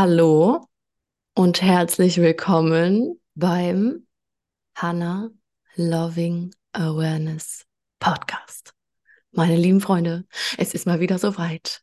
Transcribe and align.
Hallo 0.00 0.64
und 1.34 1.60
herzlich 1.60 2.18
willkommen 2.18 3.20
beim 3.34 4.06
Hannah 4.76 5.30
Loving 5.74 6.54
Awareness 6.70 7.66
Podcast. 7.98 8.74
Meine 9.32 9.56
lieben 9.56 9.80
Freunde, 9.80 10.24
es 10.56 10.72
ist 10.72 10.86
mal 10.86 11.00
wieder 11.00 11.18
soweit. 11.18 11.82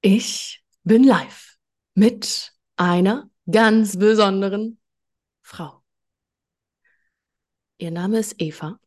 Ich 0.00 0.62
bin 0.84 1.02
live 1.02 1.58
mit 1.94 2.52
einer 2.76 3.28
ganz 3.50 3.98
besonderen 3.98 4.78
Frau. 5.42 5.82
Ihr 7.78 7.90
Name 7.90 8.20
ist 8.20 8.40
Eva. 8.40 8.78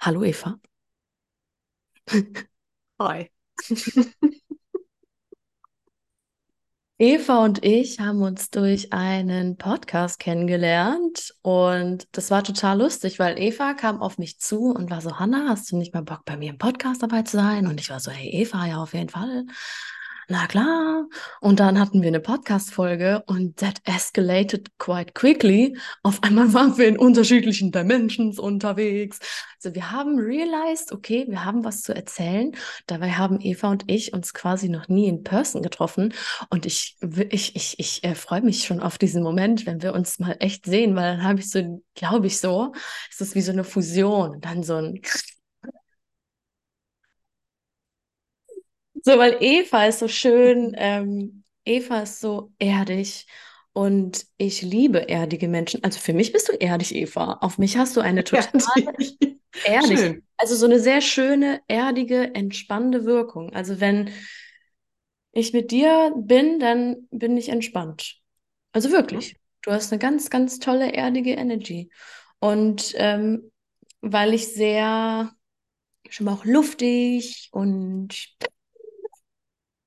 Hallo 0.00 0.24
Eva. 0.24 0.58
Hi. 2.98 3.30
Eva 7.02 7.42
und 7.42 7.64
ich 7.64 7.98
haben 7.98 8.20
uns 8.20 8.50
durch 8.50 8.92
einen 8.92 9.56
Podcast 9.56 10.18
kennengelernt 10.18 11.34
und 11.40 12.06
das 12.12 12.30
war 12.30 12.44
total 12.44 12.78
lustig, 12.78 13.18
weil 13.18 13.38
Eva 13.38 13.72
kam 13.72 14.02
auf 14.02 14.18
mich 14.18 14.38
zu 14.38 14.66
und 14.66 14.90
war 14.90 15.00
so, 15.00 15.18
Hanna, 15.18 15.46
hast 15.48 15.72
du 15.72 15.78
nicht 15.78 15.94
mal 15.94 16.02
Bock 16.02 16.26
bei 16.26 16.36
mir 16.36 16.50
im 16.50 16.58
Podcast 16.58 17.02
dabei 17.02 17.22
zu 17.22 17.38
sein? 17.38 17.66
Und 17.66 17.80
ich 17.80 17.88
war 17.88 18.00
so, 18.00 18.10
hey 18.10 18.28
Eva, 18.28 18.66
ja, 18.66 18.82
auf 18.82 18.92
jeden 18.92 19.08
Fall 19.08 19.46
na 20.30 20.46
klar. 20.46 21.08
Und 21.40 21.58
dann 21.58 21.78
hatten 21.78 22.02
wir 22.02 22.08
eine 22.08 22.20
Podcast-Folge 22.20 23.24
und 23.26 23.56
that 23.56 23.80
escalated 23.84 24.78
quite 24.78 25.12
quickly. 25.12 25.76
Auf 26.04 26.22
einmal 26.22 26.52
waren 26.54 26.78
wir 26.78 26.86
in 26.86 26.96
unterschiedlichen 26.96 27.72
Dimensions 27.72 28.38
unterwegs. 28.38 29.18
Also 29.56 29.74
wir 29.74 29.90
haben 29.90 30.18
realized, 30.18 30.92
okay, 30.92 31.26
wir 31.28 31.44
haben 31.44 31.64
was 31.64 31.82
zu 31.82 31.94
erzählen. 31.94 32.52
Dabei 32.86 33.10
haben 33.10 33.40
Eva 33.40 33.70
und 33.70 33.90
ich 33.90 34.12
uns 34.12 34.32
quasi 34.32 34.68
noch 34.68 34.86
nie 34.88 35.08
in 35.08 35.24
Person 35.24 35.62
getroffen. 35.62 36.14
Und 36.48 36.64
ich, 36.64 36.96
ich, 37.30 37.56
ich, 37.56 37.78
ich 37.78 38.04
äh, 38.04 38.14
freue 38.14 38.42
mich 38.42 38.64
schon 38.64 38.80
auf 38.80 38.98
diesen 38.98 39.24
Moment, 39.24 39.66
wenn 39.66 39.82
wir 39.82 39.94
uns 39.94 40.20
mal 40.20 40.36
echt 40.38 40.64
sehen, 40.64 40.94
weil 40.94 41.16
dann 41.16 41.24
habe 41.24 41.40
ich 41.40 41.50
so, 41.50 41.82
glaube 41.96 42.28
ich 42.28 42.38
so, 42.38 42.72
es 43.10 43.20
ist 43.20 43.34
wie 43.34 43.42
so 43.42 43.50
eine 43.50 43.64
Fusion. 43.64 44.40
Dann 44.40 44.62
so 44.62 44.76
ein 44.76 45.00
So, 49.02 49.18
weil 49.18 49.36
Eva 49.40 49.86
ist 49.86 50.00
so 50.00 50.08
schön, 50.08 50.74
ähm, 50.76 51.44
Eva 51.64 52.00
ist 52.00 52.20
so 52.20 52.52
erdig 52.58 53.26
und 53.72 54.26
ich 54.36 54.62
liebe 54.62 55.08
erdige 55.08 55.48
Menschen. 55.48 55.82
Also 55.84 55.98
für 55.98 56.12
mich 56.12 56.32
bist 56.32 56.48
du 56.48 56.52
erdig, 56.52 56.94
Eva. 56.94 57.38
Auf 57.40 57.58
mich 57.58 57.76
hast 57.76 57.96
du 57.96 58.00
eine 58.00 58.24
total 58.24 58.48
erdig. 59.64 59.98
Schön. 59.98 60.22
Also 60.36 60.56
so 60.56 60.66
eine 60.66 60.80
sehr 60.80 61.00
schöne, 61.00 61.60
erdige, 61.68 62.34
entspannende 62.34 63.04
Wirkung. 63.04 63.52
Also 63.52 63.80
wenn 63.80 64.10
ich 65.32 65.52
mit 65.52 65.70
dir 65.70 66.12
bin, 66.16 66.58
dann 66.58 67.08
bin 67.10 67.36
ich 67.36 67.48
entspannt. 67.48 68.16
Also 68.72 68.90
wirklich. 68.90 69.36
Du 69.62 69.70
hast 69.70 69.92
eine 69.92 69.98
ganz, 69.98 70.30
ganz 70.30 70.58
tolle, 70.58 70.92
erdige 70.92 71.32
Energy. 71.32 71.90
Und 72.38 72.94
ähm, 72.96 73.50
weil 74.00 74.34
ich 74.34 74.52
sehr 74.52 75.30
schon 76.08 76.26
mal 76.26 76.32
auch 76.32 76.44
luftig 76.44 77.50
und 77.52 78.34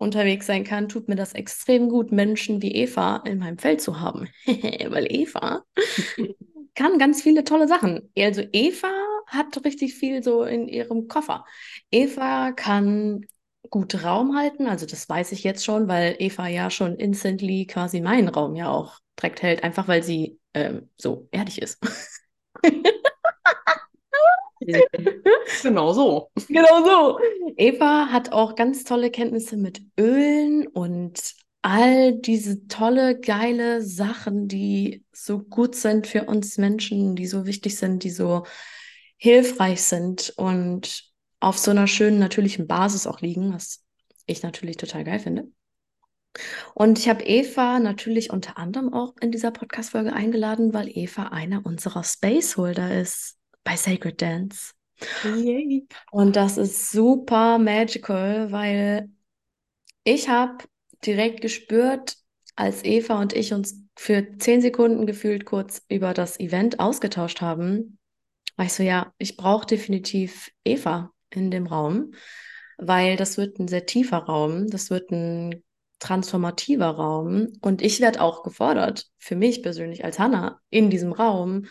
unterwegs 0.03 0.45
sein 0.45 0.63
kann, 0.63 0.89
tut 0.89 1.07
mir 1.09 1.15
das 1.15 1.33
extrem 1.33 1.89
gut, 1.89 2.11
Menschen 2.11 2.61
wie 2.61 2.75
Eva 2.75 3.17
in 3.25 3.39
meinem 3.39 3.57
Feld 3.57 3.81
zu 3.81 3.99
haben. 3.99 4.29
Weil 4.45 5.07
Eva 5.09 5.63
kann 6.75 6.99
ganz 6.99 7.21
viele 7.23 7.43
tolle 7.43 7.67
Sachen. 7.67 8.11
Also 8.17 8.43
Eva 8.51 8.91
hat 9.27 9.63
richtig 9.65 9.95
viel 9.95 10.23
so 10.23 10.43
in 10.43 10.67
ihrem 10.67 11.07
Koffer. 11.07 11.45
Eva 11.91 12.51
kann 12.51 13.25
gut 13.69 14.03
Raum 14.03 14.35
halten, 14.35 14.67
also 14.67 14.85
das 14.85 15.07
weiß 15.07 15.31
ich 15.31 15.43
jetzt 15.43 15.65
schon, 15.65 15.87
weil 15.87 16.15
Eva 16.19 16.47
ja 16.47 16.69
schon 16.69 16.95
instantly 16.95 17.65
quasi 17.65 18.01
meinen 18.01 18.27
Raum 18.27 18.55
ja 18.55 18.69
auch 18.69 18.99
direkt 19.19 19.41
hält, 19.41 19.63
einfach 19.63 19.87
weil 19.87 20.03
sie 20.03 20.39
ähm, 20.53 20.89
so 20.97 21.27
ehrlich 21.31 21.61
ist. 21.61 21.79
genau 25.61 25.93
so. 25.93 26.29
Genau 26.47 26.85
so. 26.85 27.19
Eva 27.57 28.07
hat 28.07 28.31
auch 28.31 28.55
ganz 28.55 28.83
tolle 28.83 29.11
Kenntnisse 29.11 29.57
mit 29.57 29.81
Ölen 29.99 30.67
und 30.67 31.33
all 31.61 32.13
diese 32.13 32.67
tolle, 32.67 33.19
geile 33.19 33.81
Sachen, 33.81 34.47
die 34.47 35.03
so 35.13 35.39
gut 35.39 35.75
sind 35.75 36.07
für 36.07 36.25
uns 36.25 36.57
Menschen, 36.57 37.15
die 37.15 37.25
so 37.25 37.45
wichtig 37.45 37.77
sind, 37.77 38.03
die 38.03 38.09
so 38.09 38.43
hilfreich 39.17 39.81
sind 39.81 40.33
und 40.35 41.03
auf 41.39 41.57
so 41.57 41.71
einer 41.71 41.87
schönen, 41.87 42.19
natürlichen 42.19 42.67
Basis 42.67 43.07
auch 43.07 43.21
liegen, 43.21 43.53
was 43.53 43.83
ich 44.25 44.43
natürlich 44.43 44.77
total 44.77 45.03
geil 45.03 45.19
finde. 45.19 45.47
Und 46.73 46.99
ich 46.99 47.07
habe 47.07 47.23
Eva 47.23 47.79
natürlich 47.79 48.31
unter 48.31 48.57
anderem 48.57 48.93
auch 48.93 49.13
in 49.21 49.31
dieser 49.31 49.51
Podcast-Folge 49.51 50.13
eingeladen, 50.13 50.73
weil 50.73 50.89
Eva 50.89 51.27
einer 51.27 51.65
unserer 51.65 52.03
Spaceholder 52.03 52.99
ist 52.99 53.37
bei 53.63 53.75
Sacred 53.75 54.21
Dance. 54.21 54.73
Yay. 55.23 55.87
Und 56.11 56.35
das 56.35 56.57
ist 56.57 56.91
super 56.91 57.57
magical, 57.57 58.51
weil 58.51 59.09
ich 60.03 60.29
habe 60.29 60.63
direkt 61.05 61.41
gespürt, 61.41 62.15
als 62.55 62.83
Eva 62.83 63.19
und 63.19 63.33
ich 63.33 63.53
uns 63.53 63.81
für 63.97 64.37
zehn 64.37 64.61
Sekunden 64.61 65.05
gefühlt 65.05 65.45
kurz 65.45 65.83
über 65.89 66.13
das 66.13 66.39
Event 66.39 66.79
ausgetauscht 66.79 67.41
haben, 67.41 67.97
war 68.55 68.65
ich 68.65 68.73
so, 68.73 68.83
ja, 68.83 69.11
ich 69.17 69.37
brauche 69.37 69.65
definitiv 69.65 70.51
Eva 70.63 71.11
in 71.31 71.49
dem 71.51 71.65
Raum, 71.65 72.13
weil 72.77 73.17
das 73.17 73.37
wird 73.37 73.59
ein 73.59 73.67
sehr 73.67 73.85
tiefer 73.85 74.17
Raum, 74.17 74.69
das 74.69 74.89
wird 74.89 75.11
ein 75.11 75.63
transformativer 75.99 76.89
Raum 76.89 77.47
und 77.61 77.81
ich 77.81 78.01
werde 78.01 78.21
auch 78.21 78.43
gefordert, 78.43 79.07
für 79.17 79.35
mich 79.35 79.63
persönlich 79.63 80.03
als 80.03 80.19
Hannah, 80.19 80.59
in 80.69 80.89
diesem 80.89 81.13
Raum. 81.13 81.65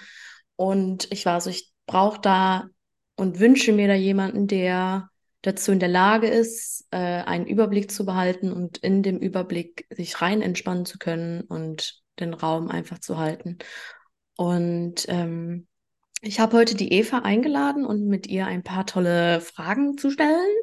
Und 0.56 1.12
ich 1.12 1.26
war 1.26 1.41
so, 1.41 1.50
ich 1.50 1.72
brauche 1.87 2.20
da 2.20 2.69
und 3.16 3.41
wünsche 3.41 3.72
mir 3.72 3.88
da 3.88 3.94
jemanden, 3.94 4.47
der 4.47 5.10
dazu 5.43 5.72
in 5.72 5.81
der 5.81 5.88
Lage 5.88 6.28
ist, 6.28 6.87
äh, 6.93 6.97
einen 6.97 7.47
Überblick 7.47 7.91
zu 7.91 8.06
behalten 8.06 8.53
und 8.53 8.78
in 8.78 9.03
dem 9.03 9.19
Überblick 9.19 9.87
sich 9.91 10.22
rein 10.22 10.41
entspannen 10.41 10.87
zu 10.87 10.98
können 10.98 11.43
und 11.43 12.00
den 12.20 12.34
Raum 12.34 12.69
einfach 12.69 13.00
zu 13.00 13.19
halten. 13.19 13.59
Und 14.37 15.06
ähm, 15.09 15.66
ich 16.20 16.38
habe 16.41 16.56
heute 16.56 16.76
die 16.76 16.93
Eva 16.93 17.19
eingeladen 17.20 17.84
und 17.84 18.06
mit 18.06 18.28
ihr 18.28 18.47
ein 18.47 18.62
paar 18.62 18.87
tolle 18.87 19.41
Fragen 19.41 19.99
zu 19.99 20.10
stellen. 20.10 20.56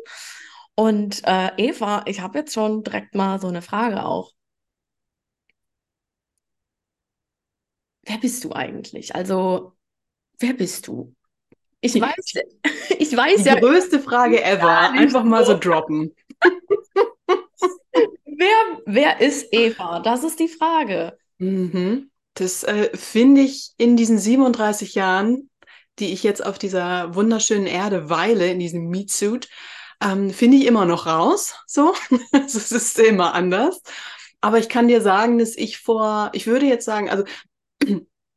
Und 0.75 1.22
äh, 1.25 1.51
Eva, 1.57 2.03
ich 2.07 2.22
habe 2.22 2.40
jetzt 2.40 2.53
schon 2.53 2.84
direkt 2.84 3.13
mal 3.16 3.40
so 3.41 3.47
eine 3.47 3.62
Frage 3.62 4.06
auch. 4.06 4.31
Wer 8.03 8.18
bist 8.18 8.44
du 8.44 8.53
eigentlich? 8.53 9.16
Also, 9.16 9.78
wer 10.39 10.53
bist 10.53 10.88
du? 10.88 11.13
Ich 11.81 12.00
weiß, 12.00 12.33
ich 13.00 13.16
weiß 13.16 13.44
Die 13.44 13.47
ja. 13.47 13.55
Die 13.55 13.61
größte 13.61 14.00
Frage 14.00 14.44
ever. 14.44 14.91
Einfach 14.91 15.23
mal 15.23 15.45
so 15.45 15.57
droppen. 15.57 16.16
wer, 18.25 18.81
wer 18.85 19.22
ist 19.22 19.47
Eva? 19.51 20.00
Das 20.00 20.23
ist 20.23 20.39
die 20.39 20.47
Frage. 20.47 21.17
Mhm. 21.38 22.11
Das 22.33 22.63
äh, 22.63 22.95
finde 22.95 23.41
ich 23.41 23.72
in 23.77 23.97
diesen 23.97 24.17
37 24.17 24.95
Jahren, 24.95 25.50
die 26.00 26.13
ich 26.13 26.23
jetzt 26.23 26.45
auf 26.45 26.57
dieser 26.57 27.16
wunderschönen 27.16 27.67
Erde 27.67 28.09
weile, 28.09 28.50
in 28.50 28.59
diesem 28.59 28.88
Meat 28.88 29.11
Suit, 29.11 29.50
ähm, 30.01 30.31
finde 30.31 30.57
ich 30.57 30.66
immer 30.66 30.85
noch 30.85 31.06
raus. 31.06 31.56
So, 31.67 31.94
es 32.31 32.71
ist 32.71 33.00
immer 33.00 33.33
anders. 33.33 33.81
Aber 34.41 34.57
ich 34.57 34.69
kann 34.69 34.88
dir 34.88 35.01
sagen, 35.01 35.38
dass 35.38 35.56
ich 35.57 35.79
vor, 35.79 36.29
ich 36.33 36.47
würde 36.47 36.66
jetzt 36.66 36.85
sagen, 36.85 37.09
also 37.09 37.25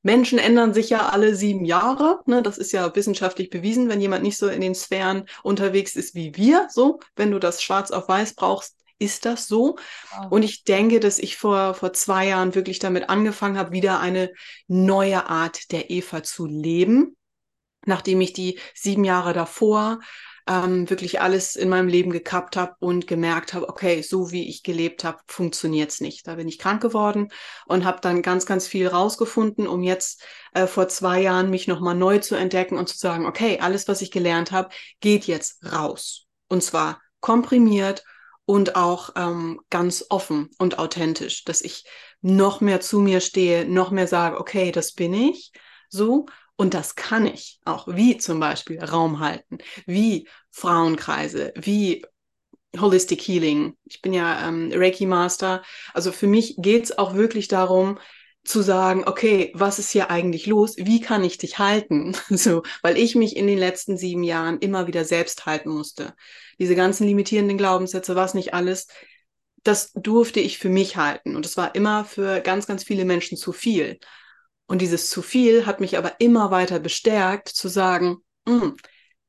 Menschen 0.03 0.39
ändern 0.39 0.75
sich 0.75 0.91
ja 0.91 1.09
alle 1.09 1.35
sieben 1.35 1.65
Jahre. 1.65 2.21
Ne? 2.27 2.43
Das 2.43 2.59
ist 2.59 2.73
ja 2.73 2.95
wissenschaftlich 2.95 3.51
bewiesen, 3.51 3.89
wenn 3.89 4.01
jemand 4.01 4.23
nicht 4.23 4.37
so 4.37 4.49
in 4.49 4.61
den 4.61 4.75
Sphären 4.75 5.27
unterwegs 5.43 5.97
ist 5.97 6.15
wie 6.15 6.37
wir. 6.37 6.67
So, 6.71 7.01
wenn 7.17 7.31
du 7.31 7.39
das 7.39 7.63
schwarz 7.63 7.91
auf 7.91 8.09
weiß 8.09 8.35
brauchst, 8.35 8.77
ist 8.99 9.25
das 9.25 9.47
so. 9.47 9.77
Wow. 10.17 10.27
Und 10.31 10.43
ich 10.43 10.65
denke, 10.65 11.01
dass 11.01 11.19
ich 11.19 11.37
vor, 11.37 11.75
vor 11.75 11.93
zwei 11.93 12.29
Jahren 12.29 12.55
wirklich 12.55 12.79
damit 12.79 13.09
angefangen 13.09 13.59
habe, 13.59 13.73
wieder 13.73 14.01
eine 14.01 14.33
neue 14.67 15.29
Art 15.29 15.73
der 15.73 15.91
Eva 15.91 16.23
zu 16.23 16.47
leben. 16.47 17.17
Nachdem 17.85 18.21
ich 18.21 18.33
die 18.33 18.61
sieben 18.75 19.05
Jahre 19.05 19.33
davor 19.33 19.99
ähm, 20.49 20.89
wirklich 20.91 21.21
alles 21.21 21.57
in 21.57 21.69
meinem 21.69 21.89
Leben 21.89 22.11
gekappt 22.11 22.57
habe 22.57 22.75
und 22.81 23.07
gemerkt 23.07 23.55
habe, 23.55 23.69
okay, 23.69 24.03
so 24.03 24.33
wie 24.33 24.49
ich 24.49 24.63
gelebt 24.63 25.05
habe, 25.05 25.19
funktioniert's 25.27 26.01
nicht. 26.01 26.27
Da 26.27 26.35
bin 26.35 26.49
ich 26.49 26.59
krank 26.59 26.83
geworden 26.83 27.29
und 27.67 27.85
habe 27.85 28.01
dann 28.01 28.23
ganz, 28.23 28.47
ganz 28.47 28.67
viel 28.67 28.89
rausgefunden, 28.89 29.67
um 29.67 29.83
jetzt 29.83 30.23
äh, 30.55 30.67
vor 30.67 30.89
zwei 30.89 31.21
Jahren 31.21 31.51
mich 31.51 31.69
nochmal 31.69 31.95
neu 31.95 32.19
zu 32.19 32.35
entdecken 32.35 32.77
und 32.77 32.89
zu 32.89 32.99
sagen, 32.99 33.27
okay, 33.27 33.59
alles, 33.61 33.89
was 33.89 34.03
ich 34.03 34.11
gelernt 34.11 34.53
habe, 34.53 34.71
geht 35.01 35.27
jetzt 35.27 35.65
raus. 35.73 36.27
Und 36.49 36.63
zwar 36.63 37.01
komprimiert 37.21 38.05
und 38.45 38.77
auch 38.77 39.11
ähm, 39.17 39.61
ganz 39.71 40.05
offen 40.11 40.51
und 40.59 40.79
authentisch, 40.79 41.45
dass 41.45 41.63
ich 41.63 41.85
noch 42.21 42.61
mehr 42.61 42.81
zu 42.81 43.01
mir 43.01 43.21
stehe, 43.21 43.65
noch 43.65 43.91
mehr 43.91 44.07
sage, 44.07 44.39
okay, 44.39 44.73
das 44.73 44.93
bin 44.93 45.15
ich 45.15 45.53
so 45.89 46.27
und 46.57 46.75
das 46.75 46.95
kann 46.95 47.27
ich 47.27 47.61
auch, 47.65 47.89
wie 47.89 48.19
zum 48.19 48.41
Beispiel 48.41 48.83
Raum 48.83 49.21
halten, 49.21 49.59
wie 49.87 50.29
Frauenkreise, 50.51 51.53
wie 51.57 52.05
Holistic 52.79 53.21
Healing. 53.21 53.77
Ich 53.85 54.01
bin 54.01 54.13
ja 54.13 54.49
ähm, 54.49 54.71
Reiki 54.73 55.07
Master. 55.07 55.63
Also 55.93 56.13
für 56.13 56.27
mich 56.27 56.57
geht 56.59 56.85
es 56.85 56.99
auch 56.99 57.15
wirklich 57.15 57.49
darum, 57.49 57.99
zu 58.45 58.61
sagen, 58.61 59.05
okay, 59.07 59.53
was 59.55 59.79
ist 59.79 59.91
hier 59.91 60.11
eigentlich 60.11 60.47
los? 60.47 60.75
Wie 60.77 61.01
kann 61.01 61.23
ich 61.23 61.39
dich 61.39 61.59
halten? 61.59 62.17
So, 62.29 62.63
weil 62.83 62.97
ich 62.97 63.15
mich 63.15 63.37
in 63.37 63.47
den 63.47 63.59
letzten 63.59 63.97
sieben 63.97 64.25
Jahren 64.25 64.59
immer 64.59 64.87
wieder 64.87 65.05
selbst 65.05 65.47
halten 65.47 65.71
musste. 65.71 66.15
Diese 66.59 66.75
ganzen 66.75 67.07
limitierenden 67.07 67.59
Glaubenssätze, 67.59 68.17
was 68.17 68.35
nicht 68.35 68.53
alles, 68.55 68.89
das 69.63 69.93
durfte 69.93 70.41
ich 70.41 70.59
für 70.59 70.71
mich 70.71 70.97
halten. 70.97 71.37
Und 71.37 71.47
es 71.47 71.57
war 71.57 71.75
immer 71.75 72.05
für 72.05 72.41
ganz, 72.41 72.67
ganz 72.67 72.83
viele 72.83 73.05
Menschen 73.05 73.37
zu 73.37 73.53
viel. 73.53 73.99
Und 74.67 74.81
dieses 74.81 75.11
zu 75.11 75.23
viel 75.23 75.67
hat 75.67 75.81
mich 75.81 75.99
aber 75.99 76.21
immer 76.21 76.51
weiter 76.51 76.79
bestärkt, 76.79 77.49
zu 77.49 77.69
sagen, 77.69 78.19
hm, 78.49 78.77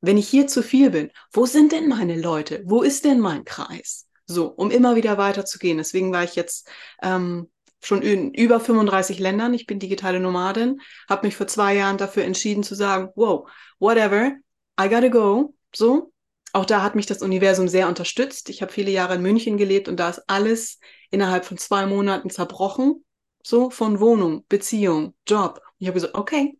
wenn 0.01 0.17
ich 0.17 0.27
hier 0.27 0.47
zu 0.47 0.63
viel 0.63 0.89
bin, 0.89 1.11
wo 1.31 1.45
sind 1.45 1.71
denn 1.71 1.87
meine 1.87 2.19
Leute? 2.19 2.61
Wo 2.65 2.81
ist 2.81 3.05
denn 3.05 3.19
mein 3.19 3.45
Kreis? 3.45 4.07
So, 4.25 4.47
um 4.47 4.71
immer 4.71 4.95
wieder 4.95 5.17
weiterzugehen. 5.17 5.77
Deswegen 5.77 6.11
war 6.11 6.23
ich 6.23 6.35
jetzt 6.35 6.69
ähm, 7.01 7.49
schon 7.81 8.01
in 8.01 8.33
über 8.33 8.59
35 8.59 9.19
Ländern. 9.19 9.53
Ich 9.53 9.65
bin 9.65 9.79
digitale 9.79 10.19
Nomadin, 10.19 10.81
habe 11.09 11.27
mich 11.27 11.35
vor 11.35 11.47
zwei 11.47 11.75
Jahren 11.75 11.97
dafür 11.97 12.23
entschieden 12.23 12.63
zu 12.63 12.75
sagen, 12.75 13.09
wow, 13.15 13.49
whatever, 13.79 14.33
I 14.79 14.89
gotta 14.89 15.09
go. 15.09 15.55
So, 15.75 16.11
auch 16.53 16.65
da 16.65 16.81
hat 16.83 16.95
mich 16.95 17.05
das 17.05 17.21
Universum 17.21 17.67
sehr 17.67 17.87
unterstützt. 17.87 18.49
Ich 18.49 18.61
habe 18.61 18.71
viele 18.71 18.91
Jahre 18.91 19.15
in 19.15 19.21
München 19.21 19.57
gelebt 19.57 19.87
und 19.87 19.97
da 19.97 20.09
ist 20.09 20.21
alles 20.27 20.79
innerhalb 21.09 21.45
von 21.45 21.57
zwei 21.57 21.85
Monaten 21.85 22.29
zerbrochen. 22.29 23.02
So 23.43 23.69
von 23.69 23.99
Wohnung, 23.99 24.45
Beziehung, 24.47 25.13
Job. 25.27 25.61
Ich 25.77 25.87
habe 25.87 25.95
gesagt, 25.95 26.15
okay, 26.15 26.57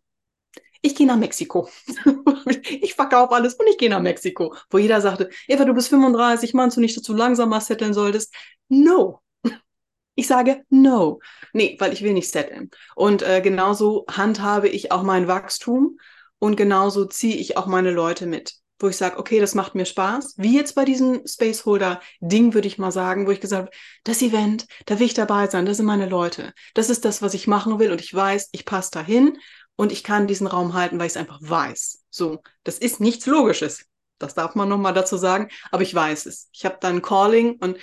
ich 0.82 0.94
gehe 0.94 1.06
nach 1.06 1.16
Mexiko. 1.16 1.68
ich 2.68 2.94
verkaufe 2.94 3.34
alles 3.34 3.54
und 3.54 3.66
ich 3.68 3.78
gehe 3.78 3.88
nach 3.88 4.02
Mexiko. 4.02 4.54
Wo 4.68 4.76
jeder 4.76 5.00
sagte, 5.00 5.30
Eva, 5.48 5.64
du 5.64 5.72
bist 5.72 5.88
35, 5.88 6.52
meinst 6.52 6.76
du 6.76 6.82
nicht, 6.82 6.94
dass 6.96 7.04
du 7.04 7.14
langsamer 7.14 7.60
setteln 7.62 7.94
solltest? 7.94 8.34
No, 8.68 9.22
ich 10.14 10.26
sage 10.26 10.62
no. 10.68 11.20
Nee, 11.54 11.76
weil 11.80 11.94
ich 11.94 12.02
will 12.02 12.12
nicht 12.12 12.30
setteln. 12.30 12.70
Und 12.94 13.22
äh, 13.22 13.40
genauso 13.40 14.04
handhabe 14.10 14.68
ich 14.68 14.92
auch 14.92 15.02
mein 15.02 15.26
Wachstum 15.26 15.98
und 16.38 16.56
genauso 16.56 17.06
ziehe 17.06 17.36
ich 17.36 17.56
auch 17.56 17.66
meine 17.66 17.90
Leute 17.90 18.26
mit. 18.26 18.54
Wo 18.84 18.88
ich 18.88 18.98
sage, 18.98 19.18
okay, 19.18 19.40
das 19.40 19.54
macht 19.54 19.74
mir 19.74 19.86
Spaß. 19.86 20.34
Wie 20.36 20.54
jetzt 20.54 20.74
bei 20.74 20.84
diesem 20.84 21.26
Spaceholder-Ding, 21.26 22.52
würde 22.52 22.68
ich 22.68 22.76
mal 22.76 22.92
sagen, 22.92 23.26
wo 23.26 23.30
ich 23.30 23.40
gesagt 23.40 23.68
habe, 23.68 23.76
das 24.04 24.20
Event, 24.20 24.66
da 24.84 24.98
will 24.98 25.06
ich 25.06 25.14
dabei 25.14 25.48
sein, 25.48 25.64
das 25.64 25.78
sind 25.78 25.86
meine 25.86 26.06
Leute. 26.06 26.52
Das 26.74 26.90
ist 26.90 27.06
das, 27.06 27.22
was 27.22 27.32
ich 27.32 27.46
machen 27.46 27.78
will 27.78 27.90
und 27.92 28.02
ich 28.02 28.12
weiß, 28.12 28.50
ich 28.52 28.66
passe 28.66 28.90
dahin 28.90 29.38
und 29.76 29.90
ich 29.90 30.04
kann 30.04 30.26
diesen 30.26 30.46
Raum 30.46 30.74
halten, 30.74 30.98
weil 30.98 31.06
ich 31.06 31.14
es 31.14 31.16
einfach 31.16 31.38
weiß. 31.40 32.04
So, 32.10 32.42
das 32.62 32.78
ist 32.78 33.00
nichts 33.00 33.24
Logisches. 33.24 33.86
Das 34.18 34.34
darf 34.34 34.54
man 34.54 34.68
nochmal 34.68 34.92
dazu 34.92 35.16
sagen, 35.16 35.48
aber 35.70 35.82
ich 35.82 35.94
weiß 35.94 36.26
es. 36.26 36.50
Ich 36.52 36.66
habe 36.66 36.76
dann 36.78 37.00
Calling 37.00 37.56
und 37.60 37.78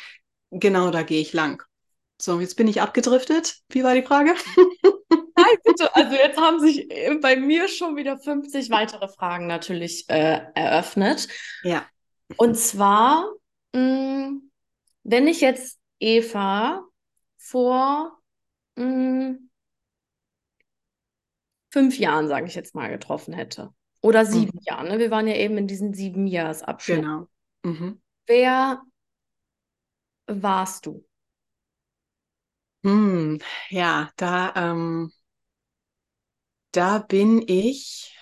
genau 0.51 0.91
da 0.91 1.01
gehe 1.01 1.19
ich 1.19 1.33
lang. 1.33 1.63
So, 2.21 2.39
jetzt 2.39 2.57
bin 2.57 2.67
ich 2.67 2.79
abgedriftet. 2.79 3.55
Wie 3.69 3.83
war 3.83 3.95
die 3.95 4.03
Frage? 4.03 4.35
Also 5.93 6.15
jetzt 6.15 6.39
haben 6.39 6.59
sich 6.59 6.87
bei 7.21 7.35
mir 7.35 7.67
schon 7.67 7.95
wieder 7.95 8.17
50 8.17 8.69
weitere 8.69 9.07
Fragen 9.07 9.47
natürlich 9.47 10.09
äh, 10.09 10.41
eröffnet. 10.55 11.27
Ja. 11.63 11.85
Und 12.37 12.57
zwar, 12.57 13.31
mh, 13.73 13.81
mm, 13.81 14.51
wenn 15.03 15.27
ich 15.27 15.41
jetzt 15.41 15.79
Eva 15.99 16.83
vor 17.37 18.17
mh, 18.75 18.85
mm, 18.85 19.49
fünf 21.71 21.97
Jahren, 21.97 22.27
sage 22.27 22.47
ich 22.47 22.55
jetzt 22.55 22.75
mal, 22.75 22.89
getroffen 22.89 23.33
hätte. 23.33 23.73
Oder 24.01 24.25
sieben 24.25 24.57
mhm. 24.57 24.63
Jahren. 24.65 24.87
Ne? 24.87 24.99
Wir 24.99 25.11
waren 25.11 25.27
ja 25.27 25.35
eben 25.35 25.57
in 25.57 25.67
diesen 25.67 25.93
sieben 25.93 26.27
Jahresabschnitt. 26.27 27.01
Genau. 27.01 27.27
Mhm. 27.63 28.01
Wer 28.25 28.81
warst 30.27 30.85
du? 30.85 31.05
Hm, 32.83 33.39
ja, 33.69 34.09
da, 34.17 34.53
ähm, 34.55 35.11
da 36.71 36.99
bin 36.99 37.43
ich, 37.47 38.15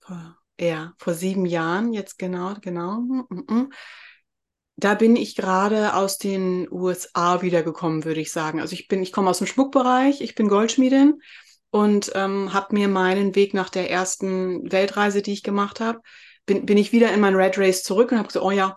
vor, 0.00 0.36
ja, 0.60 0.92
vor 0.98 1.14
sieben 1.14 1.46
Jahren, 1.46 1.92
jetzt 1.92 2.18
genau, 2.18 2.54
genau, 2.60 3.00
mm, 3.00 3.26
mm, 3.30 3.72
da 4.76 4.94
bin 4.94 5.16
ich 5.16 5.36
gerade 5.36 5.94
aus 5.94 6.18
den 6.18 6.66
USA 6.70 7.42
wiedergekommen, 7.42 8.04
würde 8.04 8.20
ich 8.20 8.32
sagen. 8.32 8.60
Also 8.60 8.72
ich 8.72 8.88
bin, 8.88 9.02
ich 9.02 9.12
komme 9.12 9.28
aus 9.28 9.38
dem 9.38 9.46
Schmuckbereich, 9.46 10.22
ich 10.22 10.34
bin 10.34 10.48
Goldschmiedin 10.48 11.20
und 11.70 12.12
ähm, 12.14 12.52
habe 12.52 12.74
mir 12.74 12.88
meinen 12.88 13.34
Weg 13.34 13.52
nach 13.54 13.68
der 13.68 13.90
ersten 13.90 14.70
Weltreise, 14.72 15.22
die 15.22 15.32
ich 15.32 15.42
gemacht 15.42 15.80
habe, 15.80 16.00
bin, 16.46 16.66
bin 16.66 16.78
ich 16.78 16.92
wieder 16.92 17.12
in 17.12 17.20
mein 17.20 17.36
Red 17.36 17.58
Race 17.58 17.82
zurück 17.82 18.10
und 18.10 18.18
habe 18.18 18.28
gesagt, 18.28 18.44
oh 18.44 18.50
ja, 18.50 18.76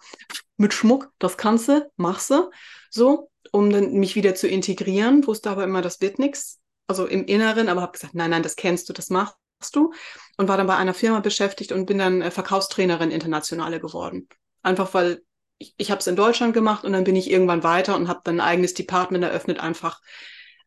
mit 0.58 0.74
Schmuck, 0.74 1.12
das 1.20 1.38
kannst 1.38 1.70
du, 1.70 1.90
machst 1.96 2.30
du. 2.30 2.52
So, 2.90 3.30
um 3.52 3.70
dann 3.70 3.94
mich 3.94 4.16
wieder 4.16 4.36
zu 4.36 4.48
integrieren, 4.48 5.26
wusste 5.26 5.50
aber 5.50 5.64
immer, 5.64 5.82
das 5.82 6.02
wird 6.02 6.20
nichts, 6.20 6.60
also 6.88 7.06
im 7.06 7.26
Inneren, 7.26 7.70
aber 7.70 7.82
habe 7.82 7.94
gesagt, 7.94 8.16
nein, 8.16 8.32
nein, 8.32 8.44
das 8.44 8.56
kennst 8.56 8.90
du, 8.90 8.94
das 8.94 9.10
machst 9.10 9.38
du 9.74 9.94
und 10.38 10.48
war 10.48 10.58
dann 10.58 10.68
bei 10.68 10.76
einer 10.76 10.94
Firma 10.94 11.20
beschäftigt 11.20 11.72
und 11.72 11.86
bin 11.86 11.98
dann 11.98 12.22
äh, 12.22 12.32
Verkaufstrainerin 12.32 13.12
internationale 13.12 13.80
geworden. 13.80 14.28
Einfach 14.62 14.94
weil 14.94 15.24
ich, 15.58 15.74
ich 15.78 15.92
habe 15.92 16.00
es 16.00 16.08
in 16.08 16.16
Deutschland 16.16 16.54
gemacht 16.54 16.84
und 16.84 16.94
dann 16.94 17.04
bin 17.04 17.16
ich 17.16 17.32
irgendwann 17.32 17.64
weiter 17.64 17.96
und 17.96 18.08
habe 18.08 18.22
dann 18.24 18.40
ein 18.40 18.48
eigenes 18.48 18.74
Department 18.74 19.24
eröffnet, 19.24 19.60
einfach 19.60 20.02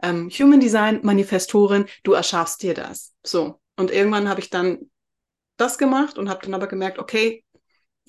ähm, 0.03 0.31
Human 0.31 0.61
Design 0.61 1.01
Manifestorin, 1.03 1.87
du 2.03 2.13
erschaffst 2.13 2.63
dir 2.63 2.75
das. 2.75 3.15
So. 3.23 3.61
Und 3.77 3.91
irgendwann 3.91 4.29
habe 4.29 4.41
ich 4.41 4.51
dann 4.51 4.91
das 5.57 5.79
gemacht 5.79 6.19
und 6.19 6.29
habe 6.29 6.41
dann 6.43 6.55
aber 6.55 6.67
gemerkt, 6.67 6.99
okay, 6.99 7.45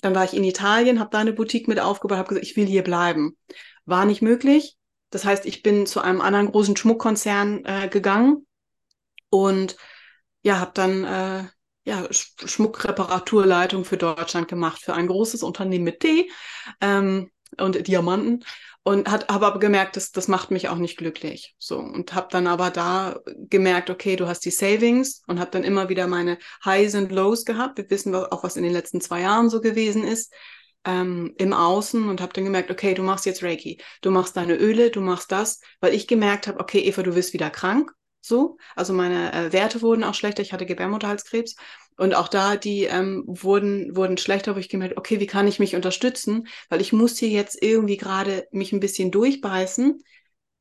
dann 0.00 0.14
war 0.14 0.24
ich 0.24 0.34
in 0.34 0.44
Italien, 0.44 1.00
habe 1.00 1.10
da 1.10 1.18
eine 1.18 1.32
Boutique 1.32 1.68
mit 1.68 1.80
aufgebaut, 1.80 2.18
habe 2.18 2.28
gesagt, 2.28 2.46
ich 2.46 2.56
will 2.56 2.66
hier 2.66 2.84
bleiben. 2.84 3.36
War 3.84 4.04
nicht 4.04 4.22
möglich. 4.22 4.76
Das 5.10 5.24
heißt, 5.24 5.46
ich 5.46 5.62
bin 5.62 5.86
zu 5.86 6.00
einem 6.00 6.20
anderen 6.20 6.50
großen 6.50 6.76
Schmuckkonzern 6.76 7.64
äh, 7.64 7.88
gegangen 7.88 8.46
und 9.30 9.76
ja, 10.42 10.60
habe 10.60 10.72
dann 10.74 11.04
äh, 11.04 11.44
ja, 11.84 12.06
Schmuckreparaturleitung 12.10 13.84
für 13.84 13.96
Deutschland 13.96 14.48
gemacht, 14.48 14.82
für 14.82 14.94
ein 14.94 15.06
großes 15.06 15.42
Unternehmen 15.42 15.84
mit 15.84 16.00
T 16.00 16.30
ähm, 16.80 17.30
und 17.56 17.86
Diamanten 17.88 18.44
und 18.82 19.10
hat 19.10 19.28
habe 19.28 19.46
aber 19.46 19.58
gemerkt, 19.58 19.96
dass 19.96 20.12
das 20.12 20.28
macht 20.28 20.50
mich 20.50 20.68
auch 20.68 20.76
nicht 20.76 20.96
glücklich. 20.96 21.54
So 21.58 21.78
und 21.78 22.14
habe 22.14 22.28
dann 22.30 22.46
aber 22.46 22.70
da 22.70 23.20
gemerkt, 23.26 23.90
okay, 23.90 24.16
du 24.16 24.26
hast 24.26 24.44
die 24.44 24.50
Savings 24.50 25.22
und 25.26 25.40
habe 25.40 25.50
dann 25.50 25.64
immer 25.64 25.88
wieder 25.88 26.06
meine 26.06 26.38
Highs 26.64 26.94
und 26.94 27.12
Lows 27.12 27.44
gehabt. 27.44 27.78
Wir 27.78 27.90
wissen 27.90 28.14
auch, 28.14 28.44
was 28.44 28.56
in 28.56 28.62
den 28.62 28.72
letzten 28.72 29.00
zwei 29.00 29.22
Jahren 29.22 29.50
so 29.50 29.60
gewesen 29.60 30.04
ist 30.04 30.32
ähm, 30.84 31.34
im 31.38 31.52
Außen 31.52 32.08
und 32.08 32.20
habe 32.20 32.32
dann 32.32 32.44
gemerkt, 32.44 32.70
okay, 32.70 32.94
du 32.94 33.02
machst 33.02 33.26
jetzt 33.26 33.42
Reiki, 33.42 33.80
du 34.02 34.10
machst 34.10 34.36
deine 34.36 34.56
Öle, 34.56 34.90
du 34.90 35.00
machst 35.00 35.32
das, 35.32 35.60
weil 35.80 35.94
ich 35.94 36.06
gemerkt 36.06 36.46
habe, 36.46 36.60
okay, 36.60 36.80
Eva, 36.80 37.02
du 37.02 37.14
wirst 37.14 37.32
wieder 37.32 37.50
krank. 37.50 37.92
So, 38.20 38.58
also 38.76 38.92
meine 38.92 39.32
äh, 39.32 39.52
Werte 39.52 39.80
wurden 39.80 40.04
auch 40.04 40.14
schlechter. 40.14 40.42
Ich 40.42 40.52
hatte 40.52 40.66
Gebärmutterhalskrebs 40.66 41.56
und 41.96 42.14
auch 42.14 42.28
da 42.28 42.56
die 42.56 42.84
ähm, 42.84 43.24
wurden 43.26 43.96
wurden 43.96 44.18
schlechter, 44.18 44.54
wo 44.54 44.58
ich 44.58 44.68
gemerkt, 44.68 44.96
okay, 44.96 45.20
wie 45.20 45.26
kann 45.26 45.48
ich 45.48 45.58
mich 45.58 45.76
unterstützen? 45.76 46.46
Weil 46.68 46.80
ich 46.80 46.92
muss 46.92 47.18
hier 47.18 47.28
jetzt 47.28 47.62
irgendwie 47.62 47.96
gerade 47.96 48.46
mich 48.50 48.72
ein 48.72 48.80
bisschen 48.80 49.10
durchbeißen. 49.10 50.02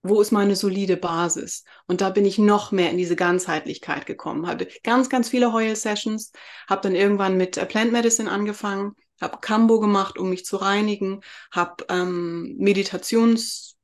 Wo 0.04 0.22
ist 0.22 0.32
meine 0.32 0.56
solide 0.56 0.98
Basis? 0.98 1.64
Und 1.88 2.02
da 2.02 2.10
bin 2.12 2.26
ich 2.26 2.38
noch 2.38 2.72
mehr 2.72 2.92
in 2.92 2.98
diese 2.98 3.16
Ganzheitlichkeit 3.16 4.06
gekommen. 4.06 4.48
Hatte 4.48 4.68
ganz, 4.84 5.10
ganz 5.10 5.30
viele 5.30 5.52
Heul-Sessions, 5.52 6.32
habe 6.70 6.82
dann 6.82 6.96
irgendwann 6.96 7.38
mit 7.38 7.58
äh, 7.58 7.66
Plant 7.66 7.92
Medicine 7.92 8.32
angefangen, 8.32 8.94
habe 9.22 9.40
Kambo 9.40 9.80
gemacht, 9.80 10.18
um 10.18 10.30
mich 10.30 10.46
zu 10.46 10.58
reinigen, 10.58 11.22
habe 11.52 11.86
ähm, 11.90 12.56
Meditations, 12.58 13.78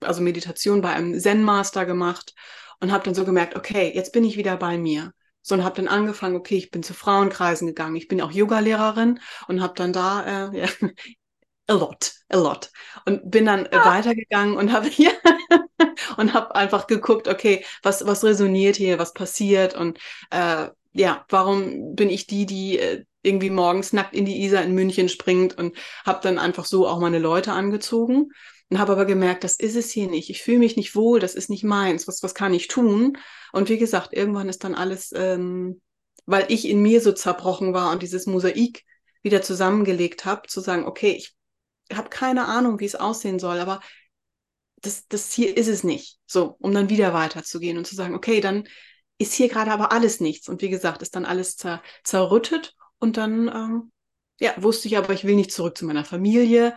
also 0.00 0.22
Meditation 0.22 0.80
bei 0.80 0.90
einem 0.90 1.18
Zen-Master 1.18 1.86
gemacht 1.86 2.34
und 2.80 2.92
habe 2.92 3.04
dann 3.04 3.14
so 3.14 3.24
gemerkt, 3.24 3.56
okay, 3.56 3.92
jetzt 3.94 4.12
bin 4.12 4.24
ich 4.24 4.36
wieder 4.36 4.56
bei 4.56 4.78
mir. 4.78 5.12
So 5.42 5.54
und 5.54 5.64
habe 5.64 5.76
dann 5.76 5.88
angefangen, 5.88 6.36
okay, 6.36 6.56
ich 6.56 6.70
bin 6.70 6.82
zu 6.82 6.92
Frauenkreisen 6.92 7.68
gegangen. 7.68 7.96
Ich 7.96 8.08
bin 8.08 8.20
auch 8.20 8.32
Yoga-Lehrerin 8.32 9.20
und 9.46 9.62
habe 9.62 9.74
dann 9.76 9.92
da 9.92 10.50
äh, 10.52 10.58
ja, 10.60 10.68
a 11.68 11.72
lot, 11.74 12.12
a 12.28 12.36
lot 12.36 12.70
und 13.06 13.30
bin 13.30 13.46
dann 13.46 13.66
äh, 13.66 13.84
weitergegangen 13.84 14.56
und 14.56 14.72
habe 14.72 14.88
hier 14.88 15.12
und 16.16 16.32
habe 16.34 16.54
einfach 16.54 16.86
geguckt, 16.86 17.28
okay, 17.28 17.64
was 17.82 18.06
was 18.06 18.22
resoniert 18.24 18.76
hier, 18.76 18.98
was 18.98 19.12
passiert 19.14 19.74
und 19.74 19.98
äh, 20.30 20.68
ja, 20.92 21.24
warum 21.28 21.94
bin 21.94 22.08
ich 22.08 22.26
die, 22.26 22.46
die 22.46 22.78
äh, 22.78 23.04
irgendwie 23.26 23.50
morgens 23.50 23.92
nackt 23.92 24.14
in 24.14 24.24
die 24.24 24.42
Isar 24.42 24.62
in 24.62 24.74
München 24.74 25.08
springt 25.08 25.58
und 25.58 25.76
habe 26.04 26.20
dann 26.22 26.38
einfach 26.38 26.64
so 26.64 26.86
auch 26.86 27.00
meine 27.00 27.18
Leute 27.18 27.52
angezogen 27.52 28.30
und 28.68 28.78
habe 28.78 28.92
aber 28.92 29.04
gemerkt, 29.04 29.44
das 29.44 29.56
ist 29.56 29.76
es 29.76 29.90
hier 29.90 30.08
nicht. 30.08 30.30
Ich 30.30 30.42
fühle 30.42 30.58
mich 30.58 30.76
nicht 30.76 30.94
wohl, 30.94 31.20
das 31.20 31.34
ist 31.34 31.50
nicht 31.50 31.64
meins. 31.64 32.08
Was, 32.08 32.22
was 32.22 32.34
kann 32.34 32.54
ich 32.54 32.68
tun? 32.68 33.18
Und 33.52 33.68
wie 33.68 33.78
gesagt, 33.78 34.12
irgendwann 34.12 34.48
ist 34.48 34.64
dann 34.64 34.74
alles, 34.74 35.12
ähm, 35.14 35.80
weil 36.24 36.46
ich 36.48 36.68
in 36.68 36.82
mir 36.82 37.00
so 37.00 37.12
zerbrochen 37.12 37.74
war 37.74 37.92
und 37.92 38.02
dieses 38.02 38.26
Mosaik 38.26 38.84
wieder 39.22 39.42
zusammengelegt 39.42 40.24
habe, 40.24 40.48
zu 40.48 40.60
sagen, 40.60 40.84
okay, 40.84 41.12
ich 41.12 41.36
habe 41.92 42.08
keine 42.08 42.46
Ahnung, 42.46 42.80
wie 42.80 42.84
es 42.84 42.96
aussehen 42.96 43.38
soll, 43.38 43.58
aber 43.60 43.80
das, 44.76 45.06
das 45.08 45.32
hier 45.32 45.56
ist 45.56 45.68
es 45.68 45.84
nicht. 45.84 46.18
So, 46.26 46.56
um 46.58 46.72
dann 46.72 46.88
wieder 46.88 47.14
weiterzugehen 47.14 47.78
und 47.78 47.86
zu 47.86 47.94
sagen, 47.94 48.14
okay, 48.14 48.40
dann 48.40 48.66
ist 49.18 49.32
hier 49.32 49.48
gerade 49.48 49.70
aber 49.70 49.92
alles 49.92 50.20
nichts. 50.20 50.48
Und 50.48 50.62
wie 50.62 50.68
gesagt, 50.68 51.02
ist 51.02 51.16
dann 51.16 51.24
alles 51.24 51.56
zer 51.56 51.82
zerrüttet 52.04 52.74
und 52.98 53.16
dann 53.16 53.48
ähm, 53.48 53.92
ja, 54.40 54.52
wusste 54.62 54.88
ich 54.88 54.96
aber, 54.96 55.12
ich 55.12 55.24
will 55.24 55.36
nicht 55.36 55.52
zurück 55.52 55.76
zu 55.78 55.86
meiner 55.86 56.04
Familie. 56.04 56.76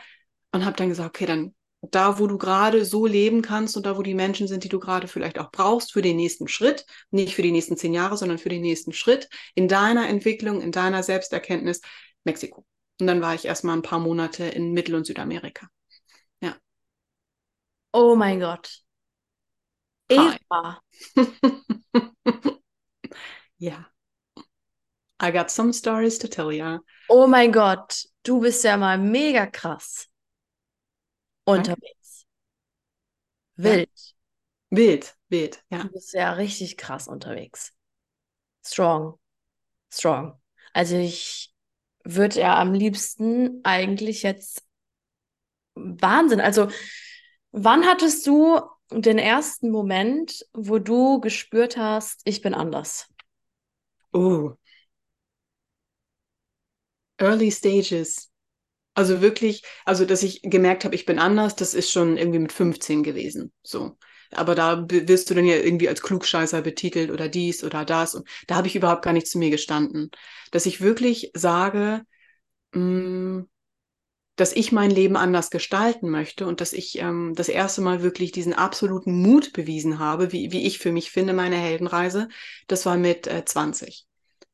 und 0.54 0.66
habe 0.66 0.78
dann 0.78 0.90
gesagt, 0.90 1.10
okay, 1.10 1.26
dann 1.26 1.56
da, 1.82 2.20
wo 2.20 2.28
du 2.28 2.38
gerade 2.38 2.84
so 2.86 3.06
leben 3.06 3.42
kannst 3.42 3.78
und 3.78 3.86
da, 3.86 3.98
wo 3.98 4.04
die 4.04 4.14
Menschen 4.14 4.48
sind, 4.48 4.64
die 4.64 4.70
du 4.70 4.80
gerade 4.80 5.08
vielleicht 5.08 5.40
auch 5.40 5.52
brauchst 5.52 5.94
für 5.94 6.02
den 6.02 6.18
nächsten 6.18 6.48
Schritt, 6.48 6.86
nicht 7.12 7.36
für 7.36 7.42
die 7.42 7.52
nächsten 7.52 7.78
zehn 7.78 7.94
Jahre, 7.94 8.18
sondern 8.18 8.38
für 8.38 8.50
den 8.50 8.62
nächsten 8.62 8.92
Schritt 8.94 9.30
in 9.56 9.68
deiner 9.68 10.10
Entwicklung, 10.10 10.62
in 10.62 10.72
deiner 10.72 11.04
Selbsterkenntnis, 11.04 11.82
Mexiko. 12.26 12.66
Und 13.00 13.08
dann 13.08 13.22
war 13.22 13.34
ich 13.34 13.46
erstmal 13.46 13.78
ein 13.78 13.82
paar 13.82 14.00
Monate 14.00 14.44
in 14.46 14.74
Mittel- 14.74 14.96
und 14.96 15.06
Südamerika. 15.06 15.68
Ja. 16.42 16.58
Oh 17.94 18.16
mein 18.16 18.40
Gott. 18.42 18.82
Eva. 20.10 20.82
ja. 23.58 23.90
I 25.20 25.32
got 25.32 25.52
some 25.52 25.74
stories 25.74 26.18
to 26.20 26.28
tell 26.28 26.52
you. 26.52 26.80
Oh 27.10 27.28
mein 27.28 27.52
Gott, 27.52 28.06
du 28.24 28.40
bist 28.40 28.64
ja 28.64 28.78
mal 28.78 28.98
mega 28.98 29.48
krass 29.48 30.08
unterwegs. 31.46 32.26
Wild. 33.58 33.90
Ja. 33.90 34.78
Wild, 34.78 35.16
wild, 35.30 35.64
ja. 35.70 35.84
Du 35.84 35.90
bist 35.90 36.14
ja 36.14 36.34
richtig 36.34 36.78
krass 36.78 37.08
unterwegs. 37.08 37.74
Strong. 38.64 39.20
Strong. 39.92 40.40
Also 40.74 40.96
ich 40.96 41.54
würde 42.04 42.40
ja 42.40 42.58
am 42.58 42.74
liebsten 42.74 43.62
eigentlich 43.64 44.24
jetzt 44.24 44.64
Wahnsinn. 45.76 46.40
Also 46.40 46.70
wann 47.52 47.86
hattest 47.86 48.26
du 48.28 48.62
den 48.92 49.18
ersten 49.18 49.70
Moment, 49.72 50.46
wo 50.54 50.80
du 50.80 51.20
gespürt 51.20 51.78
hast, 51.78 52.22
ich 52.26 52.42
bin 52.42 52.54
anders? 52.54 53.08
Oh. 54.14 54.54
Early 57.20 57.52
Stages. 57.52 58.30
Also 58.96 59.22
wirklich, 59.22 59.64
also 59.86 60.06
dass 60.06 60.24
ich 60.24 60.42
gemerkt 60.42 60.84
habe, 60.84 60.96
ich 60.96 61.06
bin 61.06 61.20
anders, 61.20 61.56
das 61.56 61.74
ist 61.74 61.92
schon 61.92 62.18
irgendwie 62.18 62.40
mit 62.40 62.52
15 62.52 63.04
gewesen. 63.04 63.54
So. 63.64 63.98
Aber 64.32 64.56
da 64.56 64.86
wirst 64.90 65.30
du 65.30 65.34
dann 65.34 65.46
ja 65.46 65.56
irgendwie 65.56 65.90
als 65.90 66.02
Klugscheißer 66.02 66.62
betitelt 66.62 67.10
oder 67.12 67.30
dies 67.30 67.64
oder 67.64 67.86
das. 67.86 68.16
Und 68.16 68.28
da 68.48 68.56
habe 68.56 68.68
ich 68.68 68.76
überhaupt 68.76 69.04
gar 69.04 69.14
nicht 69.14 69.28
zu 69.28 69.40
mir 69.40 69.50
gestanden. 69.50 70.12
Dass 70.52 70.66
ich 70.66 70.82
wirklich 70.82 71.32
sage, 71.34 72.04
mh, 72.74 72.82
mm, 72.82 73.50
dass 74.36 74.54
ich 74.54 74.72
mein 74.72 74.92
Leben 74.92 75.18
anders 75.18 75.50
gestalten 75.50 76.10
möchte 76.10 76.48
und 76.48 76.62
dass 76.62 76.72
ich 76.74 77.00
ähm, 77.00 77.34
das 77.36 77.50
erste 77.50 77.82
Mal 77.82 78.04
wirklich 78.04 78.32
diesen 78.32 78.54
absoluten 78.54 79.12
Mut 79.22 79.52
bewiesen 79.54 80.00
habe, 80.00 80.32
wie, 80.32 80.52
wie 80.54 80.66
ich 80.66 80.80
für 80.80 80.94
mich 80.94 81.12
finde, 81.12 81.34
meine 81.34 81.58
Heldenreise. 81.58 82.30
Das 82.68 82.86
war 82.86 82.98
mit 82.98 83.28
äh, 83.28 83.44
20 83.46 84.09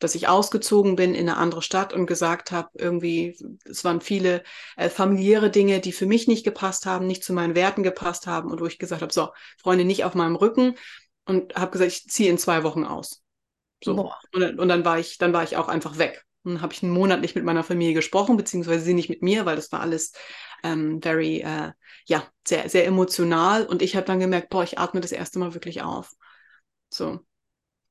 dass 0.05 0.13
ich 0.13 0.27
ausgezogen 0.27 0.95
bin 0.95 1.15
in 1.15 1.27
eine 1.27 1.38
andere 1.38 1.63
Stadt 1.63 1.91
und 1.91 2.05
gesagt 2.05 2.51
habe, 2.51 2.69
irgendwie, 2.75 3.35
es 3.65 3.83
waren 3.83 4.01
viele 4.01 4.43
äh, 4.77 4.88
familiäre 4.88 5.50
Dinge, 5.50 5.79
die 5.79 5.91
für 5.91 6.05
mich 6.05 6.27
nicht 6.27 6.43
gepasst 6.43 6.85
haben, 6.85 7.07
nicht 7.07 7.24
zu 7.24 7.33
meinen 7.33 7.55
Werten 7.55 7.81
gepasst 7.81 8.27
haben 8.27 8.51
und 8.51 8.62
wo 8.62 8.67
ich 8.67 8.77
gesagt 8.77 9.01
habe, 9.01 9.12
so, 9.12 9.29
Freunde, 9.57 9.83
nicht 9.83 10.03
auf 10.03 10.13
meinem 10.13 10.35
Rücken 10.35 10.75
und 11.25 11.55
habe 11.55 11.71
gesagt, 11.71 11.91
ich 11.91 12.07
ziehe 12.07 12.29
in 12.29 12.38
zwei 12.38 12.62
Wochen 12.62 12.83
aus. 12.83 13.24
So. 13.83 14.12
Und, 14.31 14.59
und, 14.59 14.67
dann 14.67 14.85
war 14.85 15.00
ich, 15.00 15.17
dann 15.17 15.33
war 15.33 15.41
ich 15.41 15.57
auch 15.57 15.69
einfach 15.69 15.97
weg. 15.97 16.24
Und 16.43 16.62
habe 16.62 16.74
ich 16.74 16.83
einen 16.83 16.91
Monat 16.91 17.21
nicht 17.21 17.33
mit 17.33 17.43
meiner 17.43 17.63
Familie 17.63 17.95
gesprochen, 17.95 18.38
beziehungsweise 18.38 18.85
sie 18.85 18.93
nicht 18.93 19.09
mit 19.09 19.24
mir, 19.24 19.47
weil 19.47 19.55
das 19.55 19.71
war 19.71 19.79
alles 19.79 20.13
ähm, 20.63 21.01
very, 21.01 21.39
äh, 21.39 21.71
ja, 22.05 22.24
sehr, 22.47 22.69
sehr 22.69 22.85
emotional. 22.85 23.65
Und 23.65 23.81
ich 23.81 23.95
habe 23.95 24.05
dann 24.05 24.19
gemerkt, 24.19 24.50
boah, 24.50 24.63
ich 24.63 24.77
atme 24.77 25.01
das 25.01 25.12
erste 25.12 25.39
Mal 25.39 25.55
wirklich 25.55 25.81
auf. 25.81 26.12
So 26.89 27.21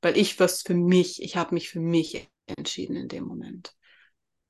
weil 0.04 0.16
ich 0.16 0.38
was 0.38 0.62
für 0.62 0.75
mich, 0.75 1.23
ich 1.23 1.37
habe 1.37 1.54
mich 1.54 1.70
für 1.70 1.80
mich 1.80 2.28
entschieden 2.46 2.96
in 2.96 3.08
dem 3.08 3.25
Moment. 3.25 3.75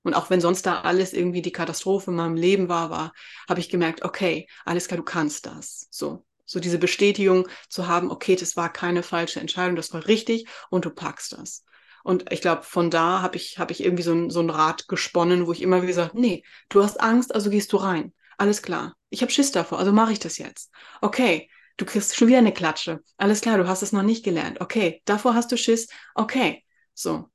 Und 0.03 0.15
auch 0.15 0.29
wenn 0.29 0.41
sonst 0.41 0.67
da 0.67 0.83
alles 0.83 1.15
irgendwie 1.15 1.43
die 1.43 1.53
Katastrophe 1.53 2.11
in 2.11 2.17
meinem 2.17 2.35
Leben 2.37 2.69
war, 2.69 2.91
war, 2.91 3.13
habe 3.49 3.61
ich 3.61 3.71
gemerkt, 3.71 4.05
okay, 4.05 4.47
alles 4.65 4.87
klar, 4.87 4.99
du 4.99 5.05
kannst 5.05 5.47
das. 5.47 5.87
So, 5.91 6.27
so 6.45 6.61
diese 6.61 6.79
Bestätigung 6.79 7.49
zu 7.71 7.87
haben, 7.87 8.11
okay, 8.11 8.37
das 8.37 8.57
war 8.57 8.71
keine 8.71 9.03
falsche 9.03 9.41
Entscheidung, 9.41 9.77
das 9.77 9.95
war 9.95 10.07
richtig 10.07 10.47
und 10.71 10.85
du 10.85 10.91
packst 10.91 11.33
das. 11.33 11.65
Und 12.03 12.31
ich 12.31 12.43
glaube, 12.43 12.65
von 12.65 12.91
da 12.91 13.23
habe 13.23 13.37
ich, 13.37 13.59
hab 13.59 13.71
ich 13.71 13.83
irgendwie 13.83 14.03
so 14.03 14.13
ein, 14.13 14.29
so 14.29 14.41
ein 14.41 14.51
Rad 14.51 14.89
gesponnen, 14.89 15.47
wo 15.47 15.53
ich 15.53 15.63
immer 15.63 15.77
wieder 15.79 15.87
gesagt, 15.87 16.15
nee, 16.15 16.45
du 16.69 16.83
hast 16.83 17.01
Angst, 17.01 17.35
also 17.35 17.49
gehst 17.49 17.73
du 17.73 17.79
rein. 17.79 18.13
Alles 18.37 18.61
klar. 18.61 18.97
Ich 19.09 19.23
habe 19.23 19.33
Schiss 19.33 19.53
davor, 19.53 19.79
also 19.79 19.93
mache 19.93 20.13
ich 20.13 20.19
das 20.19 20.37
jetzt. 20.37 20.71
Okay, 21.01 21.49
Du 21.77 21.85
kriegst 21.85 22.15
schon 22.15 22.29
wieder 22.29 22.39
eine 22.39 22.53
Klatsche. 22.53 23.03
Alles 23.17 23.41
klar, 23.41 23.59
du 23.59 23.67
hast 23.67 23.83
es 23.83 23.93
noch 23.93 24.03
nicht 24.03 24.25
gelernt. 24.25 24.61
Okay, 24.61 25.03
davor 25.05 25.35
hast 25.35 25.51
du 25.51 25.57
Schiss. 25.57 25.89
Okay, 26.15 26.65
so. 26.95 27.29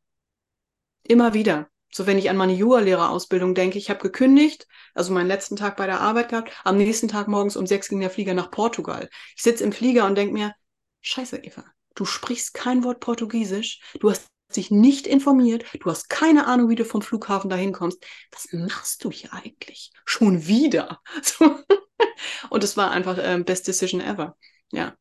Immer 1.03 1.33
wieder. 1.33 1.69
So, 1.91 2.05
wenn 2.05 2.19
ich 2.19 2.29
an 2.29 2.37
meine 2.37 2.53
Yoga-Lehrerausbildung 2.53 3.55
denke, 3.55 3.79
ich 3.79 3.89
habe 3.89 3.99
gekündigt, 3.99 4.67
also 4.93 5.11
meinen 5.11 5.27
letzten 5.27 5.55
Tag 5.55 5.75
bei 5.75 5.87
der 5.87 6.01
Arbeit 6.01 6.29
gehabt, 6.29 6.51
am 6.63 6.77
nächsten 6.77 7.07
Tag 7.07 7.27
morgens 7.27 7.57
um 7.57 7.65
sechs 7.65 7.89
ging 7.89 7.99
der 7.99 8.11
Flieger 8.11 8.35
nach 8.35 8.51
Portugal. 8.51 9.09
Ich 9.35 9.41
sitze 9.41 9.63
im 9.63 9.71
Flieger 9.71 10.05
und 10.05 10.15
denke 10.15 10.33
mir, 10.33 10.53
scheiße, 11.01 11.37
Eva, 11.37 11.65
du 11.95 12.05
sprichst 12.05 12.53
kein 12.53 12.83
Wort 12.83 12.99
Portugiesisch, 12.99 13.81
du 13.99 14.11
hast 14.11 14.27
dich 14.57 14.71
nicht 14.71 15.07
informiert, 15.07 15.65
du 15.79 15.89
hast 15.89 16.09
keine 16.09 16.47
Ahnung, 16.47 16.69
wie 16.69 16.75
du 16.75 16.85
vom 16.85 17.01
Flughafen 17.01 17.49
dahin 17.49 17.71
kommst. 17.71 18.03
Was 18.31 18.47
machst 18.51 19.03
du 19.03 19.11
hier 19.11 19.33
eigentlich? 19.33 19.91
Schon 20.05 20.47
wieder. 20.47 21.01
So. 21.21 21.55
Und 22.49 22.63
es 22.63 22.75
war 22.75 22.91
einfach 22.91 23.17
äh, 23.17 23.41
Best 23.43 23.67
Decision 23.67 24.01
ever. 24.01 24.37
Ja. 24.71 24.95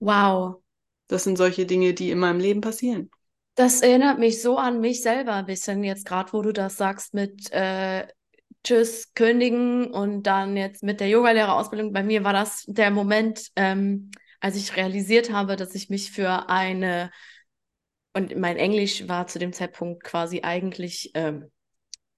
Wow. 0.00 0.62
Das 1.06 1.24
sind 1.24 1.36
solche 1.36 1.66
Dinge, 1.66 1.94
die 1.94 2.10
in 2.10 2.18
meinem 2.18 2.40
Leben 2.40 2.60
passieren. 2.60 3.10
Das 3.54 3.82
erinnert 3.82 4.18
mich 4.18 4.42
so 4.42 4.58
an 4.58 4.80
mich 4.80 5.02
selber 5.02 5.34
ein 5.34 5.46
bisschen, 5.46 5.84
jetzt 5.84 6.06
gerade, 6.06 6.32
wo 6.32 6.42
du 6.42 6.52
das 6.52 6.76
sagst 6.76 7.14
mit 7.14 7.52
äh, 7.52 8.06
Tschüss, 8.64 9.12
kündigen 9.14 9.92
und 9.92 10.24
dann 10.24 10.56
jetzt 10.56 10.82
mit 10.82 11.00
der 11.00 11.08
Yogalehrerausbildung. 11.08 11.92
Bei 11.92 12.02
mir 12.02 12.24
war 12.24 12.32
das 12.32 12.64
der 12.66 12.90
Moment, 12.90 13.50
ähm, 13.56 14.10
als 14.40 14.56
ich 14.56 14.76
realisiert 14.76 15.30
habe, 15.30 15.56
dass 15.56 15.74
ich 15.74 15.90
mich 15.90 16.10
für 16.10 16.48
eine, 16.48 17.10
und 18.14 18.36
mein 18.36 18.56
Englisch 18.56 19.08
war 19.08 19.26
zu 19.26 19.38
dem 19.38 19.52
Zeitpunkt 19.52 20.04
quasi 20.04 20.42
eigentlich, 20.42 21.10
ähm, 21.14 21.50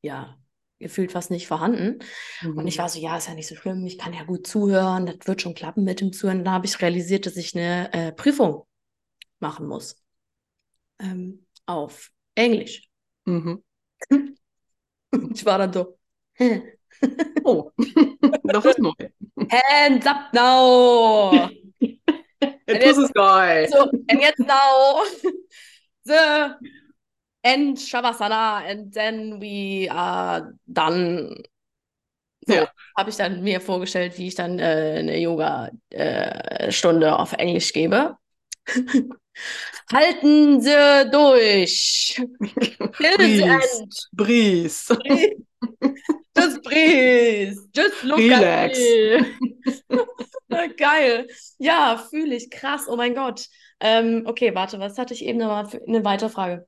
ja, 0.03 0.38
gefühlt 0.79 1.12
fast 1.12 1.31
nicht 1.31 1.47
vorhanden. 1.47 2.00
Mhm. 2.43 2.59
Und 2.59 2.67
ich 2.67 2.79
war 2.79 2.88
so, 2.88 3.00
ja, 3.00 3.17
ist 3.17 3.29
ja 3.29 3.35
nicht 3.35 3.49
so 3.49 3.57
schlimm, 3.57 3.87
ich 3.87 3.97
kann 3.97 4.12
ja 4.12 4.25
gut 4.25 4.47
zuhören, 4.47 5.07
das 5.07 5.26
wird 5.26 5.41
schon 5.41 5.55
klappen 5.55 5.85
mit 5.85 6.00
dem 6.00 6.12
Zuhören. 6.12 6.45
Da 6.45 6.53
habe 6.53 6.67
ich 6.67 6.81
realisiert, 6.83 7.25
dass 7.25 7.37
ich 7.37 7.57
eine 7.57 7.93
äh, 7.95 8.12
Prüfung 8.12 8.67
machen 9.38 9.67
muss. 9.67 9.97
Ähm, 10.99 11.47
auf 11.65 12.11
Englisch. 12.35 12.88
Mhm. 13.25 13.65
ich 14.11 15.45
war 15.47 15.59
dann 15.59 15.73
so, 15.73 15.99
oh, 17.43 17.71
das 18.45 18.65
ist 18.67 18.79
neu. 18.79 18.93
Hands 19.50 20.07
up 20.07 20.33
now! 20.35 21.50
This 22.67 22.99
is 22.99 23.12
geil. 23.12 23.69
So, 23.69 23.88
and 24.09 24.21
jetzt 24.21 24.41
now. 24.41 25.03
The 26.07 26.55
and 27.43 27.77
Shavasana 27.77 28.69
and 28.69 28.93
then 28.93 29.39
we 29.41 29.89
are 29.91 30.53
done. 30.67 31.43
So, 32.49 32.55
ja. 32.55 32.69
habe 32.97 33.11
ich 33.11 33.17
dann 33.17 33.43
mir 33.43 33.61
vorgestellt, 33.61 34.17
wie 34.19 34.29
ich 34.29 34.35
dann 34.37 34.59
äh, 34.59 34.97
eine 34.99 35.19
Yoga-Stunde 35.19 37.07
äh, 37.07 37.11
auf 37.11 37.33
Englisch 37.33 37.73
gebe. 37.73 38.17
Halten 39.93 40.61
Sie 40.61 41.11
durch. 41.11 42.21
Breathe. 42.93 43.89
Breathe. 44.13 44.71
Just 46.37 46.63
breathe. 46.63 47.57
Just 47.75 48.03
look 48.05 48.19
Relax. 48.19 48.79
at 48.79 49.27
me. 49.89 50.07
Geil. 50.77 51.27
Ja, 51.59 52.05
fühle 52.11 52.37
ich. 52.37 52.51
Krass. 52.51 52.87
Oh 52.89 52.97
mein 52.97 53.15
Gott. 53.15 53.47
Ähm, 53.80 54.23
okay, 54.26 54.54
warte, 54.54 54.78
was 54.78 54.99
hatte 54.99 55.14
ich 55.14 55.25
eben 55.25 55.38
noch 55.38 55.49
mal 55.49 55.66
für 55.66 55.83
eine 55.87 56.04
weitere 56.04 56.30
Frage? 56.30 56.66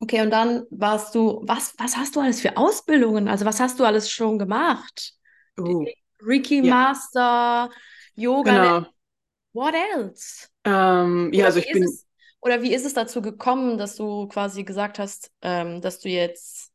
Okay, 0.00 0.22
und 0.22 0.30
dann 0.30 0.64
warst 0.70 1.14
du, 1.14 1.40
was, 1.44 1.74
was 1.76 1.96
hast 1.96 2.14
du 2.14 2.20
alles 2.20 2.40
für 2.40 2.56
Ausbildungen? 2.56 3.28
Also 3.28 3.44
was 3.44 3.58
hast 3.60 3.80
du 3.80 3.84
alles 3.84 4.10
schon 4.10 4.38
gemacht? 4.38 5.14
Uh, 5.58 5.84
Reiki 6.20 6.64
ja. 6.64 6.74
Master, 6.74 7.70
Yoga. 8.14 8.50
Genau. 8.52 8.86
What 9.52 9.74
else? 9.94 10.48
Ähm, 10.64 11.30
ja, 11.32 11.46
also 11.46 11.58
ich 11.58 11.72
bin. 11.72 11.82
Es, 11.82 12.06
oder 12.40 12.62
wie 12.62 12.72
ist 12.72 12.86
es 12.86 12.94
dazu 12.94 13.20
gekommen, 13.20 13.78
dass 13.78 13.96
du 13.96 14.28
quasi 14.28 14.62
gesagt 14.62 14.98
hast, 14.98 15.32
ähm, 15.42 15.80
dass 15.80 15.98
du 15.98 16.08
jetzt 16.08 16.72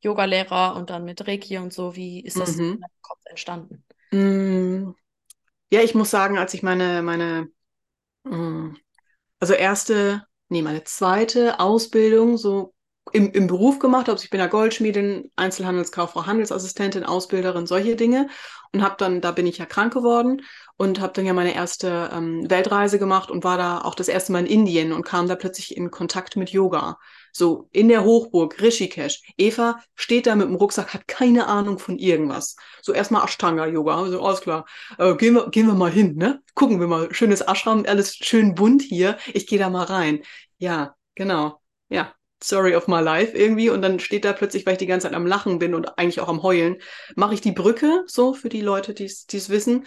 Yoga-Lehrer 0.00 0.74
und 0.76 0.90
dann 0.90 1.04
mit 1.04 1.26
Reiki 1.26 1.58
und 1.58 1.72
so, 1.72 1.94
wie 1.94 2.20
ist 2.20 2.38
das 2.38 2.56
mhm. 2.56 2.62
in 2.64 2.80
deinem 2.80 3.02
Kopf 3.02 3.20
entstanden? 3.26 3.84
Mm, 4.10 4.92
ja, 5.70 5.80
ich 5.80 5.94
muss 5.94 6.10
sagen, 6.10 6.38
als 6.38 6.54
ich 6.54 6.62
meine, 6.62 7.02
meine, 7.02 7.48
mm, 8.24 8.74
also 9.42 9.54
erste 9.54 10.22
nee, 10.50 10.62
meine 10.62 10.84
zweite 10.84 11.58
Ausbildung 11.58 12.36
so 12.36 12.74
im, 13.12 13.32
im 13.32 13.48
Beruf 13.48 13.80
gemacht 13.80 14.02
habe. 14.02 14.12
Also 14.12 14.24
ich 14.24 14.30
bin 14.30 14.38
ja 14.38 14.46
Goldschmiedin, 14.46 15.32
Einzelhandelskauffrau, 15.34 16.26
Handelsassistentin, 16.26 17.02
Ausbilderin, 17.02 17.66
solche 17.66 17.96
Dinge. 17.96 18.28
Und 18.72 18.82
habe 18.82 18.94
dann, 18.98 19.20
da 19.20 19.32
bin 19.32 19.46
ich 19.46 19.58
ja 19.58 19.66
krank 19.66 19.92
geworden 19.92 20.42
und 20.82 20.98
habe 20.98 21.12
dann 21.12 21.26
ja 21.26 21.32
meine 21.32 21.54
erste 21.54 22.10
ähm, 22.12 22.50
Weltreise 22.50 22.98
gemacht 22.98 23.30
und 23.30 23.44
war 23.44 23.56
da 23.56 23.82
auch 23.82 23.94
das 23.94 24.08
erste 24.08 24.32
Mal 24.32 24.40
in 24.40 24.46
Indien 24.46 24.92
und 24.92 25.04
kam 25.04 25.28
da 25.28 25.36
plötzlich 25.36 25.76
in 25.76 25.92
Kontakt 25.92 26.34
mit 26.34 26.50
Yoga. 26.50 26.98
So 27.30 27.68
in 27.70 27.86
der 27.86 28.02
Hochburg, 28.02 28.60
Rishikesh. 28.60 29.22
Eva 29.38 29.78
steht 29.94 30.26
da 30.26 30.34
mit 30.34 30.48
dem 30.48 30.56
Rucksack, 30.56 30.92
hat 30.92 31.06
keine 31.06 31.46
Ahnung 31.46 31.78
von 31.78 31.98
irgendwas. 31.98 32.56
So 32.80 32.92
erstmal 32.92 33.22
Ashtanga-Yoga, 33.22 33.96
also 33.96 34.20
alles 34.20 34.40
klar. 34.40 34.66
Äh, 34.98 35.14
gehen, 35.14 35.34
wir, 35.34 35.50
gehen 35.50 35.68
wir 35.68 35.74
mal 35.74 35.88
hin, 35.88 36.16
ne? 36.16 36.42
Gucken 36.56 36.80
wir 36.80 36.88
mal. 36.88 37.14
Schönes 37.14 37.42
Ashram, 37.42 37.84
alles 37.86 38.16
schön 38.16 38.56
bunt 38.56 38.82
hier. 38.82 39.18
Ich 39.34 39.46
gehe 39.46 39.60
da 39.60 39.70
mal 39.70 39.84
rein. 39.84 40.22
Ja, 40.58 40.96
genau. 41.14 41.60
Ja, 41.90 42.12
Story 42.42 42.74
of 42.74 42.88
my 42.88 43.00
life 43.00 43.36
irgendwie 43.36 43.70
und 43.70 43.82
dann 43.82 44.00
steht 44.00 44.24
da 44.24 44.32
plötzlich, 44.32 44.66
weil 44.66 44.72
ich 44.72 44.78
die 44.78 44.86
ganze 44.86 45.06
Zeit 45.06 45.14
am 45.14 45.26
Lachen 45.26 45.60
bin 45.60 45.74
und 45.74 45.96
eigentlich 45.96 46.20
auch 46.20 46.28
am 46.28 46.42
Heulen, 46.42 46.78
mache 47.14 47.34
ich 47.34 47.40
die 47.40 47.52
Brücke, 47.52 48.02
so 48.06 48.34
für 48.34 48.48
die 48.48 48.62
Leute, 48.62 48.94
die 48.94 49.04
es 49.04 49.48
wissen. 49.48 49.86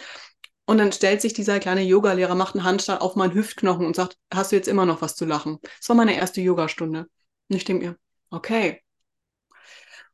Und 0.66 0.80
dann 0.80 0.92
stellt 0.92 1.22
sich 1.22 1.34
dieser 1.34 1.60
kleine 1.60 1.84
Yogalehrer, 1.84 2.36
macht 2.36 2.56
einen 2.56 2.64
Handstand 2.64 3.02
auf 3.02 3.16
meinen 3.16 3.34
Hüftknochen 3.34 3.86
und 3.86 3.96
sagt, 3.96 4.18
hast 4.34 4.52
du 4.52 4.56
jetzt 4.56 4.68
immer 4.68 4.86
noch 4.86 5.02
was 5.02 5.16
zu 5.16 5.26
lachen? 5.26 5.60
Das 5.80 5.90
war 5.90 5.96
meine 5.96 6.16
erste 6.16 6.42
Yogastunde. 6.42 7.08
Und 7.50 7.56
ich 7.56 7.66
denke 7.66 7.86
mir, 7.86 7.98
okay, 8.32 8.82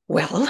well, 0.08 0.48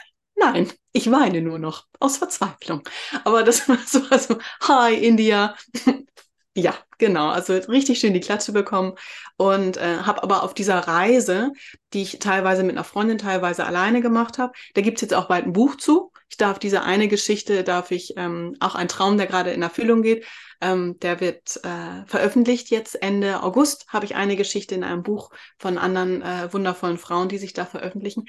nein, 0.36 0.72
ich 0.92 1.10
weine 1.10 1.40
nur 1.42 1.58
noch 1.58 1.86
aus 2.00 2.18
Verzweiflung. 2.18 2.82
Aber 3.24 3.42
das 3.42 3.68
war 3.68 3.78
so, 3.86 4.02
also, 4.10 4.38
hi 4.62 4.94
India, 4.94 5.56
ja, 6.56 6.74
genau. 6.98 7.28
Also 7.28 7.54
richtig 7.54 7.98
schön 8.00 8.14
die 8.14 8.20
Klatsche 8.20 8.52
bekommen 8.52 8.94
und 9.36 9.76
äh, 9.76 9.98
habe 9.98 10.22
aber 10.22 10.42
auf 10.42 10.54
dieser 10.54 10.78
Reise, 10.80 11.52
die 11.92 12.02
ich 12.02 12.18
teilweise 12.20 12.62
mit 12.64 12.76
einer 12.76 12.84
Freundin, 12.84 13.18
teilweise 13.18 13.66
alleine 13.66 14.00
gemacht 14.00 14.38
habe, 14.38 14.52
da 14.74 14.82
gibt's 14.82 15.02
jetzt 15.02 15.14
auch 15.14 15.28
bald 15.28 15.46
ein 15.46 15.52
Buch 15.52 15.76
zu. 15.76 16.12
Ich 16.28 16.36
darf 16.36 16.58
diese 16.58 16.82
eine 16.82 17.08
Geschichte, 17.08 17.64
darf 17.64 17.90
ich 17.90 18.14
ähm, 18.16 18.56
auch 18.60 18.74
ein 18.74 18.88
Traum, 18.88 19.18
der 19.18 19.26
gerade 19.26 19.52
in 19.52 19.62
Erfüllung 19.62 20.02
geht, 20.02 20.26
ähm, 20.60 20.98
der 21.00 21.20
wird 21.20 21.60
äh, 21.64 22.06
veröffentlicht 22.06 22.70
jetzt 22.70 23.00
Ende 23.02 23.42
August. 23.42 23.86
Habe 23.88 24.06
ich 24.06 24.14
eine 24.14 24.36
Geschichte 24.36 24.74
in 24.74 24.84
einem 24.84 25.02
Buch 25.02 25.30
von 25.58 25.78
anderen 25.78 26.22
äh, 26.22 26.52
wundervollen 26.52 26.98
Frauen, 26.98 27.28
die 27.28 27.38
sich 27.38 27.52
da 27.52 27.66
veröffentlichen. 27.66 28.24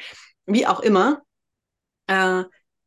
Wie 0.45 0.67
auch 0.67 0.81
immer. 0.81 1.21
Äh, 2.07 2.43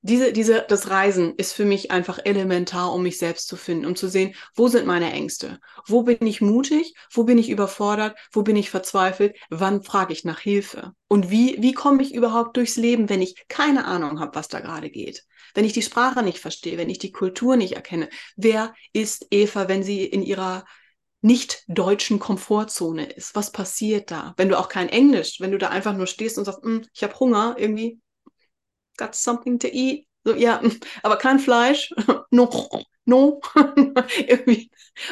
diese, 0.08 0.32
diese, 0.32 0.64
das 0.68 0.90
Reisen 0.90 1.34
ist 1.36 1.52
für 1.52 1.64
mich 1.64 1.90
einfach 1.90 2.18
elementar, 2.24 2.92
um 2.92 3.02
mich 3.02 3.18
selbst 3.18 3.46
zu 3.46 3.56
finden, 3.56 3.86
um 3.86 3.94
zu 3.94 4.08
sehen, 4.08 4.34
wo 4.54 4.68
sind 4.68 4.86
meine 4.86 5.12
Ängste? 5.12 5.60
Wo 5.86 6.02
bin 6.02 6.26
ich 6.26 6.40
mutig? 6.40 6.94
Wo 7.12 7.24
bin 7.24 7.38
ich 7.38 7.50
überfordert? 7.50 8.16
Wo 8.32 8.42
bin 8.42 8.56
ich 8.56 8.70
verzweifelt? 8.70 9.36
Wann 9.50 9.82
frage 9.82 10.12
ich 10.12 10.24
nach 10.24 10.40
Hilfe? 10.40 10.92
Und 11.08 11.30
wie, 11.30 11.56
wie 11.60 11.72
komme 11.72 12.02
ich 12.02 12.14
überhaupt 12.14 12.56
durchs 12.56 12.76
Leben, 12.76 13.08
wenn 13.08 13.22
ich 13.22 13.46
keine 13.48 13.84
Ahnung 13.84 14.18
habe, 14.20 14.34
was 14.34 14.48
da 14.48 14.60
gerade 14.60 14.90
geht? 14.90 15.24
Wenn 15.54 15.64
ich 15.64 15.72
die 15.72 15.82
Sprache 15.82 16.22
nicht 16.22 16.38
verstehe, 16.38 16.78
wenn 16.78 16.90
ich 16.90 16.98
die 16.98 17.12
Kultur 17.12 17.56
nicht 17.56 17.74
erkenne? 17.74 18.08
Wer 18.36 18.74
ist 18.92 19.26
Eva, 19.30 19.68
wenn 19.68 19.82
sie 19.82 20.04
in 20.04 20.22
ihrer 20.22 20.64
nicht 21.20 21.64
deutschen 21.68 22.18
Komfortzone 22.18 23.06
ist? 23.12 23.34
Was 23.34 23.52
passiert 23.52 24.10
da? 24.10 24.34
Wenn 24.36 24.48
du 24.48 24.58
auch 24.58 24.68
kein 24.68 24.88
Englisch, 24.88 25.40
wenn 25.40 25.52
du 25.52 25.58
da 25.58 25.68
einfach 25.68 25.96
nur 25.96 26.06
stehst 26.06 26.38
und 26.38 26.44
sagst, 26.44 26.62
hm, 26.62 26.86
ich 26.94 27.02
habe 27.02 27.18
Hunger, 27.18 27.56
irgendwie, 27.58 28.00
got 28.98 29.14
something 29.14 29.58
to 29.60 29.68
eat. 29.68 30.06
So, 30.24 30.34
ja, 30.34 30.60
aber 31.02 31.16
kein 31.16 31.38
Fleisch. 31.38 31.94
no, 32.30 32.70
no. 33.06 33.40
Irgendwie, 34.26 34.70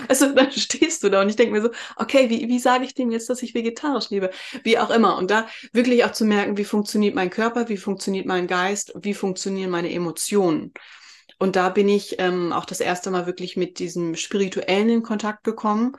also 0.09 0.33
dann 0.35 0.53
stehst 0.53 1.03
du 1.03 1.09
da 1.09 1.23
und 1.23 1.31
ich 1.31 1.37
denke 1.37 1.53
mir 1.53 1.63
so, 1.63 1.71
okay, 1.97 2.29
wie, 2.29 2.49
wie 2.49 2.59
sage 2.59 2.85
ich 2.85 2.95
dem 2.95 3.11
jetzt, 3.11 3.31
dass 3.31 3.43
ich 3.43 3.55
vegetarisch 3.55 4.11
lebe? 4.11 4.31
Wie 4.65 4.79
auch 4.79 4.91
immer. 4.91 5.17
Und 5.17 5.31
da 5.31 5.49
wirklich 5.73 6.05
auch 6.05 6.13
zu 6.13 6.25
merken, 6.25 6.59
wie 6.59 6.65
funktioniert 6.65 7.15
mein 7.15 7.31
Körper, 7.31 7.69
wie 7.69 7.79
funktioniert 7.79 8.27
mein 8.27 8.47
Geist, 8.47 8.93
wie 9.01 9.15
funktionieren 9.15 9.71
meine 9.71 9.93
Emotionen. 9.93 10.75
Und 11.39 11.57
da 11.57 11.69
bin 11.69 11.89
ich 11.89 12.17
ähm, 12.19 12.53
auch 12.53 12.65
das 12.65 12.81
erste 12.81 13.11
Mal 13.11 13.27
wirklich 13.27 13.57
mit 13.57 13.79
diesem 13.79 14.17
Spirituellen 14.17 14.89
in 14.89 15.03
Kontakt 15.03 15.45
gekommen 15.45 15.97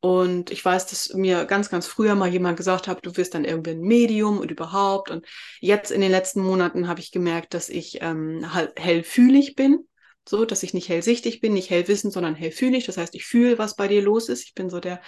und 0.00 0.50
ich 0.50 0.64
weiß, 0.64 0.86
dass 0.86 1.12
mir 1.12 1.44
ganz, 1.44 1.68
ganz 1.68 1.86
früher 1.86 2.14
mal 2.14 2.28
jemand 2.28 2.56
gesagt 2.56 2.88
hat, 2.88 3.04
du 3.04 3.16
wirst 3.16 3.34
dann 3.34 3.44
irgendwie 3.44 3.72
ein 3.72 3.80
Medium 3.80 4.38
und 4.38 4.50
überhaupt. 4.50 5.10
Und 5.10 5.26
jetzt 5.60 5.90
in 5.90 6.00
den 6.00 6.10
letzten 6.10 6.40
Monaten 6.40 6.88
habe 6.88 7.00
ich 7.00 7.12
gemerkt, 7.12 7.52
dass 7.52 7.68
ich 7.68 7.98
ähm, 8.00 8.54
halt 8.54 8.72
hellfühlig 8.80 9.56
bin. 9.56 9.86
So, 10.28 10.44
dass 10.44 10.62
ich 10.62 10.74
nicht 10.74 10.88
hellsichtig 10.88 11.40
bin, 11.40 11.54
nicht 11.54 11.70
hellwissend, 11.70 12.12
sondern 12.12 12.34
hellfühlig. 12.34 12.86
Das 12.86 12.96
heißt, 12.96 13.14
ich 13.14 13.26
fühle, 13.26 13.58
was 13.58 13.76
bei 13.76 13.88
dir 13.88 14.00
los 14.00 14.28
ist. 14.28 14.44
Ich 14.44 14.54
bin 14.54 14.70
so 14.70 14.78
der 14.78 15.00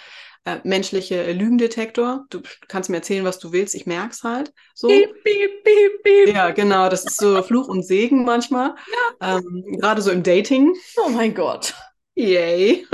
äh, 0.43 0.57
menschliche 0.63 1.31
Lügendetektor. 1.31 2.25
Du 2.29 2.41
kannst 2.67 2.89
mir 2.89 2.97
erzählen, 2.97 3.23
was 3.23 3.39
du 3.39 3.51
willst. 3.51 3.73
Ich 3.73 3.85
merke 3.85 4.11
es 4.11 4.23
halt. 4.23 4.51
So. 4.75 4.89
Piep, 4.89 5.11
piep, 5.23 5.63
piep, 5.63 6.03
piep. 6.03 6.35
Ja, 6.35 6.51
genau. 6.51 6.89
Das 6.89 7.05
ist 7.05 7.17
so 7.17 7.41
Fluch 7.41 7.67
und 7.67 7.83
Segen 7.83 8.25
manchmal. 8.25 8.75
Ja. 9.21 9.37
Ähm, 9.37 9.77
Gerade 9.79 10.01
so 10.01 10.11
im 10.11 10.23
Dating. 10.23 10.75
Oh 10.97 11.09
mein 11.09 11.33
Gott. 11.33 11.73
Yay. 12.15 12.85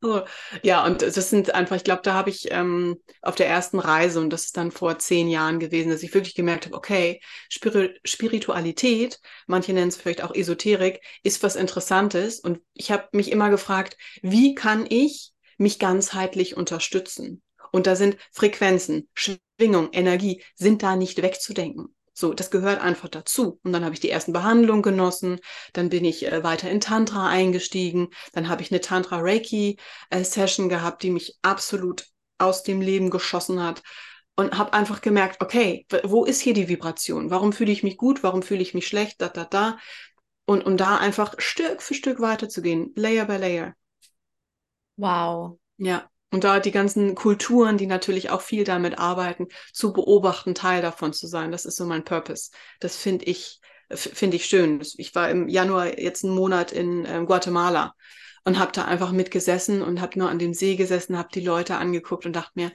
also, 0.00 0.24
ja, 0.62 0.84
und 0.86 1.02
das 1.02 1.14
sind 1.30 1.54
einfach, 1.54 1.76
ich 1.76 1.84
glaube, 1.84 2.00
da 2.02 2.14
habe 2.14 2.30
ich 2.30 2.50
ähm, 2.50 2.96
auf 3.20 3.34
der 3.34 3.46
ersten 3.46 3.78
Reise, 3.78 4.20
und 4.20 4.30
das 4.30 4.44
ist 4.46 4.56
dann 4.56 4.70
vor 4.72 4.98
zehn 4.98 5.28
Jahren 5.28 5.60
gewesen, 5.60 5.90
dass 5.90 6.02
ich 6.02 6.14
wirklich 6.14 6.34
gemerkt 6.34 6.64
habe, 6.66 6.76
okay, 6.76 7.20
Spir 7.50 7.94
Spiritualität, 8.04 9.20
manche 9.46 9.72
nennen 9.74 9.88
es 9.88 9.96
vielleicht 9.96 10.22
auch 10.22 10.34
Esoterik, 10.34 11.00
ist 11.22 11.42
was 11.42 11.56
Interessantes. 11.56 12.40
Und 12.40 12.60
ich 12.72 12.90
habe 12.90 13.08
mich 13.12 13.30
immer 13.30 13.50
gefragt, 13.50 13.96
wie 14.22 14.54
kann 14.54 14.86
ich 14.88 15.32
mich 15.58 15.78
ganzheitlich 15.78 16.56
unterstützen? 16.56 17.42
Und 17.70 17.86
da 17.86 17.96
sind 17.96 18.16
Frequenzen, 18.32 19.10
Schwingung, 19.14 19.90
Energie, 19.92 20.42
sind 20.54 20.82
da 20.82 20.96
nicht 20.96 21.20
wegzudenken. 21.20 21.94
So, 22.18 22.34
das 22.34 22.50
gehört 22.50 22.80
einfach 22.80 23.08
dazu. 23.08 23.60
Und 23.62 23.72
dann 23.72 23.84
habe 23.84 23.94
ich 23.94 24.00
die 24.00 24.10
ersten 24.10 24.32
Behandlungen 24.32 24.82
genossen, 24.82 25.38
dann 25.72 25.88
bin 25.88 26.04
ich 26.04 26.26
äh, 26.26 26.42
weiter 26.42 26.68
in 26.68 26.80
Tantra 26.80 27.28
eingestiegen, 27.28 28.08
dann 28.32 28.48
habe 28.48 28.60
ich 28.60 28.72
eine 28.72 28.80
Tantra 28.80 29.20
Reiki 29.20 29.78
äh, 30.10 30.24
Session 30.24 30.68
gehabt, 30.68 31.04
die 31.04 31.12
mich 31.12 31.38
absolut 31.42 32.06
aus 32.38 32.64
dem 32.64 32.80
Leben 32.80 33.10
geschossen 33.10 33.62
hat 33.62 33.84
und 34.34 34.58
habe 34.58 34.72
einfach 34.72 35.00
gemerkt, 35.00 35.40
okay, 35.40 35.86
wo 36.02 36.24
ist 36.24 36.40
hier 36.40 36.54
die 36.54 36.68
Vibration? 36.68 37.30
Warum 37.30 37.52
fühle 37.52 37.70
ich 37.70 37.84
mich 37.84 37.96
gut? 37.96 38.24
Warum 38.24 38.42
fühle 38.42 38.62
ich 38.62 38.74
mich 38.74 38.88
schlecht? 38.88 39.20
Da, 39.20 39.28
da, 39.28 39.44
da. 39.44 39.78
Und 40.44 40.66
um 40.66 40.76
da 40.76 40.96
einfach 40.96 41.36
Stück 41.38 41.82
für 41.82 41.94
Stück 41.94 42.18
weiterzugehen, 42.18 42.90
Layer 42.96 43.26
by 43.26 43.36
Layer. 43.36 43.74
Wow. 44.96 45.60
Ja. 45.76 46.10
Und 46.30 46.44
da 46.44 46.60
die 46.60 46.72
ganzen 46.72 47.14
Kulturen, 47.14 47.78
die 47.78 47.86
natürlich 47.86 48.30
auch 48.30 48.42
viel 48.42 48.64
damit 48.64 48.98
arbeiten, 48.98 49.48
zu 49.72 49.92
beobachten, 49.92 50.54
Teil 50.54 50.82
davon 50.82 51.12
zu 51.12 51.26
sein. 51.26 51.52
Das 51.52 51.64
ist 51.64 51.76
so 51.76 51.86
mein 51.86 52.04
Purpose. 52.04 52.50
Das 52.80 52.96
finde 52.96 53.24
ich, 53.24 53.60
finde 53.90 54.36
ich 54.36 54.44
schön. 54.44 54.82
Ich 54.96 55.14
war 55.14 55.30
im 55.30 55.48
Januar 55.48 55.98
jetzt 55.98 56.24
einen 56.24 56.34
Monat 56.34 56.72
in 56.72 57.06
ähm, 57.06 57.26
Guatemala 57.26 57.94
und 58.44 58.58
habe 58.58 58.72
da 58.72 58.84
einfach 58.84 59.12
mitgesessen 59.12 59.82
und 59.82 60.00
habe 60.00 60.18
nur 60.18 60.28
an 60.28 60.38
dem 60.38 60.54
See 60.54 60.76
gesessen, 60.76 61.16
habe 61.16 61.30
die 61.32 61.40
Leute 61.40 61.76
angeguckt 61.76 62.26
und 62.26 62.34
dachte 62.34 62.52
mir, 62.54 62.72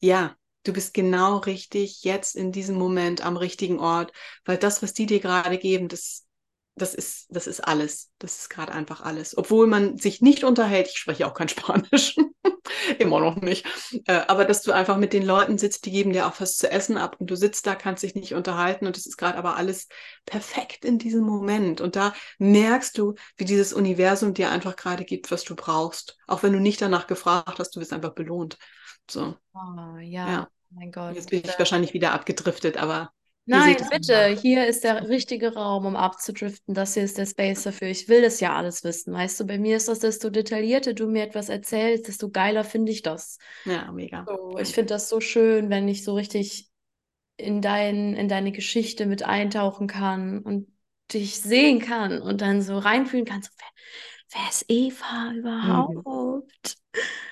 ja, 0.00 0.36
du 0.64 0.72
bist 0.72 0.94
genau 0.94 1.38
richtig 1.38 2.04
jetzt 2.04 2.36
in 2.36 2.52
diesem 2.52 2.76
Moment 2.76 3.24
am 3.24 3.36
richtigen 3.36 3.80
Ort, 3.80 4.12
weil 4.44 4.58
das, 4.58 4.82
was 4.82 4.94
die 4.94 5.06
dir 5.06 5.20
gerade 5.20 5.58
geben, 5.58 5.88
das 5.88 6.27
das 6.78 6.94
ist, 6.94 7.26
das 7.30 7.46
ist 7.46 7.60
alles. 7.60 8.10
Das 8.18 8.40
ist 8.40 8.50
gerade 8.50 8.72
einfach 8.72 9.02
alles. 9.02 9.36
Obwohl 9.36 9.66
man 9.66 9.98
sich 9.98 10.20
nicht 10.20 10.44
unterhält, 10.44 10.88
ich 10.88 10.98
spreche 10.98 11.26
auch 11.26 11.34
kein 11.34 11.48
Spanisch, 11.48 12.16
immer 12.98 13.20
noch 13.20 13.36
nicht. 13.36 13.66
Äh, 14.06 14.22
aber 14.28 14.44
dass 14.44 14.62
du 14.62 14.72
einfach 14.72 14.96
mit 14.96 15.12
den 15.12 15.24
Leuten 15.24 15.58
sitzt, 15.58 15.84
die 15.86 15.90
geben 15.90 16.12
dir 16.12 16.26
auch 16.26 16.40
was 16.40 16.56
zu 16.56 16.70
essen 16.70 16.96
ab 16.96 17.16
und 17.18 17.30
du 17.30 17.36
sitzt 17.36 17.66
da, 17.66 17.74
kannst 17.74 18.02
dich 18.02 18.14
nicht 18.14 18.34
unterhalten 18.34 18.86
und 18.86 18.96
es 18.96 19.06
ist 19.06 19.16
gerade 19.16 19.38
aber 19.38 19.56
alles 19.56 19.88
perfekt 20.24 20.84
in 20.84 20.98
diesem 20.98 21.24
Moment. 21.24 21.80
Und 21.80 21.96
da 21.96 22.14
merkst 22.38 22.96
du, 22.96 23.14
wie 23.36 23.44
dieses 23.44 23.72
Universum 23.72 24.34
dir 24.34 24.50
einfach 24.50 24.76
gerade 24.76 25.04
gibt, 25.04 25.30
was 25.30 25.44
du 25.44 25.54
brauchst. 25.54 26.16
Auch 26.26 26.42
wenn 26.42 26.52
du 26.52 26.60
nicht 26.60 26.80
danach 26.80 27.06
gefragt 27.06 27.58
hast, 27.58 27.76
du 27.76 27.80
wirst 27.80 27.92
einfach 27.92 28.14
belohnt. 28.14 28.58
So. 29.10 29.36
Oh, 29.54 29.96
ja. 30.00 30.28
ja. 30.28 30.48
mein 30.70 30.92
Gott. 30.92 31.14
Jetzt 31.14 31.30
bin 31.30 31.42
ich 31.44 31.58
wahrscheinlich 31.58 31.94
wieder 31.94 32.12
abgedriftet, 32.12 32.76
aber 32.76 33.10
Nein, 33.50 33.76
bitte, 33.90 34.26
hier 34.28 34.66
ist 34.66 34.84
der 34.84 35.08
richtige 35.08 35.54
Raum, 35.54 35.86
um 35.86 35.96
abzudriften. 35.96 36.74
Das 36.74 36.92
hier 36.94 37.04
ist 37.04 37.16
der 37.16 37.24
Space 37.26 37.62
dafür. 37.62 37.88
Ich 37.88 38.06
will 38.08 38.20
das 38.20 38.40
ja 38.40 38.54
alles 38.54 38.84
wissen. 38.84 39.14
Weißt 39.14 39.40
du, 39.40 39.46
bei 39.46 39.58
mir 39.58 39.78
ist 39.78 39.88
das, 39.88 40.00
desto 40.00 40.28
detaillierter 40.28 40.92
du 40.92 41.06
mir 41.08 41.22
etwas 41.24 41.48
erzählst, 41.48 42.08
desto 42.08 42.30
geiler 42.30 42.62
finde 42.62 42.92
ich 42.92 43.00
das. 43.02 43.38
Ja, 43.64 43.90
mega. 43.92 44.26
So, 44.26 44.58
ich 44.58 44.68
finde 44.74 44.94
das 44.94 45.08
so 45.08 45.20
schön, 45.20 45.70
wenn 45.70 45.88
ich 45.88 46.04
so 46.04 46.14
richtig 46.14 46.68
in, 47.38 47.62
dein, 47.62 48.14
in 48.14 48.28
deine 48.28 48.52
Geschichte 48.52 49.06
mit 49.06 49.22
eintauchen 49.24 49.86
kann 49.88 50.40
und 50.40 50.68
dich 51.12 51.40
sehen 51.40 51.80
kann 51.80 52.20
und 52.20 52.42
dann 52.42 52.62
so 52.62 52.78
reinfühlen 52.78 53.24
kann, 53.26 53.42
so, 53.42 53.50
wer, 53.58 54.40
wer 54.40 54.50
ist 54.50 54.64
Eva 54.68 55.32
überhaupt? 55.34 55.96
Mhm. 56.02 56.42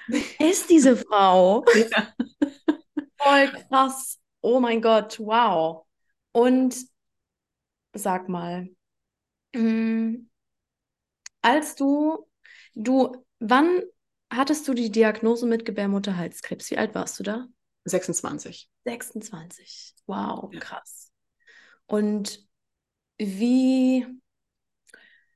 Wer 0.07 0.51
ist 0.51 0.71
diese 0.71 0.97
Frau? 0.97 1.65
Ja. 1.75 2.15
Voll 3.19 3.49
krass. 3.69 4.19
Oh 4.43 4.61
mein 4.61 4.81
Gott, 4.81 5.19
wow. 5.21 5.86
Und 6.37 6.77
sag 7.95 8.29
mal, 8.29 8.69
mm, 9.55 10.29
als 11.41 11.77
du, 11.77 12.29
du, 12.75 13.25
wann 13.39 13.81
hattest 14.31 14.69
du 14.69 14.75
die 14.75 14.91
Diagnose 14.91 15.47
mit 15.47 15.65
Gebärmutterhalskrebs? 15.65 16.71
Wie 16.71 16.77
alt 16.77 16.95
warst 16.95 17.19
du 17.19 17.23
da? 17.23 17.47
26. 17.87 18.69
26. 18.85 19.95
Wow, 20.05 20.53
ja. 20.53 20.61
krass. 20.61 21.11
Und 21.87 22.47
wie, 23.17 24.07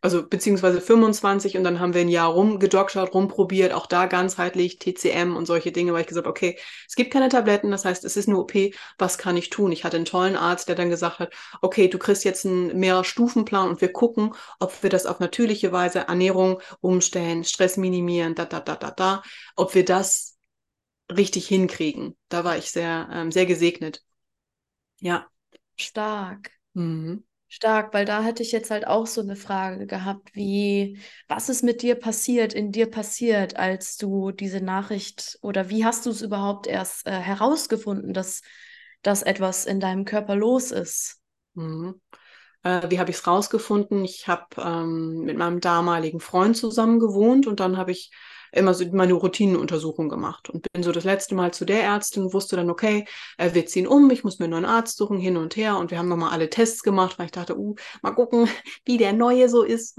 also 0.03 0.27
beziehungsweise 0.27 0.81
25 0.81 1.57
und 1.59 1.65
dann 1.65 1.79
haben 1.79 1.93
wir 1.95 2.01
ein 2.01 2.09
Jahr 2.09 2.31
rumgedoktert, 2.31 3.13
rumprobiert, 3.13 3.73
auch 3.73 3.87
da 3.87 4.07
ganzheitlich, 4.07 4.79
TCM 4.79 5.37
und 5.37 5.47
solche 5.47 5.73
Dinge, 5.73 5.93
weil 5.93 6.03
ich 6.03 6.07
gesagt 6.07 6.27
habe, 6.27 6.31
okay, 6.31 6.59
es 6.89 6.95
gibt 6.95 7.13
keine 7.13 7.29
Tabletten, 7.29 7.71
das 7.71 7.85
heißt, 7.85 8.05
es 8.05 8.17
ist 8.17 8.29
eine 8.29 8.39
OP, 8.39 8.55
was 8.99 9.19
kann 9.19 9.37
ich 9.37 9.51
tun? 9.51 9.73
Ich 9.73 9.85
hatte 9.85 9.97
einen 9.97 10.07
tollen 10.07 10.37
Arzt, 10.37 10.69
der 10.69 10.75
dann 10.77 10.89
gesagt 10.89 11.19
hat, 11.19 11.33
okay, 11.61 11.89
du 11.89 11.99
kriegst 11.99 12.25
jetzt 12.25 12.47
einen 12.47 12.79
Mehrstufenplan 12.79 13.69
und 13.69 13.81
wir 13.81 13.93
gucken, 13.93 14.35
ob 14.59 14.83
wir 14.83 14.91
das 14.91 15.07
auf 15.07 15.21
natürliche 15.21 15.73
Weise, 15.73 16.01
Ernährung 16.01 16.61
umstellen, 16.81 17.45
Stress 17.45 17.77
minimieren, 17.77 18.35
da, 18.35 18.47
da, 18.47 18.61
da, 18.61 18.77
da, 18.77 18.91
da, 18.91 19.23
ob 19.57 19.75
wir 19.75 19.85
das 19.85 20.39
richtig 21.15 21.49
hinkriegen. 21.49 22.17
Da 22.29 22.45
war 22.45 22.57
ich 22.57 22.71
sehr, 22.71 23.09
ähm, 23.13 23.33
sehr 23.33 23.47
gesegnet. 23.47 24.03
Ja. 25.01 25.27
Stark. 25.77 26.53
Mhm. 26.75 27.25
Stark, 27.53 27.93
weil 27.93 28.05
da 28.05 28.23
hätte 28.23 28.45
ich 28.45 28.53
jetzt 28.53 28.71
halt 28.71 28.87
auch 28.87 29.09
so 29.09 29.21
eine 29.21 29.35
Frage 29.35 29.87
gehabt, 29.87 30.31
wie, 30.35 31.01
was 31.27 31.49
ist 31.49 31.65
mit 31.65 31.83
dir 31.83 31.97
passiert, 31.97 32.55
in 32.55 32.71
dir 32.71 32.89
passiert, 32.89 33.57
als 33.57 33.97
du 33.97 34.31
diese 34.31 34.61
Nachricht 34.61 35.37
oder 35.43 35.69
wie 35.69 35.85
hast 35.85 36.07
du 36.07 36.11
es 36.11 36.23
überhaupt 36.23 36.69
erst 36.69 37.09
äh, 37.09 37.11
herausgefunden, 37.11 38.15
dass, 38.15 38.43
dass 39.03 39.23
etwas 39.23 39.67
in 39.67 39.81
deinem 39.81 40.05
Körper 40.05 40.37
los 40.37 40.71
ist? 40.71 41.19
Mhm. 41.55 42.01
Äh, 42.63 42.89
wie 42.89 43.01
habe 43.01 43.11
ich 43.11 43.17
es 43.17 43.27
rausgefunden? 43.27 44.05
Ich 44.05 44.29
habe 44.29 44.47
ähm, 44.59 45.23
mit 45.25 45.37
meinem 45.37 45.59
damaligen 45.59 46.21
Freund 46.21 46.57
zusammen 46.57 47.01
gewohnt 47.01 47.49
und 47.49 47.59
dann 47.59 47.77
habe 47.77 47.91
ich 47.91 48.13
immer 48.53 48.75
so 48.75 48.85
meine 48.93 49.13
Routinenuntersuchung 49.15 50.09
gemacht 50.09 50.51
und 50.51 50.67
bin 50.73 50.83
so 50.83 50.93
das 50.93 51.05
letzte 51.05 51.35
Mal 51.35 51.53
zu 51.53 51.65
der 51.65 51.83
Ärztin, 51.83 52.33
wusste 52.33 52.57
dann, 52.57 52.71
okay, 52.71 53.07
äh, 53.39 53.55
wir 53.55 53.67
ziehen 53.67 53.87
um, 53.87 54.11
ich 54.11 54.25
muss 54.25 54.39
mir 54.39 54.47
einen 54.47 54.65
Arzt 54.65 54.97
suchen, 54.97 55.19
hin 55.19 55.37
und 55.37 55.57
her 55.57 55.77
und 55.79 55.91
wir 55.91 55.99
haben 55.99 56.09
nochmal 56.09 56.33
alle 56.33 56.51
Tests 56.51 56.83
gemacht, 56.83 57.19
weil 57.19 57.27
ich 57.27 57.33
dachte, 57.33 57.59
uh, 57.59 57.75
mal 58.03 58.13
gucken, 58.13 58.49
wie 58.85 58.99
der 58.99 59.13
neue 59.13 59.49
so 59.49 59.63
ist. 59.63 59.97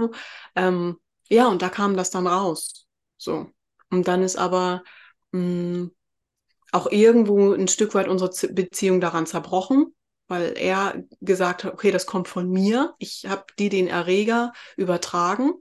Ähm, 0.55 0.97
ja, 1.29 1.47
und 1.47 1.61
da 1.61 1.69
kam 1.69 1.95
das 1.95 2.09
dann 2.11 2.27
raus. 2.27 2.87
So. 3.17 3.47
Und 3.89 4.07
dann 4.07 4.23
ist 4.23 4.37
aber 4.37 4.83
mh, 5.31 5.39
mm, 5.41 5.91
auch 6.71 6.89
irgendwo 6.89 7.53
ein 7.53 7.67
Stück 7.67 7.93
weit 7.95 8.07
unsere 8.07 8.31
Beziehung 8.53 9.01
daran 9.01 9.25
zerbrochen, 9.25 9.93
weil 10.27 10.53
er 10.57 11.03
gesagt 11.19 11.65
hat, 11.65 11.73
okay, 11.73 11.91
das 11.91 12.05
kommt 12.05 12.29
von 12.29 12.49
mir, 12.49 12.95
ich 12.97 13.25
habe 13.27 13.43
dir 13.59 13.69
den 13.69 13.87
Erreger 13.87 14.53
übertragen 14.77 15.53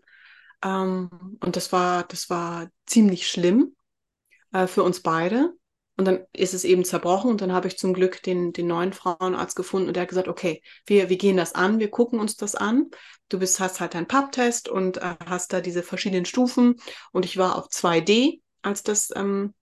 ähm, 0.64 1.38
und 1.40 1.56
das 1.56 1.72
war, 1.72 2.04
das 2.04 2.30
war 2.30 2.68
ziemlich 2.86 3.28
schlimm 3.28 3.76
äh, 4.52 4.66
für 4.66 4.82
uns 4.82 5.02
beide. 5.02 5.52
Und 5.96 6.06
dann 6.06 6.24
ist 6.32 6.54
es 6.54 6.64
eben 6.64 6.84
zerbrochen 6.86 7.30
und 7.30 7.42
dann 7.42 7.52
habe 7.52 7.68
ich 7.68 7.76
zum 7.76 7.92
Glück 7.92 8.22
den, 8.22 8.54
den 8.54 8.68
neuen 8.68 8.94
Frauenarzt 8.94 9.54
gefunden 9.54 9.88
und 9.88 9.94
der 9.94 10.02
hat 10.02 10.08
gesagt, 10.08 10.28
okay, 10.28 10.62
wir, 10.86 11.10
wir 11.10 11.18
gehen 11.18 11.36
das 11.36 11.54
an, 11.54 11.78
wir 11.78 11.90
gucken 11.90 12.18
uns 12.20 12.36
das 12.36 12.54
an. 12.54 12.86
Du 13.28 13.38
bist, 13.38 13.60
hast 13.60 13.80
halt 13.80 13.92
deinen 13.92 14.08
Pub-Test 14.08 14.70
und 14.70 14.96
äh, 14.96 15.16
hast 15.26 15.52
da 15.52 15.60
diese 15.60 15.82
verschiedenen 15.82 16.24
Stufen 16.24 16.76
und 17.12 17.26
ich 17.26 17.36
war 17.36 17.56
auf 17.56 17.68
2D, 17.68 18.40
als 18.62 18.82
das 18.82 19.10
ähm, 19.14 19.52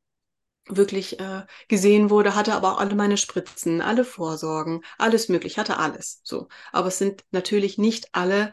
wirklich 0.68 1.18
äh, 1.18 1.44
gesehen 1.66 2.08
wurde, 2.08 2.36
hatte 2.36 2.54
aber 2.54 2.74
auch 2.74 2.78
alle 2.78 2.94
meine 2.94 3.16
Spritzen, 3.16 3.80
alle 3.80 4.04
Vorsorgen, 4.04 4.82
alles 4.96 5.28
möglich, 5.28 5.58
hatte 5.58 5.78
alles 5.78 6.20
so. 6.22 6.48
Aber 6.72 6.88
es 6.88 6.98
sind 6.98 7.24
natürlich 7.32 7.78
nicht 7.78 8.08
alle 8.12 8.52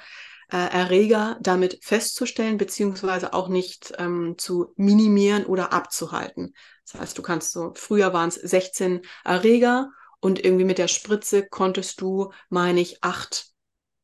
äh, 0.52 0.58
Erreger 0.58 1.38
damit 1.42 1.80
festzustellen, 1.84 2.58
beziehungsweise 2.58 3.34
auch 3.34 3.48
nicht 3.48 3.94
ähm, 3.98 4.36
zu 4.38 4.74
minimieren 4.76 5.46
oder 5.46 5.74
abzuhalten. 5.74 6.54
Das 6.90 7.02
heißt, 7.02 7.18
du 7.18 7.22
kannst 7.22 7.52
so, 7.52 7.74
früher 7.76 8.14
waren 8.14 8.30
es 8.30 8.36
16 8.36 9.02
Erreger 9.24 9.90
und 10.20 10.44
irgendwie 10.44 10.66
mit 10.66 10.78
der 10.78 10.88
Spritze 10.88 11.48
konntest 11.48 12.02
du, 12.02 12.32
meine 12.50 12.82
ich, 12.82 13.04
acht 13.04 13.48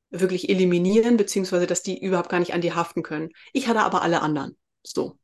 wirklich 0.09 0.49
eliminieren, 0.49 1.17
beziehungsweise 1.17 1.67
dass 1.67 1.83
die 1.83 2.03
überhaupt 2.03 2.29
gar 2.29 2.39
nicht 2.39 2.53
an 2.53 2.61
dir 2.61 2.75
haften 2.75 3.01
können. 3.03 3.29
Ich 3.53 3.67
hatte 3.67 3.81
aber 3.81 4.01
alle 4.01 4.21
anderen. 4.21 4.57
So. 4.83 5.17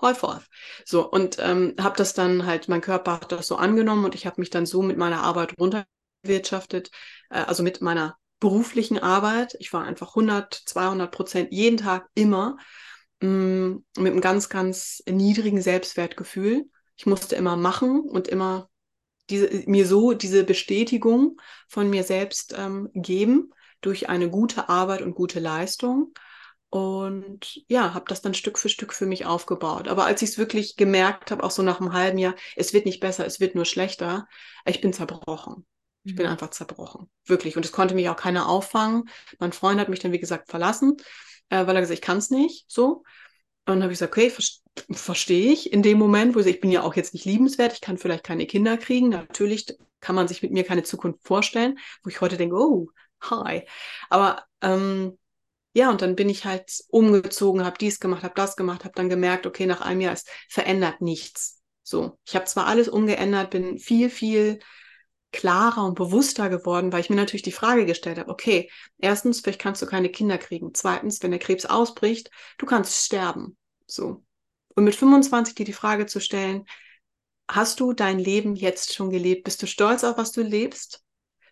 Häufig. 0.00 0.46
So, 0.84 1.10
und 1.10 1.38
ähm, 1.40 1.74
habe 1.80 1.96
das 1.96 2.14
dann 2.14 2.46
halt, 2.46 2.68
mein 2.68 2.80
Körper 2.80 3.14
hat 3.14 3.32
das 3.32 3.48
so 3.48 3.56
angenommen 3.56 4.04
und 4.04 4.14
ich 4.14 4.26
habe 4.26 4.40
mich 4.40 4.50
dann 4.50 4.64
so 4.64 4.80
mit 4.82 4.96
meiner 4.96 5.22
Arbeit 5.22 5.54
runterwirtschaftet, 5.58 6.90
äh, 7.30 7.40
also 7.40 7.64
mit 7.64 7.80
meiner 7.80 8.16
beruflichen 8.40 8.98
Arbeit. 8.98 9.56
Ich 9.58 9.72
war 9.72 9.84
einfach 9.84 10.10
100, 10.10 10.54
200 10.54 11.10
Prozent 11.10 11.52
jeden 11.52 11.76
Tag 11.76 12.08
immer 12.14 12.56
mh, 13.20 13.28
mm, 13.28 13.84
mit 13.98 14.12
einem 14.12 14.20
ganz, 14.20 14.48
ganz 14.48 15.02
niedrigen 15.08 15.60
Selbstwertgefühl. 15.60 16.68
Ich 16.96 17.06
musste 17.06 17.36
immer 17.36 17.56
machen 17.56 18.00
und 18.00 18.28
immer 18.28 18.70
diese, 19.30 19.50
mir 19.66 19.86
so 19.86 20.12
diese 20.14 20.44
Bestätigung 20.44 21.40
von 21.68 21.90
mir 21.90 22.02
selbst 22.04 22.54
ähm, 22.56 22.90
geben 22.94 23.52
durch 23.80 24.08
eine 24.08 24.30
gute 24.30 24.68
Arbeit 24.68 25.02
und 25.02 25.14
gute 25.14 25.40
Leistung. 25.40 26.12
Und 26.70 27.62
ja, 27.68 27.94
habe 27.94 28.04
das 28.08 28.20
dann 28.20 28.34
Stück 28.34 28.58
für 28.58 28.68
Stück 28.68 28.92
für 28.92 29.06
mich 29.06 29.24
aufgebaut. 29.24 29.88
Aber 29.88 30.04
als 30.04 30.20
ich 30.22 30.30
es 30.30 30.38
wirklich 30.38 30.76
gemerkt 30.76 31.30
habe, 31.30 31.42
auch 31.42 31.50
so 31.50 31.62
nach 31.62 31.80
einem 31.80 31.92
halben 31.92 32.18
Jahr, 32.18 32.34
es 32.56 32.74
wird 32.74 32.84
nicht 32.84 33.00
besser, 33.00 33.24
es 33.26 33.40
wird 33.40 33.54
nur 33.54 33.64
schlechter, 33.64 34.26
ich 34.66 34.80
bin 34.80 34.92
zerbrochen. 34.92 35.66
Ich 36.08 36.16
bin 36.16 36.24
mhm. 36.24 36.32
einfach 36.32 36.50
zerbrochen. 36.50 37.10
Wirklich. 37.26 37.56
Und 37.56 37.64
es 37.66 37.72
konnte 37.72 37.94
mich 37.94 38.08
auch 38.08 38.16
keiner 38.16 38.48
auffangen. 38.48 39.10
Mein 39.38 39.52
Freund 39.52 39.78
hat 39.78 39.90
mich 39.90 40.00
dann, 40.00 40.12
wie 40.12 40.18
gesagt, 40.18 40.48
verlassen, 40.48 40.96
äh, 41.50 41.66
weil 41.66 41.76
er 41.76 41.82
gesagt, 41.82 41.98
ich 41.98 42.04
kann 42.04 42.16
es 42.16 42.30
nicht. 42.30 42.64
So. 42.66 43.02
Und 43.66 43.74
dann 43.74 43.82
habe 43.82 43.92
ich 43.92 43.98
gesagt, 43.98 44.16
okay, 44.16 44.30
ver 44.30 44.42
verstehe 44.92 45.52
ich 45.52 45.72
in 45.72 45.82
dem 45.82 45.98
Moment, 45.98 46.34
wo 46.34 46.38
ich, 46.38 46.46
ich 46.46 46.60
bin 46.60 46.70
ja 46.70 46.82
auch 46.82 46.94
jetzt 46.94 47.12
nicht 47.12 47.26
liebenswert, 47.26 47.72
ich 47.72 47.80
kann 47.80 47.98
vielleicht 47.98 48.22
keine 48.22 48.46
Kinder 48.46 48.78
kriegen. 48.78 49.08
Natürlich 49.08 49.76
kann 50.00 50.14
man 50.14 50.28
sich 50.28 50.40
mit 50.40 50.52
mir 50.52 50.64
keine 50.64 50.84
Zukunft 50.84 51.26
vorstellen, 51.26 51.78
wo 52.02 52.10
ich 52.10 52.20
heute 52.20 52.36
denke, 52.36 52.56
oh, 52.56 52.88
hi. 53.20 53.64
Aber 54.08 54.44
ähm, 54.62 55.18
ja, 55.74 55.90
und 55.90 56.00
dann 56.00 56.16
bin 56.16 56.30
ich 56.30 56.46
halt 56.46 56.84
umgezogen, 56.88 57.64
habe 57.64 57.76
dies 57.76 58.00
gemacht, 58.00 58.22
habe 58.22 58.34
das 58.34 58.56
gemacht, 58.56 58.84
habe 58.84 58.94
dann 58.94 59.10
gemerkt, 59.10 59.46
okay, 59.46 59.66
nach 59.66 59.80
einem 59.80 60.00
Jahr, 60.00 60.14
es 60.14 60.24
verändert 60.48 61.00
nichts. 61.00 61.60
So, 61.82 62.18
ich 62.24 62.34
habe 62.34 62.46
zwar 62.46 62.66
alles 62.66 62.88
umgeändert, 62.88 63.50
bin 63.50 63.78
viel, 63.78 64.10
viel 64.10 64.60
klarer 65.32 65.84
und 65.84 65.94
bewusster 65.94 66.48
geworden, 66.48 66.92
weil 66.92 67.00
ich 67.00 67.10
mir 67.10 67.16
natürlich 67.16 67.42
die 67.42 67.52
Frage 67.52 67.86
gestellt 67.86 68.18
habe, 68.18 68.30
okay, 68.30 68.70
erstens, 68.98 69.40
vielleicht 69.40 69.60
kannst 69.60 69.82
du 69.82 69.86
keine 69.86 70.08
Kinder 70.08 70.38
kriegen. 70.38 70.72
Zweitens, 70.74 71.22
wenn 71.22 71.30
der 71.30 71.40
Krebs 71.40 71.66
ausbricht, 71.66 72.30
du 72.56 72.66
kannst 72.66 73.04
sterben. 73.04 73.56
So. 73.86 74.24
Und 74.74 74.84
mit 74.84 74.94
25 74.94 75.54
dir 75.54 75.64
die 75.64 75.72
Frage 75.72 76.06
zu 76.06 76.20
stellen, 76.20 76.64
hast 77.48 77.80
du 77.80 77.92
dein 77.92 78.18
Leben 78.18 78.54
jetzt 78.54 78.94
schon 78.94 79.10
gelebt? 79.10 79.44
Bist 79.44 79.62
du 79.62 79.66
stolz 79.66 80.04
auf, 80.04 80.16
was 80.16 80.32
du 80.32 80.42
lebst? 80.42 81.02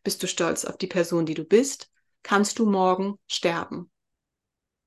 Bist 0.02 0.22
du 0.22 0.28
stolz 0.28 0.64
auf 0.64 0.76
die 0.78 0.86
Person, 0.86 1.26
die 1.26 1.34
du 1.34 1.44
bist? 1.44 1.90
Kannst 2.22 2.58
du 2.58 2.66
morgen 2.66 3.18
sterben? 3.26 3.90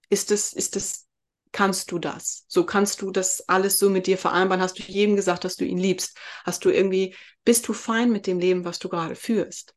Ist 0.09 0.31
es, 0.31 0.53
ist 0.53 0.75
es 0.75 1.07
kannst 1.51 1.91
du 1.91 1.99
das? 1.99 2.45
So 2.47 2.65
kannst 2.65 3.01
du 3.01 3.11
das 3.11 3.47
alles 3.47 3.79
so 3.79 3.89
mit 3.89 4.07
dir 4.07 4.17
vereinbaren? 4.17 4.61
Hast 4.61 4.77
du 4.77 4.83
jedem 4.83 5.15
gesagt, 5.15 5.43
dass 5.43 5.55
du 5.55 5.65
ihn 5.65 5.77
liebst? 5.77 6.17
Hast 6.45 6.63
du 6.65 6.69
irgendwie, 6.69 7.15
bist 7.49 7.67
du 7.67 7.73
fein 7.73 8.11
mit 8.11 8.27
dem 8.27 8.37
Leben, 8.37 8.63
was 8.63 8.77
du 8.77 8.89
gerade 8.89 9.15
führst? 9.15 9.73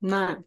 Nein, 0.00 0.44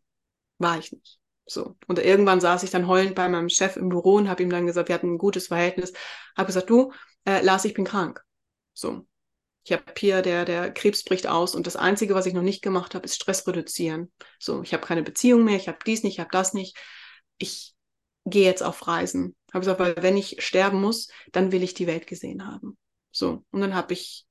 war 0.57 0.79
ich 0.79 0.91
nicht. 0.91 1.19
So. 1.45 1.75
Und 1.85 1.99
irgendwann 1.99 2.41
saß 2.41 2.63
ich 2.63 2.71
dann 2.71 2.88
heulend 2.88 3.13
bei 3.13 3.29
meinem 3.29 3.49
Chef 3.49 3.77
im 3.77 3.89
Büro 3.89 4.15
und 4.15 4.27
habe 4.27 4.41
ihm 4.41 4.49
dann 4.49 4.65
gesagt, 4.65 4.89
wir 4.89 4.95
hatten 4.95 5.13
ein 5.13 5.17
gutes 5.19 5.45
Verhältnis, 5.45 5.93
habe 6.35 6.47
gesagt, 6.47 6.71
du, 6.71 6.91
äh, 7.25 7.43
Lars, 7.43 7.65
ich 7.65 7.75
bin 7.75 7.85
krank. 7.85 8.23
So. 8.73 9.05
Ich 9.63 9.71
habe 9.73 9.83
hier, 9.95 10.23
der, 10.23 10.43
der 10.43 10.73
Krebs 10.73 11.03
bricht 11.03 11.27
aus 11.27 11.53
und 11.53 11.67
das 11.67 11.75
Einzige, 11.75 12.15
was 12.15 12.25
ich 12.25 12.33
noch 12.33 12.41
nicht 12.41 12.63
gemacht 12.63 12.95
habe, 12.95 13.05
ist 13.05 13.13
Stress 13.13 13.45
reduzieren. 13.45 14.12
So, 14.39 14.63
ich 14.63 14.73
habe 14.73 14.83
keine 14.83 15.03
Beziehung 15.03 15.43
mehr, 15.43 15.55
ich 15.55 15.67
habe 15.67 15.77
dies 15.85 16.01
nicht, 16.01 16.13
ich 16.13 16.19
habe 16.19 16.31
das 16.31 16.55
nicht. 16.55 16.75
Ich 17.38 17.75
gehe 18.25 18.45
jetzt 18.45 18.63
auf 18.63 18.88
Reisen. 18.88 19.35
Habe 19.53 19.59
gesagt, 19.59 19.79
weil 19.79 19.95
wenn 20.01 20.17
ich 20.17 20.38
sterben 20.39 20.81
muss, 20.81 21.09
dann 21.31 21.51
will 21.51 21.62
ich 21.62 21.75
die 21.75 21.85
Welt 21.85 22.07
gesehen 22.07 22.47
haben. 22.47 22.75
So. 23.12 23.45
Und 23.51 23.62
dann 23.62 23.75
habe 23.75 23.93
ich, 23.93 24.25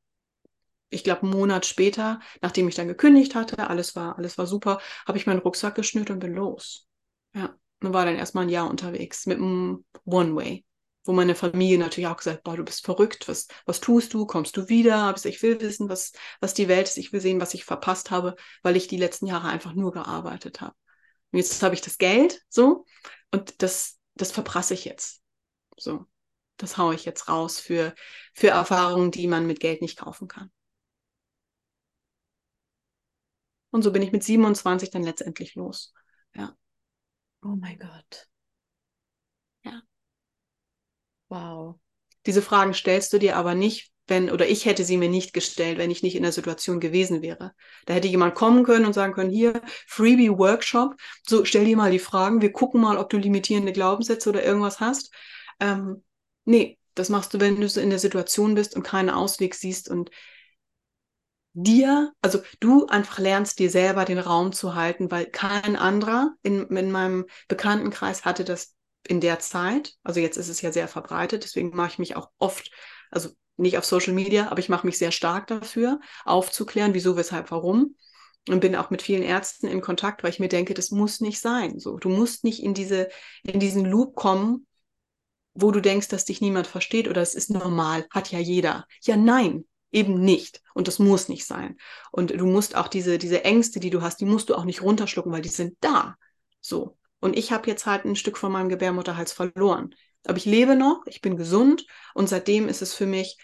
ich 0.90 1.04
glaube, 1.04 1.22
einen 1.22 1.32
Monat 1.32 1.66
später, 1.66 2.20
nachdem 2.40 2.68
ich 2.68 2.74
dann 2.74 2.88
gekündigt 2.88 3.34
hatte, 3.34 3.68
alles 3.68 3.94
war, 3.96 4.16
alles 4.18 4.38
war 4.38 4.46
super, 4.46 4.80
habe 5.06 5.18
ich 5.18 5.26
meinen 5.26 5.40
Rucksack 5.40 5.74
geschnürt 5.74 6.10
und 6.10 6.18
bin 6.18 6.34
los. 6.34 6.86
Ja. 7.34 7.54
Und 7.80 7.92
war 7.92 8.04
dann 8.04 8.16
erstmal 8.16 8.44
ein 8.44 8.50
Jahr 8.50 8.68
unterwegs 8.68 9.26
mit 9.26 9.38
einem 9.38 9.84
One-Way. 10.04 10.64
Wo 11.04 11.12
meine 11.12 11.34
Familie 11.34 11.78
natürlich 11.78 12.08
auch 12.08 12.16
gesagt, 12.16 12.42
boah, 12.42 12.56
du 12.56 12.64
bist 12.64 12.84
verrückt, 12.84 13.28
was, 13.28 13.46
was 13.66 13.80
tust 13.80 14.12
du? 14.12 14.26
Kommst 14.26 14.56
du 14.56 14.68
wieder? 14.68 15.14
Ich 15.24 15.42
will 15.42 15.60
wissen, 15.60 15.88
was, 15.88 16.12
was 16.40 16.54
die 16.54 16.68
Welt 16.68 16.88
ist. 16.88 16.98
Ich 16.98 17.12
will 17.12 17.20
sehen, 17.20 17.40
was 17.40 17.54
ich 17.54 17.64
verpasst 17.64 18.10
habe, 18.10 18.34
weil 18.62 18.76
ich 18.76 18.88
die 18.88 18.96
letzten 18.96 19.26
Jahre 19.26 19.48
einfach 19.48 19.74
nur 19.74 19.92
gearbeitet 19.92 20.60
habe. 20.60 20.74
Und 21.30 21.38
jetzt 21.38 21.62
habe 21.62 21.74
ich 21.74 21.80
das 21.80 21.98
Geld, 21.98 22.42
so, 22.48 22.84
und 23.30 23.62
das, 23.62 23.98
das 24.14 24.32
verprasse 24.32 24.74
ich 24.74 24.84
jetzt. 24.84 25.22
So, 25.76 26.06
das 26.56 26.76
haue 26.76 26.94
ich 26.94 27.04
jetzt 27.04 27.28
raus 27.28 27.60
für, 27.60 27.94
für 28.34 28.48
Erfahrungen, 28.48 29.10
die 29.10 29.28
man 29.28 29.46
mit 29.46 29.60
Geld 29.60 29.82
nicht 29.82 29.98
kaufen 29.98 30.28
kann. 30.28 30.50
Und 33.70 33.82
so 33.82 33.92
bin 33.92 34.02
ich 34.02 34.12
mit 34.12 34.22
27 34.22 34.90
dann 34.90 35.02
letztendlich 35.02 35.54
los. 35.54 35.92
Ja. 36.34 36.56
Oh 37.42 37.56
mein 37.56 37.78
Gott. 37.78 38.28
Ja. 39.64 39.82
Wow. 41.28 41.78
Diese 42.26 42.42
Fragen 42.42 42.74
stellst 42.74 43.12
du 43.12 43.18
dir 43.18 43.36
aber 43.36 43.54
nicht, 43.54 43.92
wenn, 44.06 44.30
oder 44.30 44.48
ich 44.48 44.64
hätte 44.64 44.84
sie 44.84 44.96
mir 44.96 45.08
nicht 45.08 45.34
gestellt, 45.34 45.78
wenn 45.78 45.90
ich 45.90 46.02
nicht 46.02 46.16
in 46.16 46.22
der 46.22 46.32
Situation 46.32 46.80
gewesen 46.80 47.22
wäre. 47.22 47.52
Da 47.86 47.94
hätte 47.94 48.08
jemand 48.08 48.34
kommen 48.34 48.64
können 48.64 48.86
und 48.86 48.94
sagen 48.94 49.12
können, 49.12 49.30
hier, 49.30 49.60
Freebie 49.86 50.30
Workshop, 50.30 50.94
so 51.26 51.44
stell 51.44 51.66
dir 51.66 51.76
mal 51.76 51.90
die 51.90 51.98
Fragen, 51.98 52.40
wir 52.40 52.52
gucken 52.52 52.80
mal, 52.80 52.96
ob 52.96 53.10
du 53.10 53.18
limitierende 53.18 53.72
Glaubenssätze 53.72 54.30
oder 54.30 54.42
irgendwas 54.42 54.80
hast. 54.80 55.12
Ähm, 55.60 56.02
nee, 56.44 56.78
das 56.94 57.10
machst 57.10 57.34
du, 57.34 57.40
wenn 57.40 57.60
du 57.60 57.68
so 57.68 57.80
in 57.80 57.90
der 57.90 57.98
Situation 57.98 58.54
bist 58.54 58.74
und 58.74 58.82
keinen 58.82 59.10
Ausweg 59.10 59.54
siehst 59.54 59.88
und 59.90 60.10
dir, 61.62 62.12
also 62.20 62.40
du 62.60 62.86
einfach 62.86 63.18
lernst, 63.18 63.58
dir 63.58 63.70
selber 63.70 64.04
den 64.04 64.18
Raum 64.18 64.52
zu 64.52 64.74
halten, 64.74 65.10
weil 65.10 65.26
kein 65.26 65.76
anderer 65.76 66.34
in, 66.42 66.66
in 66.68 66.90
meinem 66.92 67.26
Bekanntenkreis 67.48 68.24
hatte 68.24 68.44
das 68.44 68.74
in 69.06 69.20
der 69.20 69.40
Zeit. 69.40 69.94
Also 70.04 70.20
jetzt 70.20 70.36
ist 70.36 70.48
es 70.48 70.62
ja 70.62 70.72
sehr 70.72 70.88
verbreitet, 70.88 71.44
deswegen 71.44 71.70
mache 71.74 71.92
ich 71.92 71.98
mich 71.98 72.16
auch 72.16 72.30
oft, 72.38 72.70
also 73.10 73.30
nicht 73.56 73.76
auf 73.76 73.84
Social 73.84 74.12
Media, 74.12 74.48
aber 74.50 74.60
ich 74.60 74.68
mache 74.68 74.86
mich 74.86 74.98
sehr 74.98 75.10
stark 75.10 75.48
dafür, 75.48 76.00
aufzuklären, 76.24 76.94
wieso, 76.94 77.16
weshalb, 77.16 77.50
warum. 77.50 77.96
Und 78.48 78.60
bin 78.60 78.76
auch 78.76 78.90
mit 78.90 79.02
vielen 79.02 79.22
Ärzten 79.22 79.66
in 79.66 79.80
Kontakt, 79.80 80.22
weil 80.22 80.30
ich 80.30 80.38
mir 80.38 80.48
denke, 80.48 80.72
das 80.74 80.90
muss 80.90 81.20
nicht 81.20 81.40
sein. 81.40 81.78
So, 81.78 81.98
du 81.98 82.08
musst 82.08 82.44
nicht 82.44 82.62
in 82.62 82.72
diese, 82.72 83.08
in 83.42 83.60
diesen 83.60 83.84
Loop 83.84 84.14
kommen, 84.14 84.66
wo 85.54 85.72
du 85.72 85.80
denkst, 85.80 86.08
dass 86.08 86.24
dich 86.24 86.40
niemand 86.40 86.66
versteht 86.68 87.08
oder 87.08 87.20
es 87.20 87.34
ist 87.34 87.50
normal, 87.50 88.06
hat 88.10 88.30
ja 88.30 88.38
jeder. 88.38 88.86
Ja, 89.02 89.16
nein, 89.16 89.64
eben 89.90 90.20
nicht. 90.20 90.62
Und 90.74 90.88
das 90.88 90.98
muss 90.98 91.28
nicht 91.28 91.46
sein. 91.46 91.76
Und 92.12 92.30
du 92.30 92.46
musst 92.46 92.76
auch 92.76 92.88
diese, 92.88 93.18
diese 93.18 93.44
Ängste, 93.44 93.80
die 93.80 93.90
du 93.90 94.02
hast, 94.02 94.20
die 94.20 94.26
musst 94.26 94.48
du 94.48 94.54
auch 94.54 94.64
nicht 94.64 94.82
runterschlucken, 94.82 95.32
weil 95.32 95.42
die 95.42 95.48
sind 95.48 95.76
da. 95.80 96.16
So. 96.60 96.96
Und 97.20 97.36
ich 97.36 97.52
habe 97.52 97.68
jetzt 97.68 97.86
halt 97.86 98.04
ein 98.04 98.16
Stück 98.16 98.38
von 98.38 98.52
meinem 98.52 98.68
Gebärmutterhals 98.68 99.32
verloren. 99.32 99.94
Aber 100.26 100.36
ich 100.36 100.44
lebe 100.44 100.76
noch, 100.76 101.02
ich 101.06 101.20
bin 101.20 101.36
gesund 101.36 101.86
und 102.14 102.28
seitdem 102.28 102.68
ist 102.68 102.82
es 102.82 102.94
für 102.94 103.06
mich, 103.06 103.38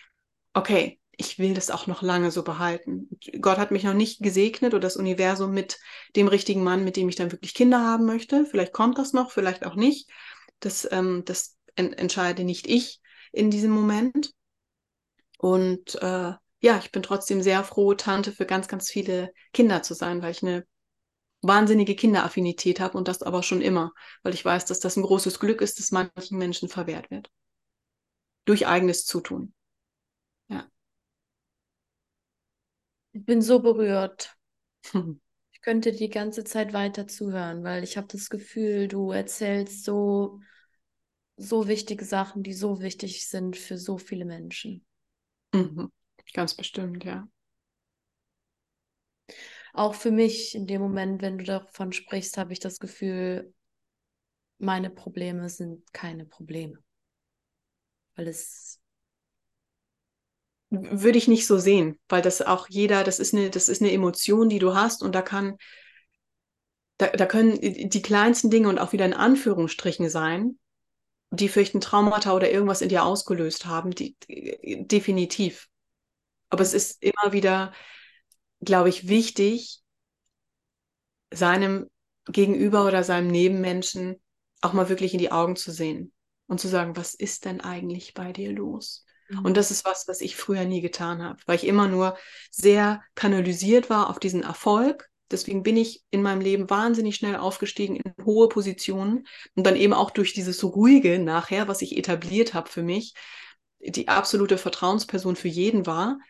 okay, 0.52 1.00
ich 1.16 1.38
will 1.38 1.54
das 1.54 1.70
auch 1.70 1.86
noch 1.86 2.02
lange 2.02 2.30
so 2.30 2.42
behalten. 2.42 3.08
Gott 3.40 3.58
hat 3.58 3.70
mich 3.70 3.84
noch 3.84 3.94
nicht 3.94 4.20
gesegnet 4.20 4.74
oder 4.74 4.80
das 4.80 4.96
Universum 4.96 5.52
mit 5.52 5.78
dem 6.16 6.28
richtigen 6.28 6.64
Mann, 6.64 6.84
mit 6.84 6.96
dem 6.96 7.08
ich 7.08 7.16
dann 7.16 7.32
wirklich 7.32 7.54
Kinder 7.54 7.80
haben 7.80 8.04
möchte. 8.04 8.44
Vielleicht 8.46 8.72
kommt 8.72 8.98
das 8.98 9.12
noch, 9.12 9.30
vielleicht 9.30 9.64
auch 9.64 9.76
nicht. 9.76 10.10
Das, 10.60 10.88
ähm, 10.90 11.22
das 11.24 11.56
en 11.76 11.92
entscheide 11.92 12.44
nicht 12.44 12.66
ich 12.66 13.00
in 13.32 13.50
diesem 13.50 13.70
Moment. 13.70 14.32
Und 15.38 15.96
äh, 16.02 16.32
ja, 16.60 16.78
ich 16.78 16.92
bin 16.92 17.02
trotzdem 17.02 17.42
sehr 17.42 17.64
froh, 17.64 17.94
Tante 17.94 18.32
für 18.32 18.46
ganz, 18.46 18.68
ganz 18.68 18.90
viele 18.90 19.32
Kinder 19.52 19.82
zu 19.82 19.94
sein, 19.94 20.22
weil 20.22 20.30
ich 20.32 20.42
eine 20.42 20.66
wahnsinnige 21.42 21.94
Kinderaffinität 21.94 22.80
habe 22.80 22.96
und 22.98 23.08
das 23.08 23.22
aber 23.22 23.42
schon 23.42 23.60
immer, 23.60 23.92
weil 24.22 24.34
ich 24.34 24.44
weiß, 24.44 24.64
dass 24.64 24.80
das 24.80 24.96
ein 24.96 25.02
großes 25.02 25.38
Glück 25.38 25.60
ist, 25.60 25.78
das 25.78 25.90
manchen 25.92 26.38
Menschen 26.38 26.68
verwehrt 26.68 27.10
wird. 27.10 27.30
Durch 28.46 28.66
eigenes 28.66 29.04
Zutun. 29.04 29.52
Ja. 30.48 30.68
Ich 33.12 33.24
bin 33.24 33.40
so 33.42 33.60
berührt. 33.60 34.36
Ich 35.52 35.66
könnte 35.66 35.92
die 35.92 36.10
ganze 36.10 36.44
Zeit 36.44 36.74
weiter 36.74 37.06
zuhören, 37.08 37.64
weil 37.64 37.84
ich 37.84 37.96
habe 37.96 38.06
das 38.06 38.28
Gefühl, 38.28 38.86
du 38.86 39.12
erzählst 39.12 39.82
so, 39.84 40.40
so 41.38 41.68
wichtige 41.68 42.04
Sachen, 42.04 42.42
die 42.42 42.52
so 42.52 42.82
wichtig 42.82 43.26
sind 43.26 43.56
für 43.56 43.78
so 43.78 43.96
viele 43.96 44.26
Menschen. 44.26 44.84
Mhm. 45.54 45.90
Ganz 46.34 46.54
bestimmt, 46.54 47.04
ja 47.04 47.26
auch 49.74 49.94
für 49.94 50.12
mich 50.12 50.54
in 50.54 50.66
dem 50.66 50.80
Moment, 50.80 51.20
wenn 51.20 51.36
du 51.36 51.44
davon 51.44 51.92
sprichst, 51.92 52.38
habe 52.38 52.52
ich 52.52 52.60
das 52.60 52.78
Gefühl, 52.78 53.52
meine 54.58 54.88
Probleme 54.88 55.48
sind 55.48 55.92
keine 55.92 56.24
Probleme. 56.24 56.78
Weil 58.14 58.28
es. 58.28 58.80
Würde 60.70 61.18
ich 61.18 61.28
nicht 61.28 61.46
so 61.46 61.58
sehen, 61.58 61.98
weil 62.08 62.22
das 62.22 62.42
auch 62.42 62.68
jeder, 62.68 63.04
das 63.04 63.20
ist 63.20 63.34
eine, 63.34 63.50
das 63.50 63.68
ist 63.68 63.80
eine 63.80 63.92
Emotion, 63.92 64.48
die 64.48 64.58
du 64.58 64.74
hast 64.74 65.02
und 65.02 65.14
da 65.14 65.22
kann, 65.22 65.56
da, 66.98 67.08
da 67.08 67.26
können 67.26 67.60
die 67.60 68.02
kleinsten 68.02 68.50
Dinge 68.50 68.68
und 68.68 68.78
auch 68.78 68.92
wieder 68.92 69.04
in 69.04 69.14
Anführungsstrichen 69.14 70.08
sein, 70.08 70.58
die 71.36 71.48
ein 71.74 71.80
Traumata 71.80 72.34
oder 72.34 72.50
irgendwas 72.50 72.80
in 72.82 72.88
dir 72.88 73.04
ausgelöst 73.04 73.66
haben, 73.66 73.90
die, 73.90 74.16
definitiv. 74.86 75.68
Aber 76.50 76.62
es 76.62 76.74
ist 76.74 77.02
immer 77.02 77.32
wieder 77.32 77.72
glaube 78.64 78.88
ich, 78.88 79.08
wichtig, 79.08 79.82
seinem 81.30 81.90
Gegenüber 82.26 82.86
oder 82.86 83.04
seinem 83.04 83.28
Nebenmenschen 83.28 84.20
auch 84.60 84.72
mal 84.72 84.88
wirklich 84.88 85.12
in 85.12 85.18
die 85.18 85.32
Augen 85.32 85.56
zu 85.56 85.72
sehen 85.72 86.12
und 86.46 86.60
zu 86.60 86.68
sagen, 86.68 86.96
was 86.96 87.14
ist 87.14 87.44
denn 87.44 87.60
eigentlich 87.60 88.14
bei 88.14 88.32
dir 88.32 88.52
los? 88.52 89.04
Mhm. 89.28 89.44
Und 89.44 89.56
das 89.56 89.70
ist 89.70 89.84
was, 89.84 90.08
was 90.08 90.20
ich 90.20 90.36
früher 90.36 90.64
nie 90.64 90.80
getan 90.80 91.22
habe, 91.22 91.40
weil 91.46 91.56
ich 91.56 91.66
immer 91.66 91.88
nur 91.88 92.16
sehr 92.50 93.02
kanalisiert 93.14 93.90
war 93.90 94.08
auf 94.08 94.18
diesen 94.18 94.42
Erfolg. 94.42 95.10
Deswegen 95.34 95.64
bin 95.64 95.76
ich 95.76 96.04
in 96.10 96.22
meinem 96.22 96.40
Leben 96.40 96.70
wahnsinnig 96.70 97.16
schnell 97.16 97.34
aufgestiegen 97.34 97.96
in 97.96 98.24
hohe 98.24 98.48
Positionen 98.48 99.26
und 99.56 99.66
dann 99.66 99.74
eben 99.74 99.92
auch 99.92 100.12
durch 100.12 100.32
dieses 100.32 100.62
Ruhige 100.62 101.18
nachher, 101.18 101.66
was 101.66 101.82
ich 101.82 101.96
etabliert 101.98 102.54
habe 102.54 102.70
für 102.70 102.84
mich, 102.84 103.14
die 103.80 104.06
absolute 104.06 104.58
Vertrauensperson 104.58 105.34
für 105.34 105.48
jeden 105.48 105.86
war, 105.86 106.20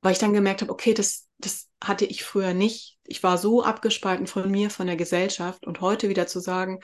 weil 0.00 0.12
ich 0.12 0.18
dann 0.18 0.32
gemerkt 0.32 0.62
habe, 0.62 0.72
okay, 0.72 0.94
das, 0.94 1.28
das 1.36 1.68
hatte 1.84 2.06
ich 2.06 2.24
früher 2.24 2.54
nicht. 2.54 2.98
Ich 3.04 3.22
war 3.22 3.36
so 3.36 3.62
abgespalten 3.62 4.26
von 4.26 4.50
mir, 4.50 4.70
von 4.70 4.86
der 4.86 4.96
Gesellschaft 4.96 5.66
und 5.66 5.82
heute 5.82 6.08
wieder 6.08 6.26
zu 6.26 6.40
sagen, 6.40 6.80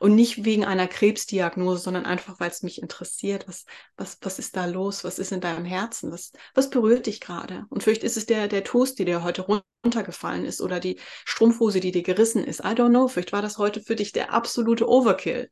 und 0.00 0.14
nicht 0.14 0.44
wegen 0.44 0.64
einer 0.64 0.88
Krebsdiagnose, 0.88 1.82
sondern 1.82 2.06
einfach, 2.06 2.40
weil 2.40 2.50
es 2.50 2.62
mich 2.62 2.80
interessiert. 2.82 3.46
Was, 3.48 3.64
was, 3.96 4.18
was 4.22 4.38
ist 4.38 4.56
da 4.56 4.66
los? 4.66 5.04
Was 5.04 5.18
ist 5.18 5.32
in 5.32 5.40
deinem 5.40 5.64
Herzen? 5.64 6.12
Was, 6.12 6.32
was 6.54 6.70
berührt 6.70 7.06
dich 7.06 7.20
gerade? 7.20 7.66
Und 7.70 7.82
vielleicht 7.82 8.04
ist 8.04 8.16
es 8.16 8.26
der, 8.26 8.48
der 8.48 8.64
Toast, 8.64 8.98
der 8.98 9.06
dir 9.06 9.22
heute 9.22 9.46
runtergefallen 9.84 10.44
ist 10.44 10.60
oder 10.60 10.80
die 10.80 10.98
Strumpfhose, 11.24 11.80
die 11.80 11.92
dir 11.92 12.02
gerissen 12.02 12.44
ist. 12.44 12.60
I 12.60 12.68
don't 12.68 12.90
know. 12.90 13.08
Vielleicht 13.08 13.32
war 13.32 13.42
das 13.42 13.58
heute 13.58 13.80
für 13.82 13.96
dich 13.96 14.12
der 14.12 14.32
absolute 14.32 14.88
Overkill. 14.88 15.48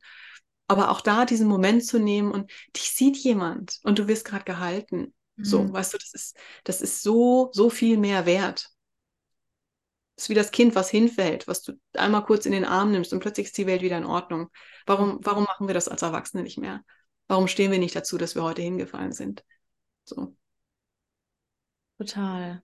Aber 0.67 0.91
auch 0.91 1.01
da 1.01 1.25
diesen 1.25 1.47
Moment 1.47 1.85
zu 1.85 1.97
nehmen 1.97 2.31
und 2.31 2.51
dich 2.75 2.91
sieht 2.91 3.17
jemand 3.17 3.79
und 3.83 3.99
du 3.99 4.07
wirst 4.07 4.25
gerade 4.25 4.43
gehalten. 4.43 5.13
So, 5.39 5.63
mhm. 5.63 5.71
weißt 5.71 5.93
du, 5.93 5.97
das 5.97 6.13
ist, 6.13 6.37
das 6.63 6.81
ist 6.81 7.03
so, 7.03 7.49
so 7.53 7.69
viel 7.69 7.97
mehr 7.97 8.25
wert. 8.25 8.69
Ist 10.17 10.29
wie 10.29 10.33
das 10.33 10.51
Kind, 10.51 10.75
was 10.75 10.89
hinfällt, 10.89 11.47
was 11.47 11.61
du 11.61 11.73
einmal 11.93 12.25
kurz 12.25 12.45
in 12.45 12.51
den 12.51 12.65
Arm 12.65 12.91
nimmst 12.91 13.13
und 13.13 13.19
plötzlich 13.19 13.47
ist 13.47 13.57
die 13.57 13.67
Welt 13.67 13.81
wieder 13.81 13.97
in 13.97 14.05
Ordnung. 14.05 14.49
Warum, 14.85 15.19
warum 15.21 15.43
machen 15.43 15.67
wir 15.67 15.73
das 15.73 15.87
als 15.87 16.01
Erwachsene 16.01 16.43
nicht 16.43 16.57
mehr? 16.57 16.83
Warum 17.27 17.47
stehen 17.47 17.71
wir 17.71 17.79
nicht 17.79 17.95
dazu, 17.95 18.17
dass 18.17 18.35
wir 18.35 18.43
heute 18.43 18.61
hingefallen 18.61 19.11
sind? 19.11 19.43
So. 20.05 20.35
Total. 21.97 22.63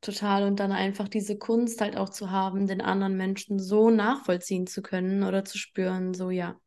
Total. 0.00 0.44
Und 0.44 0.58
dann 0.58 0.72
einfach 0.72 1.08
diese 1.08 1.36
Kunst 1.36 1.80
halt 1.82 1.96
auch 1.96 2.08
zu 2.08 2.30
haben, 2.30 2.66
den 2.66 2.80
anderen 2.80 3.16
Menschen 3.16 3.58
so 3.58 3.90
nachvollziehen 3.90 4.66
zu 4.66 4.80
können 4.80 5.22
oder 5.22 5.44
zu 5.44 5.58
spüren, 5.58 6.14
so 6.14 6.30
ja. 6.30 6.58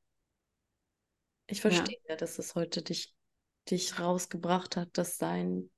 Ich 1.47 1.61
verstehe, 1.61 1.97
ja. 2.07 2.15
dass 2.15 2.37
es 2.37 2.55
heute 2.55 2.83
dich 2.83 3.13
dich 3.69 3.99
rausgebracht 3.99 4.75
hat, 4.75 4.97
dass 4.97 5.17
dein 5.17 5.69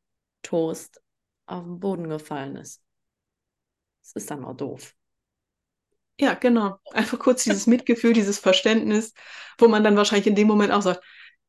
Toast 0.41 1.01
auf 1.45 1.63
den 1.63 1.79
Boden 1.79 2.09
gefallen 2.09 2.55
ist. 2.55 2.81
Das 4.05 4.23
ist 4.23 4.29
dann 4.29 4.45
auch 4.45 4.55
doof. 4.55 4.93
Ja, 6.19 6.33
genau. 6.35 6.77
Einfach 6.91 7.19
kurz 7.19 7.43
dieses 7.43 7.67
Mitgefühl, 7.67 8.13
dieses 8.13 8.39
Verständnis, 8.39 9.13
wo 9.57 9.67
man 9.67 9.83
dann 9.83 9.97
wahrscheinlich 9.97 10.27
in 10.27 10.35
dem 10.35 10.47
Moment 10.47 10.71
auch 10.71 10.81
sagt, 10.81 11.03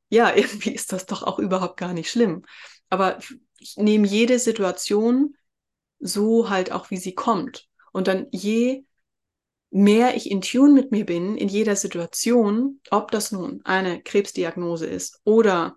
ja, 0.08 0.34
irgendwie 0.34 0.70
ist 0.72 0.92
das 0.92 1.06
doch 1.06 1.22
auch 1.22 1.38
überhaupt 1.38 1.76
gar 1.76 1.92
nicht 1.92 2.10
schlimm. 2.10 2.44
Aber 2.88 3.18
ich 3.58 3.76
nehme 3.76 4.06
jede 4.06 4.38
Situation 4.38 5.36
so 5.98 6.50
halt 6.50 6.72
auch, 6.72 6.90
wie 6.90 6.96
sie 6.96 7.14
kommt. 7.14 7.68
Und 7.92 8.08
dann 8.08 8.26
je 8.30 8.84
mehr 9.70 10.16
ich 10.16 10.30
in 10.30 10.40
Tune 10.40 10.72
mit 10.72 10.92
mir 10.92 11.04
bin, 11.04 11.36
in 11.36 11.48
jeder 11.48 11.76
Situation, 11.76 12.80
ob 12.90 13.10
das 13.10 13.32
nun 13.32 13.60
eine 13.64 14.02
Krebsdiagnose 14.02 14.86
ist 14.86 15.20
oder 15.24 15.76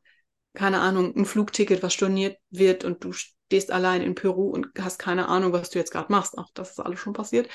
keine 0.54 0.80
Ahnung, 0.80 1.16
ein 1.16 1.26
Flugticket, 1.26 1.84
was 1.84 1.94
storniert 1.94 2.38
wird 2.50 2.84
und 2.84 3.04
du 3.04 3.14
stehst 3.50 3.72
allein 3.72 4.04
in 4.04 4.14
Peru 4.14 4.50
und 4.52 4.68
hast 4.80 5.00
keine 5.00 5.28
Ahnung, 5.28 5.54
was 5.54 5.72
du 5.72 5.80
jetzt 5.80 5.92
gerade 5.92 6.12
machst. 6.12 6.36
Ach, 6.38 6.50
das 6.54 6.70
ist 6.72 6.80
alles 6.80 7.00
schon 7.00 7.14
passiert. 7.14 7.50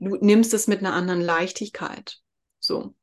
Du 0.00 0.16
nimmst 0.16 0.52
es 0.52 0.66
mit 0.66 0.80
einer 0.80 0.94
anderen 0.94 1.20
Leichtigkeit. 1.20 2.18
So. 2.58 2.96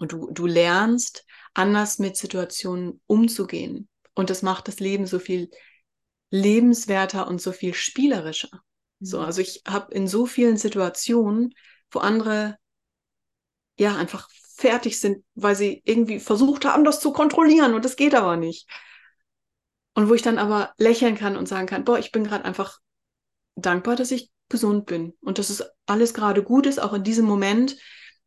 Und 0.00 0.10
du, 0.10 0.32
du 0.32 0.46
lernst, 0.46 1.24
anders 1.54 2.00
mit 2.00 2.16
Situationen 2.16 3.00
umzugehen. 3.06 3.88
Und 4.14 4.30
das 4.30 4.42
macht 4.42 4.66
das 4.66 4.80
Leben 4.80 5.06
so 5.06 5.20
viel 5.20 5.48
lebenswerter 6.30 7.28
und 7.28 7.40
so 7.40 7.52
viel 7.52 7.72
spielerischer. 7.72 8.50
Mhm. 8.98 9.06
So, 9.06 9.20
also 9.20 9.40
ich 9.40 9.62
habe 9.66 9.94
in 9.94 10.08
so 10.08 10.26
vielen 10.26 10.56
Situationen, 10.56 11.54
wo 11.92 12.00
andere 12.00 12.56
ja 13.78 13.96
einfach 13.96 14.28
fertig 14.56 14.98
sind, 14.98 15.24
weil 15.36 15.54
sie 15.54 15.82
irgendwie 15.84 16.18
versucht 16.18 16.64
haben, 16.64 16.82
das 16.82 16.98
zu 16.98 17.12
kontrollieren 17.12 17.74
und 17.74 17.84
das 17.84 17.94
geht 17.94 18.16
aber 18.16 18.36
nicht. 18.36 18.68
Und 19.98 20.08
wo 20.08 20.14
ich 20.14 20.22
dann 20.22 20.38
aber 20.38 20.72
lächeln 20.78 21.16
kann 21.16 21.36
und 21.36 21.48
sagen 21.48 21.66
kann, 21.66 21.84
boah, 21.84 21.98
ich 21.98 22.12
bin 22.12 22.22
gerade 22.22 22.44
einfach 22.44 22.78
dankbar, 23.56 23.96
dass 23.96 24.12
ich 24.12 24.30
gesund 24.48 24.86
bin 24.86 25.14
und 25.22 25.38
dass 25.38 25.50
es 25.50 25.64
alles 25.86 26.14
gerade 26.14 26.44
gut 26.44 26.66
ist, 26.66 26.78
auch 26.78 26.92
in 26.92 27.02
diesem 27.02 27.24
Moment. 27.24 27.76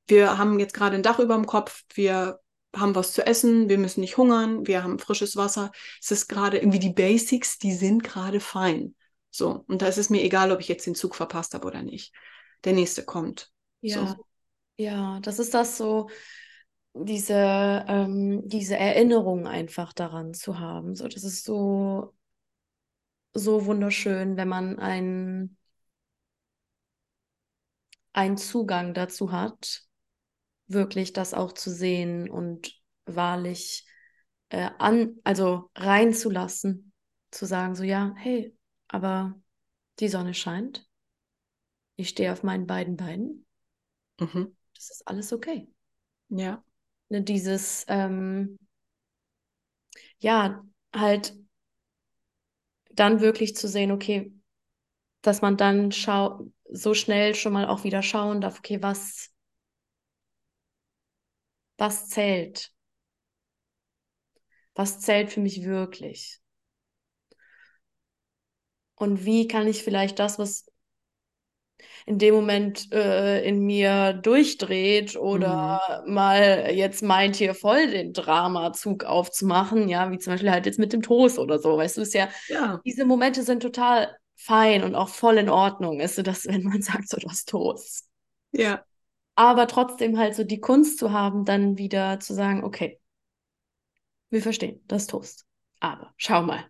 Wir 0.05 0.38
haben 0.38 0.60
jetzt 0.60 0.73
gerade 0.73 0.97
ein 0.97 1.01
Dach 1.01 1.19
über 1.19 1.34
dem 1.36 1.45
Kopf, 1.45 1.84
wir 1.93 2.41
haben 2.75 2.93
was 2.93 3.13
zu 3.13 3.25
essen, 3.25 3.69
wir 3.69 3.77
müssen 3.77 4.01
nicht 4.01 4.17
hungern, 4.17 4.67
wir 4.67 4.84
haben 4.84 4.99
frisches 4.99 5.38
Wasser. 5.38 5.71
Es 6.01 6.12
ist 6.12 6.27
gerade 6.27 6.57
irgendwie 6.57 6.79
die 6.79 6.91
Basics, 6.91 7.57
die 7.57 7.71
sind 7.71 8.03
gerade 8.03 8.41
fein. 8.41 8.93
So, 9.29 9.63
und 9.69 9.81
da 9.81 9.86
ist 9.88 9.97
es 9.97 10.10
mir 10.10 10.23
egal, 10.23 10.51
ob 10.51 10.60
ich 10.60 10.67
jetzt 10.67 10.86
den 10.86 10.95
Zug 10.95 11.15
verpasst 11.15 11.53
habe 11.53 11.65
oder 11.65 11.84
nicht. 11.84 12.13
Der 12.65 12.73
nächste 12.73 13.05
kommt. 13.05 13.49
Ja, 13.79 14.07
So. 14.07 14.25
ja, 14.75 15.21
das 15.21 15.39
ist 15.39 15.53
das 15.53 15.77
so, 15.77 16.10
diese, 16.93 17.86
ähm, 17.88 18.47
diese 18.47 18.77
Erinnerung 18.77 19.47
einfach 19.47 19.93
daran 19.93 20.34
zu 20.34 20.60
haben. 20.60 20.95
So, 20.95 21.08
das 21.08 21.23
ist 21.23 21.43
so, 21.45 22.13
so 23.34 23.65
wunderschön, 23.65 24.38
wenn 24.38 24.47
man 24.47 24.80
einen, 24.80 25.58
einen 28.13 28.38
Zugang 28.38 28.93
dazu 28.93 29.32
hat, 29.32 29.84
wirklich 30.67 31.13
das 31.13 31.34
auch 31.34 31.54
zu 31.54 31.69
sehen 31.69 32.30
und 32.30 32.73
wahrlich 33.06 33.86
äh, 34.49 34.69
an, 34.80 35.17
also 35.23 35.69
reinzulassen, 35.75 36.93
zu 37.32 37.45
sagen, 37.45 37.75
so 37.75 37.84
ja, 37.84 38.13
hey, 38.17 38.56
aber 38.88 39.39
die 39.99 40.10
Sonne 40.10 40.34
scheint. 40.34 40.88
Ich 41.95 42.10
stehe 42.10 42.34
auf 42.34 42.43
meinen 42.43 42.67
beiden 42.67 42.97
Beinen. 42.97 43.45
Mhm. 44.19 44.56
Das 44.75 44.89
ist 44.89 45.08
alles 45.08 45.32
okay. 45.32 45.69
Ja. 46.30 46.63
Ne, 47.12 47.21
dieses, 47.21 47.86
ähm, 47.89 48.58
ja, 50.19 50.63
halt 50.95 51.34
dann 52.93 53.19
wirklich 53.21 53.56
zu 53.56 53.67
sehen, 53.67 53.91
okay, 53.91 54.32
dass 55.24 55.41
man 55.41 55.58
dann 55.58 55.91
schau 55.93 56.47
so 56.71 56.93
schnell 56.95 57.36
schon 57.36 57.54
mal 57.54 57.67
auch 57.67 57.84
wieder 57.86 58.04
schauen 58.04 58.41
darf, 58.41 58.60
okay, 58.60 58.82
was, 58.84 59.32
was 61.78 62.08
zählt? 62.08 62.71
Was 64.76 65.00
zählt 65.00 65.32
für 65.32 65.39
mich 65.39 65.63
wirklich? 65.63 66.41
Und 68.95 69.26
wie 69.26 69.47
kann 69.50 69.67
ich 69.67 69.84
vielleicht 69.84 70.17
das, 70.19 70.39
was 70.39 70.70
in 72.06 72.18
dem 72.20 72.36
Moment 72.36 72.92
äh, 72.94 73.44
in 73.48 73.60
mir 73.66 74.14
durchdreht 74.14 75.16
oder 75.16 75.80
Mhm. 76.06 76.14
mal 76.14 76.72
jetzt 76.74 77.04
meint, 77.04 77.36
hier 77.38 77.54
voll 77.56 77.88
den 77.92 78.14
Dramazug 78.14 79.04
aufzumachen, 79.06 79.88
ja, 79.90 80.12
wie 80.12 80.18
zum 80.20 80.34
Beispiel 80.34 80.52
halt 80.52 80.66
jetzt 80.66 80.80
mit 80.80 80.94
dem 80.94 81.02
Toast 81.02 81.40
oder 81.40 81.60
so, 81.60 81.78
weißt 81.78 81.98
du, 81.98 82.02
ist 82.02 82.14
ja, 82.14 82.30
Ja. 82.48 82.84
diese 82.86 83.06
Momente 83.06 83.44
sind 83.44 83.62
total 83.62 84.16
fein 84.36 84.84
und 84.84 84.96
auch 84.96 85.10
voll 85.10 85.38
in 85.38 85.50
Ordnung, 85.50 86.00
ist 86.00 86.16
so 86.16 86.22
das, 86.24 86.46
wenn 86.48 86.64
man 86.64 86.82
sagt, 86.82 87.10
so 87.10 87.18
du 87.18 87.30
hast 87.30 87.50
Toast. 87.50 88.08
Ja. 88.52 88.86
Aber 89.36 89.68
trotzdem 89.68 90.18
halt 90.18 90.36
so 90.36 90.44
die 90.46 90.62
Kunst 90.62 90.98
zu 90.98 91.12
haben, 91.12 91.44
dann 91.46 91.78
wieder 91.78 92.20
zu 92.22 92.34
sagen, 92.34 92.64
okay, 92.64 93.00
wir 94.30 94.42
verstehen, 94.42 94.82
das 94.88 95.08
Toast. 95.08 95.46
Aber 95.80 96.14
schau 96.18 96.42
mal. 96.44 96.66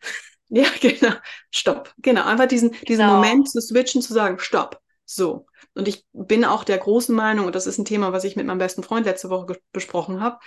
Ja, 0.50 0.65
genau. 0.82 1.15
Stopp. 1.52 1.94
Genau. 2.00 2.26
Einfach 2.26 2.48
diesen, 2.48 2.72
diesen 2.88 3.06
Genau. 3.06 3.15
Moment 3.15 3.50
zu 3.50 3.62
switchen, 3.62 4.02
zu 4.02 4.13
sagen, 4.13 4.39
stopp. 4.39 4.81
So. 5.13 5.45
Und 5.74 5.89
ich 5.89 6.06
bin 6.13 6.45
auch 6.45 6.63
der 6.63 6.78
großen 6.78 7.13
Meinung, 7.13 7.45
und 7.45 7.56
das 7.56 7.67
ist 7.67 7.78
ein 7.78 7.86
Thema, 7.86 8.13
was 8.13 8.24
ich 8.24 8.38
mit 8.38 8.45
meinem 8.45 8.60
besten 8.60 8.82
Freund 8.82 9.06
letzte 9.06 9.30
Woche 9.30 9.60
besprochen 9.74 10.21
habe, 10.21 10.39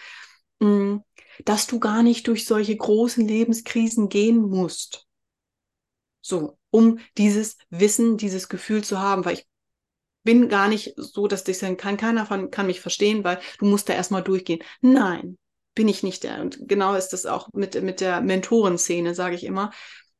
mm, 0.61 0.99
dass 1.45 1.67
du 1.67 1.79
gar 1.81 2.03
nicht 2.03 2.27
durch 2.29 2.47
solche 2.47 2.75
großen 2.75 3.27
Lebenskrisen 3.27 4.09
gehen 4.09 4.41
musst. 4.41 5.07
So, 6.23 6.59
um 6.71 6.99
dieses 7.19 7.59
Wissen, 7.69 8.17
dieses 8.17 8.49
Gefühl 8.49 8.83
zu 8.83 9.01
haben, 9.01 9.27
weil 9.27 9.35
ich 9.35 9.47
bin 10.23 10.49
gar 10.49 10.69
nicht 10.69 10.95
so, 10.97 11.27
dass 11.27 11.47
ich 11.47 11.59
sagen 11.59 11.77
kann, 11.77 11.99
keiner 11.99 12.25
von, 12.25 12.51
kann 12.51 12.67
mich 12.67 12.81
verstehen, 12.81 13.23
weil 13.23 13.41
du 13.59 13.67
musst 13.67 13.91
da 13.91 13.93
erstmal 13.93 14.23
durchgehen. 14.23 14.63
Nein, 14.81 15.37
bin 15.75 15.89
ich 15.89 16.03
nicht 16.03 16.23
der. 16.23 16.41
Und 16.41 16.59
genau 16.67 16.95
ist 16.95 17.11
das 17.11 17.27
auch 17.27 17.49
mit, 17.53 17.81
mit 17.83 18.01
der 18.01 18.23
Mentorenszene, 18.23 19.15
sage 19.15 19.35
ich 19.35 19.45
immer. 19.45 19.73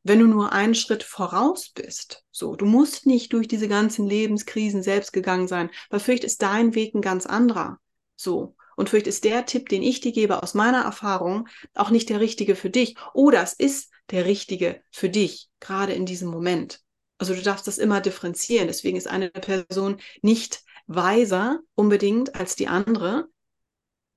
Wenn 0.05 0.19
du 0.21 0.27
nur 0.27 0.53
einen 0.53 0.75
Schritt 0.75 1.03
voraus 1.03 1.71
bist, 1.71 2.25
so, 2.31 2.57
du 2.57 2.67
musst 2.67 3.07
nicht 3.07 3.33
durch 3.33 3.49
diese 3.49 3.69
ganzen 3.69 4.07
Lebenskrisen 4.07 4.83
selbst 4.83 5.15
gegangen 5.15 5.49
sein, 5.49 5.71
weil 5.89 5.99
vielleicht 5.99 6.25
ist 6.25 6.43
dein 6.43 6.75
Weg 6.75 6.95
ein 6.95 7.01
ganz 7.01 7.25
anderer. 7.27 7.79
So. 8.15 8.55
Und 8.77 8.91
vielleicht 8.91 9.07
ist 9.07 9.25
der 9.25 9.47
Tipp, 9.47 9.69
den 9.69 9.83
ich 9.83 10.01
dir 10.01 10.13
gebe 10.13 10.43
aus 10.43 10.53
meiner 10.53 10.83
Erfahrung, 10.83 11.49
auch 11.75 11.91
nicht 11.91 12.11
der 12.11 12.21
richtige 12.21 12.55
für 12.55 12.71
dich. 12.71 12.97
Oder 13.15 13.43
es 13.43 13.55
ist 13.55 13.91
der 14.11 14.27
richtige 14.27 14.83
für 14.91 15.09
dich, 15.09 15.49
gerade 15.59 15.95
in 15.95 16.07
diesem 16.07 16.29
Moment. 16.29 16.81
Also 17.17 17.35
du 17.35 17.43
darfst 17.43 17.67
das 17.67 17.79
immer 17.79 18.01
differenzieren. 18.01 18.67
Deswegen 18.67 18.99
ist 18.99 19.09
eine 19.09 19.31
Person 19.31 19.99
nicht 20.21 20.65
weiser 20.87 21.61
unbedingt 21.75 22.35
als 22.35 22.57
die 22.57 22.69
andere. 22.69 23.29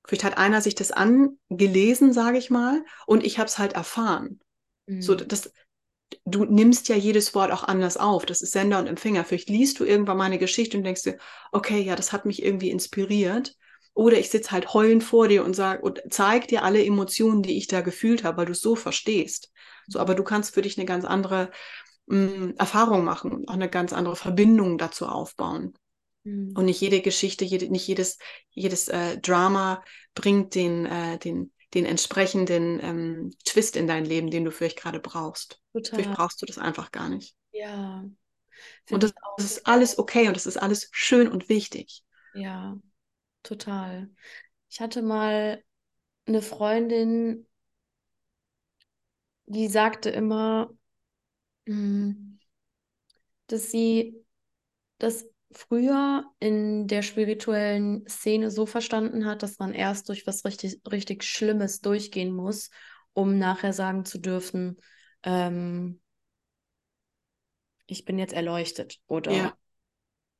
Vielleicht 0.05 0.23
hat 0.23 0.37
einer 0.37 0.61
sich 0.61 0.75
das 0.75 0.91
angelesen, 0.91 2.11
sage 2.11 2.37
ich 2.37 2.49
mal, 2.49 2.83
und 3.05 3.25
ich 3.25 3.39
habe 3.39 3.47
es 3.47 3.57
halt 3.57 3.73
erfahren. 3.73 4.39
Mhm. 4.87 5.01
So, 5.01 5.15
das, 5.15 5.51
du 6.27 6.43
nimmst 6.43 6.89
ja 6.89 6.95
jedes 6.95 7.33
Wort 7.33 7.51
auch 7.51 7.63
anders 7.63 7.95
auf. 7.97 8.25
Das 8.25 8.41
ist 8.41 8.51
Sender 8.51 8.79
und 8.79 8.87
Empfänger. 8.87 9.23
Vielleicht 9.23 9.49
liest 9.49 9.79
du 9.79 9.85
irgendwann 9.85 10.17
meine 10.17 10.37
Geschichte 10.37 10.77
und 10.77 10.83
denkst 10.83 11.03
dir, 11.03 11.17
okay, 11.51 11.79
ja, 11.79 11.95
das 11.95 12.11
hat 12.11 12.25
mich 12.25 12.43
irgendwie 12.43 12.69
inspiriert. 12.69 13.55
Oder 13.93 14.19
ich 14.19 14.29
sitze 14.29 14.51
halt 14.51 14.73
heulend 14.73 15.03
vor 15.03 15.27
dir 15.27 15.43
und 15.43 15.55
sag 15.55 15.81
und 15.81 16.01
zeig 16.09 16.49
dir 16.49 16.63
alle 16.63 16.85
Emotionen, 16.85 17.41
die 17.41 17.57
ich 17.57 17.67
da 17.67 17.81
gefühlt 17.81 18.23
habe, 18.23 18.37
weil 18.37 18.45
du 18.45 18.51
es 18.51 18.61
so 18.61 18.75
verstehst. 18.75 19.51
So, 19.87 19.99
aber 19.99 20.15
du 20.15 20.23
kannst 20.23 20.53
für 20.53 20.61
dich 20.61 20.77
eine 20.77 20.85
ganz 20.85 21.05
andere 21.05 21.49
mh, 22.07 22.53
Erfahrung 22.57 23.05
machen, 23.05 23.45
auch 23.47 23.53
eine 23.53 23.69
ganz 23.69 23.93
andere 23.93 24.15
Verbindung 24.15 24.77
dazu 24.77 25.07
aufbauen. 25.07 25.73
Mhm. 26.25 26.53
Und 26.55 26.65
nicht 26.65 26.81
jede 26.81 27.01
Geschichte, 27.01 27.45
jede, 27.45 27.71
nicht 27.71 27.87
jedes, 27.87 28.17
jedes 28.51 28.89
äh, 28.89 29.17
Drama 29.19 29.83
bringt 30.13 30.55
den, 30.55 30.85
äh, 30.85 31.17
den, 31.17 31.51
den 31.73 31.85
entsprechenden 31.85 32.79
ähm, 32.81 33.35
Twist 33.43 33.75
in 33.75 33.87
dein 33.87 34.05
Leben, 34.05 34.31
den 34.31 34.45
du 34.45 34.51
vielleicht 34.51 34.79
gerade 34.79 34.99
brauchst. 34.99 35.61
Total. 35.73 35.99
Vielleicht 35.99 36.17
brauchst 36.17 36.41
du 36.41 36.45
das 36.45 36.57
einfach 36.57 36.91
gar 36.91 37.09
nicht. 37.09 37.35
Ja. 37.51 38.05
Und 38.89 39.03
das, 39.03 39.13
das 39.37 39.45
ist 39.45 39.67
alles 39.67 39.99
okay 39.99 40.27
und 40.27 40.35
das 40.35 40.45
ist 40.45 40.57
alles 40.57 40.89
schön 40.91 41.27
und 41.27 41.49
wichtig. 41.49 42.03
Ja, 42.33 42.77
total. 43.43 44.09
Ich 44.69 44.79
hatte 44.79 45.01
mal 45.01 45.63
eine 46.25 46.41
Freundin, 46.41 47.47
die 49.45 49.67
sagte 49.67 50.09
immer, 50.09 50.69
mm, 51.65 52.37
dass 53.47 53.71
sie 53.71 54.25
das 54.97 55.25
früher 55.51 56.25
in 56.39 56.87
der 56.87 57.01
spirituellen 57.01 58.07
Szene 58.07 58.51
so 58.51 58.65
verstanden 58.65 59.25
hat, 59.25 59.43
dass 59.43 59.59
man 59.59 59.73
erst 59.73 60.09
durch 60.09 60.27
was 60.27 60.45
richtig, 60.45 60.81
richtig 60.91 61.23
Schlimmes 61.23 61.81
durchgehen 61.81 62.33
muss, 62.33 62.69
um 63.13 63.37
nachher 63.39 63.73
sagen 63.73 64.05
zu 64.05 64.19
dürfen, 64.19 64.77
ähm, 65.23 66.01
ich 67.85 68.05
bin 68.05 68.17
jetzt 68.19 68.33
erleuchtet 68.33 68.99
oder 69.07 69.51
Ja, 69.51 69.57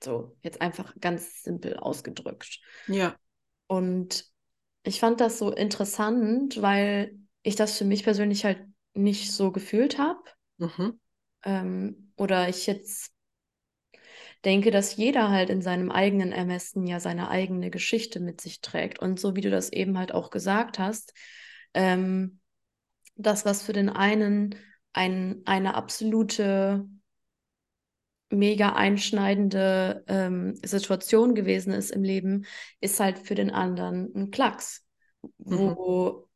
so, 0.03 0.37
jetzt 0.43 0.61
einfach 0.61 0.95
ganz 1.01 1.43
simpel 1.43 1.77
ausgedrückt. 1.77 2.61
ja, 2.87 3.17
Und 3.67 4.25
ich 4.83 4.99
fand 4.99 5.21
das 5.21 5.39
so 5.39 5.51
interessant, 5.53 6.61
weil 6.61 7.17
ich 7.43 7.55
das 7.55 7.77
für 7.77 7.85
mich 7.85 8.03
persönlich 8.03 8.45
halt 8.45 8.65
nicht 8.93 9.31
so 9.33 9.51
gefühlt 9.51 9.97
habe. 9.97 10.21
mhm. 10.59 10.91
Ähm, 11.43 12.11
oder 12.15 12.49
ich 12.49 12.67
jetzt 12.67 13.11
denke, 14.47 14.71
dass 14.71 14.95
jeder 14.95 15.29
halt 15.29 15.49
in 15.49 15.61
seinem 15.61 15.91
eigenen 15.91 16.31
Ermessen 16.31 16.87
ja 16.87 17.01
seine 17.01 17.29
eigene 17.29 17.69
Geschichte 17.69 18.21
mit 18.21 18.39
sich 18.39 18.61
trägt. 18.61 18.97
Und 18.99 19.19
so 19.19 19.35
wie 19.35 19.41
du 19.41 19.49
das 19.49 19.71
eben 19.73 19.97
halt 19.97 20.13
auch 20.13 20.29
gesagt 20.29 20.79
hast, 20.79 21.13
ähm, 21.73 22.39
das, 23.17 23.45
was 23.45 23.61
für 23.61 23.73
den 23.73 23.89
einen 23.89 24.55
ein, 24.93 25.41
eine 25.45 25.75
absolute 25.75 26.85
mega 28.29 28.73
einschneidende 28.73 30.03
ähm, 30.07 30.55
Situation 30.63 31.35
gewesen 31.35 31.73
ist 31.73 31.91
im 31.91 32.03
Leben, 32.03 32.45
ist 32.79 32.99
halt 33.01 33.19
für 33.19 33.35
den 33.35 33.51
anderen 33.51 34.13
ein 34.15 34.31
Klacks, 34.31 34.85
wo 35.37 36.29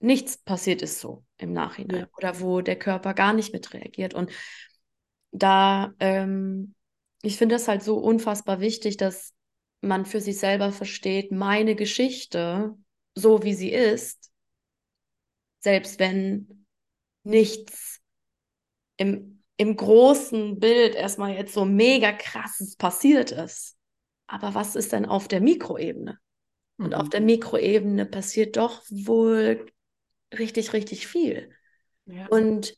nichts 0.00 0.38
passiert 0.38 0.80
ist 0.80 1.00
so 1.00 1.24
im 1.36 1.52
Nachhinein 1.52 2.00
Ja. 2.00 2.08
oder 2.16 2.40
wo 2.40 2.62
der 2.62 2.78
Körper 2.78 3.12
gar 3.12 3.34
nicht 3.34 3.52
mit 3.52 3.74
reagiert. 3.74 4.14
Und 4.14 4.30
da, 5.32 5.92
ähm, 6.00 6.74
ich 7.22 7.36
finde 7.36 7.54
das 7.56 7.68
halt 7.68 7.82
so 7.82 7.98
unfassbar 7.98 8.60
wichtig, 8.60 8.96
dass 8.96 9.34
man 9.80 10.06
für 10.06 10.20
sich 10.20 10.38
selber 10.38 10.72
versteht, 10.72 11.32
meine 11.32 11.74
Geschichte, 11.76 12.74
so 13.14 13.42
wie 13.42 13.54
sie 13.54 13.70
ist, 13.72 14.30
selbst 15.60 15.98
wenn 15.98 16.66
nichts 17.24 18.00
im, 18.96 19.42
im 19.56 19.76
großen 19.76 20.58
Bild 20.58 20.94
erstmal 20.94 21.34
jetzt 21.34 21.54
so 21.54 21.64
mega 21.64 22.12
krasses 22.12 22.76
passiert 22.76 23.32
ist. 23.32 23.76
Aber 24.26 24.54
was 24.54 24.76
ist 24.76 24.92
denn 24.92 25.06
auf 25.06 25.28
der 25.28 25.40
Mikroebene? 25.40 26.18
Und 26.82 26.94
auf 26.94 27.08
Mhm. 27.08 27.10
der 27.10 27.20
Mikroebene 27.22 28.06
passiert 28.06 28.56
doch 28.56 28.82
wohl 28.90 29.66
richtig, 30.38 30.72
richtig 30.72 31.06
viel. 31.06 31.52
Ja. 32.06 32.28
Und 32.30 32.74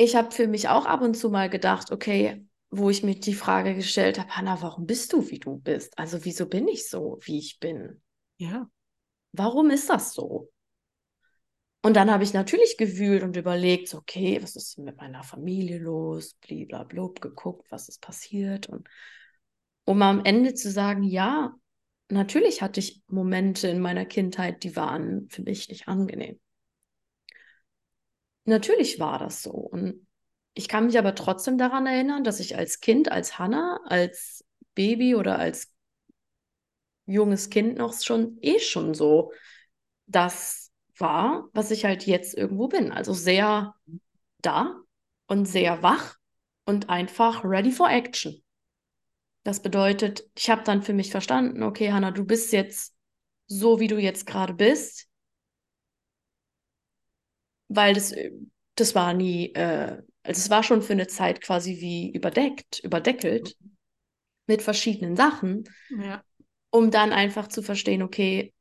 ich 0.00 0.16
habe 0.16 0.30
für 0.30 0.48
mich 0.48 0.70
auch 0.70 0.86
ab 0.86 1.02
und 1.02 1.14
zu 1.14 1.28
mal 1.28 1.50
gedacht, 1.50 1.92
okay, 1.92 2.46
wo 2.70 2.88
ich 2.88 3.02
mir 3.02 3.16
die 3.16 3.34
Frage 3.34 3.74
gestellt 3.74 4.18
habe, 4.18 4.30
Hanna, 4.30 4.62
warum 4.62 4.86
bist 4.86 5.12
du, 5.12 5.28
wie 5.28 5.38
du 5.38 5.58
bist? 5.58 5.98
Also 5.98 6.24
wieso 6.24 6.46
bin 6.46 6.68
ich 6.68 6.88
so, 6.88 7.18
wie 7.20 7.38
ich 7.38 7.60
bin? 7.60 8.00
ja. 8.38 8.70
warum 9.32 9.68
ist 9.68 9.90
das 9.90 10.14
so? 10.14 10.50
Und 11.82 11.96
dann 11.96 12.10
habe 12.10 12.24
ich 12.24 12.32
natürlich 12.32 12.78
gewühlt 12.78 13.22
und 13.22 13.36
überlegt, 13.36 13.88
so, 13.88 13.98
okay, 13.98 14.42
was 14.42 14.56
ist 14.56 14.78
mit 14.78 14.96
meiner 14.96 15.22
Familie 15.22 15.78
los? 15.78 16.34
Blablabla, 16.40 17.10
geguckt, 17.20 17.70
was 17.70 17.90
ist 17.90 18.00
passiert. 18.00 18.70
Und 18.70 18.88
um 19.84 20.00
am 20.00 20.24
Ende 20.24 20.54
zu 20.54 20.70
sagen, 20.70 21.02
ja, 21.02 21.54
natürlich 22.08 22.62
hatte 22.62 22.80
ich 22.80 23.02
Momente 23.06 23.68
in 23.68 23.80
meiner 23.80 24.06
Kindheit, 24.06 24.64
die 24.64 24.76
waren 24.76 25.28
für 25.28 25.42
mich 25.42 25.68
nicht 25.68 25.88
angenehm. 25.88 26.40
Natürlich 28.50 28.98
war 28.98 29.20
das 29.20 29.42
so. 29.44 29.52
Und 29.52 30.06
ich 30.54 30.66
kann 30.66 30.86
mich 30.86 30.98
aber 30.98 31.14
trotzdem 31.14 31.56
daran 31.56 31.86
erinnern, 31.86 32.24
dass 32.24 32.40
ich 32.40 32.56
als 32.58 32.80
Kind, 32.80 33.10
als 33.10 33.38
Hannah, 33.38 33.80
als 33.86 34.44
Baby 34.74 35.14
oder 35.14 35.38
als 35.38 35.72
junges 37.06 37.48
Kind 37.48 37.78
noch 37.78 37.94
schon 37.94 38.38
eh 38.40 38.58
schon 38.58 38.94
so 38.94 39.32
das 40.06 40.72
war, 40.96 41.48
was 41.52 41.70
ich 41.70 41.84
halt 41.84 42.06
jetzt 42.06 42.36
irgendwo 42.36 42.66
bin. 42.66 42.90
Also 42.90 43.12
sehr 43.12 43.76
da 44.42 44.80
und 45.28 45.46
sehr 45.46 45.84
wach 45.84 46.16
und 46.64 46.90
einfach 46.90 47.44
ready 47.44 47.70
for 47.70 47.88
action. 47.88 48.42
Das 49.44 49.62
bedeutet, 49.62 50.28
ich 50.36 50.50
habe 50.50 50.64
dann 50.64 50.82
für 50.82 50.92
mich 50.92 51.12
verstanden, 51.12 51.62
okay, 51.62 51.92
Hannah, 51.92 52.10
du 52.10 52.24
bist 52.24 52.52
jetzt 52.52 52.96
so, 53.46 53.78
wie 53.78 53.86
du 53.86 53.98
jetzt 53.98 54.26
gerade 54.26 54.54
bist, 54.54 55.09
weil 57.70 57.94
das, 57.94 58.14
das 58.76 58.94
war 58.96 59.14
nie, 59.14 59.54
äh, 59.54 60.02
also 60.24 60.38
es 60.40 60.50
war 60.50 60.64
schon 60.64 60.82
für 60.82 60.92
eine 60.94 61.08
Zeit 61.08 61.40
quasi 61.40 61.80
wie 61.80 62.12
überdeckt, 62.12 62.80
überdeckelt 62.80 63.56
mit 64.46 64.62
verschiedenen 64.62 65.16
Sachen, 65.16 65.64
Ja. 65.90 66.22
um 66.70 66.90
dann 66.90 67.12
einfach 67.12 67.48
zu 67.48 67.62
verstehen, 67.62 68.02
okay, 68.02 68.52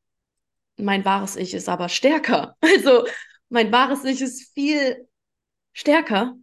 mein 0.77 1.05
wahres 1.05 1.35
Ich 1.35 1.53
ist 1.53 1.69
aber 1.69 1.89
stärker. 1.89 2.55
Also 2.63 3.05
mein 3.49 3.71
wahres 3.71 4.05
Ich 4.05 4.21
ist 4.21 4.53
viel 4.53 5.07
stärker 5.73 6.35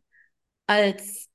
als 0.67 1.29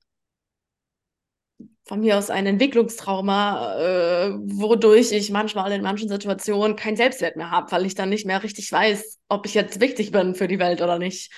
von 1.84 2.00
mir 2.00 2.16
aus 2.18 2.30
ein 2.30 2.46
Entwicklungstrauma, 2.46 3.76
äh, 3.78 4.30
wodurch 4.38 5.12
ich 5.12 5.30
manchmal 5.30 5.72
in 5.72 5.82
manchen 5.82 6.08
Situationen 6.08 6.76
keinen 6.76 6.96
Selbstwert 6.96 7.36
mehr 7.36 7.50
habe, 7.50 7.70
weil 7.72 7.86
ich 7.86 7.94
dann 7.94 8.08
nicht 8.08 8.26
mehr 8.26 8.42
richtig 8.42 8.70
weiß, 8.70 9.18
ob 9.32 9.46
ich 9.46 9.54
jetzt 9.54 9.80
wichtig 9.80 10.12
bin 10.12 10.34
für 10.34 10.48
die 10.48 10.58
Welt 10.58 10.82
oder 10.82 10.98
nicht. 10.98 11.32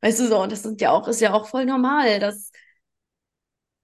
Weißt 0.00 0.20
du 0.20 0.26
so, 0.28 0.42
und 0.42 0.52
das 0.52 0.62
sind 0.62 0.80
ja 0.80 0.90
auch, 0.92 1.08
ist 1.08 1.20
ja 1.20 1.32
auch 1.34 1.48
voll 1.48 1.66
normal, 1.66 2.18
dass 2.20 2.50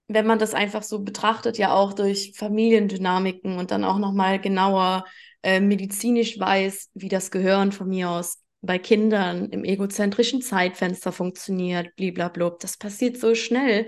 wenn 0.07 0.25
man 0.25 0.39
das 0.39 0.53
einfach 0.53 0.83
so 0.83 0.99
betrachtet, 1.03 1.57
ja 1.57 1.73
auch 1.73 1.93
durch 1.93 2.33
Familiendynamiken 2.35 3.57
und 3.57 3.71
dann 3.71 3.83
auch 3.85 3.97
nochmal 3.97 4.39
genauer 4.39 5.05
äh, 5.43 5.59
medizinisch 5.59 6.37
weiß, 6.39 6.89
wie 6.93 7.07
das 7.09 7.31
Gehirn 7.31 7.71
von 7.71 7.87
mir 7.87 8.09
aus 8.09 8.39
bei 8.61 8.77
Kindern 8.77 9.49
im 9.49 9.63
egozentrischen 9.63 10.41
Zeitfenster 10.41 11.11
funktioniert, 11.11 11.95
blablabla. 11.95 12.57
Das 12.59 12.77
passiert 12.77 13.17
so 13.17 13.33
schnell, 13.35 13.87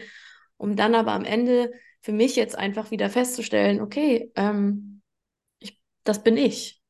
um 0.57 0.75
dann 0.75 0.95
aber 0.95 1.11
am 1.11 1.25
Ende 1.25 1.71
für 2.01 2.11
mich 2.13 2.35
jetzt 2.35 2.57
einfach 2.57 2.89
wieder 2.89 3.09
festzustellen, 3.09 3.81
okay, 3.81 4.31
ähm, 4.35 5.01
ich, 5.59 5.79
das 6.03 6.23
bin 6.23 6.37
ich. 6.37 6.81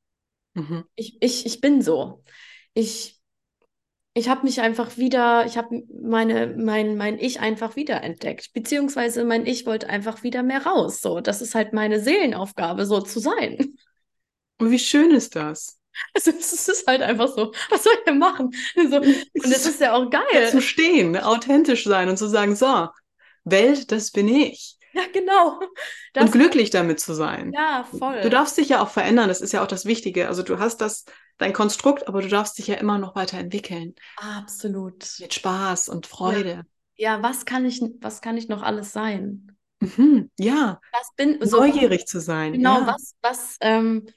Mhm. 0.54 0.86
Ich, 0.96 1.18
ich, 1.22 1.46
ich 1.46 1.62
bin 1.62 1.82
so. 1.82 2.24
Ich, 2.74 3.20
ich 4.14 4.30
habe 4.30 4.44
mich 4.44 4.62
einfach 4.62 4.98
wieder, 4.98 5.46
ich 5.46 5.58
habe 5.58 5.84
meine, 6.02 6.56
mein, 6.58 6.96
mein 6.98 7.20
Ich 7.20 7.40
einfach 7.40 7.76
wieder 7.76 8.02
entdeckt. 8.04 8.54
Beziehungsweise 8.54 9.24
mein 9.24 9.46
Ich 9.46 9.66
wollte 9.66 9.90
einfach 9.90 10.24
wieder 10.24 10.44
mehr 10.44 10.66
raus. 10.66 11.02
So, 11.02 11.22
das 11.22 11.42
ist 11.42 11.56
halt 11.56 11.74
meine 11.74 12.00
Seelenaufgabe, 12.00 12.86
so 12.86 13.02
zu 13.02 13.20
sein. 13.20 13.76
Und 14.60 14.72
wie 14.72 14.80
schön 14.80 15.12
ist 15.12 15.36
das? 15.36 15.80
Also 16.16 16.32
es 16.32 16.68
ist 16.68 16.88
halt 16.88 17.02
einfach 17.02 17.28
so, 17.28 17.52
was 17.70 17.84
soll 17.84 17.94
ich 18.00 18.04
denn 18.06 18.18
machen? 18.18 18.52
So, 18.76 18.98
und 18.98 19.06
es 19.34 19.66
ist 19.66 19.80
ja 19.80 19.94
auch 19.94 20.10
geil. 20.10 20.50
Zu 20.50 20.62
stehen, 20.62 21.16
authentisch 21.18 21.84
sein 21.84 22.10
und 22.10 22.18
zu 22.18 22.28
sagen, 22.28 22.56
so, 22.56 22.88
Welt, 23.44 23.92
das 23.92 24.12
bin 24.12 24.28
ich. 24.28 24.78
Ja, 24.94 25.04
genau. 25.12 25.60
Das, 26.14 26.26
und 26.26 26.32
glücklich 26.32 26.70
damit 26.70 27.00
zu 27.00 27.14
sein. 27.14 27.52
ja, 27.54 27.84
voll. 27.84 28.22
Du 28.22 28.30
darfst 28.30 28.58
dich 28.58 28.70
ja 28.70 28.82
auch 28.82 28.90
verändern, 28.90 29.28
das 29.28 29.42
ist 29.42 29.52
ja 29.52 29.64
auch 29.64 29.68
das 29.68 29.86
Wichtige. 29.86 30.28
Also 30.28 30.44
du 30.44 30.60
hast 30.60 30.82
das, 30.82 31.06
dein 31.38 31.54
Konstrukt, 31.54 32.08
aber 32.08 32.22
du 32.22 32.28
darfst 32.28 32.58
dich 32.58 32.68
ja 32.68 32.76
immer 32.76 32.98
noch 32.98 33.16
weiterentwickeln. 33.16 33.96
Absolut. 34.18 35.06
Mit 35.20 35.34
Spaß 35.34 35.90
und 35.90 36.08
Freude. 36.08 36.66
Ja, 36.96 37.22
was 37.24 37.46
kann 37.46 37.66
ich, 37.66 37.82
was 38.02 38.22
kann 38.22 38.38
ich 38.38 38.48
noch 38.48 38.62
alles 38.62 38.94
sein? 38.94 39.58
Mhm, 39.80 40.30
ja, 40.40 40.80
Was 40.92 41.14
bin 41.18 41.40
so, 41.46 41.60
neugierig 41.60 42.06
zu 42.08 42.20
sein. 42.22 42.54
genau, 42.54 42.82
ja. 42.82 42.88
was, 42.88 43.16
was, 43.22 43.58
ähm, 43.62 44.08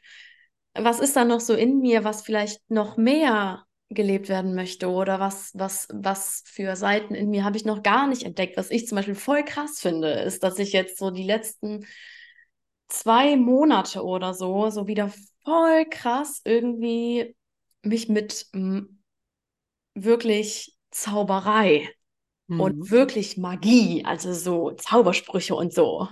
was 0.75 1.01
ist 1.01 1.17
da 1.17 1.25
noch 1.25 1.41
so 1.41 1.55
in 1.55 1.81
mir, 1.81 2.05
was 2.05 2.23
vielleicht 2.23 2.61
noch 2.71 2.97
mehr 2.97 3.65
gelebt 3.89 4.29
werden 4.29 4.55
möchte 4.55 4.89
oder 4.91 5.21
was, 5.21 5.53
was, 5.55 5.89
was 5.93 6.43
für 6.47 6.77
Seiten 6.77 7.15
in 7.15 7.31
mir 7.31 7.45
habe 7.45 7.57
ich 7.57 7.65
noch 7.65 7.83
gar 7.83 8.07
nicht 8.09 8.25
entdeckt. 8.25 8.57
Was 8.57 8.71
ich 8.71 8.87
zum 8.87 8.97
Beispiel 8.97 9.15
voll 9.15 9.45
krass 9.45 9.81
finde, 9.81 10.11
ist, 10.11 10.43
dass 10.43 10.59
ich 10.59 10.73
jetzt 10.73 10.99
so 10.99 11.11
die 11.11 11.23
letzten 11.23 11.87
zwei 12.89 13.37
Monate 13.37 14.05
oder 14.05 14.35
so, 14.35 14.71
so 14.71 14.87
wieder 14.87 15.13
voll 15.47 15.87
krass 15.91 16.43
irgendwie 16.45 17.37
mich 17.83 18.09
mit 18.11 18.49
mm, 18.55 18.81
wirklich 19.95 20.77
Zauberei 20.91 21.89
Mhm. 22.49 22.81
und 22.81 22.91
wirklich 22.91 23.37
Magie, 23.39 24.05
also 24.07 24.33
so 24.35 24.73
Zaubersprüche 24.73 25.55
und 25.55 25.75
so, 25.75 26.09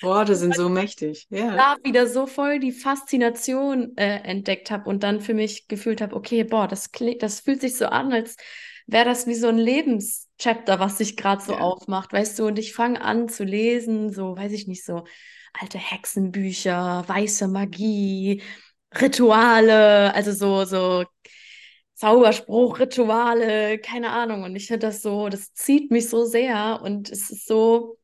Worte 0.00 0.36
sind 0.36 0.54
so 0.54 0.68
mächtig. 0.68 1.26
Ja. 1.30 1.64
da 1.74 1.76
wieder 1.84 2.06
so 2.06 2.26
voll 2.26 2.58
die 2.58 2.72
Faszination 2.72 3.96
äh, 3.96 4.18
entdeckt 4.24 4.70
habe 4.70 4.88
und 4.90 5.02
dann 5.02 5.20
für 5.20 5.34
mich 5.34 5.68
gefühlt 5.68 6.00
habe, 6.00 6.16
okay, 6.16 6.44
boah, 6.44 6.66
das 6.68 6.92
klingt, 6.92 7.22
das 7.22 7.40
fühlt 7.40 7.60
sich 7.60 7.76
so 7.76 7.86
an, 7.86 8.12
als 8.12 8.36
wäre 8.86 9.04
das 9.04 9.26
wie 9.26 9.34
so 9.34 9.48
ein 9.48 9.58
Lebenschapter, 9.58 10.80
was 10.80 10.98
sich 10.98 11.16
gerade 11.16 11.42
so 11.42 11.54
Ja. 11.54 11.56
aufmacht, 11.56 12.12
weißt 12.12 12.38
du, 12.38 12.46
und 12.46 12.58
ich 12.58 12.74
fange 12.74 13.00
an 13.00 13.28
zu 13.28 13.44
lesen, 13.44 14.12
so, 14.12 14.36
weiß 14.36 14.52
ich 14.52 14.66
nicht, 14.66 14.84
so 14.84 15.04
alte 15.60 15.78
Hexenbücher, 15.78 17.04
weiße 17.06 17.48
Magie, 17.48 18.42
Rituale, 19.00 20.14
also 20.14 20.32
so, 20.32 20.64
so 20.64 21.04
Zauberspruch, 21.94 22.78
Rituale, 22.80 23.78
keine 23.78 24.10
Ahnung. 24.10 24.42
Und 24.44 24.56
ich 24.56 24.66
finde 24.66 24.86
das 24.88 25.02
so, 25.02 25.28
das 25.28 25.52
zieht 25.54 25.90
mich 25.90 26.08
so 26.08 26.24
sehr 26.24 26.80
und 26.82 27.10
es 27.10 27.30
ist 27.30 27.46
so 27.46 27.98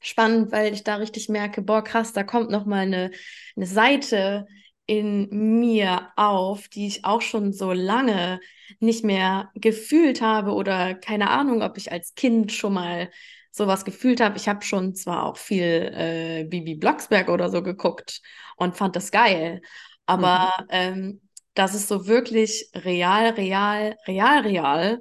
spannend, 0.00 0.52
weil 0.52 0.72
ich 0.74 0.84
da 0.84 0.96
richtig 0.96 1.28
merke, 1.28 1.62
boah, 1.62 1.82
krass, 1.84 2.12
da 2.12 2.24
kommt 2.24 2.50
noch 2.50 2.66
mal 2.66 2.80
eine, 2.80 3.10
eine 3.56 3.66
Seite 3.66 4.46
in 4.86 5.28
mir 5.60 6.12
auf, 6.16 6.68
die 6.68 6.86
ich 6.86 7.04
auch 7.04 7.20
schon 7.22 7.52
so 7.52 7.72
lange 7.72 8.40
nicht 8.80 9.04
mehr 9.04 9.50
gefühlt 9.54 10.20
habe 10.22 10.52
oder 10.52 10.94
keine 10.94 11.30
Ahnung, 11.30 11.62
ob 11.62 11.76
ich 11.76 11.92
als 11.92 12.14
Kind 12.14 12.52
schon 12.52 12.74
mal 12.74 13.10
sowas 13.58 13.84
gefühlt 13.84 14.20
habe. 14.22 14.38
Ich 14.38 14.48
habe 14.48 14.64
schon 14.64 14.94
zwar 14.94 15.24
auch 15.24 15.36
viel 15.36 15.92
äh, 15.94 16.44
Bibi 16.44 16.76
Blocksberg 16.76 17.28
oder 17.28 17.50
so 17.50 17.62
geguckt 17.62 18.22
und 18.56 18.76
fand 18.76 18.96
das 18.96 19.10
geil, 19.10 19.60
aber 20.06 20.52
ähm, 20.70 21.20
dass 21.54 21.74
es 21.74 21.88
so 21.88 22.06
wirklich 22.06 22.70
real, 22.74 23.30
real, 23.30 23.96
real, 24.06 24.40
real 24.40 25.00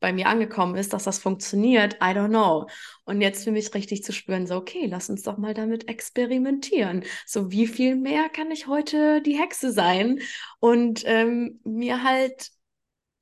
bei 0.00 0.12
mir 0.12 0.28
angekommen 0.28 0.76
ist, 0.76 0.92
dass 0.92 1.04
das 1.04 1.18
funktioniert, 1.18 1.94
I 1.94 2.14
don't 2.14 2.28
know. 2.28 2.68
Und 3.04 3.20
jetzt 3.20 3.44
für 3.44 3.50
mich 3.50 3.74
richtig 3.74 4.04
zu 4.04 4.12
spüren, 4.12 4.46
so, 4.46 4.56
okay, 4.56 4.86
lass 4.86 5.10
uns 5.10 5.22
doch 5.22 5.38
mal 5.38 5.54
damit 5.54 5.88
experimentieren. 5.88 7.04
So, 7.26 7.50
wie 7.50 7.66
viel 7.66 7.96
mehr 7.96 8.28
kann 8.28 8.50
ich 8.50 8.66
heute 8.66 9.22
die 9.22 9.38
Hexe 9.38 9.72
sein 9.72 10.20
und 10.60 11.02
ähm, 11.06 11.60
mir 11.64 12.02
halt 12.04 12.50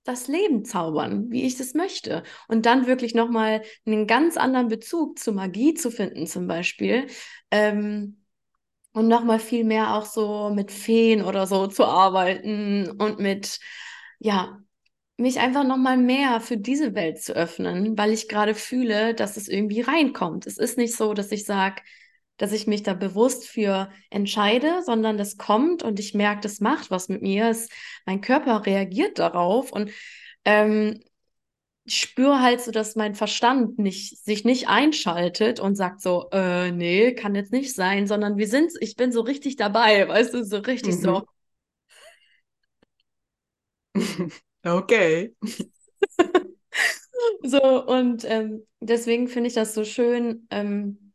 das 0.06 0.28
Leben 0.28 0.64
zaubern, 0.64 1.30
wie 1.30 1.44
ich 1.46 1.56
das 1.56 1.74
möchte. 1.74 2.22
Und 2.48 2.66
dann 2.66 2.86
wirklich 2.86 3.14
nochmal 3.14 3.62
einen 3.86 4.06
ganz 4.06 4.36
anderen 4.36 4.68
Bezug 4.68 5.18
zu 5.18 5.32
Magie 5.32 5.74
zu 5.74 5.90
finden, 5.90 6.26
zum 6.26 6.46
Beispiel. 6.46 7.06
Ähm, 7.50 8.22
und 8.92 9.08
nochmal 9.08 9.40
viel 9.40 9.64
mehr 9.64 9.94
auch 9.94 10.06
so 10.06 10.50
mit 10.54 10.72
Feen 10.72 11.22
oder 11.22 11.46
so 11.46 11.66
zu 11.66 11.84
arbeiten 11.84 12.90
und 12.98 13.18
mit, 13.18 13.60
ja, 14.18 14.58
mich 15.18 15.38
einfach 15.40 15.64
nochmal 15.64 15.96
mehr 15.96 16.40
für 16.40 16.56
diese 16.56 16.94
Welt 16.94 17.22
zu 17.22 17.34
öffnen, 17.34 17.96
weil 17.98 18.12
ich 18.12 18.28
gerade 18.28 18.54
fühle, 18.54 19.14
dass 19.14 19.36
es 19.36 19.48
irgendwie 19.48 19.82
reinkommt. 19.82 20.46
Es 20.46 20.58
ist 20.58 20.78
nicht 20.78 20.94
so, 20.94 21.14
dass 21.14 21.32
ich 21.32 21.44
sage, 21.44 21.82
dass 22.38 22.52
ich 22.52 22.66
mich 22.66 22.82
da 22.82 22.94
bewusst 22.94 23.46
für 23.48 23.90
entscheide, 24.10 24.82
sondern 24.84 25.16
das 25.18 25.36
kommt 25.38 25.82
und 25.82 25.98
ich 26.00 26.14
merke, 26.14 26.40
das 26.42 26.60
macht 26.60 26.90
was 26.90 27.08
mit 27.08 27.22
mir. 27.22 27.48
Es, 27.50 27.68
mein 28.06 28.20
Körper 28.20 28.66
reagiert 28.66 29.18
darauf 29.18 29.72
und 29.72 29.90
ähm, 30.44 31.00
ich 31.84 32.00
spüre 32.00 32.40
halt 32.42 32.60
so, 32.60 32.72
dass 32.72 32.96
mein 32.96 33.14
Verstand 33.14 33.78
nicht, 33.78 34.18
sich 34.24 34.44
nicht 34.44 34.68
einschaltet 34.68 35.60
und 35.60 35.76
sagt 35.76 36.00
so, 36.02 36.28
äh, 36.32 36.72
nee, 36.72 37.14
kann 37.14 37.34
jetzt 37.36 37.52
nicht 37.52 37.74
sein, 37.74 38.06
sondern 38.08 38.36
wir 38.38 38.48
sind, 38.48 38.72
ich 38.80 38.96
bin 38.96 39.12
so 39.12 39.20
richtig 39.22 39.54
dabei, 39.56 40.08
weißt 40.08 40.34
du, 40.34 40.44
so 40.44 40.58
richtig 40.58 40.96
Mhm. 40.98 41.00
so, 41.00 41.22
Okay. 44.64 45.30
so 47.42 47.86
und 47.86 48.24
ähm, 48.24 48.66
deswegen 48.80 49.28
finde 49.28 49.48
ich 49.48 49.54
das 49.54 49.74
so 49.74 49.84
schön, 49.84 50.46
ähm, 50.50 51.05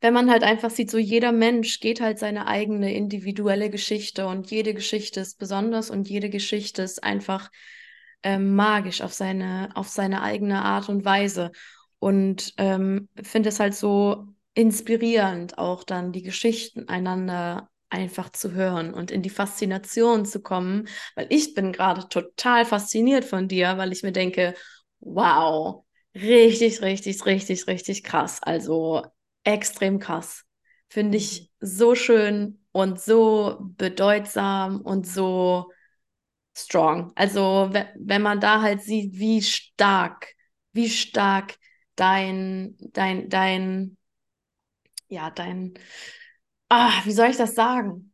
wenn 0.00 0.14
man 0.14 0.30
halt 0.30 0.42
einfach 0.44 0.70
sieht, 0.70 0.90
so 0.90 0.98
jeder 0.98 1.32
Mensch 1.32 1.80
geht 1.80 2.00
halt 2.00 2.18
seine 2.18 2.46
eigene 2.46 2.94
individuelle 2.94 3.70
Geschichte 3.70 4.26
und 4.26 4.50
jede 4.50 4.74
Geschichte 4.74 5.20
ist 5.20 5.38
besonders 5.38 5.90
und 5.90 6.08
jede 6.08 6.30
Geschichte 6.30 6.82
ist 6.82 7.02
einfach 7.02 7.50
ähm, 8.22 8.54
magisch 8.54 9.00
auf 9.02 9.12
seine, 9.12 9.70
auf 9.74 9.88
seine 9.88 10.22
eigene 10.22 10.62
Art 10.64 10.88
und 10.88 11.04
Weise. 11.04 11.52
Und 11.98 12.54
ähm, 12.58 13.08
finde 13.22 13.48
es 13.48 13.60
halt 13.60 13.74
so 13.74 14.26
inspirierend, 14.54 15.58
auch 15.58 15.84
dann 15.84 16.12
die 16.12 16.22
Geschichten 16.22 16.88
einander 16.88 17.68
einfach 17.90 18.30
zu 18.30 18.52
hören 18.52 18.92
und 18.92 19.10
in 19.10 19.22
die 19.22 19.30
Faszination 19.30 20.26
zu 20.26 20.42
kommen, 20.42 20.88
weil 21.14 21.26
ich 21.30 21.54
bin 21.54 21.72
gerade 21.72 22.08
total 22.08 22.64
fasziniert 22.66 23.24
von 23.24 23.48
dir, 23.48 23.78
weil 23.78 23.92
ich 23.92 24.02
mir 24.02 24.12
denke, 24.12 24.54
wow, 25.00 25.84
richtig, 26.14 26.82
richtig, 26.82 27.24
richtig, 27.24 27.66
richtig 27.66 28.04
krass. 28.04 28.42
Also 28.42 29.04
extrem 29.48 29.98
krass. 29.98 30.44
Finde 30.88 31.18
ich 31.18 31.50
so 31.60 31.94
schön 31.94 32.60
und 32.72 33.00
so 33.00 33.58
bedeutsam 33.60 34.80
und 34.82 35.06
so 35.06 35.70
strong. 36.56 37.12
Also 37.14 37.70
wenn 37.72 38.22
man 38.22 38.40
da 38.40 38.62
halt 38.62 38.82
sieht, 38.82 39.18
wie 39.18 39.42
stark, 39.42 40.34
wie 40.72 40.88
stark 40.88 41.56
dein, 41.96 42.76
dein, 42.92 43.28
dein, 43.28 43.96
ja, 45.08 45.30
dein, 45.30 45.74
ah, 46.68 46.92
wie 47.04 47.12
soll 47.12 47.28
ich 47.28 47.36
das 47.36 47.54
sagen? 47.54 48.12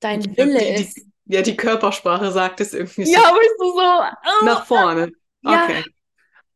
Dein 0.00 0.20
die, 0.20 0.36
Wille 0.36 0.58
die, 0.58 0.82
ist. 0.82 0.96
Die, 0.96 1.34
ja, 1.34 1.42
die 1.42 1.56
Körpersprache 1.56 2.30
sagt 2.32 2.60
es 2.60 2.74
irgendwie 2.74 3.02
ja, 3.02 3.18
so. 3.18 3.24
Ja, 3.24 3.32
bist 3.32 3.54
du 3.58 3.70
so. 3.70 3.80
Oh, 3.80 4.44
nach 4.44 4.66
vorne. 4.66 5.12
Okay. 5.44 5.84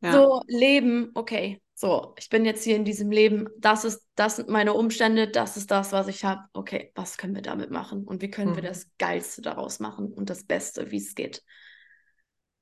Ja, 0.03 0.13
So 0.13 0.43
leben, 0.47 1.11
okay. 1.15 1.61
So, 1.81 2.15
ich 2.19 2.29
bin 2.29 2.45
jetzt 2.45 2.63
hier 2.63 2.77
in 2.77 2.85
diesem 2.85 3.11
Leben, 3.11 3.49
das 3.57 3.87
ist, 3.87 4.07
das 4.15 4.37
sind 4.37 4.51
meine 4.51 4.75
Umstände, 4.75 5.29
das 5.29 5.57
ist 5.57 5.71
das, 5.71 5.93
was 5.93 6.09
ich 6.09 6.27
habe. 6.27 6.43
Okay, 6.53 6.93
was 6.95 7.17
können 7.17 7.35
wir 7.35 7.41
damit 7.41 7.71
machen? 7.71 8.05
Und 8.05 8.21
wie 8.21 8.31
können 8.31 8.51
mhm. 8.51 8.57
wir 8.57 8.63
das 8.65 8.91
Geilste 8.99 9.41
daraus 9.41 9.81
machen 9.81 10.13
und 10.13 10.29
das 10.29 10.45
Beste, 10.45 10.91
wie 10.91 10.99
es 10.99 11.15
geht? 11.15 11.43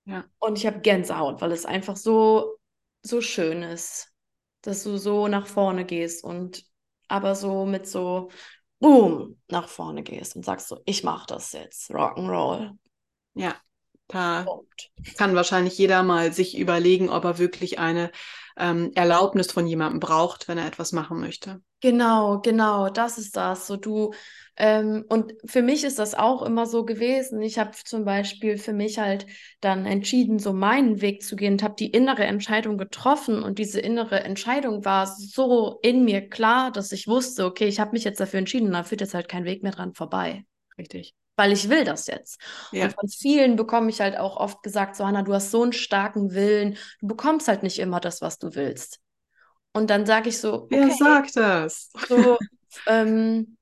Ja. 0.04 0.24
Und 0.38 0.56
ich 0.56 0.68
habe 0.68 0.78
Gänsehaut, 0.78 1.40
weil 1.40 1.50
es 1.50 1.66
einfach 1.66 1.96
so, 1.96 2.60
so 3.02 3.20
schön 3.20 3.64
ist, 3.64 4.12
dass 4.60 4.84
du 4.84 4.96
so 4.98 5.26
nach 5.26 5.48
vorne 5.48 5.84
gehst 5.84 6.22
und 6.22 6.62
aber 7.08 7.34
so 7.34 7.66
mit 7.66 7.88
so 7.88 8.30
Boom 8.78 9.40
nach 9.48 9.66
vorne 9.66 10.04
gehst 10.04 10.36
und 10.36 10.44
sagst 10.44 10.68
so, 10.68 10.80
ich 10.84 11.02
mache 11.02 11.26
das 11.26 11.50
jetzt, 11.54 11.90
Rock'n'Roll. 11.90 12.70
Ja, 13.34 13.56
da 14.06 14.44
Punkt. 14.44 14.92
kann 15.16 15.34
wahrscheinlich 15.34 15.76
jeder 15.76 16.04
mal 16.04 16.32
sich 16.32 16.56
überlegen, 16.56 17.10
ob 17.10 17.24
er 17.24 17.38
wirklich 17.38 17.80
eine 17.80 18.12
ähm, 18.59 18.92
Erlaubnis 18.94 19.52
von 19.52 19.66
jemandem 19.66 20.00
braucht, 20.00 20.48
wenn 20.48 20.59
er 20.59 20.66
etwas 20.66 20.92
machen 20.92 21.20
möchte. 21.20 21.61
Genau, 21.80 22.40
genau, 22.40 22.88
das 22.88 23.18
ist 23.18 23.36
das. 23.36 23.66
So 23.66 23.76
du, 23.76 24.12
ähm, 24.56 25.04
und 25.09 25.34
für 25.44 25.62
mich 25.62 25.84
ist 25.84 25.98
das 25.98 26.14
auch 26.14 26.42
immer 26.42 26.66
so 26.66 26.84
gewesen. 26.84 27.40
Ich 27.40 27.59
habe 27.59 27.70
zum 27.84 28.04
Beispiel 28.04 28.59
für 28.59 28.72
mich 28.72 28.98
halt 28.98 29.26
dann 29.61 29.86
entschieden, 29.86 30.38
so 30.38 30.52
meinen 30.52 31.00
Weg 31.00 31.22
zu 31.22 31.36
gehen 31.36 31.52
und 31.54 31.62
habe 31.62 31.76
die 31.78 31.90
innere 31.90 32.24
Entscheidung 32.24 32.78
getroffen. 32.78 33.42
Und 33.42 33.59
diese 33.59 33.80
innere 33.80 34.24
Entscheidung 34.24 34.84
war 34.84 35.06
so 35.06 35.78
in 35.82 36.04
mir 36.04 36.28
klar, 36.28 36.72
dass 36.72 36.90
ich 36.92 37.06
wusste, 37.06 37.44
okay, 37.44 37.68
ich 37.68 37.78
habe 37.78 37.92
mich 37.92 38.04
jetzt 38.04 38.18
dafür 38.18 38.40
entschieden, 38.40 38.72
da 38.72 38.82
führt 38.82 39.00
jetzt 39.00 39.14
halt 39.14 39.28
kein 39.28 39.44
Weg 39.44 39.62
mehr 39.62 39.72
dran 39.72 39.94
vorbei. 39.94 40.44
Richtig 40.76 41.14
weil 41.39 41.53
ich 41.53 41.68
will 41.68 41.84
das 41.84 42.09
jetzt. 42.09 42.41
Ja. 42.72 42.84
Und 42.84 42.95
von 42.95 43.09
vielen 43.09 43.57
bekomme 43.57 43.89
ich 43.89 44.01
halt 44.01 44.18
auch 44.18 44.36
oft 44.36 44.62
gesagt, 44.62 44.97
so 44.97 45.07
Hanna, 45.07 45.22
du 45.22 45.32
hast 45.32 45.53
so 45.53 45.62
einen 45.62 45.72
starken 45.72 46.34
Willen, 46.34 46.76
du 47.01 47.07
bekommst 47.07 47.49
halt 47.49 47.62
nicht 47.62 47.78
immer 47.78 48.01
das, 48.01 48.20
was 48.20 48.39
du 48.39 48.55
willst. 48.55 49.01
Und 49.72 49.89
dann 49.89 50.05
sage 50.05 50.28
ich 50.28 50.39
so, 50.39 50.64
okay, 50.64 50.86
wer 50.86 50.91
sagt 50.91 51.36
das? 51.36 51.91
So, 52.09 52.36
ähm, 52.86 53.57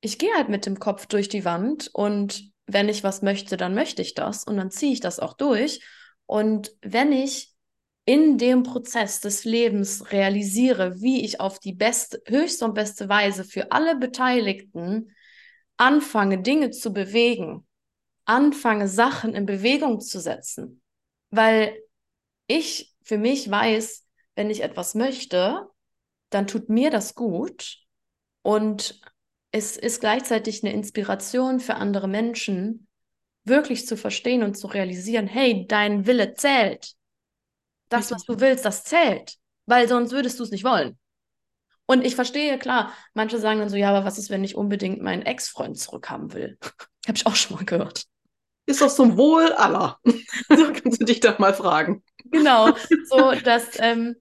ich 0.00 0.18
gehe 0.18 0.34
halt 0.34 0.48
mit 0.48 0.66
dem 0.66 0.80
Kopf 0.80 1.06
durch 1.06 1.28
die 1.28 1.44
Wand 1.44 1.90
und 1.92 2.50
wenn 2.66 2.88
ich 2.88 3.04
was 3.04 3.22
möchte, 3.22 3.56
dann 3.56 3.74
möchte 3.74 4.02
ich 4.02 4.14
das 4.14 4.44
und 4.44 4.56
dann 4.56 4.70
ziehe 4.70 4.92
ich 4.92 5.00
das 5.00 5.20
auch 5.20 5.34
durch. 5.34 5.80
Und 6.26 6.72
wenn 6.82 7.12
ich 7.12 7.54
in 8.04 8.38
dem 8.38 8.62
Prozess 8.62 9.20
des 9.20 9.44
Lebens 9.44 10.10
realisiere, 10.12 11.00
wie 11.00 11.24
ich 11.24 11.40
auf 11.40 11.58
die 11.58 11.72
beste, 11.72 12.20
höchste 12.26 12.64
und 12.64 12.74
beste 12.74 13.08
Weise 13.08 13.44
für 13.44 13.70
alle 13.70 13.96
Beteiligten 13.96 15.14
anfange, 15.78 16.42
Dinge 16.42 16.70
zu 16.70 16.92
bewegen, 16.92 17.66
anfange, 18.26 18.88
Sachen 18.88 19.34
in 19.34 19.46
Bewegung 19.46 20.00
zu 20.00 20.20
setzen, 20.20 20.82
weil 21.30 21.80
ich 22.46 22.94
für 23.02 23.16
mich 23.16 23.50
weiß, 23.50 24.04
wenn 24.34 24.50
ich 24.50 24.62
etwas 24.62 24.94
möchte, 24.94 25.66
dann 26.30 26.46
tut 26.46 26.68
mir 26.68 26.90
das 26.90 27.14
gut. 27.14 27.78
Und 28.42 29.00
es 29.50 29.76
ist 29.76 30.00
gleichzeitig 30.00 30.62
eine 30.62 30.74
Inspiration 30.74 31.58
für 31.58 31.76
andere 31.76 32.06
Menschen, 32.06 32.86
wirklich 33.44 33.86
zu 33.86 33.96
verstehen 33.96 34.42
und 34.42 34.56
zu 34.56 34.66
realisieren, 34.66 35.26
hey, 35.26 35.66
dein 35.66 36.06
Wille 36.06 36.34
zählt. 36.34 36.94
Das, 37.88 38.10
was 38.10 38.24
du 38.24 38.38
willst, 38.40 38.66
das 38.66 38.84
zählt, 38.84 39.36
weil 39.64 39.88
sonst 39.88 40.12
würdest 40.12 40.38
du 40.38 40.44
es 40.44 40.50
nicht 40.50 40.64
wollen. 40.64 40.98
Und 41.90 42.04
ich 42.04 42.14
verstehe, 42.14 42.58
klar, 42.58 42.92
manche 43.14 43.38
sagen 43.38 43.60
dann 43.60 43.70
so, 43.70 43.76
ja, 43.76 43.88
aber 43.88 44.04
was 44.04 44.18
ist, 44.18 44.28
wenn 44.28 44.44
ich 44.44 44.54
unbedingt 44.54 45.00
meinen 45.00 45.22
Ex-Freund 45.22 45.78
zurückhaben 45.78 46.34
will? 46.34 46.58
Habe 47.08 47.16
ich 47.16 47.26
auch 47.26 47.34
schon 47.34 47.56
mal 47.56 47.64
gehört. 47.64 48.04
Ist 48.66 48.82
doch 48.82 48.94
zum 48.94 49.16
Wohl 49.16 49.50
aller. 49.54 49.98
so 50.04 50.72
kannst 50.74 51.00
du 51.00 51.06
dich 51.06 51.20
doch 51.20 51.38
mal 51.38 51.54
fragen. 51.54 52.04
Genau, 52.26 52.74
so 53.08 53.32
dass 53.42 53.80
ähm, 53.80 54.16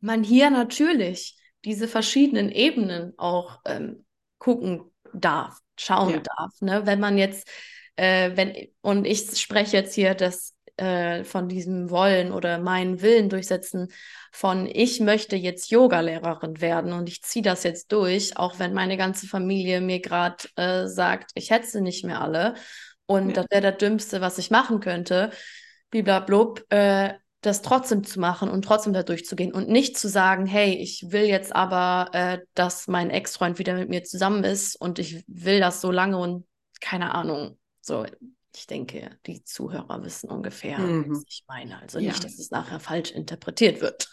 man 0.00 0.24
hier 0.24 0.48
natürlich 0.48 1.36
diese 1.66 1.88
verschiedenen 1.88 2.50
Ebenen 2.50 3.12
auch 3.18 3.60
ähm, 3.66 4.06
gucken 4.38 4.90
darf, 5.12 5.58
schauen 5.78 6.14
ja. 6.14 6.20
darf. 6.20 6.52
Ne? 6.60 6.86
Wenn 6.86 7.00
man 7.00 7.18
jetzt, 7.18 7.46
äh, 7.96 8.30
wenn, 8.34 8.68
und 8.80 9.04
ich 9.04 9.38
spreche 9.38 9.76
jetzt 9.76 9.94
hier 9.94 10.14
das 10.14 10.54
äh, 10.76 11.24
von 11.24 11.48
diesem 11.48 11.90
Wollen 11.90 12.32
oder 12.32 12.58
meinen 12.58 13.00
Willen 13.00 13.28
durchsetzen, 13.28 13.88
von 14.32 14.66
ich 14.66 15.00
möchte 15.00 15.36
jetzt 15.36 15.70
Yoga-Lehrerin 15.70 16.60
werden 16.60 16.92
und 16.92 17.08
ich 17.08 17.22
ziehe 17.22 17.44
das 17.44 17.62
jetzt 17.62 17.92
durch, 17.92 18.36
auch 18.36 18.58
wenn 18.58 18.74
meine 18.74 18.96
ganze 18.96 19.26
Familie 19.26 19.80
mir 19.80 20.00
gerade 20.00 20.48
äh, 20.56 20.86
sagt, 20.86 21.30
ich 21.34 21.50
hätte 21.50 21.66
sie 21.66 21.80
nicht 21.80 22.04
mehr 22.04 22.20
alle 22.20 22.54
und 23.06 23.28
ja. 23.28 23.34
das 23.34 23.46
wäre 23.50 23.70
das 23.72 23.78
Dümmste, 23.78 24.20
was 24.20 24.38
ich 24.38 24.50
machen 24.50 24.80
könnte, 24.80 25.30
bliblablub, 25.90 26.64
äh, 26.70 27.14
das 27.40 27.62
trotzdem 27.62 28.04
zu 28.04 28.20
machen 28.20 28.48
und 28.48 28.64
trotzdem 28.64 28.94
da 28.94 29.02
durchzugehen 29.02 29.52
und 29.52 29.68
nicht 29.68 29.98
zu 29.98 30.08
sagen, 30.08 30.46
hey, 30.46 30.74
ich 30.74 31.06
will 31.10 31.24
jetzt 31.24 31.54
aber, 31.54 32.08
äh, 32.12 32.38
dass 32.54 32.88
mein 32.88 33.10
Ex-Freund 33.10 33.58
wieder 33.58 33.74
mit 33.74 33.90
mir 33.90 34.02
zusammen 34.02 34.44
ist 34.44 34.76
und 34.76 34.98
ich 34.98 35.24
will 35.26 35.60
das 35.60 35.80
so 35.80 35.90
lange 35.90 36.18
und 36.18 36.46
keine 36.80 37.14
Ahnung. 37.14 37.58
So, 37.80 38.06
ich 38.56 38.66
denke, 38.66 39.18
die 39.26 39.42
Zuhörer 39.44 40.02
wissen 40.04 40.30
ungefähr, 40.30 40.78
mhm. 40.78 41.10
was 41.10 41.24
ich 41.28 41.44
meine. 41.48 41.80
Also 41.80 41.98
ja. 41.98 42.10
nicht, 42.10 42.24
dass 42.24 42.38
es 42.38 42.50
nachher 42.50 42.80
falsch 42.80 43.10
interpretiert 43.10 43.80
wird. 43.80 44.08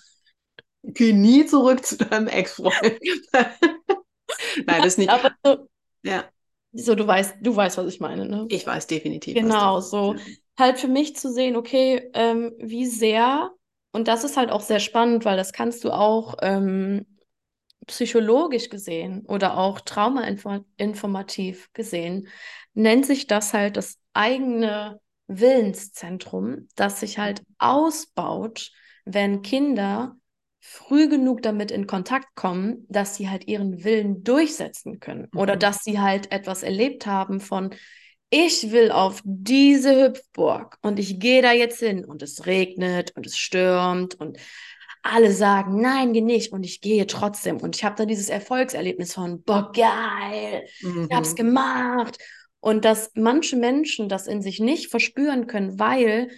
Geh 0.84 1.14
nie 1.14 1.46
zurück 1.46 1.86
zu 1.86 1.98
deinem 1.98 2.28
Ex-Freund. 2.28 3.00
Nein, 3.34 4.78
das 4.78 4.86
ist 4.88 4.98
nicht. 4.98 5.10
Aber 5.10 5.32
so, 5.44 5.68
ja. 6.04 6.26
So, 6.74 6.96
du 6.96 7.06
weißt, 7.06 7.36
du 7.42 7.56
weißt, 7.56 7.78
was 7.78 7.94
ich 7.94 8.00
meine, 8.00 8.28
ne? 8.28 8.46
Ich 8.50 8.66
weiß 8.66 8.88
definitiv. 8.88 9.36
Genau, 9.36 9.82
so 9.82 10.16
halt 10.58 10.80
für 10.80 10.88
mich 10.88 11.16
zu 11.18 11.32
sehen, 11.32 11.58
okay, 11.58 12.10
ähm, 12.14 12.54
wie 12.60 12.86
sehr, 12.86 13.52
und 13.92 14.08
das 14.08 14.24
ist 14.24 14.38
halt 14.38 14.52
auch 14.52 14.62
sehr 14.62 14.80
spannend, 14.80 15.26
weil 15.26 15.36
das 15.36 15.52
kannst 15.52 15.84
du 15.84 15.92
auch 15.92 16.36
ähm, 16.42 17.06
psychologisch 17.88 18.70
gesehen 18.70 19.26
oder 19.28 19.58
auch 19.58 19.82
traumainformativ 19.82 21.72
gesehen, 21.74 22.28
nennt 22.74 23.06
sich 23.06 23.28
das 23.28 23.54
halt 23.54 23.78
das 23.78 23.98
eigene 24.14 25.00
Willenszentrum, 25.28 26.68
das 26.76 27.00
sich 27.00 27.18
halt 27.18 27.44
ausbaut, 27.58 28.72
wenn 29.06 29.42
Kinder 29.42 30.16
früh 30.60 31.10
genug 31.10 31.42
damit 31.42 31.72
in 31.72 31.88
Kontakt 31.88 32.36
kommen, 32.36 32.86
dass 32.88 33.16
sie 33.16 33.30
halt 33.30 33.48
ihren 33.48 33.84
Willen 33.84 34.24
durchsetzen 34.24 35.00
können 35.00 35.28
mhm. 35.32 35.40
oder 35.40 35.58
dass 35.58 35.84
sie 35.84 36.00
halt 36.00 36.32
etwas 36.32 36.64
erlebt 36.64 37.08
haben 37.08 37.40
von, 37.40 37.74
ich 38.30 38.72
will 38.72 38.92
auf 38.92 39.22
diese 39.26 40.04
Hüpfburg 40.04 40.78
und 40.82 41.00
ich 41.00 41.20
gehe 41.20 41.42
da 41.42 41.52
jetzt 41.52 41.80
hin 41.80 42.06
und 42.06 42.22
es 42.22 42.46
regnet 42.46 43.12
und 43.18 43.26
es 43.26 43.38
stürmt 43.38 44.16
und 44.16 44.38
alle 45.04 45.32
sagen, 45.32 45.82
nein, 45.82 46.14
geh 46.14 46.22
nicht 46.22 46.52
und 46.54 46.64
ich 46.64 46.82
gehe 46.82 47.08
trotzdem 47.08 47.58
und 47.58 47.76
ich 47.76 47.84
habe 47.84 47.96
dann 47.96 48.08
dieses 48.08 48.30
Erfolgserlebnis 48.30 49.14
von, 49.14 49.42
boah, 49.44 49.72
geil, 49.74 50.68
mhm. 50.82 51.08
ich 51.10 51.16
hab's 51.16 51.36
gemacht 51.36 52.18
und 52.60 52.86
dass 52.86 53.12
manche 53.16 53.56
Menschen 53.56 54.10
das 54.10 54.28
in 54.28 54.42
sich 54.42 54.60
nicht 54.60 54.90
verspüren 54.90 55.48
können, 55.48 55.80
weil 55.80 56.30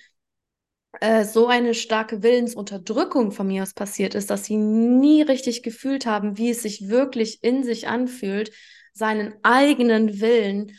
äh, 1.01 1.25
so 1.25 1.47
eine 1.47 1.73
starke 1.73 2.23
Willensunterdrückung 2.23 3.31
von 3.31 3.47
mir 3.47 3.63
aus 3.63 3.73
passiert 3.73 4.15
ist, 4.15 4.29
dass 4.29 4.45
sie 4.45 4.57
nie 4.57 5.21
richtig 5.21 5.63
gefühlt 5.63 6.05
haben, 6.05 6.37
wie 6.37 6.51
es 6.51 6.61
sich 6.61 6.87
wirklich 6.87 7.43
in 7.43 7.63
sich 7.63 7.87
anfühlt, 7.87 8.51
seinen 8.93 9.33
eigenen 9.43 10.21
Willen 10.21 10.71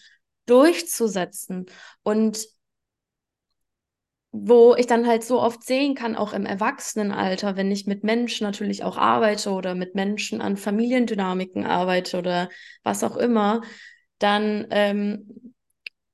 durchzusetzen. 0.46 1.66
Und 2.02 2.46
wo 4.36 4.74
ich 4.74 4.88
dann 4.88 5.06
halt 5.06 5.22
so 5.22 5.40
oft 5.40 5.62
sehen 5.62 5.94
kann, 5.94 6.16
auch 6.16 6.32
im 6.32 6.44
Erwachsenenalter, 6.44 7.56
wenn 7.56 7.70
ich 7.70 7.86
mit 7.86 8.02
Menschen 8.02 8.44
natürlich 8.44 8.82
auch 8.82 8.98
arbeite 8.98 9.50
oder 9.50 9.76
mit 9.76 9.94
Menschen 9.94 10.40
an 10.40 10.56
Familiendynamiken 10.56 11.64
arbeite 11.64 12.18
oder 12.18 12.48
was 12.82 13.04
auch 13.04 13.16
immer, 13.16 13.62
dann 14.18 14.66
ähm, 14.70 15.53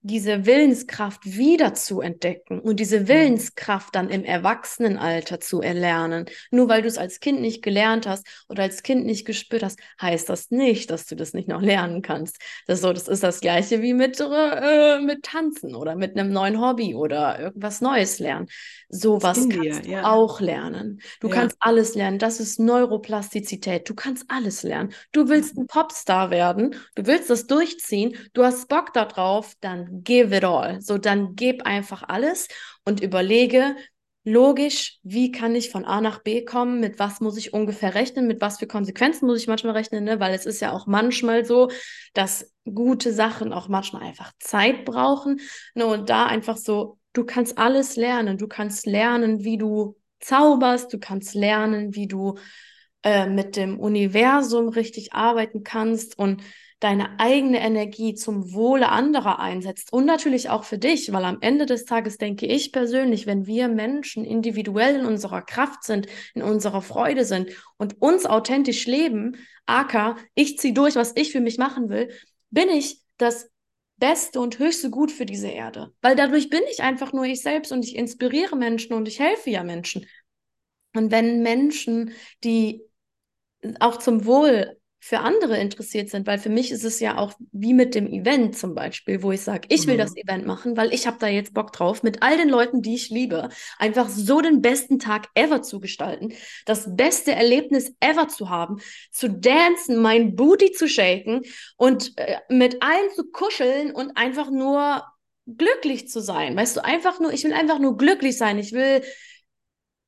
diese 0.02 0.46
Willenskraft 0.46 1.26
wieder 1.26 1.74
zu 1.74 2.00
entdecken 2.00 2.58
und 2.60 2.80
diese 2.80 3.00
mhm. 3.00 3.08
Willenskraft 3.08 3.94
dann 3.94 4.08
im 4.08 4.24
Erwachsenenalter 4.24 5.40
zu 5.40 5.60
erlernen. 5.60 6.26
Nur 6.50 6.68
weil 6.68 6.82
du 6.82 6.88
es 6.88 6.96
als 6.96 7.20
Kind 7.20 7.40
nicht 7.40 7.62
gelernt 7.62 8.06
hast 8.06 8.26
oder 8.48 8.62
als 8.62 8.82
Kind 8.82 9.04
nicht 9.04 9.26
gespürt 9.26 9.62
hast, 9.62 9.78
heißt 10.00 10.28
das 10.28 10.50
nicht, 10.50 10.90
dass 10.90 11.06
du 11.06 11.16
das 11.16 11.34
nicht 11.34 11.48
noch 11.48 11.60
lernen 11.60 12.00
kannst. 12.00 12.38
Das 12.66 12.78
ist, 12.78 12.82
so, 12.82 12.92
das, 12.92 13.08
ist 13.08 13.22
das 13.22 13.40
gleiche 13.40 13.82
wie 13.82 13.92
mit, 13.92 14.18
äh, 14.20 15.00
mit 15.00 15.22
Tanzen 15.22 15.74
oder 15.74 15.96
mit 15.96 16.16
einem 16.16 16.32
neuen 16.32 16.60
Hobby 16.60 16.94
oder 16.94 17.38
irgendwas 17.38 17.82
Neues 17.82 18.18
lernen. 18.18 18.46
Sowas 18.88 19.36
kannst 19.36 19.52
dir, 19.52 19.80
du 19.80 19.90
ja. 19.90 20.10
auch 20.10 20.40
lernen. 20.40 21.00
Du 21.20 21.28
ja. 21.28 21.34
kannst 21.34 21.56
alles 21.60 21.94
lernen. 21.94 22.18
Das 22.18 22.40
ist 22.40 22.58
Neuroplastizität. 22.58 23.88
Du 23.88 23.94
kannst 23.94 24.24
alles 24.28 24.62
lernen. 24.62 24.92
Du 25.12 25.28
willst 25.28 25.58
ein 25.58 25.66
Popstar 25.66 26.30
werden, 26.30 26.74
du 26.94 27.06
willst 27.06 27.28
das 27.28 27.46
durchziehen, 27.46 28.16
du 28.32 28.44
hast 28.44 28.68
Bock 28.68 28.92
darauf, 28.92 29.54
dann 29.60 29.89
give 30.04 30.34
it 30.36 30.44
all. 30.44 30.80
So, 30.80 30.98
dann 30.98 31.34
gib 31.36 31.66
einfach 31.66 32.02
alles 32.02 32.48
und 32.84 33.00
überlege, 33.00 33.76
logisch, 34.24 34.98
wie 35.02 35.32
kann 35.32 35.54
ich 35.54 35.70
von 35.70 35.84
A 35.84 36.00
nach 36.00 36.22
B 36.22 36.44
kommen, 36.44 36.80
mit 36.80 36.98
was 36.98 37.20
muss 37.20 37.36
ich 37.36 37.52
ungefähr 37.52 37.94
rechnen, 37.94 38.26
mit 38.26 38.40
was 38.40 38.58
für 38.58 38.66
Konsequenzen 38.66 39.26
muss 39.26 39.40
ich 39.40 39.48
manchmal 39.48 39.72
rechnen, 39.72 40.04
ne? 40.04 40.20
weil 40.20 40.34
es 40.34 40.46
ist 40.46 40.60
ja 40.60 40.72
auch 40.72 40.86
manchmal 40.86 41.44
so, 41.44 41.70
dass 42.12 42.52
gute 42.64 43.12
Sachen 43.12 43.52
auch 43.52 43.68
manchmal 43.68 44.02
einfach 44.02 44.32
Zeit 44.38 44.84
brauchen. 44.84 45.40
Ne? 45.74 45.86
Und 45.86 46.10
da 46.10 46.26
einfach 46.26 46.56
so, 46.56 46.98
du 47.12 47.24
kannst 47.24 47.58
alles 47.58 47.96
lernen. 47.96 48.38
Du 48.38 48.46
kannst 48.48 48.86
lernen, 48.86 49.42
wie 49.44 49.56
du 49.56 49.96
zauberst, 50.20 50.92
du 50.92 50.98
kannst 50.98 51.34
lernen, 51.34 51.94
wie 51.94 52.06
du 52.06 52.36
äh, 53.02 53.26
mit 53.26 53.56
dem 53.56 53.80
Universum 53.80 54.68
richtig 54.68 55.14
arbeiten 55.14 55.64
kannst 55.64 56.18
und 56.18 56.42
deine 56.80 57.20
eigene 57.20 57.60
Energie 57.60 58.14
zum 58.14 58.54
Wohle 58.54 58.88
anderer 58.88 59.38
einsetzt 59.38 59.92
und 59.92 60.06
natürlich 60.06 60.48
auch 60.48 60.64
für 60.64 60.78
dich, 60.78 61.12
weil 61.12 61.24
am 61.24 61.38
Ende 61.42 61.66
des 61.66 61.84
Tages 61.84 62.16
denke 62.16 62.46
ich 62.46 62.72
persönlich, 62.72 63.26
wenn 63.26 63.46
wir 63.46 63.68
Menschen 63.68 64.24
individuell 64.24 64.96
in 64.96 65.04
unserer 65.06 65.42
Kraft 65.42 65.84
sind, 65.84 66.06
in 66.34 66.42
unserer 66.42 66.80
Freude 66.80 67.26
sind 67.26 67.50
und 67.76 68.00
uns 68.00 68.24
authentisch 68.24 68.86
leben, 68.86 69.36
aka 69.66 70.16
ich 70.34 70.58
ziehe 70.58 70.72
durch, 70.72 70.96
was 70.96 71.12
ich 71.16 71.32
für 71.32 71.40
mich 71.40 71.58
machen 71.58 71.90
will, 71.90 72.10
bin 72.50 72.70
ich 72.70 73.00
das 73.18 73.50
beste 73.98 74.40
und 74.40 74.58
höchste 74.58 74.88
Gut 74.88 75.12
für 75.12 75.26
diese 75.26 75.48
Erde, 75.48 75.92
weil 76.00 76.16
dadurch 76.16 76.48
bin 76.48 76.62
ich 76.70 76.82
einfach 76.82 77.12
nur 77.12 77.24
ich 77.24 77.42
selbst 77.42 77.70
und 77.72 77.84
ich 77.84 77.94
inspiriere 77.94 78.56
Menschen 78.56 78.94
und 78.94 79.06
ich 79.06 79.20
helfe 79.20 79.50
ja 79.50 79.62
Menschen. 79.62 80.06
Und 80.96 81.10
wenn 81.10 81.42
Menschen, 81.42 82.12
die 82.42 82.82
auch 83.78 83.98
zum 83.98 84.24
Wohl 84.24 84.79
für 85.02 85.20
andere 85.20 85.56
interessiert 85.58 86.10
sind, 86.10 86.26
weil 86.26 86.38
für 86.38 86.50
mich 86.50 86.70
ist 86.70 86.84
es 86.84 87.00
ja 87.00 87.16
auch 87.16 87.32
wie 87.52 87.72
mit 87.72 87.94
dem 87.94 88.06
Event 88.06 88.56
zum 88.56 88.74
Beispiel, 88.74 89.22
wo 89.22 89.32
ich 89.32 89.40
sage, 89.40 89.66
ich 89.70 89.86
will 89.86 89.94
mhm. 89.94 90.00
das 90.00 90.14
Event 90.14 90.46
machen, 90.46 90.76
weil 90.76 90.92
ich 90.92 91.06
habe 91.06 91.16
da 91.18 91.26
jetzt 91.26 91.54
Bock 91.54 91.72
drauf, 91.72 92.02
mit 92.02 92.22
all 92.22 92.36
den 92.36 92.50
Leuten, 92.50 92.82
die 92.82 92.94
ich 92.94 93.08
liebe, 93.08 93.48
einfach 93.78 94.10
so 94.10 94.42
den 94.42 94.60
besten 94.60 94.98
Tag 94.98 95.28
ever 95.34 95.62
zu 95.62 95.80
gestalten, 95.80 96.34
das 96.66 96.94
beste 96.94 97.32
Erlebnis 97.32 97.94
ever 98.00 98.28
zu 98.28 98.50
haben, 98.50 98.80
zu 99.10 99.30
dancen, 99.30 99.96
mein 99.96 100.36
Booty 100.36 100.72
zu 100.72 100.86
shaken 100.86 101.42
und 101.76 102.12
äh, 102.18 102.36
mit 102.50 102.82
allen 102.82 103.10
zu 103.16 103.24
kuscheln 103.30 103.92
und 103.92 104.16
einfach 104.18 104.50
nur 104.50 105.02
glücklich 105.46 106.08
zu 106.08 106.20
sein. 106.20 106.56
Weißt 106.56 106.76
du, 106.76 106.84
einfach 106.84 107.20
nur, 107.20 107.32
ich 107.32 107.42
will 107.44 107.54
einfach 107.54 107.78
nur 107.78 107.96
glücklich 107.96 108.36
sein. 108.36 108.58
Ich 108.58 108.72
will 108.72 109.02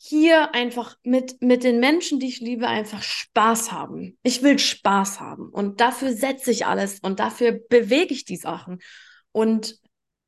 hier 0.05 0.53
einfach 0.53 0.97
mit, 1.05 1.41
mit 1.41 1.63
den 1.63 1.79
Menschen, 1.79 2.19
die 2.19 2.27
ich 2.27 2.41
liebe, 2.41 2.67
einfach 2.67 3.05
Spaß 3.05 3.71
haben. 3.71 4.19
Ich 4.25 4.43
will 4.43 4.59
Spaß 4.59 5.21
haben. 5.21 5.49
Und 5.49 5.81
dafür 5.81 6.13
setze 6.13 6.51
ich 6.51 6.67
alles 6.67 6.99
und 6.99 7.21
dafür 7.21 7.53
bewege 7.53 8.13
ich 8.13 8.25
die 8.25 8.37
Sachen. 8.37 8.81
Und 9.31 9.79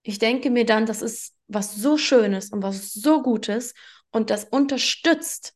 ich 0.05 0.21
denke 0.21 0.51
mir 0.51 0.65
dann, 0.65 0.87
das 0.87 1.03
ist 1.03 1.35
was 1.49 1.75
so 1.75 1.99
Schönes 1.99 2.51
und 2.51 2.63
was 2.63 2.93
so 2.93 3.21
Gutes 3.21 3.75
und 4.13 4.31
das 4.31 4.45
unterstützt 4.45 5.55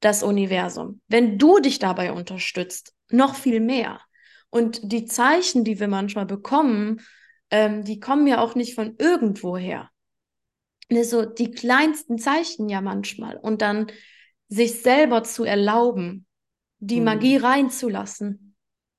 das 0.00 0.22
Universum. 0.22 1.00
Wenn 1.08 1.38
du 1.38 1.58
dich 1.58 1.78
dabei 1.78 2.12
unterstützt, 2.12 2.92
noch 3.08 3.34
viel 3.34 3.60
mehr. 3.60 4.02
Und 4.50 4.92
die 4.92 5.06
Zeichen, 5.06 5.64
die 5.64 5.80
wir 5.80 5.88
manchmal 5.88 6.26
bekommen, 6.26 7.00
ähm, 7.48 7.82
die 7.82 7.98
kommen 7.98 8.26
ja 8.26 8.42
auch 8.42 8.54
nicht 8.54 8.74
von 8.74 8.96
irgendwoher 8.98 9.88
ne, 10.92 11.04
so 11.04 11.24
die 11.24 11.50
kleinsten 11.50 12.18
Zeichen 12.18 12.68
ja 12.68 12.80
manchmal 12.80 13.36
und 13.36 13.62
dann 13.62 13.86
sich 14.48 14.82
selber 14.82 15.24
zu 15.24 15.44
erlauben, 15.44 16.26
die 16.78 16.98
mhm. 16.98 17.04
Magie 17.04 17.36
reinzulassen 17.36 18.54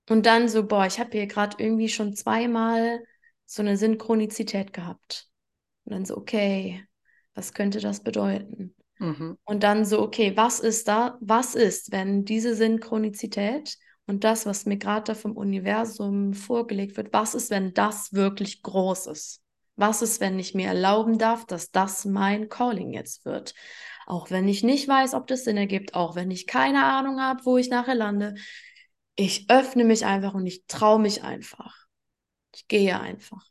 und 0.09 0.25
dann 0.25 0.49
so, 0.49 0.65
boah, 0.65 0.85
ich 0.85 0.99
habe 0.99 1.11
hier 1.11 1.27
gerade 1.27 1.57
irgendwie 1.63 1.89
schon 1.89 2.15
zweimal 2.15 3.03
so 3.45 3.61
eine 3.61 3.77
Synchronizität 3.77 4.73
gehabt. 4.73 5.29
Und 5.85 5.93
dann 5.93 6.05
so, 6.05 6.17
okay, 6.17 6.83
was 7.35 7.53
könnte 7.53 7.79
das 7.79 8.01
bedeuten? 8.03 8.75
Mhm. 8.99 9.37
Und 9.43 9.63
dann 9.63 9.85
so, 9.85 10.01
okay, 10.01 10.33
was 10.35 10.59
ist 10.59 10.87
da, 10.87 11.17
was 11.21 11.55
ist, 11.55 11.91
wenn 11.91 12.25
diese 12.25 12.55
Synchronizität 12.55 13.77
und 14.05 14.23
das, 14.23 14.45
was 14.45 14.65
mir 14.65 14.77
gerade 14.77 15.03
da 15.05 15.13
vom 15.15 15.37
Universum 15.37 16.33
vorgelegt 16.33 16.97
wird, 16.97 17.13
was 17.13 17.35
ist, 17.35 17.49
wenn 17.49 17.73
das 17.73 18.13
wirklich 18.13 18.61
groß 18.61 19.07
ist? 19.07 19.42
Was 19.75 20.01
ist, 20.01 20.19
wenn 20.19 20.37
ich 20.37 20.53
mir 20.53 20.67
erlauben 20.67 21.17
darf, 21.17 21.45
dass 21.45 21.71
das 21.71 22.05
mein 22.05 22.49
Calling 22.49 22.93
jetzt 22.93 23.25
wird? 23.25 23.53
Auch 24.05 24.29
wenn 24.29 24.47
ich 24.47 24.63
nicht 24.63 24.87
weiß, 24.87 25.13
ob 25.13 25.27
das 25.27 25.45
Sinn 25.45 25.57
ergibt, 25.57 25.95
auch 25.95 26.15
wenn 26.15 26.29
ich 26.29 26.45
keine 26.45 26.83
Ahnung 26.85 27.21
habe, 27.21 27.45
wo 27.45 27.57
ich 27.57 27.69
nachher 27.69 27.95
lande. 27.95 28.35
Ich 29.15 29.49
öffne 29.49 29.83
mich 29.83 30.05
einfach 30.05 30.33
und 30.33 30.45
ich 30.45 30.65
traue 30.67 30.99
mich 30.99 31.23
einfach. 31.23 31.85
Ich 32.53 32.67
gehe 32.67 32.99
einfach. 32.99 33.45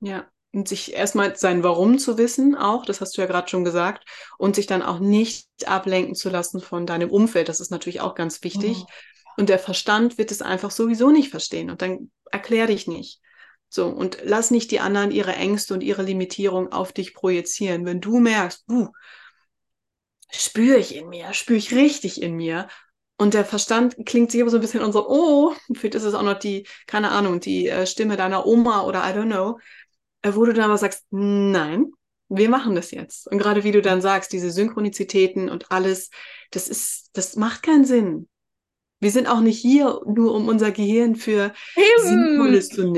Ja, 0.00 0.28
und 0.52 0.68
sich 0.68 0.94
erstmal 0.94 1.36
sein 1.36 1.62
Warum 1.62 1.98
zu 1.98 2.16
wissen, 2.16 2.54
auch, 2.56 2.84
das 2.84 3.00
hast 3.00 3.16
du 3.16 3.20
ja 3.20 3.26
gerade 3.26 3.48
schon 3.48 3.64
gesagt, 3.64 4.08
und 4.38 4.56
sich 4.56 4.66
dann 4.66 4.82
auch 4.82 4.98
nicht 4.98 5.48
ablenken 5.66 6.14
zu 6.14 6.30
lassen 6.30 6.60
von 6.60 6.86
deinem 6.86 7.10
Umfeld. 7.10 7.48
Das 7.48 7.60
ist 7.60 7.70
natürlich 7.70 8.00
auch 8.00 8.14
ganz 8.14 8.42
wichtig. 8.42 8.78
Oh. 8.80 8.86
Und 9.36 9.48
der 9.50 9.58
Verstand 9.58 10.18
wird 10.18 10.30
es 10.30 10.42
einfach 10.42 10.70
sowieso 10.70 11.10
nicht 11.10 11.30
verstehen. 11.30 11.70
Und 11.70 11.82
dann 11.82 12.10
erklär 12.30 12.66
dich 12.66 12.86
nicht. 12.86 13.20
So, 13.68 13.86
und 13.88 14.18
lass 14.24 14.50
nicht 14.50 14.70
die 14.70 14.80
anderen 14.80 15.10
ihre 15.10 15.34
Ängste 15.34 15.74
und 15.74 15.82
ihre 15.82 16.02
Limitierung 16.02 16.72
auf 16.72 16.92
dich 16.92 17.14
projizieren. 17.14 17.84
Wenn 17.84 18.00
du 18.00 18.18
merkst, 18.18 18.64
uh, 18.70 18.88
spüre 20.30 20.78
ich 20.78 20.94
in 20.94 21.08
mir, 21.08 21.32
spüre 21.34 21.58
ich 21.58 21.74
richtig 21.74 22.22
in 22.22 22.34
mir. 22.36 22.68
Und 23.18 23.34
der 23.34 23.44
Verstand 23.44 23.96
klingt 24.06 24.30
sich 24.30 24.40
aber 24.40 24.50
so 24.50 24.58
ein 24.58 24.60
bisschen 24.60 24.82
unser, 24.82 25.08
oh, 25.10 25.52
vielleicht 25.74 25.96
ist 25.96 26.04
es 26.04 26.14
auch 26.14 26.22
noch 26.22 26.38
die, 26.38 26.66
keine 26.86 27.10
Ahnung, 27.10 27.40
die 27.40 27.68
äh, 27.68 27.86
Stimme 27.86 28.16
deiner 28.16 28.46
Oma 28.46 28.82
oder 28.84 29.00
I 29.00 29.12
don't 29.12 29.26
know, 29.26 29.58
äh, 30.22 30.32
wo 30.34 30.44
du 30.44 30.52
dann 30.54 30.66
aber 30.66 30.78
sagst, 30.78 31.04
nein, 31.10 31.92
wir 32.28 32.48
machen 32.48 32.74
das 32.74 32.90
jetzt. 32.90 33.26
Und 33.26 33.38
gerade 33.38 33.64
wie 33.64 33.72
du 33.72 33.82
dann 33.82 34.00
sagst, 34.00 34.32
diese 34.32 34.50
Synchronizitäten 34.50 35.48
und 35.50 35.70
alles, 35.72 36.10
das 36.50 36.68
ist, 36.68 37.10
das 37.14 37.36
macht 37.36 37.62
keinen 37.62 37.84
Sinn. 37.84 38.28
Wir 39.00 39.10
sind 39.10 39.28
auch 39.28 39.40
nicht 39.40 39.60
hier, 39.60 40.00
nur 40.06 40.34
um 40.34 40.48
unser 40.48 40.72
Gehirn 40.72 41.14
für 41.14 41.52
Eben. 41.76 42.08
Sinnvolles 42.08 42.68
zu, 42.68 42.92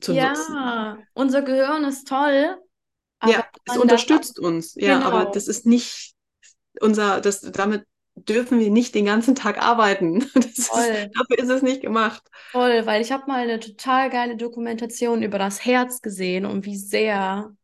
zu 0.00 0.12
ja, 0.12 0.30
nutzen. 0.30 0.54
Ja, 0.54 0.98
unser 1.12 1.42
Gehirn 1.42 1.84
ist 1.84 2.08
toll. 2.08 2.56
ja, 3.26 3.44
es 3.66 3.76
unterstützt 3.76 4.38
uns. 4.38 4.74
Ja, 4.76 4.98
genau. 4.98 5.10
aber 5.10 5.30
das 5.30 5.48
ist 5.48 5.66
nicht 5.66 6.14
unser, 6.80 7.20
das, 7.20 7.40
damit 7.40 7.84
dürfen 8.14 8.60
wir 8.60 8.70
nicht 8.70 8.94
den 8.94 9.06
ganzen 9.06 9.34
Tag 9.34 9.62
arbeiten. 9.62 10.20
Ist, 10.34 10.70
dafür 10.70 11.38
ist 11.38 11.48
es 11.48 11.62
nicht 11.62 11.80
gemacht. 11.80 12.22
Toll, 12.52 12.84
weil 12.84 13.00
ich 13.00 13.10
habe 13.10 13.24
mal 13.26 13.40
eine 13.40 13.58
total 13.58 14.10
geile 14.10 14.36
Dokumentation 14.36 15.22
über 15.22 15.38
das 15.38 15.64
Herz 15.64 16.02
gesehen 16.02 16.44
und 16.44 16.66
wie 16.66 16.76
sehr 16.76 17.54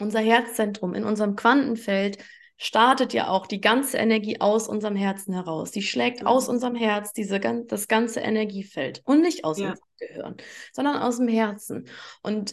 unser 0.00 0.20
Herzzentrum 0.20 0.94
in 0.94 1.04
unserem 1.04 1.36
Quantenfeld 1.36 2.18
startet 2.62 3.14
ja 3.14 3.28
auch 3.28 3.46
die 3.46 3.62
ganze 3.62 3.96
Energie 3.96 4.38
aus 4.38 4.68
unserem 4.68 4.94
Herzen 4.94 5.32
heraus. 5.32 5.70
Die 5.70 5.80
schlägt 5.80 6.26
aus 6.26 6.46
mhm. 6.46 6.54
unserem 6.54 6.74
Herz 6.74 7.14
diese, 7.14 7.40
das 7.40 7.88
ganze 7.88 8.20
Energiefeld 8.20 9.00
und 9.06 9.22
nicht 9.22 9.44
aus 9.44 9.58
ja. 9.58 9.70
unserem 9.70 9.88
Gehirn, 9.98 10.36
sondern 10.74 10.98
aus 10.98 11.16
dem 11.16 11.28
Herzen. 11.28 11.88
Und 12.22 12.52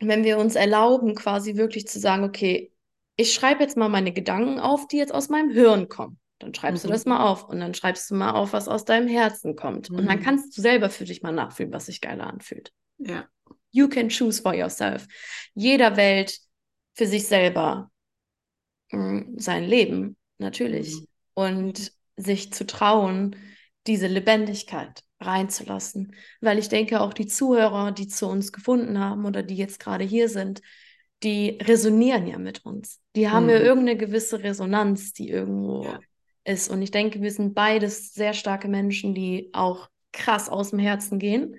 wenn 0.00 0.24
wir 0.24 0.38
uns 0.38 0.54
erlauben, 0.54 1.14
quasi 1.14 1.56
wirklich 1.56 1.86
zu 1.86 1.98
sagen, 1.98 2.24
okay, 2.24 2.72
ich 3.16 3.34
schreibe 3.34 3.62
jetzt 3.62 3.76
mal 3.76 3.90
meine 3.90 4.10
Gedanken 4.10 4.58
auf, 4.58 4.88
die 4.88 4.96
jetzt 4.96 5.12
aus 5.12 5.28
meinem 5.28 5.50
Hirn 5.50 5.90
kommen. 5.90 6.18
Dann 6.38 6.54
schreibst 6.54 6.84
mhm. 6.84 6.88
du 6.88 6.92
das 6.94 7.04
mal 7.04 7.22
auf 7.28 7.50
und 7.50 7.60
dann 7.60 7.74
schreibst 7.74 8.10
du 8.10 8.14
mal 8.14 8.30
auf, 8.30 8.54
was 8.54 8.68
aus 8.68 8.86
deinem 8.86 9.06
Herzen 9.06 9.54
kommt. 9.54 9.90
Mhm. 9.90 9.98
Und 9.98 10.06
dann 10.06 10.18
mhm. 10.18 10.22
kannst 10.22 10.56
du 10.56 10.62
selber 10.62 10.88
für 10.88 11.04
dich 11.04 11.22
mal 11.22 11.30
nachfühlen, 11.30 11.74
was 11.74 11.86
sich 11.86 12.00
geiler 12.00 12.26
anfühlt. 12.26 12.72
Ja. 12.96 13.28
You 13.70 13.88
can 13.88 14.08
choose 14.08 14.40
for 14.40 14.54
yourself. 14.54 15.06
Jeder 15.52 15.98
wählt 15.98 16.38
für 16.94 17.06
sich 17.06 17.26
selber 17.26 17.91
sein 19.36 19.64
Leben, 19.64 20.16
natürlich. 20.38 20.94
Mhm. 20.94 21.06
Und 21.34 21.92
sich 22.16 22.52
zu 22.52 22.66
trauen, 22.66 23.36
diese 23.86 24.06
Lebendigkeit 24.06 25.02
reinzulassen. 25.20 26.14
Weil 26.40 26.58
ich 26.58 26.68
denke, 26.68 27.00
auch 27.00 27.14
die 27.14 27.26
Zuhörer, 27.26 27.92
die 27.92 28.08
zu 28.08 28.26
uns 28.26 28.52
gefunden 28.52 28.98
haben 28.98 29.24
oder 29.24 29.42
die 29.42 29.56
jetzt 29.56 29.80
gerade 29.80 30.04
hier 30.04 30.28
sind, 30.28 30.60
die 31.22 31.58
resonieren 31.62 32.26
ja 32.26 32.38
mit 32.38 32.64
uns. 32.66 33.00
Die 33.14 33.28
haben 33.28 33.48
ja 33.48 33.58
irgendeine 33.58 33.96
gewisse 33.96 34.42
Resonanz, 34.42 35.12
die 35.12 35.28
irgendwo 35.28 35.84
Ja. 35.84 36.00
ist. 36.44 36.68
Und 36.68 36.82
ich 36.82 36.90
denke, 36.90 37.22
wir 37.22 37.30
sind 37.30 37.54
beides 37.54 38.12
sehr 38.12 38.34
starke 38.34 38.68
Menschen, 38.68 39.14
die 39.14 39.50
auch 39.52 39.88
krass 40.12 40.48
aus 40.48 40.70
dem 40.70 40.78
Herzen 40.80 41.18
gehen. 41.18 41.56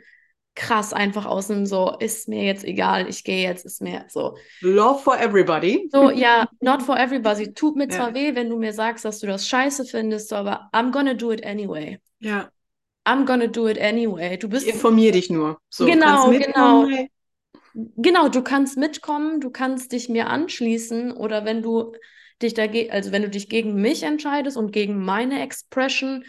Krass 0.55 0.93
einfach 0.93 1.25
aus 1.25 1.47
dem 1.47 1.65
so, 1.65 1.95
ist 1.99 2.27
mir 2.27 2.43
jetzt 2.43 2.63
egal, 2.63 3.09
ich 3.09 3.23
gehe 3.23 3.41
jetzt, 3.41 3.65
ist 3.65 3.81
mir 3.81 4.05
so. 4.09 4.37
Love 4.61 5.01
for 5.01 5.17
everybody. 5.19 5.89
So, 5.91 6.11
ja, 6.11 6.47
not 6.61 6.83
for 6.83 6.97
everybody. 6.97 7.53
Tut 7.55 7.75
mir 7.75 7.85
Ja. 7.85 7.97
zwar 7.97 8.13
weh, 8.13 8.35
wenn 8.35 8.49
du 8.49 8.57
mir 8.57 8.73
sagst, 8.73 9.03
dass 9.03 9.19
du 9.19 9.27
das 9.27 9.47
scheiße 9.47 9.85
findest, 9.85 10.31
aber 10.31 10.69
I'm 10.71 10.91
gonna 10.91 11.15
do 11.15 11.31
it 11.31 11.43
anyway. 11.45 11.99
Ja. 12.19 12.51
I'm 13.05 13.25
gonna 13.25 13.47
do 13.47 13.67
it 13.67 13.79
anyway. 13.79 14.37
Du 14.37 14.47
bist, 14.47 14.67
Informier 14.67 15.11
dich 15.11 15.29
nur. 15.29 15.57
So, 15.69 15.85
Genau, 15.85 16.29
genau. 16.29 16.87
genau, 17.73 18.29
du 18.29 18.41
kannst 18.43 18.77
mitkommen, 18.77 19.41
du 19.41 19.49
kannst 19.49 19.91
dich 19.91 20.07
mir 20.07 20.27
anschließen 20.27 21.11
oder 21.11 21.45
wenn 21.45 21.61
du 21.61 21.93
dich 22.41 22.53
dagegen, 22.53 22.91
also 22.91 23.11
wenn 23.11 23.23
du 23.23 23.29
dich 23.29 23.49
gegen 23.49 23.75
mich 23.75 24.03
entscheidest 24.03 24.57
und 24.57 24.71
gegen 24.71 25.03
meine 25.03 25.41
Expression, 25.41 26.23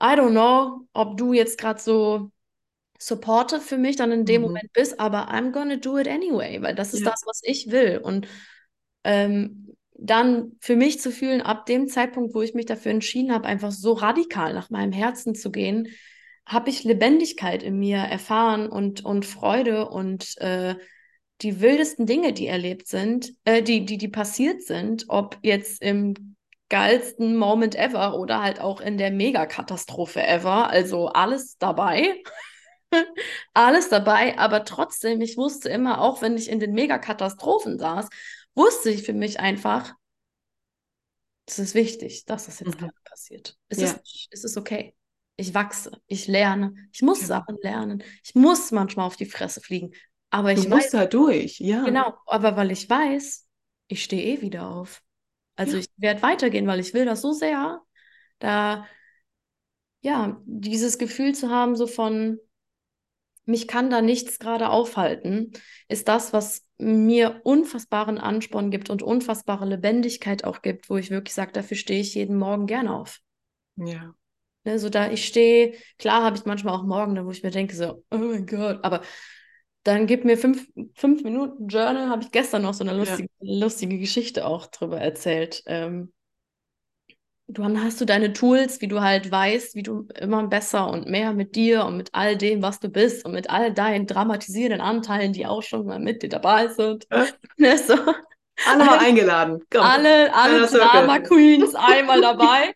I 0.00 0.16
don't 0.16 0.30
know, 0.32 0.86
ob 0.92 1.16
du 1.16 1.32
jetzt 1.32 1.58
gerade 1.58 1.80
so 1.80 2.30
supportive 3.06 3.60
für 3.60 3.78
mich 3.78 3.96
dann 3.96 4.12
in 4.12 4.24
dem 4.24 4.42
Mhm. 4.42 4.48
Moment 4.48 4.72
bist, 4.72 5.00
aber 5.00 5.30
I'm 5.30 5.52
gonna 5.52 5.76
do 5.76 5.98
it 5.98 6.08
anyway, 6.08 6.60
weil 6.62 6.74
das 6.74 6.94
ist 6.94 7.06
Ja. 7.06 7.10
das, 7.12 7.22
was 7.26 7.40
ich 7.44 7.70
will. 7.70 7.98
Und 8.02 8.26
ähm, 9.04 9.74
dann 9.96 10.52
für 10.60 10.76
mich 10.76 11.00
zu 11.00 11.10
fühlen, 11.10 11.40
ab 11.40 11.66
dem 11.66 11.88
Zeitpunkt, 11.88 12.34
wo 12.34 12.42
ich 12.42 12.54
mich 12.54 12.66
dafür 12.66 12.90
entschieden 12.92 13.32
habe, 13.32 13.46
einfach 13.46 13.70
so 13.72 13.92
radikal 13.92 14.52
nach 14.54 14.70
meinem 14.70 14.92
Herzen 14.92 15.34
zu 15.34 15.50
gehen, 15.52 15.88
habe 16.46 16.70
ich 16.70 16.84
Lebendigkeit 16.84 17.62
in 17.62 17.78
mir 17.78 17.98
erfahren 17.98 18.68
und, 18.68 19.04
und 19.04 19.24
Freude 19.24 19.88
und 19.88 20.36
äh, 20.38 20.74
die 21.42 21.60
wildesten 21.60 22.06
Dinge, 22.06 22.32
die 22.32 22.46
erlebt 22.46 22.86
sind, 22.88 23.32
äh, 23.44 23.62
die, 23.62 23.84
die, 23.84 23.98
die 23.98 24.08
passiert 24.08 24.62
sind, 24.62 25.04
ob 25.08 25.38
jetzt 25.42 25.82
im 25.82 26.36
geilsten 26.68 27.36
Moment 27.36 27.76
ever 27.76 28.18
oder 28.18 28.42
halt 28.42 28.60
auch 28.60 28.80
in 28.80 28.98
der 28.98 29.10
Megakatastrophe 29.10 30.26
ever. 30.26 30.70
Also 30.70 31.08
alles 31.08 31.56
dabei. 31.58 32.22
Alles 33.54 33.88
dabei, 33.88 34.38
aber 34.38 34.64
trotzdem, 34.64 35.20
ich 35.20 35.36
wusste 35.36 35.68
immer, 35.68 36.00
auch 36.00 36.22
wenn 36.22 36.36
ich 36.36 36.48
in 36.50 36.60
den 36.60 36.72
Megakatastrophen 36.74 37.78
saß, 37.78 38.08
wusste 38.54 38.90
ich 38.90 39.02
für 39.04 39.12
mich 39.14 39.40
einfach, 39.40 39.94
es 41.46 41.58
ist 41.58 41.74
wichtig, 41.74 42.24
dass 42.26 42.46
das 42.46 42.60
jetzt 42.60 42.76
Mhm. 42.76 42.78
gerade 42.78 42.94
passiert. 43.04 43.56
Es, 43.68 43.82
Ja. 43.82 43.82
ist, 43.82 44.00
es 44.30 44.44
ist 44.44 44.56
okay. 44.56 44.94
Ich 45.36 45.52
wachse, 45.54 45.90
ich 46.06 46.26
lerne, 46.28 46.74
ich 46.92 47.02
muss 47.02 47.26
Genau. 47.26 47.26
Sachen 47.26 47.58
lernen, 47.62 48.02
ich 48.22 48.34
muss 48.34 48.70
manchmal 48.70 49.06
auf 49.06 49.16
die 49.16 49.26
Fresse 49.26 49.60
fliegen, 49.60 49.92
aber 50.30 50.52
Du 50.54 50.62
ich 50.62 50.68
musst 50.68 50.94
weiß, 50.94 50.94
da 50.94 51.06
durch, 51.06 51.60
ja. 51.60 51.84
genau, 51.84 52.14
aber 52.26 52.56
weil 52.56 52.70
ich 52.72 52.88
weiß, 52.90 53.48
ich 53.88 54.04
stehe 54.04 54.22
eh 54.38 54.42
wieder 54.42 54.68
auf. 54.68 55.02
Also 55.56 55.76
Ja. 55.76 55.78
ich 55.78 55.88
werde 55.98 56.22
weitergehen, 56.22 56.66
weil 56.68 56.80
ich 56.80 56.94
will 56.94 57.06
das 57.06 57.22
so 57.22 57.32
sehr, 57.32 57.82
da, 58.40 58.86
ja, 60.02 60.40
dieses 60.46 60.98
Gefühl 60.98 61.34
zu 61.34 61.50
haben, 61.50 61.76
so 61.76 61.86
von, 61.86 62.38
mich 63.46 63.68
kann 63.68 63.90
da 63.90 64.00
nichts 64.02 64.38
gerade 64.38 64.70
aufhalten, 64.70 65.52
ist 65.88 66.08
das, 66.08 66.32
was 66.32 66.64
mir 66.78 67.40
unfassbaren 67.44 68.18
Ansporn 68.18 68.70
gibt 68.70 68.90
und 68.90 69.02
unfassbare 69.02 69.66
Lebendigkeit 69.66 70.44
auch 70.44 70.62
gibt, 70.62 70.90
wo 70.90 70.96
ich 70.96 71.10
wirklich 71.10 71.34
sage, 71.34 71.52
dafür 71.52 71.76
stehe 71.76 72.00
ich 72.00 72.14
jeden 72.14 72.36
Morgen 72.36 72.66
gern 72.66 72.88
auf. 72.88 73.20
Ja. 73.76 74.14
Ne, 74.64 74.78
so 74.78 74.88
da 74.88 75.10
ich 75.10 75.26
stehe, 75.26 75.74
klar 75.98 76.22
habe 76.24 76.36
ich 76.36 76.46
manchmal 76.46 76.74
auch 76.74 76.84
Morgen, 76.84 77.22
wo 77.26 77.30
ich 77.30 77.42
mir 77.42 77.50
denke, 77.50 77.74
so, 77.76 78.02
oh 78.10 78.16
mein 78.16 78.46
Gott, 78.46 78.82
aber 78.82 79.02
dann 79.82 80.06
gib 80.06 80.24
mir 80.24 80.38
fünf, 80.38 80.66
fünf 80.94 81.22
Minuten 81.24 81.68
Journal, 81.68 82.08
habe 82.08 82.22
ich 82.22 82.30
gestern 82.30 82.62
noch 82.62 82.74
so 82.74 82.84
eine 82.84 82.92
Ja. 82.92 82.98
lustige, 82.98 83.28
lustige 83.40 83.98
Geschichte 83.98 84.46
auch 84.46 84.66
drüber 84.68 85.00
erzählt. 85.00 85.62
Ähm, 85.66 86.12
du 87.48 87.62
dann 87.62 87.82
hast 87.82 88.00
du 88.00 88.04
deine 88.04 88.32
Tools, 88.32 88.80
wie 88.80 88.88
du 88.88 89.00
halt 89.00 89.30
weißt, 89.30 89.74
wie 89.74 89.82
du 89.82 90.08
immer 90.18 90.46
besser 90.46 90.90
und 90.90 91.08
mehr 91.08 91.32
mit 91.32 91.54
dir 91.56 91.84
und 91.84 91.96
mit 91.96 92.10
all 92.12 92.36
dem, 92.36 92.62
was 92.62 92.80
du 92.80 92.88
bist 92.88 93.24
und 93.24 93.32
mit 93.32 93.50
all 93.50 93.72
deinen 93.72 94.06
dramatisierenden 94.06 94.80
Anteilen, 94.80 95.32
die 95.32 95.46
auch 95.46 95.62
schon 95.62 95.86
mal 95.86 95.98
mit 95.98 96.22
dir 96.22 96.28
dabei 96.28 96.68
sind. 96.68 97.06
Ja. 97.10 97.26
Ne, 97.56 97.78
so. 97.78 97.94
Alle 98.66 98.84
mal 98.84 98.98
eingeladen. 98.98 99.62
Komm. 99.70 99.82
Alle, 99.82 100.34
alle 100.34 100.66
Circle. 100.66 100.88
Drama 100.88 101.18
Queens 101.20 101.74
einmal 101.74 102.20
dabei. 102.20 102.74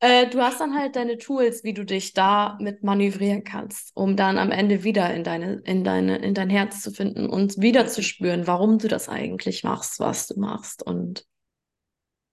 Äh, 0.00 0.26
du 0.28 0.40
hast 0.42 0.60
dann 0.60 0.74
halt 0.74 0.96
deine 0.96 1.16
Tools, 1.16 1.64
wie 1.64 1.72
du 1.72 1.84
dich 1.84 2.12
da 2.12 2.58
mit 2.60 2.82
manövrieren 2.82 3.44
kannst, 3.44 3.92
um 3.94 4.16
dann 4.16 4.36
am 4.36 4.50
Ende 4.50 4.84
wieder 4.84 5.14
in 5.14 5.24
deine, 5.24 5.62
in 5.64 5.84
deine, 5.84 6.16
in 6.18 6.34
dein 6.34 6.50
Herz 6.50 6.82
zu 6.82 6.90
finden 6.90 7.30
und 7.30 7.60
wieder 7.60 7.86
zu 7.86 8.02
spüren, 8.02 8.46
warum 8.46 8.78
du 8.78 8.88
das 8.88 9.08
eigentlich 9.08 9.64
machst, 9.64 10.00
was 10.00 10.26
du 10.26 10.38
machst. 10.38 10.82
Und 10.82 11.24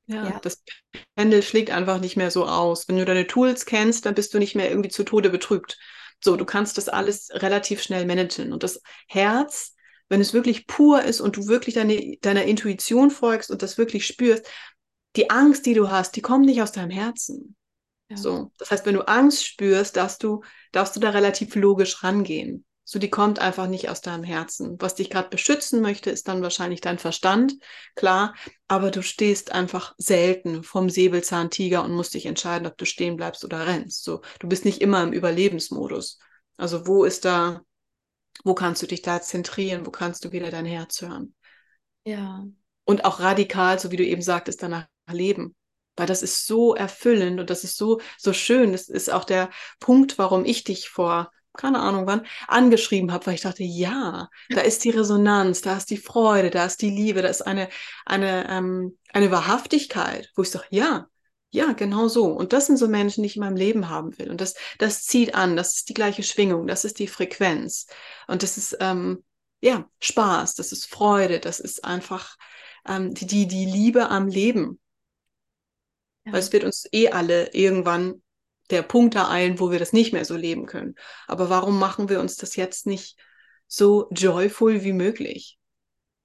Ja, 0.09 0.29
Ja. 0.29 0.39
das 0.39 0.63
Pendel 1.15 1.43
schlägt 1.43 1.69
einfach 1.71 1.99
nicht 1.99 2.17
mehr 2.17 2.31
so 2.31 2.45
aus. 2.45 2.87
Wenn 2.87 2.97
du 2.97 3.05
deine 3.05 3.27
Tools 3.27 3.65
kennst, 3.65 4.05
dann 4.05 4.15
bist 4.15 4.33
du 4.33 4.39
nicht 4.39 4.55
mehr 4.55 4.69
irgendwie 4.69 4.89
zu 4.89 5.03
Tode 5.03 5.29
betrübt. 5.29 5.77
So, 6.23 6.35
du 6.35 6.45
kannst 6.45 6.77
das 6.77 6.89
alles 6.89 7.29
relativ 7.31 7.81
schnell 7.81 8.05
managen. 8.05 8.51
Und 8.51 8.63
das 8.63 8.81
Herz, 9.07 9.75
wenn 10.09 10.19
es 10.21 10.33
wirklich 10.33 10.67
pur 10.67 11.03
ist 11.03 11.21
und 11.21 11.37
du 11.37 11.47
wirklich 11.47 11.75
deine, 11.75 12.17
deiner 12.21 12.43
Intuition 12.43 13.11
folgst 13.11 13.51
und 13.51 13.61
das 13.61 13.77
wirklich 13.77 14.05
spürst, 14.05 14.47
die 15.15 15.29
Angst, 15.29 15.65
die 15.65 15.73
du 15.73 15.89
hast, 15.89 16.15
die 16.15 16.21
kommt 16.21 16.45
nicht 16.45 16.61
aus 16.61 16.71
deinem 16.71 16.91
Herzen. 16.91 17.55
ja. 18.09 18.17
So, 18.17 18.51
das 18.57 18.71
heißt, 18.71 18.85
wenn 18.85 18.95
du 18.95 19.07
Angst 19.07 19.45
spürst, 19.45 19.95
darfst 19.95 20.23
du, 20.23 20.43
darfst 20.71 20.95
du 20.95 20.99
da 20.99 21.11
relativ 21.11 21.55
logisch 21.55 22.03
rangehen. 22.03 22.65
So, 22.91 22.97
die 22.97 23.11
kommt 23.11 23.37
einfach 23.37 23.67
nicht 23.67 23.87
aus 23.87 24.01
deinem 24.01 24.23
Herzen. 24.23 24.75
Was 24.79 24.95
dich 24.95 25.11
gerade 25.11 25.29
beschützen 25.29 25.79
möchte, 25.79 26.09
ist 26.09 26.27
dann 26.27 26.41
wahrscheinlich 26.41 26.81
dein 26.81 26.97
Verstand, 26.97 27.53
klar, 27.93 28.33
aber 28.67 28.89
du 28.89 29.03
stehst 29.03 29.51
einfach 29.51 29.93
selten 29.99 30.63
vom 30.63 30.89
Säbelzahntiger 30.89 31.83
und 31.83 31.91
musst 31.91 32.15
dich 32.15 32.25
entscheiden, 32.25 32.65
ob 32.65 32.79
du 32.79 32.85
stehen 32.85 33.15
bleibst 33.15 33.45
oder 33.45 33.67
rennst. 33.67 34.03
So, 34.03 34.21
du 34.39 34.47
bist 34.47 34.65
nicht 34.65 34.81
immer 34.81 35.03
im 35.03 35.13
Überlebensmodus. 35.13 36.17
Also, 36.57 36.87
wo 36.87 37.03
ist 37.03 37.25
da, 37.25 37.61
wo 38.43 38.55
kannst 38.55 38.81
du 38.81 38.87
dich 38.87 39.03
da 39.03 39.21
zentrieren, 39.21 39.85
wo 39.85 39.91
kannst 39.91 40.25
du 40.25 40.31
wieder 40.31 40.49
dein 40.49 40.65
Herz 40.65 41.03
hören? 41.03 41.35
ja. 42.05 42.43
und 42.85 43.05
auch 43.05 43.19
radikal, 43.19 43.77
so 43.77 43.91
wie 43.91 43.97
du 43.97 44.03
eben 44.03 44.23
sagtest, 44.23 44.63
danach 44.63 44.87
leben. 45.11 45.55
Weil 45.95 46.07
das 46.07 46.23
ist 46.23 46.47
so 46.47 46.73
erfüllend 46.73 47.39
und 47.39 47.51
das 47.51 47.63
ist 47.63 47.77
so, 47.77 48.01
so 48.17 48.33
schön. 48.33 48.71
Das 48.71 48.89
ist 48.89 49.11
auch 49.11 49.25
der 49.25 49.51
Punkt, 49.79 50.17
warum 50.17 50.43
ich 50.43 50.63
dich 50.63 50.89
vor, 50.89 51.29
keine 51.57 51.79
Ahnung 51.79 52.05
wann, 52.07 52.25
angeschrieben 52.47 53.11
habe, 53.11 53.25
weil 53.27 53.35
ich 53.35 53.41
dachte, 53.41 53.63
ja, 53.63 54.29
da 54.49 54.61
ist 54.61 54.83
die 54.83 54.91
Resonanz, 54.91 55.61
da 55.61 55.77
ist 55.77 55.89
die 55.89 55.97
Freude, 55.97 56.49
da 56.49 56.65
ist 56.65 56.81
die 56.81 56.89
Liebe, 56.89 57.21
da 57.21 57.27
ist 57.27 57.41
eine, 57.41 57.69
eine, 58.05 58.49
ähm, 58.49 58.97
eine 59.13 59.31
Wahrhaftigkeit, 59.31 60.29
wo 60.35 60.43
ich 60.43 60.51
sage, 60.51 60.65
ja, 60.69 61.07
ja, 61.51 61.73
genau 61.73 62.07
so. 62.07 62.27
Und 62.27 62.53
das 62.53 62.67
sind 62.67 62.77
so 62.77 62.87
Menschen, 62.87 63.23
die 63.23 63.27
ich 63.27 63.35
in 63.35 63.41
meinem 63.41 63.55
Leben 63.55 63.89
haben 63.89 64.17
will. 64.19 64.29
Und 64.29 64.39
das, 64.39 64.53
das 64.77 65.03
zieht 65.05 65.33
an, 65.33 65.55
das 65.55 65.75
ist 65.77 65.89
die 65.89 65.95
gleiche 65.95 66.23
Schwingung, 66.23 66.67
das 66.67 66.85
ist 66.85 66.99
die 66.99 67.07
Frequenz. 67.07 67.87
Und 68.27 68.43
das 68.43 68.57
ist, 68.57 68.77
ähm, 68.79 69.23
ja, 69.61 69.89
Spaß, 69.99 70.55
das 70.55 70.71
ist 70.71 70.85
Freude, 70.85 71.39
das 71.39 71.59
ist 71.59 71.83
einfach 71.83 72.37
ähm, 72.87 73.13
die, 73.13 73.25
die, 73.25 73.47
die 73.47 73.65
Liebe 73.65 74.09
am 74.09 74.27
Leben. 74.27 74.79
ja. 76.25 76.33
Weil 76.33 76.39
es 76.39 76.53
wird 76.53 76.63
uns 76.63 76.87
eh 76.91 77.09
alle 77.09 77.51
irgendwann 77.53 78.21
der 78.69 78.83
Punkt 78.83 79.15
ereilen, 79.15 79.59
wo 79.59 79.71
wir 79.71 79.79
das 79.79 79.93
nicht 79.93 80.13
mehr 80.13 80.25
so 80.25 80.35
leben 80.35 80.65
können. 80.65 80.95
Aber 81.27 81.49
warum 81.49 81.79
machen 81.79 82.09
wir 82.09 82.19
uns 82.19 82.35
das 82.35 82.55
jetzt 82.55 82.85
nicht 82.85 83.17
so 83.67 84.07
joyful 84.11 84.83
wie 84.83 84.93
möglich? 84.93 85.57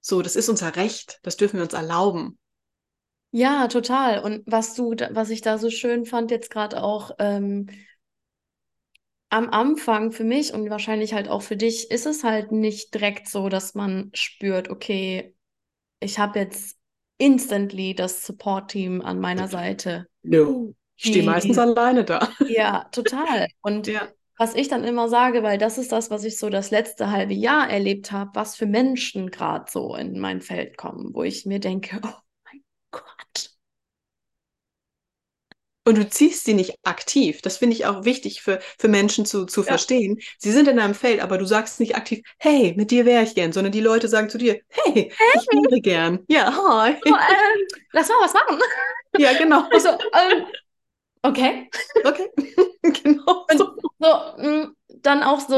So, 0.01 0.21
das 0.21 0.35
ist 0.35 0.49
unser 0.49 0.75
Recht, 0.75 1.19
das 1.23 1.37
dürfen 1.37 1.57
wir 1.57 1.63
uns 1.63 1.73
erlauben. 1.73 2.37
Ja, 3.31 3.67
total. 3.67 4.19
Und 4.19 4.43
was 4.45 4.75
du, 4.75 4.95
was 5.11 5.29
ich 5.29 5.41
da 5.41 5.57
so 5.57 5.69
schön 5.69 6.05
fand, 6.05 6.31
jetzt 6.31 6.49
gerade 6.49 6.81
auch 6.81 7.11
ähm, 7.19 7.67
am 9.29 9.49
Anfang 9.49 10.11
für 10.11 10.23
mich 10.23 10.53
und 10.53 10.69
wahrscheinlich 10.69 11.13
halt 11.13 11.27
auch 11.27 11.41
für 11.41 11.57
dich, 11.57 11.91
ist 11.91 12.05
es 12.05 12.23
halt 12.23 12.51
nicht 12.51 12.93
direkt 12.93 13.27
so, 13.27 13.49
dass 13.49 13.73
man 13.73 14.11
spürt, 14.13 14.69
okay, 14.69 15.35
ich 15.99 16.19
habe 16.19 16.39
jetzt 16.39 16.77
instantly 17.17 17.95
das 17.95 18.25
Support-Team 18.25 19.01
an 19.01 19.19
meiner 19.19 19.47
Seite. 19.47 20.07
No. 20.23 20.73
Ich 20.97 21.05
stehe 21.07 21.23
meistens 21.23 21.57
alleine 21.57 22.03
da. 22.05 22.29
Ja, 22.47 22.85
total. 22.91 23.47
Und 23.61 23.87
Ja. 23.87 24.07
was 24.37 24.55
ich 24.55 24.67
dann 24.67 24.83
immer 24.83 25.09
sage, 25.09 25.43
weil 25.43 25.57
das 25.57 25.77
ist 25.77 25.91
das, 25.91 26.09
was 26.11 26.23
ich 26.23 26.37
so 26.37 26.49
das 26.49 26.71
letzte 26.71 27.11
halbe 27.11 27.33
Jahr 27.33 27.69
erlebt 27.69 28.11
habe, 28.11 28.31
was 28.35 28.55
für 28.55 28.65
Menschen 28.65 29.31
gerade 29.31 29.71
so 29.71 29.95
in 29.95 30.19
mein 30.19 30.41
Feld 30.41 30.77
kommen, 30.77 31.13
wo 31.13 31.23
ich 31.23 31.45
mir 31.45 31.59
denke, 31.59 31.99
oh 32.03 32.09
mein 32.45 32.63
Gott. 32.91 33.55
Und 35.87 35.99
du 35.99 36.09
ziehst 36.09 36.45
sie 36.45 36.55
nicht 36.55 36.73
aktiv. 36.83 37.41
Das 37.43 37.57
finde 37.57 37.75
ich 37.75 37.85
auch 37.85 38.05
wichtig 38.05 38.41
für, 38.41 38.59
für 38.79 38.87
Menschen 38.87 39.23
zu, 39.25 39.45
zu 39.45 39.61
Ja. 39.61 39.67
verstehen. 39.67 40.19
Sie 40.39 40.51
sind 40.51 40.67
in 40.67 40.77
deinem 40.77 40.95
Feld, 40.95 41.19
aber 41.21 41.37
du 41.37 41.45
sagst 41.45 41.79
nicht 41.79 41.95
aktiv, 41.95 42.21
hey, 42.39 42.73
mit 42.75 42.89
dir 42.89 43.05
wäre 43.05 43.23
ich 43.23 43.35
gern, 43.35 43.51
sondern 43.53 43.71
die 43.71 43.81
Leute 43.81 44.07
sagen 44.07 44.29
zu 44.29 44.39
dir, 44.39 44.59
hey, 44.69 45.11
ich 45.31 45.47
wäre 45.51 45.81
gern. 45.81 46.19
Ja, 46.27 46.51
hi. 46.55 46.95
So, 47.03 47.13
ähm, 47.13 47.67
lass 47.91 48.09
mal 48.09 48.15
was 48.21 48.33
machen. 48.33 48.59
Ja, 49.15 49.33
genau. 49.33 49.69
Also, 49.71 49.89
ähm, 49.89 50.45
okay. 51.29 51.69
Okay. 52.03 52.29
genau. 53.03 53.45
Und 53.49 53.57
So. 53.57 53.75
so, 53.99 54.07
mh, 54.37 54.71
dann 55.01 55.23
auch 55.23 55.39
so, 55.39 55.57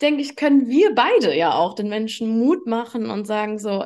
denke 0.00 0.22
ich, 0.22 0.36
können 0.36 0.68
wir 0.68 0.94
beide 0.94 1.36
ja 1.36 1.54
auch 1.54 1.74
den 1.74 1.88
Menschen 1.88 2.38
Mut 2.38 2.66
machen 2.66 3.10
und 3.10 3.26
sagen 3.26 3.58
so, 3.58 3.84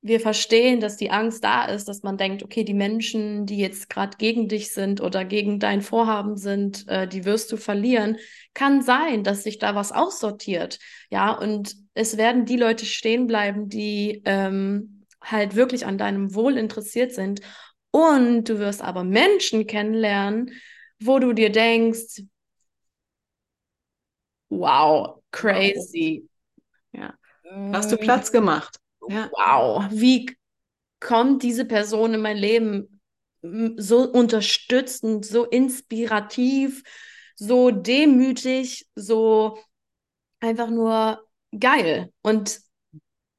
wir 0.00 0.20
verstehen, 0.20 0.80
dass 0.80 0.96
die 0.96 1.10
Angst 1.10 1.42
da 1.42 1.64
ist, 1.64 1.88
dass 1.88 2.02
man 2.02 2.16
denkt, 2.16 2.42
okay, 2.44 2.62
die 2.62 2.74
Menschen, 2.74 3.46
die 3.46 3.58
jetzt 3.58 3.90
gerade 3.90 4.16
gegen 4.16 4.48
dich 4.48 4.72
sind 4.72 5.00
oder 5.00 5.24
gegen 5.24 5.58
dein 5.58 5.82
Vorhaben 5.82 6.36
sind, 6.36 6.86
äh, 6.88 7.08
die 7.08 7.24
wirst 7.24 7.50
du 7.50 7.56
verlieren, 7.56 8.16
kann 8.54 8.80
sein, 8.80 9.24
dass 9.24 9.42
sich 9.42 9.58
da 9.58 9.74
was 9.74 9.90
aussortiert. 9.90 10.78
Ja, 11.10 11.32
und 11.32 11.74
es 11.94 12.16
werden 12.16 12.44
die 12.44 12.56
Leute 12.56 12.86
stehen 12.86 13.26
bleiben, 13.26 13.68
die 13.68 14.22
ähm, 14.24 15.04
halt 15.20 15.56
wirklich 15.56 15.84
an 15.84 15.98
deinem 15.98 16.32
Wohl 16.34 16.56
interessiert 16.56 17.12
sind. 17.12 17.40
Und 17.90 18.44
du 18.44 18.58
wirst 18.58 18.82
aber 18.82 19.04
Menschen 19.04 19.66
kennenlernen, 19.66 20.52
wo 21.00 21.18
du 21.18 21.32
dir 21.32 21.50
denkst, 21.50 22.22
wow, 24.50 25.22
crazy. 25.30 26.28
Ja. 26.92 27.14
Hast 27.72 27.92
du 27.92 27.96
Platz 27.96 28.30
gemacht? 28.30 28.78
Ja. 29.08 29.30
Wow, 29.32 29.86
wie 29.90 30.36
kommt 31.00 31.42
diese 31.42 31.64
Person 31.64 32.14
in 32.14 32.20
mein 32.20 32.36
Leben 32.36 33.00
so 33.76 34.00
unterstützend, 34.10 35.24
so 35.24 35.44
inspirativ, 35.44 36.82
so 37.36 37.70
demütig, 37.70 38.86
so 38.96 39.58
einfach 40.40 40.68
nur 40.70 41.24
geil. 41.58 42.12
Und 42.22 42.60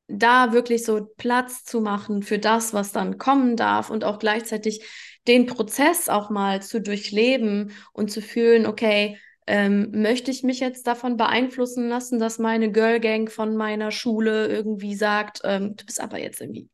da 0.09 0.53
wirklich 0.53 0.83
so 0.83 1.05
Platz 1.17 1.63
zu 1.63 1.81
machen 1.81 2.23
für 2.23 2.39
das, 2.39 2.73
was 2.73 2.91
dann 2.91 3.17
kommen 3.17 3.55
darf 3.55 3.89
und 3.89 4.03
auch 4.03 4.19
gleichzeitig 4.19 4.83
den 5.27 5.45
Prozess 5.45 6.09
auch 6.09 6.29
mal 6.29 6.61
zu 6.61 6.81
durchleben 6.81 7.71
und 7.93 8.11
zu 8.11 8.21
fühlen, 8.21 8.65
okay, 8.65 9.17
ähm, 9.45 9.89
möchte 9.91 10.31
ich 10.31 10.43
mich 10.43 10.59
jetzt 10.59 10.87
davon 10.87 11.17
beeinflussen 11.17 11.89
lassen, 11.89 12.19
dass 12.19 12.39
meine 12.39 12.71
Girl 12.71 12.99
Gang 12.99 13.31
von 13.31 13.55
meiner 13.55 13.91
Schule 13.91 14.47
irgendwie 14.47 14.95
sagt, 14.95 15.41
ähm, 15.43 15.75
du 15.75 15.85
bist 15.85 15.99
aber 15.99 16.19
jetzt 16.19 16.41
irgendwie 16.41 16.63
ein 16.63 16.69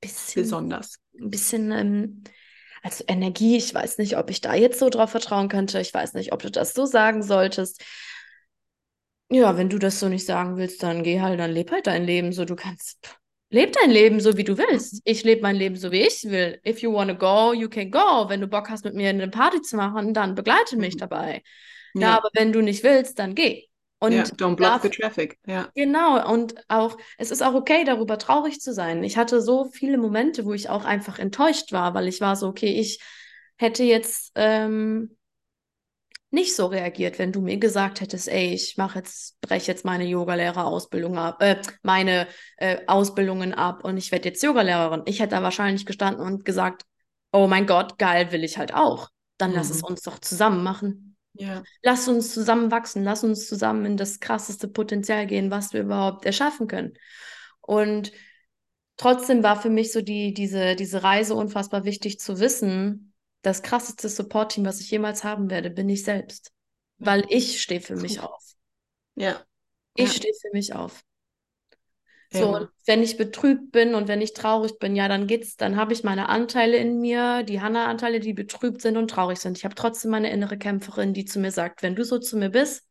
bisschen 0.00 0.42
besonders. 0.42 0.98
Ein 1.18 1.30
bisschen, 1.30 1.72
ähm, 1.72 2.24
also 2.82 3.04
Energie, 3.08 3.56
ich 3.56 3.72
weiß 3.72 3.98
nicht, 3.98 4.16
ob 4.18 4.30
ich 4.30 4.40
da 4.40 4.54
jetzt 4.54 4.78
so 4.78 4.88
drauf 4.88 5.10
vertrauen 5.10 5.48
könnte. 5.48 5.80
Ich 5.80 5.92
weiß 5.92 6.14
nicht, 6.14 6.32
ob 6.32 6.42
du 6.42 6.50
das 6.50 6.74
so 6.74 6.86
sagen 6.86 7.22
solltest. 7.22 7.82
Ja, 9.30 9.56
wenn 9.56 9.68
du 9.68 9.78
das 9.78 10.00
so 10.00 10.08
nicht 10.08 10.26
sagen 10.26 10.56
willst, 10.56 10.82
dann 10.82 11.02
geh 11.02 11.20
halt, 11.20 11.40
dann 11.40 11.50
leb 11.50 11.70
halt 11.70 11.86
dein 11.86 12.04
Leben 12.04 12.32
so. 12.32 12.44
Du 12.44 12.56
kannst, 12.56 13.18
leb 13.50 13.72
dein 13.72 13.90
Leben 13.90 14.20
so, 14.20 14.36
wie 14.36 14.44
du 14.44 14.58
willst. 14.58 15.00
Ich 15.04 15.24
lebe 15.24 15.42
mein 15.42 15.56
Leben 15.56 15.76
so, 15.76 15.90
wie 15.92 16.02
ich 16.02 16.24
will. 16.24 16.60
If 16.66 16.80
you 16.80 16.92
wanna 16.92 17.14
go, 17.14 17.52
you 17.52 17.68
can 17.68 17.90
go. 17.90 18.28
Wenn 18.28 18.40
du 18.40 18.46
Bock 18.46 18.68
hast, 18.68 18.84
mit 18.84 18.94
mir 18.94 19.08
eine 19.08 19.28
Party 19.28 19.62
zu 19.62 19.76
machen, 19.76 20.12
dann 20.12 20.34
begleite 20.34 20.76
mich 20.76 20.94
mhm. 20.94 20.98
dabei. 20.98 21.42
Ja. 21.94 22.00
ja, 22.00 22.16
aber 22.18 22.28
wenn 22.34 22.52
du 22.52 22.60
nicht 22.60 22.82
willst, 22.84 23.18
dann 23.18 23.34
geh. 23.34 23.64
Und 23.98 24.12
ja, 24.12 24.22
don't 24.22 24.56
block 24.56 24.82
the 24.82 24.90
traffic. 24.90 25.38
Ja. 25.46 25.68
Genau. 25.74 26.30
Und 26.30 26.54
auch, 26.68 26.98
es 27.16 27.30
ist 27.30 27.42
auch 27.42 27.54
okay, 27.54 27.84
darüber 27.84 28.18
traurig 28.18 28.60
zu 28.60 28.74
sein. 28.74 29.02
Ich 29.02 29.16
hatte 29.16 29.40
so 29.40 29.64
viele 29.64 29.96
Momente, 29.96 30.44
wo 30.44 30.52
ich 30.52 30.68
auch 30.68 30.84
einfach 30.84 31.18
enttäuscht 31.18 31.72
war, 31.72 31.94
weil 31.94 32.08
ich 32.08 32.20
war 32.20 32.36
so, 32.36 32.48
okay, 32.48 32.78
ich 32.78 33.00
hätte 33.56 33.82
jetzt 33.82 34.32
ähm, 34.34 35.16
nicht 36.34 36.54
so 36.54 36.66
reagiert, 36.66 37.18
wenn 37.18 37.32
du 37.32 37.40
mir 37.40 37.56
gesagt 37.56 38.00
hättest, 38.00 38.28
ey, 38.28 38.52
ich 38.52 38.76
mache 38.76 38.98
jetzt, 38.98 39.40
breche 39.40 39.70
jetzt 39.70 39.84
meine 39.84 40.04
Yogalehrerausbildung 40.04 41.16
ab, 41.16 41.40
äh, 41.40 41.56
meine 41.82 42.26
äh, 42.56 42.78
Ausbildungen 42.86 43.54
ab 43.54 43.84
und 43.84 43.96
ich 43.96 44.12
werde 44.12 44.28
jetzt 44.28 44.42
Yogalehrerin. 44.42 45.02
Ich 45.06 45.20
hätte 45.20 45.36
da 45.36 45.42
wahrscheinlich 45.42 45.86
gestanden 45.86 46.24
und 46.24 46.44
gesagt, 46.44 46.82
oh 47.32 47.46
mein 47.46 47.66
Gott, 47.66 47.98
geil, 47.98 48.32
will 48.32 48.44
ich 48.44 48.58
halt 48.58 48.74
auch. 48.74 49.08
Dann 49.38 49.50
mhm. 49.50 49.56
lass 49.56 49.70
es 49.70 49.82
mhm. 49.82 49.88
uns 49.88 50.02
doch 50.02 50.18
zusammen 50.18 50.62
machen. 50.62 51.16
Ja. 51.34 51.62
Lass 51.82 52.06
uns 52.08 52.32
zusammen 52.34 52.70
wachsen, 52.70 53.02
lass 53.02 53.24
uns 53.24 53.48
zusammen 53.48 53.84
in 53.86 53.96
das 53.96 54.20
krasseste 54.20 54.68
Potenzial 54.68 55.26
gehen, 55.26 55.50
was 55.50 55.72
wir 55.72 55.82
überhaupt 55.82 56.26
erschaffen 56.26 56.68
können. 56.68 56.94
Und 57.60 58.12
trotzdem 58.96 59.42
war 59.42 59.60
für 59.60 59.70
mich 59.70 59.92
so 59.92 60.00
die, 60.00 60.34
diese, 60.34 60.76
diese 60.76 61.02
Reise 61.02 61.34
unfassbar 61.34 61.84
wichtig 61.84 62.20
zu 62.20 62.38
wissen, 62.38 63.13
das 63.44 63.62
krasseste 63.62 64.08
Support-Team, 64.08 64.64
was 64.64 64.80
ich 64.80 64.90
jemals 64.90 65.22
haben 65.22 65.50
werde, 65.50 65.70
bin 65.70 65.88
ich 65.88 66.02
selbst. 66.02 66.52
Weil 66.98 67.24
ich 67.28 67.60
stehe 67.60 67.80
für 67.80 67.96
mich 67.96 68.20
auf. 68.20 68.54
Ja. 69.14 69.44
Ich 69.94 70.08
ja. 70.08 70.14
stehe 70.14 70.34
für 70.40 70.50
mich 70.52 70.74
auf. 70.74 71.04
So, 72.32 72.56
und 72.56 72.68
wenn 72.86 73.02
ich 73.02 73.16
betrübt 73.16 73.70
bin 73.70 73.94
und 73.94 74.08
wenn 74.08 74.20
ich 74.20 74.32
traurig 74.32 74.80
bin, 74.80 74.96
ja, 74.96 75.06
dann 75.06 75.28
geht's, 75.28 75.56
dann 75.56 75.76
habe 75.76 75.92
ich 75.92 76.02
meine 76.02 76.28
Anteile 76.28 76.78
in 76.78 77.00
mir, 77.00 77.44
die 77.44 77.60
Hannah-Anteile, 77.60 78.18
die 78.18 78.32
betrübt 78.32 78.80
sind 78.82 78.96
und 78.96 79.08
traurig 79.08 79.38
sind. 79.38 79.56
Ich 79.56 79.64
habe 79.64 79.76
trotzdem 79.76 80.10
meine 80.10 80.32
innere 80.32 80.58
Kämpferin, 80.58 81.14
die 81.14 81.26
zu 81.26 81.38
mir 81.38 81.52
sagt, 81.52 81.84
wenn 81.84 81.94
du 81.94 82.04
so 82.04 82.18
zu 82.18 82.36
mir 82.36 82.50
bist, 82.50 82.88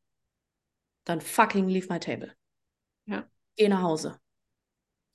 dann 1.04 1.20
fucking 1.20 1.68
leave 1.68 1.92
my 1.92 2.00
table. 2.00 2.32
Ja. 3.06 3.28
Geh 3.58 3.68
nach 3.68 3.82
Hause. 3.82 4.18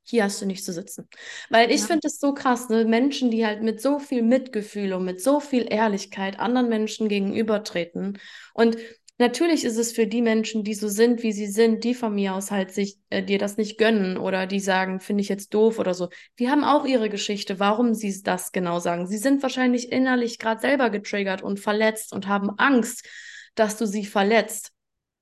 Hier 0.08 0.24
hast 0.24 0.40
du 0.40 0.46
nicht 0.46 0.64
zu 0.64 0.72
sitzen. 0.72 1.08
Weil 1.50 1.70
ich 1.70 1.82
ja. 1.82 1.86
finde 1.86 2.08
es 2.08 2.18
so 2.18 2.32
krass, 2.32 2.68
ne? 2.68 2.84
Menschen, 2.84 3.30
die 3.30 3.44
halt 3.44 3.62
mit 3.62 3.80
so 3.80 3.98
viel 3.98 4.22
Mitgefühl 4.22 4.94
und 4.94 5.04
mit 5.04 5.22
so 5.22 5.38
viel 5.38 5.66
Ehrlichkeit 5.70 6.40
anderen 6.40 6.68
Menschen 6.68 7.08
gegenübertreten. 7.08 8.18
Und 8.54 8.76
Natürlich 9.20 9.64
ist 9.64 9.76
es 9.76 9.90
für 9.90 10.06
die 10.06 10.22
Menschen, 10.22 10.62
die 10.62 10.74
so 10.74 10.86
sind, 10.86 11.24
wie 11.24 11.32
sie 11.32 11.48
sind, 11.48 11.82
die 11.82 11.94
von 11.94 12.14
mir 12.14 12.34
aus 12.34 12.52
halt 12.52 12.70
sich 12.70 12.98
äh, 13.10 13.20
dir 13.20 13.38
das 13.38 13.56
nicht 13.56 13.76
gönnen 13.76 14.16
oder 14.16 14.46
die 14.46 14.60
sagen, 14.60 15.00
finde 15.00 15.22
ich 15.22 15.28
jetzt 15.28 15.52
doof 15.52 15.80
oder 15.80 15.92
so. 15.92 16.08
Die 16.38 16.48
haben 16.48 16.62
auch 16.62 16.86
ihre 16.86 17.10
Geschichte, 17.10 17.58
warum 17.58 17.94
sie 17.94 18.22
das 18.22 18.52
genau 18.52 18.78
sagen. 18.78 19.08
Sie 19.08 19.18
sind 19.18 19.42
wahrscheinlich 19.42 19.90
innerlich 19.90 20.38
gerade 20.38 20.60
selber 20.60 20.88
getriggert 20.90 21.42
und 21.42 21.58
verletzt 21.58 22.12
und 22.12 22.28
haben 22.28 22.50
Angst, 22.58 23.08
dass 23.56 23.76
du 23.76 23.88
sie 23.88 24.06
verletzt. 24.06 24.70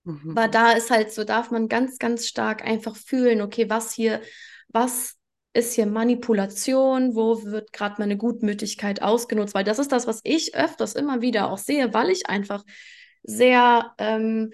Mhm. 0.05 0.37
Aber 0.37 0.49
da 0.49 0.73
ist 0.73 0.91
halt 0.91 1.11
so, 1.11 1.25
darf 1.25 1.51
man 1.51 1.67
ganz, 1.67 1.99
ganz 1.99 2.27
stark 2.27 2.63
einfach 2.67 2.97
fühlen, 2.97 3.41
okay, 3.41 3.71
was 3.71 3.93
hier, 3.93 4.21
was 4.69 5.15
ist 5.53 5.75
hier 5.75 5.87
Manipulation, 5.87 7.15
wo 7.15 7.43
wird 7.45 7.73
gerade 7.73 7.97
meine 7.99 8.17
Gutmütigkeit 8.17 9.01
ausgenutzt, 9.03 9.55
weil 9.55 9.65
das 9.65 9.79
ist 9.79 9.91
das, 9.91 10.07
was 10.07 10.21
ich 10.23 10.55
öfters 10.55 10.95
immer 10.95 11.23
wieder 11.23 11.51
auch 11.51 11.59
sehe, 11.59 11.95
weil 11.95 12.11
ich 12.11 12.29
einfach 12.29 12.63
sehr 13.23 13.95
ähm, 13.99 14.53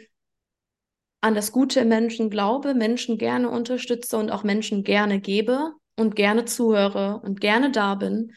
an 1.20 1.34
das 1.34 1.52
Gute 1.52 1.80
im 1.80 1.88
Menschen 1.88 2.30
glaube, 2.30 2.74
Menschen 2.74 3.18
gerne 3.18 3.50
unterstütze 3.50 4.16
und 4.16 4.30
auch 4.30 4.44
Menschen 4.44 4.84
gerne 4.84 5.20
gebe 5.20 5.72
und 5.96 6.16
gerne 6.16 6.44
zuhöre 6.44 7.20
und 7.22 7.40
gerne 7.40 7.70
da 7.70 7.94
bin. 7.94 8.32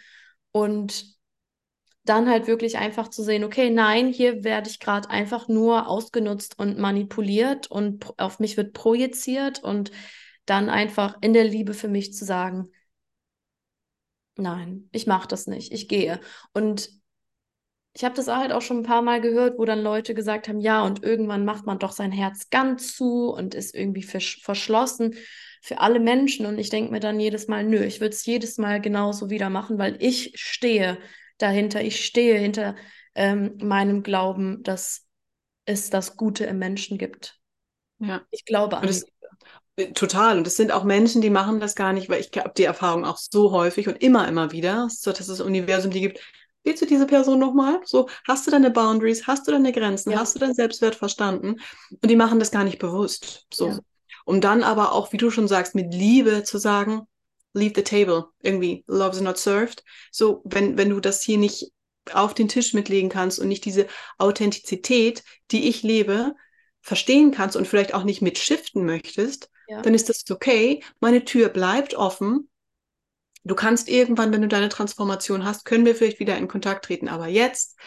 Und 0.51 1.15
dann 2.05 2.29
halt 2.29 2.47
wirklich 2.47 2.77
einfach 2.77 3.09
zu 3.09 3.23
sehen, 3.23 3.43
okay, 3.43 3.71
nein, 3.71 4.07
hier 4.07 4.43
werde 4.43 4.69
ich 4.69 4.79
gerade 4.79 5.09
einfach 5.09 5.47
nur 5.47 5.87
ausgenutzt 5.87 6.57
und 6.59 6.77
manipuliert 6.77 7.69
und 7.69 8.13
auf 8.19 8.39
mich 8.39 8.57
wird 8.57 8.73
projiziert 8.73 9.63
und 9.63 9.91
dann 10.45 10.69
einfach 10.69 11.17
in 11.21 11.33
der 11.33 11.43
Liebe 11.43 11.73
für 11.73 11.87
mich 11.87 12.13
zu 12.13 12.25
sagen, 12.25 12.69
nein, 14.37 14.89
ich 14.91 15.07
mache 15.07 15.27
das 15.27 15.47
nicht, 15.47 15.71
ich 15.71 15.87
gehe. 15.87 16.19
Und 16.53 16.89
ich 17.93 18.03
habe 18.03 18.15
das 18.15 18.27
halt 18.27 18.51
auch 18.51 18.61
schon 18.61 18.79
ein 18.79 18.83
paar 18.83 19.01
Mal 19.01 19.21
gehört, 19.21 19.57
wo 19.57 19.63
dann 19.63 19.81
Leute 19.81 20.13
gesagt 20.13 20.49
haben, 20.49 20.59
ja, 20.59 20.83
und 20.83 21.03
irgendwann 21.03 21.45
macht 21.45 21.65
man 21.65 21.79
doch 21.79 21.93
sein 21.93 22.11
Herz 22.11 22.49
ganz 22.49 22.95
zu 22.95 23.29
und 23.29 23.55
ist 23.55 23.73
irgendwie 23.73 24.03
versch 24.03 24.41
verschlossen 24.43 25.15
für 25.61 25.79
alle 25.79 26.01
Menschen. 26.01 26.45
Und 26.45 26.59
ich 26.59 26.69
denke 26.69 26.91
mir 26.91 26.99
dann 26.99 27.21
jedes 27.21 27.47
Mal, 27.47 27.63
nö, 27.63 27.81
ich 27.83 28.01
würde 28.01 28.13
es 28.13 28.25
jedes 28.25 28.57
Mal 28.57 28.81
genauso 28.81 29.29
wieder 29.29 29.49
machen, 29.49 29.77
weil 29.77 29.95
ich 30.01 30.33
stehe 30.35 30.97
dahinter, 31.37 31.81
ich 31.81 32.05
stehe 32.05 32.37
hinter 32.37 32.75
ähm, 33.15 33.57
meinem 33.61 34.03
Glauben, 34.03 34.61
dass 34.63 35.07
es 35.63 35.89
das 35.89 36.17
Gute 36.17 36.45
im 36.45 36.59
Menschen 36.59 36.97
gibt. 36.97 37.39
Ja. 37.99 38.25
Ich 38.29 38.43
glaube 38.43 38.77
an 38.77 38.87
das, 38.87 39.03
äh, 39.03 39.11
Total. 39.93 40.37
Und 40.37 40.47
es 40.47 40.55
sind 40.55 40.71
auch 40.71 40.83
Menschen, 40.83 41.21
die 41.21 41.29
machen 41.29 41.59
das 41.59 41.75
gar 41.75 41.91
nicht, 41.91 42.09
weil 42.09 42.21
ich 42.21 42.29
habe 42.37 42.53
die 42.55 42.63
Erfahrung 42.63 43.03
auch 43.03 43.17
so 43.17 43.51
häufig 43.51 43.87
und 43.87 44.01
immer, 44.01 44.27
immer 44.27 44.51
wieder, 44.51 44.87
so 44.89 45.11
dass 45.11 45.21
es 45.21 45.27
das 45.27 45.41
Universum 45.41 45.91
die 45.91 46.01
gibt, 46.01 46.19
Willst 46.65 46.81
du 46.81 46.87
diese 46.87 47.05
Person 47.05 47.37
nochmal? 47.37 47.79
So, 47.85 48.09
hast 48.27 48.47
du 48.47 48.51
deine 48.51 48.71
Boundaries, 48.71 49.27
hast 49.27 49.47
du 49.47 49.51
deine 49.51 49.71
Grenzen, 49.71 50.11
ja. 50.11 50.17
hast 50.17 50.33
du 50.33 50.39
deinen 50.39 50.55
Selbstwert 50.55 50.95
verstanden? 50.95 51.57
Und 51.91 52.09
die 52.09 52.15
machen 52.15 52.39
das 52.39 52.49
gar 52.49 52.63
nicht 52.63 52.79
bewusst. 52.79 53.45
So. 53.53 53.67
Ja. 53.69 53.79
Um 54.25 54.41
dann 54.41 54.63
aber 54.63 54.91
auch, 54.91 55.13
wie 55.13 55.17
du 55.17 55.29
schon 55.29 55.47
sagst, 55.47 55.75
mit 55.75 55.93
Liebe 55.93 56.43
zu 56.43 56.57
sagen, 56.57 57.03
leave 57.53 57.73
the 57.75 57.83
table. 57.83 58.29
Irgendwie, 58.41 58.83
love 58.87 59.15
is 59.15 59.21
not 59.21 59.37
served. 59.37 59.83
So, 60.11 60.41
wenn, 60.43 60.75
wenn 60.75 60.89
du 60.89 60.99
das 60.99 61.21
hier 61.21 61.37
nicht 61.37 61.71
auf 62.11 62.33
den 62.33 62.47
Tisch 62.47 62.73
mitlegen 62.73 63.09
kannst 63.09 63.39
und 63.39 63.47
nicht 63.47 63.63
diese 63.63 63.85
Authentizität, 64.17 65.23
die 65.51 65.69
ich 65.69 65.83
lebe, 65.83 66.33
verstehen 66.85 67.31
kannst 67.31 67.55
und 67.55 67.67
vielleicht 67.67 67.93
auch 67.93 68.03
nicht 68.03 68.21
mitschiften 68.21 68.85
möchtest, 68.85 69.49
ja. 69.67 69.81
dann 69.81 69.93
ist 69.93 70.09
das 70.09 70.23
okay. 70.29 70.83
Meine 70.99 71.25
Tür 71.25 71.49
bleibt 71.49 71.95
offen 71.95 72.47
Du 73.45 73.53
kannst 73.53 73.89
irgendwann, 73.89 74.33
wenn 74.33 74.41
du 74.41 74.47
deine 74.47 74.69
Transformation 74.69 75.45
hast, 75.45 75.65
können 75.65 75.85
wir 75.85 75.95
vielleicht 75.95 76.19
wieder 76.19 76.35
in 76.35 76.47
Kontakt 76.47 76.85
treten. 76.85 77.07
Aber 77.07 77.27
jetzt 77.27 77.77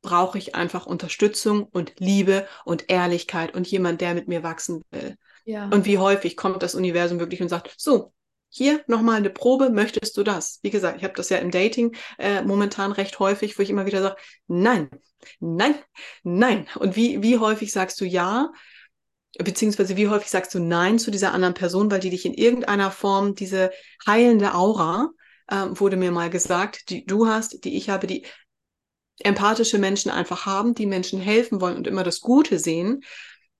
brauche 0.00 0.38
ich 0.38 0.54
einfach 0.54 0.86
Unterstützung 0.86 1.64
und 1.64 1.92
Liebe 1.98 2.48
und 2.64 2.90
Ehrlichkeit 2.90 3.54
und 3.54 3.66
jemand, 3.66 4.00
der 4.00 4.14
mit 4.14 4.28
mir 4.28 4.42
wachsen 4.42 4.82
will. 4.90 5.16
Ja. 5.44 5.68
Und 5.68 5.84
wie 5.84 5.98
häufig 5.98 6.38
kommt 6.38 6.62
das 6.62 6.74
Universum 6.74 7.20
wirklich 7.20 7.42
und 7.42 7.50
sagt, 7.50 7.74
so, 7.76 8.13
hier 8.54 8.82
nochmal 8.86 9.16
eine 9.16 9.30
Probe, 9.30 9.70
möchtest 9.70 10.16
du 10.16 10.22
das? 10.22 10.60
Wie 10.62 10.70
gesagt, 10.70 10.98
ich 10.98 11.04
habe 11.04 11.14
das 11.14 11.28
ja 11.28 11.38
im 11.38 11.50
Dating 11.50 11.96
äh, 12.18 12.42
momentan 12.42 12.92
recht 12.92 13.18
häufig, 13.18 13.58
wo 13.58 13.62
ich 13.62 13.70
immer 13.70 13.86
wieder 13.86 14.02
sage, 14.02 14.16
nein, 14.46 14.90
nein, 15.40 15.74
nein. 16.22 16.66
Und 16.76 16.96
wie, 16.96 17.22
wie 17.22 17.38
häufig 17.38 17.72
sagst 17.72 18.00
du 18.00 18.04
ja? 18.04 18.52
beziehungsweise 19.38 19.96
wie 19.96 20.08
häufig 20.08 20.30
sagst 20.30 20.54
du 20.54 20.60
Nein 20.60 20.98
zu 20.98 21.10
dieser 21.10 21.32
anderen 21.32 21.54
Person, 21.54 21.90
weil 21.90 22.00
die 22.00 22.10
dich 22.10 22.24
in 22.24 22.34
irgendeiner 22.34 22.90
Form, 22.90 23.34
diese 23.34 23.72
heilende 24.06 24.54
Aura, 24.54 25.10
ähm, 25.50 25.78
wurde 25.78 25.96
mir 25.96 26.12
mal 26.12 26.30
gesagt, 26.30 26.90
die 26.90 27.04
du 27.04 27.26
hast, 27.26 27.64
die 27.64 27.76
ich 27.76 27.90
habe, 27.90 28.06
die 28.06 28.26
empathische 29.20 29.78
Menschen 29.78 30.10
einfach 30.10 30.46
haben, 30.46 30.74
die 30.74 30.86
Menschen 30.86 31.20
helfen 31.20 31.60
wollen 31.60 31.76
und 31.76 31.86
immer 31.86 32.04
das 32.04 32.20
Gute 32.20 32.58
sehen. 32.58 33.02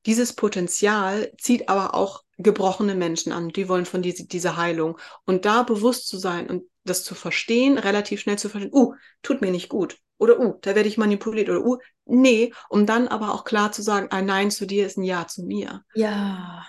Dieses 0.06 0.34
Potenzial 0.34 1.32
zieht 1.38 1.68
aber 1.68 1.94
auch 1.94 2.24
gebrochene 2.38 2.94
Menschen 2.94 3.32
an, 3.32 3.50
die 3.50 3.68
wollen 3.68 3.86
von 3.86 4.02
diese, 4.02 4.26
dieser 4.26 4.56
Heilung. 4.56 4.98
Und 5.24 5.44
da 5.44 5.62
bewusst 5.62 6.08
zu 6.08 6.18
sein 6.18 6.50
und 6.50 6.64
das 6.84 7.04
zu 7.04 7.14
verstehen, 7.14 7.78
relativ 7.78 8.20
schnell 8.20 8.38
zu 8.38 8.48
verstehen, 8.48 8.72
uh, 8.74 8.94
tut 9.22 9.40
mir 9.40 9.50
nicht 9.50 9.68
gut. 9.68 9.98
Oder 10.18 10.38
uh, 10.38 10.58
da 10.60 10.74
werde 10.74 10.88
ich 10.88 10.98
manipuliert. 10.98 11.48
Oder 11.48 11.64
uh, 11.64 11.78
nee. 12.04 12.52
Um 12.68 12.86
dann 12.86 13.08
aber 13.08 13.32
auch 13.32 13.44
klar 13.44 13.72
zu 13.72 13.82
sagen, 13.82 14.10
ein 14.10 14.26
Nein 14.26 14.50
zu 14.50 14.66
dir 14.66 14.86
ist 14.86 14.98
ein 14.98 15.04
Ja 15.04 15.26
zu 15.26 15.44
mir. 15.44 15.82
Ja. 15.94 16.66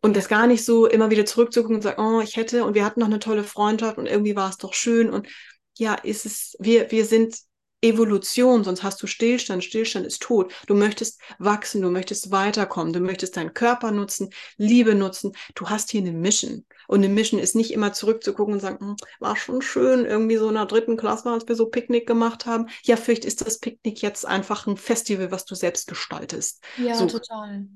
Und 0.00 0.16
das 0.16 0.28
gar 0.28 0.46
nicht 0.46 0.64
so 0.64 0.86
immer 0.86 1.10
wieder 1.10 1.26
zurückzugucken 1.26 1.76
und 1.76 1.82
sagen, 1.82 2.00
oh, 2.00 2.20
ich 2.20 2.36
hätte 2.36 2.64
und 2.64 2.74
wir 2.74 2.84
hatten 2.84 3.00
noch 3.00 3.08
eine 3.08 3.18
tolle 3.18 3.44
Freundschaft 3.44 3.98
und 3.98 4.06
irgendwie 4.06 4.36
war 4.36 4.48
es 4.48 4.56
doch 4.56 4.72
schön. 4.72 5.10
Und 5.10 5.28
ja, 5.76 5.94
ist 5.94 6.24
es, 6.24 6.56
wir, 6.58 6.90
wir 6.90 7.04
sind 7.04 7.36
Evolution, 7.82 8.64
sonst 8.64 8.82
hast 8.82 9.02
du 9.02 9.06
Stillstand. 9.06 9.62
Stillstand 9.62 10.06
ist 10.06 10.22
tot. 10.22 10.52
Du 10.66 10.74
möchtest 10.74 11.20
wachsen, 11.38 11.82
du 11.82 11.90
möchtest 11.90 12.30
weiterkommen, 12.30 12.92
du 12.92 13.00
möchtest 13.00 13.36
deinen 13.36 13.54
Körper 13.54 13.90
nutzen, 13.90 14.30
Liebe 14.56 14.94
nutzen. 14.94 15.32
Du 15.54 15.68
hast 15.68 15.90
hier 15.90 16.00
eine 16.00 16.12
Mission. 16.12 16.64
Und 16.88 17.04
eine 17.04 17.12
Mission 17.12 17.40
ist 17.40 17.54
nicht 17.54 17.72
immer 17.72 17.92
zurückzugucken 17.92 18.54
und 18.54 18.60
sagen, 18.60 18.78
hm, 18.80 18.96
war 19.20 19.36
schon 19.36 19.60
schön, 19.60 20.06
irgendwie 20.06 20.36
so 20.36 20.48
in 20.48 20.54
der 20.54 20.66
dritten 20.66 20.96
Klasse, 20.96 21.30
als 21.30 21.46
wir 21.48 21.56
so 21.56 21.66
Picknick 21.66 22.06
gemacht 22.06 22.46
haben. 22.46 22.66
Ja, 22.82 22.96
vielleicht 22.96 23.24
ist 23.24 23.44
das 23.46 23.58
Picknick 23.58 24.02
jetzt 24.02 24.24
einfach 24.24 24.66
ein 24.66 24.76
Festival, 24.76 25.30
was 25.30 25.44
du 25.44 25.54
selbst 25.54 25.88
gestaltest. 25.88 26.62
Ja, 26.78 26.94
so, 26.94 27.06
total. 27.06 27.66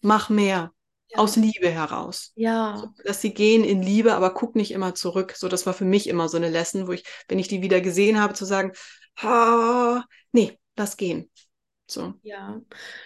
Mach 0.00 0.30
mehr. 0.30 0.72
Ja. 1.08 1.18
Aus 1.18 1.34
Liebe 1.34 1.68
heraus. 1.68 2.32
Ja. 2.36 2.78
So, 2.80 3.02
dass 3.04 3.20
sie 3.20 3.34
gehen 3.34 3.64
in 3.64 3.82
Liebe, 3.82 4.14
aber 4.14 4.32
guck 4.32 4.54
nicht 4.54 4.70
immer 4.70 4.94
zurück. 4.94 5.34
So, 5.36 5.48
das 5.48 5.66
war 5.66 5.74
für 5.74 5.84
mich 5.84 6.08
immer 6.08 6.28
so 6.28 6.36
eine 6.36 6.48
Lesson, 6.48 6.86
wo 6.86 6.92
ich, 6.92 7.04
wenn 7.26 7.40
ich 7.40 7.48
die 7.48 7.62
wieder 7.62 7.80
gesehen 7.80 8.20
habe, 8.20 8.34
zu 8.34 8.44
sagen, 8.44 8.72
ha, 9.22 10.04
nee, 10.32 10.58
lass 10.76 10.96
gehen. 10.96 11.30
So. 11.86 12.14
Ja, 12.22 12.60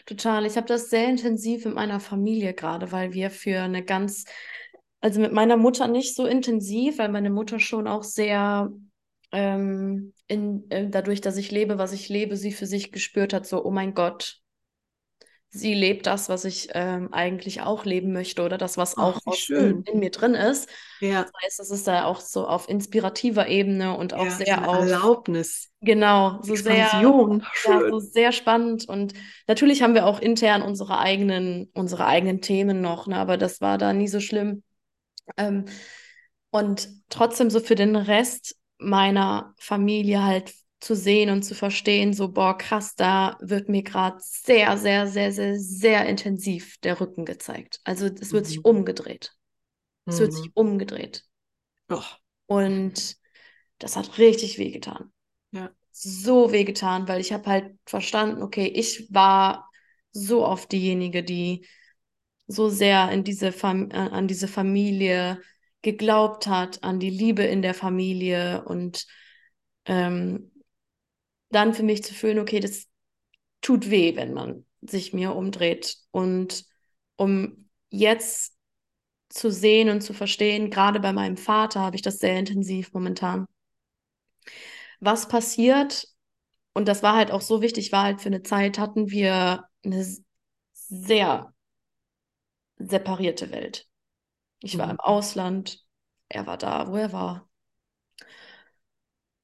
total. 0.04 0.44
Ich 0.44 0.56
habe 0.56 0.66
das 0.66 0.90
sehr 0.90 1.08
intensiv 1.08 1.64
in 1.64 1.72
meiner 1.72 2.00
Familie 2.00 2.52
gerade, 2.52 2.92
weil 2.92 3.12
wir 3.14 3.30
für 3.30 3.60
eine 3.60 3.82
ganz, 3.82 4.24
also 5.00 5.20
mit 5.20 5.32
meiner 5.32 5.56
Mutter 5.56 5.88
nicht 5.88 6.14
so 6.14 6.26
intensiv, 6.26 6.98
weil 6.98 7.08
meine 7.08 7.30
Mutter 7.30 7.60
schon 7.60 7.88
auch 7.88 8.02
sehr 8.02 8.70
ähm, 9.32 10.12
in, 10.28 10.70
äh, 10.70 10.88
dadurch, 10.88 11.20
dass 11.20 11.36
ich 11.38 11.50
lebe, 11.50 11.78
was 11.78 11.92
ich 11.92 12.08
lebe, 12.08 12.36
sie 12.36 12.52
für 12.52 12.66
sich 12.66 12.92
gespürt 12.92 13.32
hat, 13.32 13.46
so, 13.46 13.64
oh 13.64 13.70
mein 13.70 13.94
Gott, 13.94 14.40
sie 15.54 15.72
lebt 15.72 16.06
das, 16.06 16.28
was 16.28 16.44
ich 16.44 16.68
ähm, 16.72 17.12
eigentlich 17.12 17.60
auch 17.60 17.84
leben 17.84 18.12
möchte 18.12 18.42
oder 18.42 18.58
das, 18.58 18.76
was 18.76 18.98
auch 18.98 19.20
aus, 19.24 19.48
in, 19.48 19.82
in, 19.84 20.00
mir 20.00 20.10
drin 20.10 20.34
ist. 20.34 20.68
Ja. 21.00 21.22
Das 21.22 21.32
heißt, 21.42 21.60
es 21.60 21.70
ist 21.70 21.86
da 21.86 22.06
auch 22.06 22.20
so 22.20 22.46
auf 22.46 22.68
inspirativer 22.68 23.46
Ebene 23.46 23.96
und 23.96 24.14
auch 24.14 24.24
ja, 24.24 24.30
sehr 24.30 24.68
auf 24.68 24.78
Erlaubnis. 24.80 25.70
Genau, 25.80 26.42
so 26.42 26.54
Expansion. 26.54 27.46
sehr, 27.62 27.72
ja, 27.72 27.88
so 27.88 28.00
sehr 28.00 28.32
spannend. 28.32 28.88
Und 28.88 29.14
natürlich 29.46 29.82
haben 29.82 29.94
wir 29.94 30.06
auch 30.06 30.20
intern 30.20 30.60
unsere 30.60 30.98
eigenen, 30.98 31.70
unsere 31.72 32.06
eigenen 32.06 32.40
Themen 32.40 32.80
noch, 32.80 33.06
ne? 33.06 33.16
aber 33.16 33.36
das 33.36 33.60
war 33.60 33.78
da 33.78 33.92
nie 33.92 34.08
so 34.08 34.18
schlimm. 34.18 34.64
Ähm, 35.36 35.66
und 36.50 36.88
trotzdem 37.10 37.48
so 37.48 37.60
für 37.60 37.76
den 37.76 37.94
Rest 37.94 38.56
meiner 38.78 39.54
Familie 39.58 40.24
halt 40.24 40.52
zu 40.84 40.94
sehen 40.94 41.30
und 41.30 41.42
zu 41.42 41.54
verstehen, 41.54 42.12
so, 42.12 42.28
boah, 42.28 42.58
krass, 42.58 42.94
da 42.94 43.38
wird 43.40 43.70
mir 43.70 43.82
gerade 43.82 44.18
sehr, 44.20 44.76
sehr, 44.76 45.06
sehr, 45.06 45.32
sehr, 45.32 45.58
sehr 45.58 46.06
intensiv 46.06 46.76
der 46.78 47.00
Rücken 47.00 47.24
gezeigt. 47.24 47.80
Also 47.84 48.06
es 48.06 48.32
wird 48.32 48.44
mhm. 48.44 48.48
sich 48.48 48.64
umgedreht. 48.64 49.32
Es 50.04 50.16
mhm. 50.16 50.20
wird 50.20 50.32
sich 50.34 50.50
umgedreht. 50.54 51.24
Oh. 51.88 52.02
Und 52.46 53.16
das 53.78 53.96
hat 53.96 54.18
richtig 54.18 54.58
wehgetan. 54.58 55.10
Ja. 55.52 55.70
So 55.90 56.52
wehgetan, 56.52 57.08
weil 57.08 57.22
ich 57.22 57.32
habe 57.32 57.48
halt 57.48 57.78
verstanden, 57.86 58.42
okay, 58.42 58.66
ich 58.66 59.12
war 59.12 59.70
so 60.12 60.44
oft 60.44 60.70
diejenige, 60.70 61.24
die 61.24 61.66
so 62.46 62.68
sehr 62.68 63.10
in 63.10 63.24
diese 63.24 63.52
Fam 63.52 63.90
äh, 63.90 63.96
an 63.96 64.28
diese 64.28 64.48
Familie 64.48 65.40
geglaubt 65.80 66.46
hat, 66.46 66.84
an 66.84 67.00
die 67.00 67.10
Liebe 67.10 67.42
in 67.42 67.62
der 67.62 67.74
Familie 67.74 68.64
und 68.66 69.06
ähm, 69.86 70.50
dann 71.54 71.74
für 71.74 71.82
mich 71.82 72.02
zu 72.04 72.14
fühlen, 72.14 72.38
okay, 72.38 72.60
das 72.60 72.86
tut 73.60 73.90
weh, 73.90 74.16
wenn 74.16 74.32
man 74.32 74.66
sich 74.82 75.12
mir 75.12 75.34
umdreht. 75.34 75.96
Und 76.10 76.64
um 77.16 77.68
jetzt 77.90 78.56
zu 79.28 79.50
sehen 79.50 79.88
und 79.88 80.02
zu 80.02 80.12
verstehen, 80.12 80.70
gerade 80.70 81.00
bei 81.00 81.12
meinem 81.12 81.36
Vater 81.36 81.80
habe 81.80 81.96
ich 81.96 82.02
das 82.02 82.18
sehr 82.18 82.38
intensiv 82.38 82.92
momentan. 82.92 83.46
Was 85.00 85.28
passiert, 85.28 86.08
und 86.72 86.88
das 86.88 87.02
war 87.02 87.14
halt 87.16 87.30
auch 87.30 87.40
so 87.40 87.62
wichtig, 87.62 87.92
war 87.92 88.04
halt 88.04 88.20
für 88.20 88.28
eine 88.28 88.42
Zeit 88.42 88.78
hatten 88.78 89.10
wir 89.10 89.64
eine 89.84 90.06
sehr 90.72 91.54
separierte 92.78 93.50
Welt. 93.50 93.86
Ich 94.60 94.78
war 94.78 94.86
mhm. 94.86 94.92
im 94.92 95.00
Ausland, 95.00 95.84
er 96.28 96.46
war 96.46 96.58
da, 96.58 96.88
wo 96.88 96.96
er 96.96 97.12
war 97.12 97.48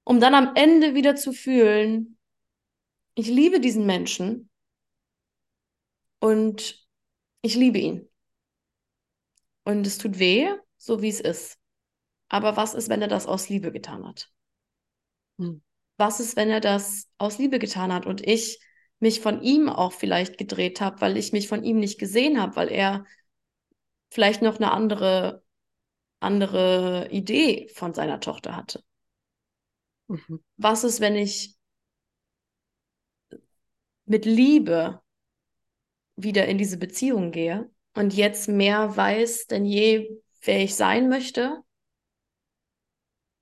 um 0.05 0.21
dann 0.21 0.35
am 0.35 0.55
Ende 0.55 0.95
wieder 0.95 1.17
zu 1.17 1.33
fühlen, 1.33 2.19
ich 3.15 3.29
liebe 3.29 3.61
diesen 3.61 3.87
Menschen 3.87 4.51
und 6.21 6.87
ich 7.43 7.55
liebe 7.55 7.79
ihn. 7.79 8.09
Und 9.65 9.87
es 9.87 9.99
tut 9.99 10.19
weh, 10.19 10.49
so 10.79 11.03
wie 11.03 11.09
es 11.09 11.21
ist. 11.21 11.59
Aber 12.29 12.57
was 12.57 12.75
ist, 12.75 12.89
wenn 12.89 13.03
er 13.03 13.09
das 13.09 13.27
aus 13.27 13.49
Liebe 13.49 13.73
getan 13.73 14.07
hat? 14.07 14.31
Hm. 15.39 15.63
Was 15.97 16.21
ist, 16.21 16.37
wenn 16.37 16.49
er 16.49 16.61
das 16.61 17.09
aus 17.19 17.39
Liebe 17.39 17.59
getan 17.59 17.93
hat 17.93 18.07
und 18.07 18.27
ich 18.27 18.61
mich 19.01 19.21
von 19.21 19.43
ihm 19.43 19.69
auch 19.69 19.93
vielleicht 19.93 20.39
gedreht 20.39 20.81
habe, 20.81 21.01
weil 21.01 21.17
ich 21.17 21.33
mich 21.33 21.49
von 21.49 21.65
ihm 21.65 21.79
nicht 21.79 21.99
gesehen 21.99 22.41
habe, 22.41 22.57
weil 22.57 22.71
er 22.71 23.05
vielleicht 24.11 24.43
noch 24.43 24.57
eine 24.57 24.73
andere, 24.73 25.43
andere 26.21 27.09
Idee 27.11 27.69
von 27.75 27.95
seiner 27.95 28.21
Tochter 28.21 28.57
hatte? 28.57 28.83
Mhm. 30.11 30.43
Was 30.57 30.83
ist, 30.83 31.01
wenn 31.01 31.15
ich 31.15 31.57
mit 34.07 34.25
Liebe 34.25 35.01
wieder 36.17 36.47
in 36.47 36.59
diese 36.59 36.79
Beziehung 36.79 37.31
gehe 37.31 37.71
und 37.95 38.13
jetzt 38.13 38.49
mehr 38.49 38.97
weiß 38.97 39.47
denn 39.47 39.65
je, 39.65 40.21
wer 40.43 40.65
ich 40.65 40.75
sein 40.75 41.09
möchte 41.09 41.63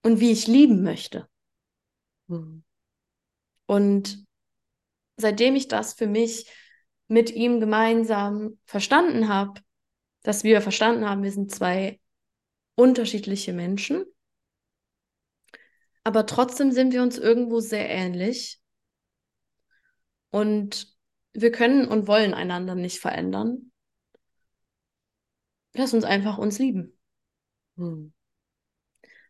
und 0.03 0.21
wie 0.21 0.31
ich 0.31 0.47
lieben 0.47 0.83
möchte. 0.83 1.27
Mhm. 2.27 2.64
Und 3.64 4.27
seitdem 5.16 5.57
ich 5.57 5.69
das 5.69 5.95
für 5.95 6.07
mich 6.07 6.51
mit 7.09 7.31
ihm 7.31 7.61
gemeinsam 7.61 8.59
verstanden 8.66 9.29
habe, 9.29 9.62
dass 10.23 10.45
wir 10.45 10.61
verstanden 10.61 11.09
haben, 11.09 11.23
wir 11.23 11.33
sind 11.33 11.51
zwei 11.51 11.99
unterschiedliche 12.75 13.55
Menschen 13.55 14.05
aber 16.09 16.25
trotzdem 16.25 16.73
sind 16.73 16.95
wir 16.95 17.03
uns 17.03 17.19
irgendwo 17.19 17.61
sehr 17.61 17.87
ähnlich. 17.87 18.63
Und 20.31 20.97
wir 21.35 21.53
können 21.53 21.87
und 21.87 22.09
wollen 22.09 22.33
einander 22.33 22.75
nicht 22.75 22.99
verändern. 22.99 23.73
Lass 25.75 25.93
uns 25.93 26.05
einfach 26.05 26.39
uns 26.39 26.59
lieben. 26.59 26.99
Hm. 27.77 28.15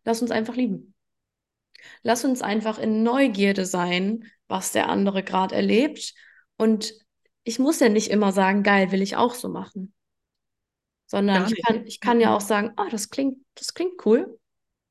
Lass 0.05 0.21
uns 0.21 0.31
einfach 0.31 0.55
lieben. 0.55 0.95
Lass 2.01 2.23
uns 2.23 2.41
einfach 2.41 2.79
in 2.79 3.03
Neugierde 3.03 3.65
sein, 3.65 4.31
was 4.47 4.71
der 4.71 4.87
andere 4.87 5.21
gerade 5.21 5.55
erlebt. 5.55 6.13
Und 6.55 6.93
ich 7.43 7.59
muss 7.59 7.81
ja 7.81 7.89
nicht 7.89 8.09
immer 8.09 8.31
sagen, 8.31 8.63
geil, 8.63 8.93
will 8.93 9.01
ich 9.01 9.17
auch 9.17 9.33
so 9.33 9.49
machen. 9.49 9.93
Sondern 11.07 11.51
ich 11.51 11.61
kann, 11.61 11.85
ich 11.85 11.99
kann 11.99 12.21
ja 12.21 12.33
auch 12.33 12.39
sagen, 12.39 12.71
ah, 12.77 12.85
oh, 12.85 12.89
das 12.89 13.09
klingt, 13.09 13.45
das 13.55 13.73
klingt 13.73 14.05
cool. 14.05 14.39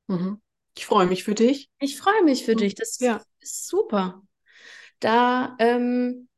Mhm. 0.05 0.39
Ich 0.79 0.85
freue 0.85 1.07
mich 1.07 1.25
für 1.25 1.35
dich. 1.35 1.69
Ich 1.79 1.97
freue 1.97 2.23
mich 2.23 2.45
für 2.45 2.55
dich. 2.55 2.73
Das 2.73 2.97
ja. 3.01 3.21
ist 3.41 3.67
super. 3.67 4.23
Da 5.01 5.57
ähm, 5.59 6.29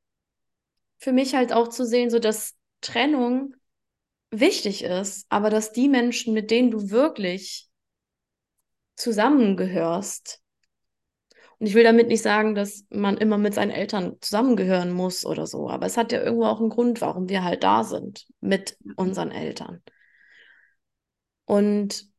für 0.98 1.12
mich 1.12 1.36
halt 1.36 1.54
auch 1.54 1.68
zu 1.68 1.86
sehen, 1.86 2.10
so 2.10 2.18
dass 2.18 2.56
Trennung 2.82 3.56
wichtig 4.32 4.84
ist, 4.84 5.28
aber 5.30 5.52
dass 5.52 5.74
die 5.74 5.88
Menschen, 5.88 6.34
mit 6.34 6.50
denen 6.50 6.72
du 6.72 6.90
wirklich 6.90 7.70
zusammengehörst, 8.96 10.42
und 11.60 11.68
ich 11.68 11.76
will 11.76 11.84
damit 11.84 12.08
nicht 12.08 12.24
sagen, 12.24 12.56
dass 12.56 12.88
man 12.90 13.18
immer 13.18 13.38
mit 13.38 13.54
seinen 13.54 13.70
Eltern 13.70 14.18
zusammengehören 14.22 14.92
muss 14.92 15.24
oder 15.24 15.46
so, 15.46 15.70
aber 15.70 15.86
es 15.86 15.98
hat 15.98 16.12
ja 16.12 16.20
irgendwo 16.20 16.46
auch 16.46 16.60
einen 16.60 16.70
Grund, 16.70 17.00
warum 17.00 17.30
wir 17.30 17.44
halt 17.44 17.64
da 17.64 17.84
sind 17.84 18.26
mit 18.40 18.76
unseren 18.96 19.30
Eltern. 19.30 19.84
Und 21.46 22.11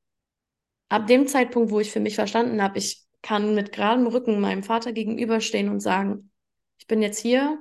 ab 0.93 1.07
dem 1.07 1.27
Zeitpunkt, 1.27 1.71
wo 1.71 1.81
ich 1.81 1.91
für 1.91 2.01
mich 2.01 2.17
verstanden 2.17 2.63
habe, 2.63 2.79
ich 2.79 3.03
kann 3.23 3.55
mit 3.55 3.73
geradem 3.73 4.07
Rücken 4.07 4.41
meinem 4.41 4.63
Vater 4.63 4.93
gegenüberstehen 4.93 5.71
und 5.71 5.81
sagen, 5.81 6.31
ich 6.79 6.87
bin 6.87 7.01
jetzt 7.01 7.19
hier 7.19 7.59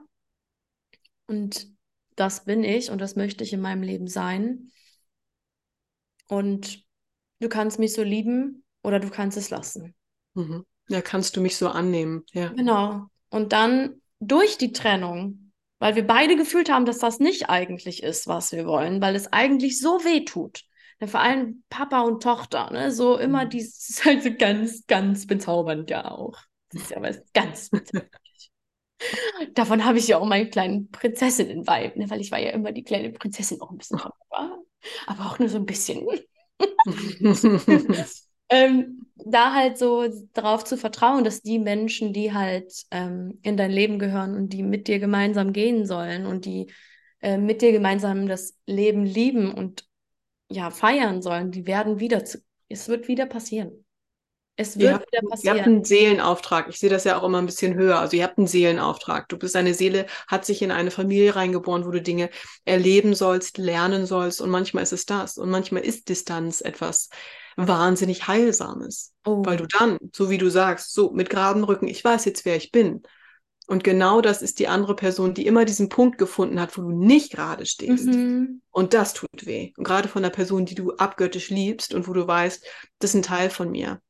und 1.27 1.67
das 2.17 2.43
bin 2.43 2.65
ich 2.65 2.91
und 2.91 2.99
das 2.99 3.15
möchte 3.15 3.45
ich 3.45 3.53
in 3.53 3.61
meinem 3.61 3.83
Leben 3.83 4.07
sein. 4.07 4.71
Und 6.27 6.83
du 7.39 7.47
kannst 7.47 7.79
mich 7.79 7.93
so 7.93 8.03
lieben 8.03 8.65
oder 8.83 8.99
du 8.99 9.09
kannst 9.09 9.37
es 9.37 9.49
lassen. 9.49 9.95
Mhm. 10.33 10.65
Ja, 10.89 11.01
kannst 11.01 11.37
du 11.37 11.41
mich 11.41 11.55
so 11.55 11.69
annehmen. 11.69 12.25
Ja. 12.33 12.49
Genau. 12.49 13.05
Und 13.29 13.53
dann 13.53 14.01
durch 14.19 14.57
die 14.57 14.73
Trennung, 14.73 15.53
weil 15.79 15.95
wir 15.95 16.05
beide 16.05 16.35
gefühlt 16.35 16.69
haben, 16.69 16.85
dass 16.85 16.99
das 16.99 17.19
nicht 17.19 17.49
eigentlich 17.49 18.03
ist, 18.03 18.27
was 18.27 18.51
wir 18.51 18.65
wollen, 18.65 19.01
weil 19.01 19.15
es 19.15 19.31
eigentlich 19.31 19.79
so 19.79 20.03
weh 20.03 20.25
tut. 20.25 20.65
Ja, 21.01 21.07
vor 21.07 21.19
allem 21.21 21.63
Papa 21.69 22.01
und 22.01 22.21
Tochter, 22.23 22.69
ne? 22.71 22.91
So 22.91 23.17
immer 23.17 23.45
Mhm. 23.45 23.49
dieses 23.49 23.89
ist 23.89 24.05
halt 24.05 24.23
so 24.23 24.31
ganz, 24.35 24.85
ganz 24.87 25.27
bezaubernd 25.27 25.89
ja 25.89 26.11
auch. 26.11 26.37
Das 26.69 26.83
ist 26.83 26.91
ja 26.91 27.01
was 27.01 27.21
ganz 27.33 27.69
bezaubernd. 27.71 28.11
Davon 29.53 29.85
habe 29.85 29.97
ich 29.97 30.07
ja 30.07 30.17
auch 30.17 30.25
meinen 30.25 30.49
kleinen 30.49 30.89
Prinzessinnen-Vibe, 30.91 31.99
ne? 31.99 32.09
Weil 32.09 32.21
ich 32.21 32.31
war 32.31 32.39
ja 32.39 32.51
immer 32.51 32.71
die 32.71 32.83
kleine 32.83 33.11
Prinzessin 33.11 33.61
auch 33.61 33.71
ein 33.71 33.77
bisschen 33.77 33.97
von 33.99 34.11
Papa, 34.29 34.57
aber 35.07 35.25
auch 35.25 35.39
nur 35.39 35.49
so 35.49 35.57
ein 35.57 35.65
bisschen. 35.65 36.05
ähm, 38.49 39.05
da 39.15 39.53
halt 39.53 39.77
so 39.77 40.05
darauf 40.33 40.63
zu 40.63 40.77
vertrauen, 40.77 41.23
dass 41.23 41.41
die 41.41 41.59
Menschen, 41.59 42.13
die 42.13 42.33
halt 42.33 42.73
ähm, 42.91 43.39
in 43.43 43.57
dein 43.57 43.71
Leben 43.71 43.99
gehören 43.99 44.35
und 44.35 44.49
die 44.49 44.63
mit 44.63 44.87
dir 44.87 44.99
gemeinsam 44.99 45.53
gehen 45.53 45.85
sollen 45.85 46.25
und 46.25 46.45
die 46.45 46.71
äh, 47.21 47.37
mit 47.37 47.61
dir 47.61 47.71
gemeinsam 47.71 48.27
das 48.27 48.57
Leben 48.65 49.05
lieben 49.05 49.53
und 49.53 49.85
ja 50.51 50.71
feiern 50.71 51.21
sollen, 51.21 51.51
die 51.51 51.65
werden 51.67 51.99
wieder 51.99 52.25
zu, 52.25 52.39
es 52.69 52.87
wird 52.87 53.07
wieder 53.07 53.25
passieren. 53.25 53.85
Es 54.57 54.77
wird 54.77 54.93
habt, 54.93 55.11
wieder 55.11 55.23
ihr 55.41 55.51
habt 55.51 55.59
passieren. 55.59 55.59
einen 55.63 55.83
Seelenauftrag. 55.83 56.67
Ich 56.69 56.77
sehe 56.77 56.89
das 56.89 57.03
ja 57.03 57.17
auch 57.17 57.23
immer 57.23 57.39
ein 57.39 57.45
bisschen 57.45 57.73
höher. 57.73 57.99
Also 57.99 58.17
ihr 58.17 58.23
habt 58.23 58.37
einen 58.37 58.47
Seelenauftrag. 58.47 59.27
Du 59.29 59.37
bist 59.37 59.55
eine 59.55 59.73
Seele, 59.73 60.05
hat 60.27 60.45
sich 60.45 60.61
in 60.61 60.71
eine 60.71 60.91
Familie 60.91 61.35
reingeboren, 61.35 61.85
wo 61.85 61.91
du 61.91 62.01
Dinge 62.01 62.29
erleben 62.65 63.15
sollst, 63.15 63.57
lernen 63.57 64.05
sollst. 64.05 64.41
Und 64.41 64.49
manchmal 64.49 64.83
ist 64.83 64.93
es 64.93 65.05
das. 65.05 65.37
Und 65.37 65.49
manchmal 65.49 65.83
ist 65.83 66.09
Distanz 66.09 66.61
etwas 66.61 67.09
wahnsinnig 67.55 68.27
Heilsames. 68.27 69.13
Oh, 69.25 69.41
Weil 69.43 69.57
du 69.57 69.67
dann, 69.67 69.97
so 70.13 70.29
wie 70.29 70.37
du 70.37 70.49
sagst, 70.49 70.93
so 70.93 71.11
mit 71.11 71.29
geradem 71.29 71.63
Rücken, 71.63 71.87
ich 71.87 72.03
weiß 72.03 72.25
jetzt, 72.25 72.45
wer 72.45 72.57
ich 72.57 72.71
bin. 72.71 73.03
Und 73.71 73.85
genau 73.85 74.19
das 74.19 74.41
ist 74.41 74.59
die 74.59 74.67
andere 74.67 74.97
Person, 74.97 75.33
die 75.33 75.47
immer 75.47 75.63
diesen 75.63 75.87
Punkt 75.87 76.17
gefunden 76.17 76.59
hat, 76.59 76.77
wo 76.77 76.81
du 76.81 76.91
nicht 76.91 77.31
gerade 77.31 77.65
stehst. 77.65 78.05
mhm. 78.05 78.61
Und 78.69 78.93
das 78.93 79.13
tut 79.13 79.45
weh. 79.45 79.71
Und 79.77 79.85
gerade 79.85 80.09
von 80.09 80.23
der 80.23 80.29
Person, 80.29 80.65
die 80.65 80.75
du 80.75 80.91
abgöttisch 80.97 81.49
liebst 81.49 81.93
und 81.93 82.05
wo 82.05 82.11
du 82.11 82.27
weißt, 82.27 82.65
das 82.99 83.11
ist 83.11 83.15
ein 83.15 83.21
Teil 83.21 83.49
von 83.49 83.71
mir. 83.71 84.01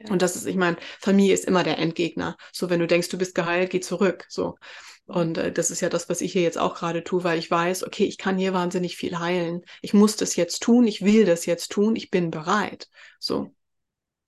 Ja. 0.00 0.10
Und 0.10 0.22
das 0.22 0.34
ist, 0.34 0.44
ich 0.44 0.56
meine, 0.56 0.76
Familie 0.98 1.34
ist 1.34 1.44
immer 1.44 1.62
der 1.62 1.78
Endgegner. 1.78 2.36
So, 2.52 2.68
wenn 2.68 2.80
du 2.80 2.88
denkst, 2.88 3.08
du 3.08 3.16
bist 3.16 3.36
geheilt, 3.36 3.70
geh 3.70 3.78
zurück. 3.78 4.26
So. 4.28 4.56
Und 5.04 5.38
äh, 5.38 5.52
das 5.52 5.70
ist 5.70 5.82
ja 5.82 5.88
das, 5.88 6.08
was 6.08 6.20
ich 6.20 6.32
hier 6.32 6.42
jetzt 6.42 6.58
auch 6.58 6.74
gerade 6.74 7.04
tue, 7.04 7.22
weil 7.22 7.38
ich 7.38 7.48
weiß, 7.48 7.84
okay, 7.84 8.06
ich 8.06 8.18
kann 8.18 8.36
hier 8.36 8.54
wahnsinnig 8.54 8.96
viel 8.96 9.20
heilen. 9.20 9.62
Ich 9.82 9.94
muss 9.94 10.16
das 10.16 10.34
jetzt 10.34 10.64
tun, 10.64 10.84
ich 10.84 11.04
will 11.04 11.24
das 11.24 11.46
jetzt 11.46 11.70
tun, 11.70 11.94
ich 11.94 12.10
bin 12.10 12.32
bereit. 12.32 12.88
So, 13.20 13.52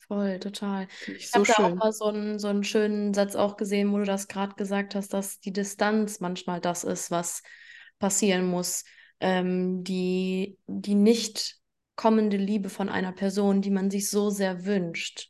Voll, 0.08 0.38
total. 0.40 0.88
finde 0.88 1.18
ich 1.18 1.26
Ich 1.26 1.30
so 1.30 1.40
habe 1.40 1.46
da 1.46 1.64
auch 1.64 1.74
mal 1.74 1.92
so 1.92 2.06
einen, 2.06 2.38
so 2.38 2.48
einen 2.48 2.64
schönen 2.64 3.12
Satz 3.12 3.36
auch 3.36 3.56
gesehen, 3.58 3.92
wo 3.92 3.98
du 3.98 4.04
das 4.04 4.26
gerade 4.26 4.54
gesagt 4.54 4.94
hast, 4.94 5.12
dass 5.12 5.38
die 5.38 5.52
Distanz 5.52 6.20
manchmal 6.20 6.60
das 6.60 6.82
ist, 6.82 7.10
was 7.10 7.42
passieren 7.98 8.46
muss. 8.46 8.84
Ähm, 9.20 9.84
die, 9.84 10.56
die 10.66 10.94
nicht 10.94 11.56
kommende 11.94 12.36
Liebe 12.36 12.70
von 12.70 12.88
einer 12.88 13.12
Person, 13.12 13.60
die 13.60 13.70
man 13.70 13.90
sich 13.90 14.08
so 14.08 14.30
sehr 14.30 14.64
wünscht, 14.64 15.28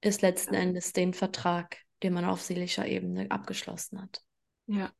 ist 0.00 0.22
letzten 0.22 0.54
Endes 0.54 0.92
den 0.92 1.12
Vertrag, 1.12 1.78
den 2.02 2.14
man 2.14 2.24
auf 2.24 2.40
seelischer 2.40 2.86
Ebene 2.86 3.26
abgeschlossen 3.30 4.00
hat. 4.00 4.22
Ja. 4.66 4.92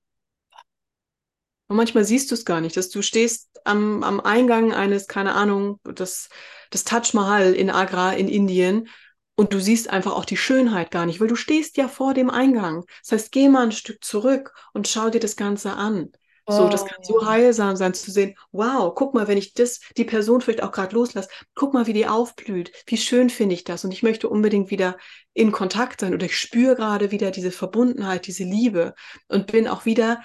Und 1.68 1.76
manchmal 1.76 2.04
siehst 2.04 2.30
du 2.30 2.34
es 2.34 2.44
gar 2.44 2.60
nicht, 2.60 2.76
dass 2.76 2.90
du 2.90 3.00
stehst 3.00 3.48
am, 3.64 4.02
am 4.02 4.20
Eingang 4.20 4.74
eines, 4.74 5.06
keine 5.06 5.34
Ahnung, 5.34 5.80
das, 5.84 6.28
das 6.70 6.84
Taj 6.84 7.14
Mahal 7.14 7.54
in 7.54 7.70
Agra 7.70 8.12
in 8.12 8.28
Indien 8.28 8.88
und 9.36 9.52
du 9.52 9.60
siehst 9.60 9.90
einfach 9.90 10.12
auch 10.12 10.24
die 10.24 10.36
Schönheit 10.36 10.90
gar 10.90 11.06
nicht, 11.06 11.20
weil 11.20 11.28
du 11.28 11.36
stehst 11.36 11.76
ja 11.76 11.88
vor 11.88 12.14
dem 12.14 12.30
Eingang. 12.30 12.84
Das 13.02 13.12
heißt, 13.12 13.32
geh 13.32 13.48
mal 13.48 13.64
ein 13.64 13.72
Stück 13.72 14.04
zurück 14.04 14.52
und 14.72 14.88
schau 14.88 15.10
dir 15.10 15.20
das 15.20 15.36
Ganze 15.36 15.72
an. 15.74 16.10
So, 16.46 16.68
das 16.68 16.84
kann 16.84 16.98
so 17.02 17.14
Oh, 17.14 17.26
heilsam 17.26 17.74
sein 17.74 17.94
zu 17.94 18.10
sehen. 18.10 18.36
Wow, 18.52 18.94
guck 18.94 19.14
mal, 19.14 19.26
wenn 19.28 19.38
ich 19.38 19.54
das, 19.54 19.80
die 19.96 20.04
Person 20.04 20.40
vielleicht 20.42 20.62
auch 20.62 20.72
gerade 20.72 20.94
loslasse, 20.94 21.28
guck 21.54 21.72
mal, 21.72 21.86
wie 21.86 21.94
die 21.94 22.06
aufblüht. 22.06 22.70
Wie 22.86 22.98
schön 22.98 23.30
finde 23.30 23.54
ich 23.54 23.64
das? 23.64 23.84
Und 23.84 23.92
ich 23.92 24.02
möchte 24.02 24.28
unbedingt 24.28 24.70
wieder 24.70 24.98
in 25.32 25.52
Kontakt 25.52 26.00
sein 26.00 26.12
oder 26.14 26.26
ich 26.26 26.36
spüre 26.38 26.76
gerade 26.76 27.10
wieder 27.10 27.30
diese 27.30 27.50
Verbundenheit, 27.50 28.26
diese 28.26 28.44
Liebe 28.44 28.94
und 29.28 29.50
bin 29.50 29.66
auch 29.66 29.84
wieder 29.86 30.22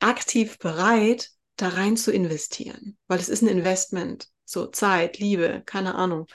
aktiv 0.00 0.58
bereit, 0.58 1.30
da 1.56 1.68
rein 1.68 1.96
zu 1.96 2.10
investieren, 2.12 2.98
weil 3.06 3.18
es 3.20 3.28
ist 3.28 3.42
ein 3.42 3.48
Investment. 3.48 4.28
So 4.44 4.66
Zeit, 4.66 5.18
Liebe, 5.18 5.62
keine 5.66 5.94
Ahnung. 5.94 6.26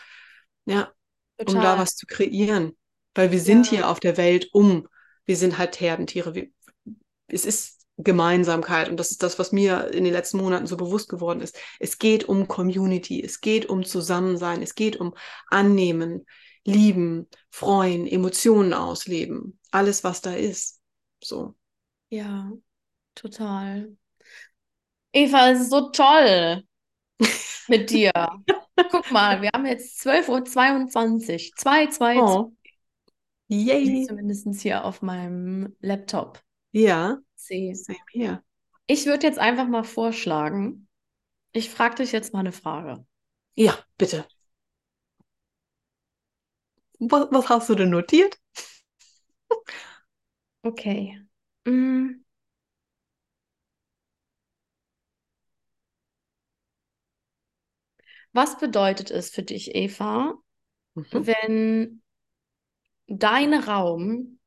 Ja, 0.66 0.94
um 1.44 1.62
da 1.62 1.76
total. 1.76 1.78
was 1.78 1.96
zu 1.96 2.06
kreieren. 2.06 2.78
Weil 3.14 3.32
wir 3.32 3.40
sind 3.40 3.68
Ja, 3.68 3.70
hier 3.70 3.90
auf 3.90 4.00
der 4.00 4.18
Welt 4.18 4.50
um. 4.54 4.88
Wir 5.26 5.38
sind 5.38 5.58
halt 5.58 5.80
Herdentiere. 5.80 6.36
Wir, 6.36 6.50
es 7.28 7.46
ist 7.46 7.86
Gemeinsamkeit 7.98 8.90
und 8.90 8.98
das 9.00 9.12
ist 9.12 9.24
das, 9.24 9.40
was 9.40 9.52
mir 9.54 9.94
in 9.94 10.04
den 10.04 10.14
letzten 10.14 10.38
Monaten 10.38 10.68
so 10.68 10.76
bewusst 10.76 11.08
geworden 11.08 11.42
ist. 11.42 11.58
Es 11.80 11.98
geht 11.98 12.26
um 12.26 12.48
Community, 12.48 13.24
es 13.24 13.40
geht 13.40 13.68
um 13.68 13.86
Zusammensein, 13.86 14.62
es 14.62 14.76
geht 14.76 14.98
um 14.98 15.14
Annehmen, 15.48 16.26
Lieben, 16.66 17.30
Freuen, 17.52 18.06
Emotionen 18.06 18.74
ausleben. 18.74 19.60
Alles, 19.72 20.04
was 20.04 20.22
da 20.22 20.34
ist. 20.34 20.82
So. 21.24 21.56
ja, 22.10 22.52
total. 23.16 23.96
Eva, 25.14 25.52
es 25.52 25.62
ist 25.62 25.70
so 25.70 25.90
toll 25.92 26.64
mit 27.68 27.90
dir. 27.90 28.12
Guck 28.92 29.12
mal, 29.12 29.42
wir 29.42 29.50
haben 29.54 29.66
jetzt 29.66 30.06
12.22 30.06 31.50
Uhr. 31.50 31.56
2, 31.56 31.88
2, 31.88 32.16
2. 32.16 32.22
Oh, 32.22 32.52
yay. 33.48 34.06
zumindest 34.08 34.48
hier 34.62 34.84
auf 34.84 35.02
meinem 35.02 35.76
Laptop 35.80 36.42
Ja, 36.72 37.18
sehe. 37.36 37.76
same 37.76 37.98
here. 38.12 38.44
Ich 38.88 39.06
würde 39.06 39.26
jetzt 39.28 39.40
einfach 39.40 39.68
mal 39.68 39.84
vorschlagen, 39.84 40.88
ich 41.54 41.70
frage 41.70 41.96
dich 41.96 42.12
jetzt 42.12 42.34
mal 42.34 42.42
eine 42.42 42.52
Frage. 42.52 43.06
Ja, 43.56 43.78
bitte. 43.98 44.26
Was, 47.00 47.28
was 47.32 47.50
hast 47.50 47.70
du 47.70 47.76
denn 47.76 47.90
notiert? 47.90 48.38
Okay. 50.66 51.18
Mm, 51.66 52.25
Was 58.36 58.58
bedeutet 58.58 59.12
es 59.12 59.30
für 59.30 59.44
dich, 59.44 59.76
Eva, 59.76 60.34
Mhm. 60.96 61.24
wenn 61.26 62.02
dein 63.08 63.54
Raum 63.54 64.40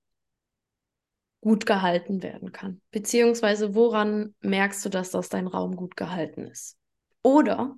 gut 1.41 1.65
gehalten 1.65 2.23
werden 2.23 2.53
kann? 2.53 2.83
Beziehungsweise 2.91 3.75
woran 3.75 4.35
merkst 4.41 4.85
du, 4.85 4.91
dass 4.91 5.11
das 5.11 5.31
dein 5.31 5.47
Raum 5.47 5.75
gut 5.75 5.97
gehalten 5.97 6.45
ist? 6.45 6.77
Oder 7.23 7.77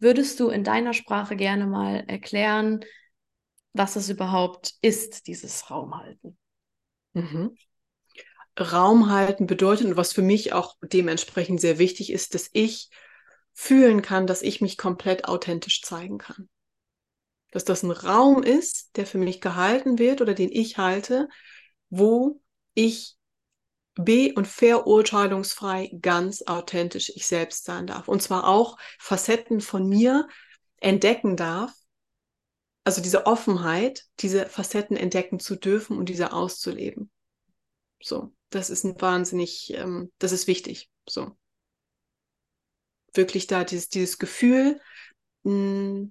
würdest 0.00 0.40
du 0.40 0.48
in 0.48 0.64
deiner 0.64 0.92
Sprache 0.92 1.36
gerne 1.36 1.68
mal 1.68 2.02
erklären, 2.08 2.80
was 3.74 3.94
es 3.94 4.08
überhaupt 4.10 4.74
ist, 4.82 5.28
dieses 5.28 5.70
Raumhalten? 5.70 6.36
Mhm. 7.14 7.54
Raum 8.58 9.08
halten 9.10 9.46
bedeutet, 9.46 9.86
und 9.86 9.96
was 9.96 10.12
für 10.12 10.22
mich 10.22 10.52
auch 10.52 10.74
dementsprechend 10.82 11.60
sehr 11.60 11.78
wichtig 11.78 12.10
ist, 12.10 12.34
dass 12.34 12.50
ich 12.52 12.90
fühlen 13.58 14.02
kann, 14.02 14.26
dass 14.26 14.42
ich 14.42 14.60
mich 14.60 14.76
komplett 14.76 15.24
authentisch 15.24 15.80
zeigen 15.80 16.18
kann. 16.18 16.48
Dass 17.52 17.64
das 17.64 17.82
ein 17.82 17.90
Raum 17.90 18.42
ist, 18.42 18.90
der 18.96 19.06
für 19.06 19.16
mich 19.16 19.40
gehalten 19.40 19.98
wird 19.98 20.20
oder 20.20 20.34
den 20.34 20.52
ich 20.52 20.76
halte, 20.76 21.28
wo 21.88 22.42
ich 22.74 23.16
be- 23.94 24.34
und 24.36 24.46
verurteilungsfrei 24.46 25.90
ganz 26.02 26.42
authentisch 26.42 27.10
ich 27.14 27.26
selbst 27.26 27.64
sein 27.64 27.86
darf. 27.86 28.08
Und 28.08 28.22
zwar 28.22 28.46
auch 28.46 28.76
Facetten 28.98 29.62
von 29.62 29.88
mir 29.88 30.28
entdecken 30.76 31.34
darf. 31.34 31.72
Also 32.84 33.00
diese 33.00 33.24
Offenheit, 33.24 34.04
diese 34.20 34.46
Facetten 34.46 34.98
entdecken 34.98 35.40
zu 35.40 35.56
dürfen 35.56 35.96
und 35.96 36.10
diese 36.10 36.34
auszuleben. 36.34 37.10
So, 38.02 38.34
das 38.50 38.68
ist 38.68 38.84
ein 38.84 39.00
wahnsinnig, 39.00 39.72
ähm, 39.72 40.12
das 40.18 40.32
ist 40.32 40.46
wichtig. 40.46 40.90
So, 41.08 41.32
wirklich 43.16 43.46
da 43.46 43.64
dieses, 43.64 43.88
dieses 43.88 44.18
Gefühl 44.18 44.80
mh, 45.44 46.08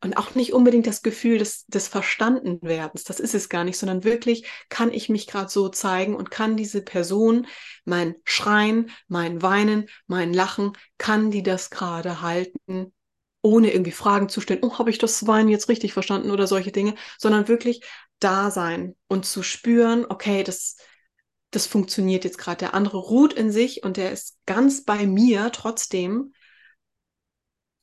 und 0.00 0.16
auch 0.16 0.34
nicht 0.36 0.52
unbedingt 0.52 0.86
das 0.86 1.02
Gefühl 1.02 1.38
des, 1.38 1.66
des 1.66 1.88
Verstandenwerdens, 1.88 3.04
das 3.04 3.20
ist 3.20 3.34
es 3.34 3.48
gar 3.48 3.64
nicht, 3.64 3.78
sondern 3.78 4.04
wirklich 4.04 4.46
kann 4.68 4.92
ich 4.92 5.08
mich 5.08 5.26
gerade 5.26 5.50
so 5.50 5.68
zeigen 5.68 6.14
und 6.14 6.30
kann 6.30 6.56
diese 6.56 6.82
Person, 6.82 7.46
mein 7.84 8.14
Schreien, 8.24 8.90
mein 9.08 9.42
Weinen, 9.42 9.88
mein 10.06 10.32
Lachen, 10.32 10.72
kann 10.98 11.30
die 11.32 11.42
das 11.42 11.70
gerade 11.70 12.22
halten, 12.22 12.92
ohne 13.42 13.72
irgendwie 13.72 13.90
Fragen 13.92 14.28
zu 14.28 14.40
stellen, 14.40 14.60
oh, 14.62 14.78
habe 14.78 14.90
ich 14.90 14.98
das 14.98 15.26
Weinen 15.26 15.48
jetzt 15.48 15.68
richtig 15.68 15.92
verstanden 15.92 16.30
oder 16.30 16.46
solche 16.46 16.72
Dinge, 16.72 16.94
sondern 17.18 17.48
wirklich 17.48 17.82
da 18.20 18.50
sein 18.50 18.96
und 19.08 19.26
zu 19.26 19.42
spüren, 19.42 20.06
okay, 20.08 20.44
das 20.44 20.76
das 21.50 21.66
funktioniert 21.66 22.24
jetzt 22.24 22.38
gerade. 22.38 22.58
Der 22.58 22.74
andere 22.74 22.98
ruht 22.98 23.32
in 23.32 23.50
sich 23.50 23.82
und 23.82 23.96
der 23.96 24.12
ist 24.12 24.36
ganz 24.46 24.84
bei 24.84 25.06
mir 25.06 25.50
trotzdem. 25.52 26.32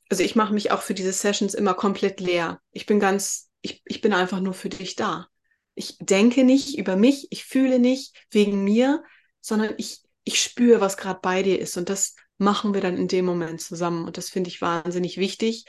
Also 0.09 0.23
ich 0.23 0.35
mache 0.35 0.53
mich 0.53 0.71
auch 0.71 0.81
für 0.81 0.93
diese 0.93 1.13
Sessions 1.13 1.53
immer 1.53 1.73
komplett 1.73 2.19
leer. 2.19 2.61
Ich 2.71 2.85
bin 2.85 2.99
ganz, 2.99 3.49
ich, 3.61 3.81
ich 3.85 4.01
bin 4.01 4.13
einfach 4.13 4.39
nur 4.39 4.53
für 4.53 4.69
dich 4.69 4.95
da. 4.95 5.27
Ich 5.73 5.97
denke 5.99 6.43
nicht 6.43 6.77
über 6.77 6.95
mich, 6.95 7.27
ich 7.31 7.43
fühle 7.45 7.79
nicht 7.79 8.15
wegen 8.29 8.63
mir, 8.63 9.03
sondern 9.41 9.73
ich, 9.77 10.01
ich 10.23 10.41
spüre, 10.41 10.79
was 10.79 10.97
gerade 10.97 11.19
bei 11.21 11.43
dir 11.43 11.59
ist. 11.59 11.77
Und 11.77 11.89
das 11.89 12.15
machen 12.37 12.73
wir 12.73 12.81
dann 12.81 12.97
in 12.97 13.07
dem 13.07 13.25
Moment 13.25 13.61
zusammen. 13.61 14.05
Und 14.05 14.17
das 14.17 14.29
finde 14.29 14.49
ich 14.49 14.61
wahnsinnig 14.61 15.17
wichtig, 15.17 15.65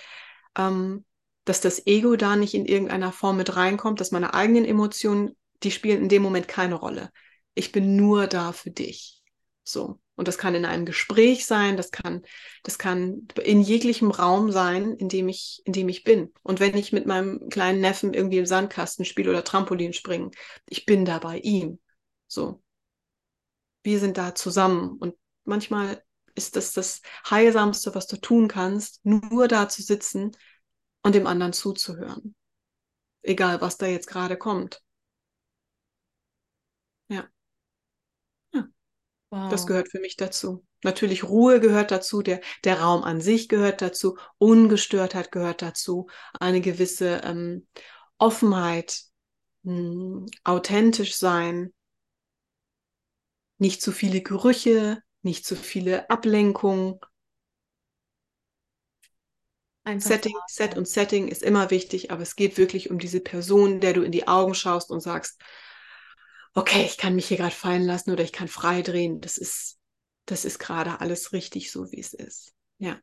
ähm, 0.57 1.05
dass 1.45 1.61
das 1.61 1.87
Ego 1.87 2.17
da 2.17 2.37
nicht 2.37 2.55
in 2.55 2.67
irgendeiner 2.67 3.13
Form 3.13 3.37
mit 3.37 3.57
reinkommt, 3.57 4.01
dass 4.01 4.11
meine 4.11 4.35
eigenen 4.35 4.65
Emotionen, 4.65 5.37
die 5.63 5.71
spielen 5.71 6.03
in 6.03 6.09
dem 6.09 6.23
Moment 6.23 6.49
keine 6.49 6.75
Rolle. 6.75 7.11
Ich 7.55 7.73
bin 7.73 7.97
nur 7.97 8.27
da 8.27 8.53
für 8.53 8.71
dich. 8.71 9.23
So. 9.65 10.01
Und 10.17 10.29
das 10.29 10.39
kann 10.39 10.55
in 10.55 10.65
einem 10.65 10.87
Gespräch 10.87 11.47
sein, 11.47 11.77
das 11.77 11.91
kann, 11.91 12.23
das 12.63 12.79
kann 12.79 13.29
in 13.43 13.61
jeglichem 13.61 14.11
Raum 14.11 14.51
sein, 14.51 14.95
in 14.95 15.09
dem 15.09 15.29
ich, 15.29 15.63
in 15.65 15.73
dem 15.73 15.89
ich 15.89 16.05
bin. 16.05 16.33
Und 16.43 16.59
wenn 16.59 16.77
ich 16.77 16.93
mit 16.93 17.07
meinem 17.07 17.49
kleinen 17.51 17.81
Neffen 17.81 18.15
irgendwie 18.15 18.39
im 18.39 18.47
Sandkasten 18.47 19.05
spiele 19.05 19.31
oder 19.31 19.45
Trampolin 19.45 19.93
springen, 19.93 20.31
ich 20.69 20.87
bin 20.87 21.05
da 21.05 21.19
bei 21.19 21.39
ihm. 21.39 21.79
So. 22.27 22.63
Wir 23.83 24.01
sind 24.01 24.17
da 24.17 24.35
zusammen. 24.35 24.97
Und 24.99 25.15
manchmal 25.45 26.03
ist 26.35 26.57
das 26.57 26.73
das 26.73 27.03
Heilsamste, 27.29 27.95
was 27.95 28.07
du 28.07 28.17
tun 28.17 28.49
kannst, 28.49 29.05
nur 29.05 29.49
da 29.49 29.69
zu 29.69 29.83
sitzen 29.83 30.33
und 31.03 31.15
dem 31.15 31.27
anderen 31.27 31.53
zuzuhören. 31.53 32.35
Egal, 33.23 33.61
was 33.61 33.77
da 33.77 33.87
jetzt 33.87 34.07
gerade 34.07 34.37
kommt. 34.37 34.83
Ja. 37.09 37.29
ja. 38.53 38.67
Wow. 39.31 39.51
Das 39.51 39.66
gehört 39.66 39.90
für 39.90 40.01
mich 40.01 40.16
dazu. 40.16 40.65
Natürlich 40.82 41.24
Ruhe 41.24 41.61
gehört 41.61 41.90
dazu, 41.90 42.23
der, 42.23 42.40
der 42.65 42.81
Raum 42.81 43.03
an 43.03 43.20
sich 43.20 43.48
gehört 43.48 43.82
dazu, 43.82 44.16
Ungestörtheit 44.39 45.32
gehört 45.32 45.62
dazu, 45.62 46.09
eine 46.39 46.61
gewisse 46.61 47.23
ähm, 47.24 47.66
Offenheit, 48.19 49.03
mh, 49.62 49.73
hm, 49.73 50.27
authentisch 50.44 51.16
sein, 51.16 51.73
nicht 53.59 53.82
zu 53.82 53.90
viele 53.90 54.20
Gerüche, 54.20 55.03
nicht 55.23 55.44
zu 55.44 55.57
viele 55.57 56.09
Ablenkungen, 56.09 57.01
Einfach 59.86 60.09
Setting, 60.09 60.35
Set 60.48 60.77
und 60.77 60.89
Setting 60.89 61.28
ist 61.28 61.44
immer 61.44 61.70
wichtig, 61.70 62.11
aber 62.11 62.23
es 62.23 62.35
geht 62.35 62.59
wirklich 62.59 62.90
um 62.90 62.98
diese 62.98 63.20
Person, 63.20 63.78
der 63.78 63.93
du 63.93 64.03
in 64.03 64.11
die 64.11 64.27
Augen 64.27 64.53
schaust 64.53 64.90
und 64.90 65.01
sagst, 65.01 65.40
okay, 66.57 66.85
ich 66.85 66.97
kann 66.97 67.15
mich 67.15 67.27
hier 67.27 67.37
gerade 67.37 67.55
fallen 67.55 67.85
lassen 67.85 68.11
oder 68.11 68.24
ich 68.24 68.33
kann 68.33 68.49
frei 68.49 68.83
drehen. 68.83 69.20
Das 69.20 69.37
ist, 69.37 69.78
das 70.24 70.45
ist 70.45 70.59
gerade 70.59 71.01
alles 71.01 71.33
richtig 71.33 71.70
so, 71.70 71.93
wie 71.93 72.01
es 72.01 72.15
ist. 72.15 72.55
Ja. 72.78 72.99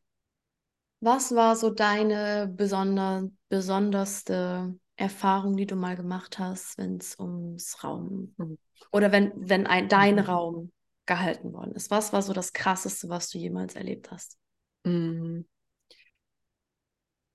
Was 1.00 1.36
war 1.36 1.56
so 1.56 1.70
deine 1.70 2.52
besonder, 2.52 3.30
besonderste 3.50 4.76
Erfahrung, 4.96 5.56
die 5.56 5.68
du 5.68 5.76
mal 5.76 5.96
gemacht 5.96 6.40
hast, 6.40 6.78
wenn 6.78 6.98
es 6.98 7.20
ums 7.20 7.84
Raum 7.84 8.34
mhm. 8.38 8.58
oder 8.92 9.12
wenn, 9.12 9.32
wenn 9.36 9.68
ein, 9.68 9.88
dein 9.88 10.16
mhm. 10.16 10.22
Raum 10.22 10.72
gehalten 11.06 11.54
worden 11.54 11.74
ist? 11.74 11.92
Was 11.92 12.12
war 12.12 12.22
so 12.22 12.34
das 12.34 12.54
Krasseste, 12.54 13.10
was 13.10 13.30
du 13.30 13.38
jemals 13.38 13.76
erlebt 13.76 14.12
hast? 14.12 14.38
Mhm. 14.84 15.46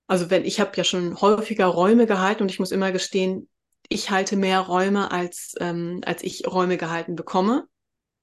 Also 0.08 0.30
wenn 0.30 0.44
ich 0.44 0.58
habe 0.58 0.72
ja 0.74 0.84
schon 0.84 1.20
häufiger 1.20 1.66
Räume 1.66 2.06
gehalten 2.06 2.42
und 2.42 2.50
ich 2.50 2.58
muss 2.58 2.72
immer 2.72 2.90
gestehen, 2.90 3.48
ich 3.88 4.10
halte 4.10 4.36
mehr 4.36 4.60
Räume 4.60 5.10
als 5.10 5.54
ähm, 5.60 6.00
als 6.04 6.22
ich 6.22 6.46
Räume 6.46 6.76
gehalten 6.76 7.16
bekomme. 7.16 7.66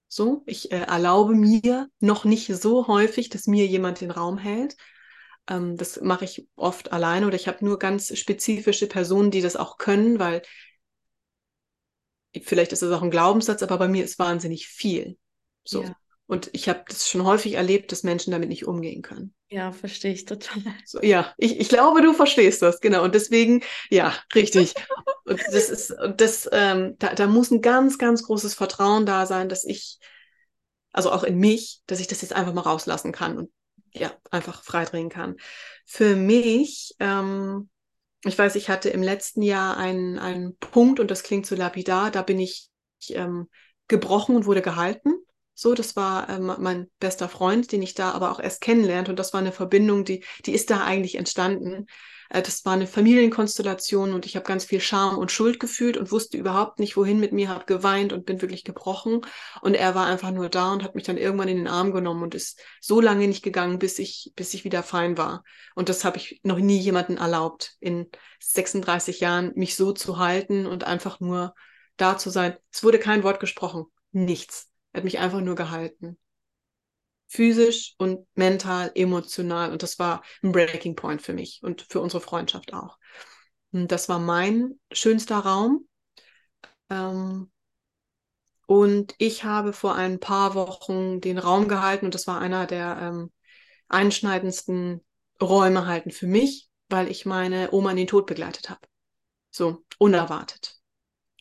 So, 0.08 0.44
ich 0.46 0.72
äh, 0.72 0.78
erlaube 0.82 1.34
mir 1.36 1.90
noch 2.00 2.26
nicht 2.26 2.48
so 2.56 2.88
häufig, 2.88 3.30
dass 3.30 3.48
mir 3.48 3.66
jemand 3.66 4.02
den 4.02 4.12
Raum 4.12 4.38
hält. 4.38 4.78
Ähm, 5.48 5.78
das 5.78 6.00
mache 6.02 6.26
ich 6.26 6.48
oft 6.56 6.92
alleine 6.92 7.28
oder 7.28 7.36
ich 7.36 7.48
habe 7.48 7.66
nur 7.66 7.80
ganz 7.80 8.18
spezifische 8.18 8.88
Personen, 8.88 9.32
die 9.32 9.42
das 9.42 9.56
auch 9.56 9.78
können, 9.78 10.20
weil 10.20 10.42
vielleicht 12.42 12.72
ist 12.72 12.82
das 12.82 12.92
auch 12.92 13.02
ein 13.02 13.12
Glaubenssatz, 13.12 13.64
aber 13.64 13.78
bei 13.78 13.88
mir 13.88 14.04
ist 14.04 14.20
wahnsinnig 14.20 14.68
viel. 14.68 15.18
So. 15.64 15.84
Ja. 15.84 15.96
Und 16.28 16.50
ich 16.54 16.68
habe 16.70 16.84
das 16.88 17.08
schon 17.08 17.24
häufig 17.24 17.54
erlebt, 17.54 17.92
dass 17.92 18.04
Menschen 18.04 18.32
damit 18.32 18.50
nicht 18.50 18.66
umgehen 18.66 19.04
können. 19.04 19.34
Ja, 19.50 19.72
verstehe 19.72 20.12
ich 20.12 20.26
total. 20.26 20.64
So, 20.86 21.02
ja, 21.02 21.34
ich, 21.38 21.60
ich 21.60 21.70
glaube, 21.70 22.02
du 22.02 22.14
verstehst 22.14 22.62
das, 22.62 22.82
genau. 22.82 23.04
Und 23.04 23.14
deswegen, 23.14 23.62
ja, 23.90 24.14
richtig. 24.34 24.74
und 25.26 25.40
das 25.40 25.70
ist, 25.70 25.92
und 25.92 26.22
das, 26.22 26.50
ähm, 26.52 26.96
da, 26.98 27.14
da 27.14 27.28
muss 27.28 27.52
ein 27.52 27.62
ganz, 27.62 27.98
ganz 27.98 28.24
großes 28.24 28.56
Vertrauen 28.56 29.06
da 29.06 29.26
sein, 29.26 29.50
dass 29.50 29.64
ich, 29.64 30.00
also 30.92 31.12
auch 31.12 31.24
in 31.24 31.38
mich, 31.38 31.82
dass 31.86 32.00
ich 32.00 32.08
das 32.08 32.22
jetzt 32.22 32.34
einfach 32.34 32.54
mal 32.54 32.62
rauslassen 32.62 33.12
kann 33.12 33.38
und 33.38 33.52
ja, 33.92 34.12
einfach 34.32 34.64
freidrehen 34.64 35.10
kann. 35.10 35.38
Für 35.86 36.16
mich, 36.16 36.96
ähm, 37.00 37.70
ich 38.24 38.38
weiß, 38.38 38.56
ich 38.56 38.70
hatte 38.70 38.90
im 38.90 39.04
letzten 39.04 39.44
Jahr 39.44 39.78
einen, 39.78 40.18
einen 40.18 40.58
Punkt, 40.58 41.00
und 41.00 41.12
das 41.12 41.22
klingt 41.22 41.46
so 41.46 41.56
lapidar, 41.56 42.10
da 42.10 42.24
bin 42.24 42.40
ich 42.40 42.70
ähm, 43.10 43.48
gebrochen 43.88 44.36
und 44.36 44.46
wurde 44.46 44.64
gehalten. 44.64 45.14
So, 45.58 45.74
das 45.74 45.96
war 45.96 46.30
ähm, 46.30 46.54
mein 46.60 46.92
bester 47.00 47.30
Freund, 47.30 47.72
den 47.72 47.82
ich 47.82 47.94
da 47.94 48.12
aber 48.12 48.32
auch 48.32 48.40
erst 48.40 48.60
kennenlernte. 48.60 49.12
Und 49.12 49.18
das 49.18 49.32
war 49.32 49.40
eine 49.40 49.54
Verbindung, 49.54 50.04
die, 50.04 50.24
die 50.46 50.52
ist 50.54 50.70
da 50.70 50.84
eigentlich 50.84 51.16
entstanden. 51.16 51.88
Äh, 52.30 52.42
das 52.42 52.66
war 52.66 52.74
eine 52.74 52.88
Familienkonstellation 52.88 54.14
und 54.14 54.26
ich 54.26 54.36
habe 54.36 54.46
ganz 54.46 54.66
viel 54.66 54.82
Scham 54.82 55.18
und 55.18 55.32
Schuld 55.32 55.62
gefühlt 55.62 55.96
und 55.96 56.12
wusste 56.12 56.38
überhaupt 56.38 56.80
nicht, 56.80 56.98
wohin 56.98 57.22
mit 57.22 57.32
mir, 57.32 57.48
habe 57.48 57.64
geweint 57.66 58.12
und 58.12 58.26
bin 58.26 58.42
wirklich 58.42 58.66
gebrochen. 58.66 59.22
Und 59.62 59.76
er 59.76 59.96
war 59.96 60.08
einfach 60.08 60.32
nur 60.32 60.50
da 60.50 60.74
und 60.74 60.84
hat 60.84 60.94
mich 60.94 61.06
dann 61.06 61.18
irgendwann 61.18 61.48
in 61.48 61.58
den 61.58 61.68
Arm 61.70 61.94
genommen 61.94 62.24
und 62.24 62.36
ist 62.36 62.62
so 62.82 63.00
lange 63.00 63.28
nicht 63.28 63.42
gegangen, 63.42 63.80
bis 63.80 63.98
ich, 63.98 64.34
bis 64.36 64.54
ich 64.54 64.66
wieder 64.66 64.84
fein 64.84 65.18
war. 65.18 65.46
Und 65.74 65.88
das 65.88 66.04
habe 66.04 66.18
ich 66.18 66.42
noch 66.44 66.60
nie 66.60 66.80
jemanden 66.80 67.16
erlaubt, 67.16 67.76
in 67.80 68.10
36 68.42 69.22
Jahren 69.22 69.54
mich 69.56 69.78
so 69.78 69.94
zu 69.94 70.18
halten 70.18 70.66
und 70.66 70.84
einfach 70.84 71.22
nur 71.22 71.56
da 71.96 72.18
zu 72.18 72.30
sein. 72.30 72.58
Es 72.74 72.84
wurde 72.84 73.00
kein 73.00 73.24
Wort 73.24 73.40
gesprochen. 73.40 73.86
Nichts. 74.12 74.75
Er 74.96 75.00
hat 75.00 75.04
mich 75.04 75.20
einfach 75.20 75.42
nur 75.42 75.56
gehalten. 75.56 76.18
Physisch 77.28 77.96
und 77.98 78.26
mental, 78.34 78.94
emotional. 78.96 79.74
Und 79.74 79.84
das 79.84 80.00
war 80.00 80.24
ein 80.42 80.54
Breaking 80.54 80.96
Point 80.96 81.22
für 81.22 81.34
mich 81.34 81.60
und 81.64 81.86
für 81.90 82.00
unsere 82.00 82.22
Freundschaft 82.22 82.74
auch. 82.74 82.98
Und 83.74 83.92
das 83.92 84.08
war 84.08 84.20
mein 84.20 84.80
schönster 84.94 85.40
Raum. 85.40 85.86
Ähm, 86.90 87.52
und 88.68 89.16
ich 89.18 89.44
habe 89.44 89.74
vor 89.74 89.96
ein 89.96 90.22
paar 90.22 90.56
Wochen 90.56 91.20
den 91.20 91.40
Raum 91.40 91.68
gehalten 91.68 92.06
und 92.06 92.16
das 92.16 92.26
war 92.26 92.40
einer 92.40 92.66
der 92.66 92.98
ähm, 93.02 93.34
einschneidendsten 93.90 95.04
Räume 95.42 95.88
halten 95.88 96.12
für 96.12 96.28
mich, 96.28 96.70
weil 96.88 97.12
ich 97.12 97.26
meine 97.26 97.74
Oma 97.74 97.92
in 97.92 97.98
den 97.98 98.08
Tod 98.08 98.28
begleitet 98.28 98.70
habe. 98.70 98.88
So, 99.52 99.84
unerwartet. 99.98 100.80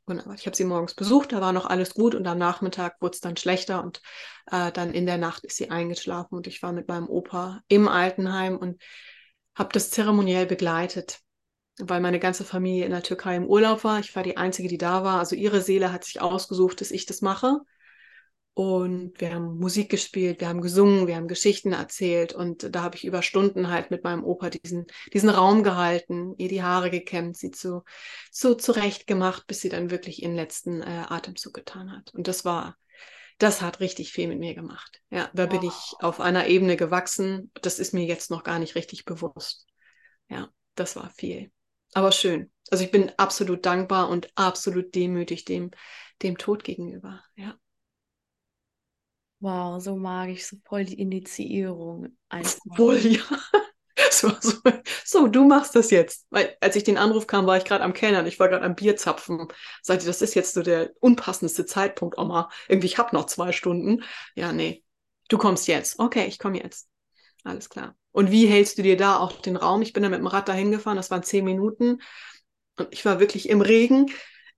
Wunderbar. 0.06 0.34
Ich 0.34 0.44
habe 0.44 0.54
sie 0.54 0.64
morgens 0.64 0.94
besucht, 0.94 1.32
da 1.32 1.40
war 1.40 1.52
noch 1.52 1.64
alles 1.64 1.94
gut 1.94 2.14
und 2.14 2.26
am 2.26 2.36
Nachmittag 2.36 3.00
wurde 3.00 3.14
es 3.14 3.20
dann 3.20 3.38
schlechter 3.38 3.82
und 3.82 4.02
äh, 4.50 4.70
dann 4.70 4.92
in 4.92 5.06
der 5.06 5.16
Nacht 5.16 5.44
ist 5.44 5.56
sie 5.56 5.70
eingeschlafen 5.70 6.34
und 6.34 6.46
ich 6.46 6.62
war 6.62 6.72
mit 6.72 6.88
meinem 6.88 7.08
Opa 7.08 7.62
im 7.68 7.88
Altenheim 7.88 8.58
und 8.58 8.82
habe 9.54 9.72
das 9.72 9.90
zeremoniell 9.90 10.44
begleitet, 10.44 11.20
weil 11.78 12.02
meine 12.02 12.20
ganze 12.20 12.44
Familie 12.44 12.84
in 12.84 12.90
der 12.90 13.02
Türkei 13.02 13.36
im 13.36 13.46
Urlaub 13.46 13.82
war. 13.82 13.98
Ich 13.98 14.14
war 14.14 14.22
die 14.22 14.36
Einzige, 14.36 14.68
die 14.68 14.78
da 14.78 15.04
war. 15.04 15.20
Also 15.20 15.36
ihre 15.36 15.62
Seele 15.62 15.90
hat 15.90 16.04
sich 16.04 16.20
ausgesucht, 16.20 16.82
dass 16.82 16.90
ich 16.90 17.06
das 17.06 17.22
mache. 17.22 17.60
Und 18.56 19.20
wir 19.20 19.34
haben 19.34 19.58
Musik 19.58 19.90
gespielt, 19.90 20.40
wir 20.40 20.48
haben 20.48 20.60
gesungen, 20.60 21.08
wir 21.08 21.16
haben 21.16 21.26
Geschichten 21.26 21.72
erzählt 21.72 22.32
und 22.32 22.72
da 22.72 22.84
habe 22.84 22.94
ich 22.94 23.04
über 23.04 23.20
Stunden 23.20 23.68
halt 23.68 23.90
mit 23.90 24.04
meinem 24.04 24.22
Opa 24.22 24.48
diesen, 24.48 24.86
diesen 25.12 25.28
Raum 25.28 25.64
gehalten, 25.64 26.34
ihr 26.38 26.48
die 26.48 26.62
Haare 26.62 26.88
gekämmt, 26.88 27.36
sie 27.36 27.50
zu, 27.50 27.82
zu 28.30 28.54
zurecht 28.54 29.08
gemacht, 29.08 29.48
bis 29.48 29.60
sie 29.60 29.70
dann 29.70 29.90
wirklich 29.90 30.22
ihren 30.22 30.36
letzten 30.36 30.82
äh, 30.82 31.04
Atemzug 31.08 31.52
getan 31.52 31.90
hat. 31.90 32.14
Und 32.14 32.28
das 32.28 32.44
war, 32.44 32.76
das 33.38 33.60
hat 33.60 33.80
richtig 33.80 34.12
viel 34.12 34.28
mit 34.28 34.38
mir 34.38 34.54
gemacht. 34.54 35.02
Ja, 35.10 35.28
da 35.34 35.50
wow. 35.50 35.50
bin 35.50 35.68
ich 35.68 35.94
auf 35.98 36.20
einer 36.20 36.46
Ebene 36.46 36.76
gewachsen. 36.76 37.50
Das 37.60 37.80
ist 37.80 37.92
mir 37.92 38.04
jetzt 38.04 38.30
noch 38.30 38.44
gar 38.44 38.60
nicht 38.60 38.76
richtig 38.76 39.04
bewusst. 39.04 39.66
Ja, 40.28 40.48
das 40.76 40.94
war 40.94 41.10
viel. 41.10 41.50
Aber 41.92 42.12
schön. 42.12 42.52
Also 42.70 42.84
ich 42.84 42.92
bin 42.92 43.10
absolut 43.16 43.66
dankbar 43.66 44.08
und 44.10 44.30
absolut 44.36 44.94
demütig 44.94 45.44
dem, 45.44 45.72
dem 46.22 46.38
Tod 46.38 46.62
gegenüber. 46.62 47.20
Ja. 47.34 47.58
Wow, 49.44 49.78
so 49.78 49.94
mag 49.94 50.30
ich 50.30 50.46
so 50.46 50.56
voll 50.64 50.86
die 50.86 50.98
Initiierung. 50.98 52.16
Voll, 52.74 52.96
ja. 53.06 53.20
So, 54.10 54.30
so, 54.40 54.54
so, 55.04 55.26
du 55.26 55.44
machst 55.44 55.76
das 55.76 55.90
jetzt. 55.90 56.26
Weil, 56.30 56.56
als 56.62 56.76
ich 56.76 56.84
den 56.84 56.96
Anruf 56.96 57.26
kam, 57.26 57.46
war 57.46 57.58
ich 57.58 57.64
gerade 57.64 57.84
am 57.84 57.92
Kellnern. 57.92 58.26
Ich 58.26 58.40
war 58.40 58.48
gerade 58.48 58.64
am 58.64 58.74
Bier 58.74 58.96
zapfen. 58.96 59.46
Sagte, 59.82 60.06
das 60.06 60.22
ist 60.22 60.34
jetzt 60.34 60.54
so 60.54 60.62
der 60.62 60.92
unpassendste 60.98 61.66
Zeitpunkt, 61.66 62.16
Oma. 62.16 62.48
Irgendwie, 62.68 62.86
ich 62.86 62.96
habe 62.96 63.14
noch 63.14 63.26
zwei 63.26 63.52
Stunden. 63.52 64.02
Ja, 64.34 64.50
nee. 64.50 64.82
Du 65.28 65.36
kommst 65.36 65.68
jetzt. 65.68 65.98
Okay, 65.98 66.24
ich 66.26 66.38
komme 66.38 66.62
jetzt. 66.62 66.88
Alles 67.44 67.68
klar. 67.68 67.96
Und 68.12 68.30
wie 68.30 68.46
hältst 68.46 68.78
du 68.78 68.82
dir 68.82 68.96
da 68.96 69.18
auch 69.18 69.42
den 69.42 69.56
Raum? 69.56 69.82
Ich 69.82 69.92
bin 69.92 70.02
da 70.02 70.08
mit 70.08 70.20
dem 70.20 70.26
Rad 70.26 70.48
dahin 70.48 70.70
gefahren. 70.70 70.96
Das 70.96 71.10
waren 71.10 71.22
zehn 71.22 71.44
Minuten. 71.44 72.00
Und 72.78 72.88
ich 72.92 73.04
war 73.04 73.20
wirklich 73.20 73.50
im 73.50 73.60
Regen 73.60 74.10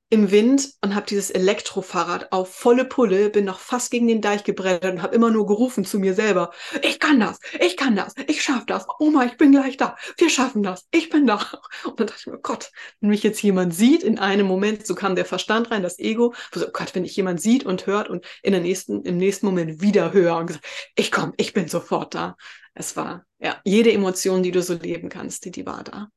im 0.09 0.31
Wind 0.31 0.71
und 0.83 0.95
habe 0.95 1.07
dieses 1.07 1.31
Elektrofahrrad 1.31 2.31
auf 2.31 2.55
volle 2.55 2.85
Pulle, 2.85 3.29
bin 3.29 3.45
noch 3.45 3.59
fast 3.59 3.91
gegen 3.91 4.07
den 4.07 4.21
Deich 4.21 4.45
gebrettert 4.45 4.93
und 4.95 5.03
habe 5.03 5.15
immer 5.17 5.31
nur 5.31 5.47
gerufen 5.47 5.85
zu 5.85 5.99
mir 5.99 6.15
selber, 6.15 6.53
ich 6.83 7.01
kann 7.01 7.19
das, 7.19 7.41
ich 7.61 7.77
kann 7.77 7.97
das, 7.97 8.15
ich 8.29 8.41
schaffe 8.43 8.67
das, 8.67 8.87
Oma, 9.01 9.25
ich 9.25 9.37
bin 9.37 9.51
gleich 9.51 9.77
da, 9.77 9.97
wir 10.17 10.31
schaffen 10.31 10.63
das, 10.63 10.87
ich 10.93 11.09
bin 11.11 11.27
da. 11.27 11.41
Und 11.85 11.99
dann 11.99 12.07
dachte 12.07 12.21
ich 12.21 12.27
mir, 12.27 12.39
Gott, 12.39 12.71
wenn 13.01 13.11
mich 13.11 13.25
jetzt 13.25 13.43
jemand 13.43 13.75
sieht 13.75 14.05
in 14.05 14.19
einem 14.21 14.47
Moment, 14.47 14.87
so 14.87 14.95
kam 14.95 15.17
der 15.17 15.25
Verstand 15.25 15.71
rein, 15.73 15.83
das 15.83 15.99
Ego, 15.99 16.35
so, 16.55 16.67
oh 16.67 16.71
Gott, 16.73 16.95
wenn 16.95 17.05
ich 17.05 17.17
jemand 17.17 17.41
sieht 17.41 17.65
und 17.67 17.87
hört 17.87 18.09
und 18.09 18.25
in 18.43 18.53
der 18.53 18.61
nächsten, 18.61 19.03
im 19.03 19.17
nächsten 19.17 19.47
Moment 19.47 19.81
wieder 19.83 20.13
höre 20.13 20.37
und 20.37 20.47
gesagt, 20.47 20.67
ich 20.95 21.11
komme, 21.11 21.33
ich 21.37 21.53
bin 21.53 21.67
sofort 21.69 22.15
da. 22.15 22.37
Es 22.75 22.97
war, 22.97 23.25
ja, 23.39 23.61
jede 23.65 23.93
Emotion, 23.93 24.43
die 24.43 24.51
du 24.53 24.63
so 24.63 24.75
leben 24.75 25.09
kannst, 25.09 25.45
die, 25.45 25.51
die 25.51 25.67
war 25.67 25.83
da. 25.83 26.09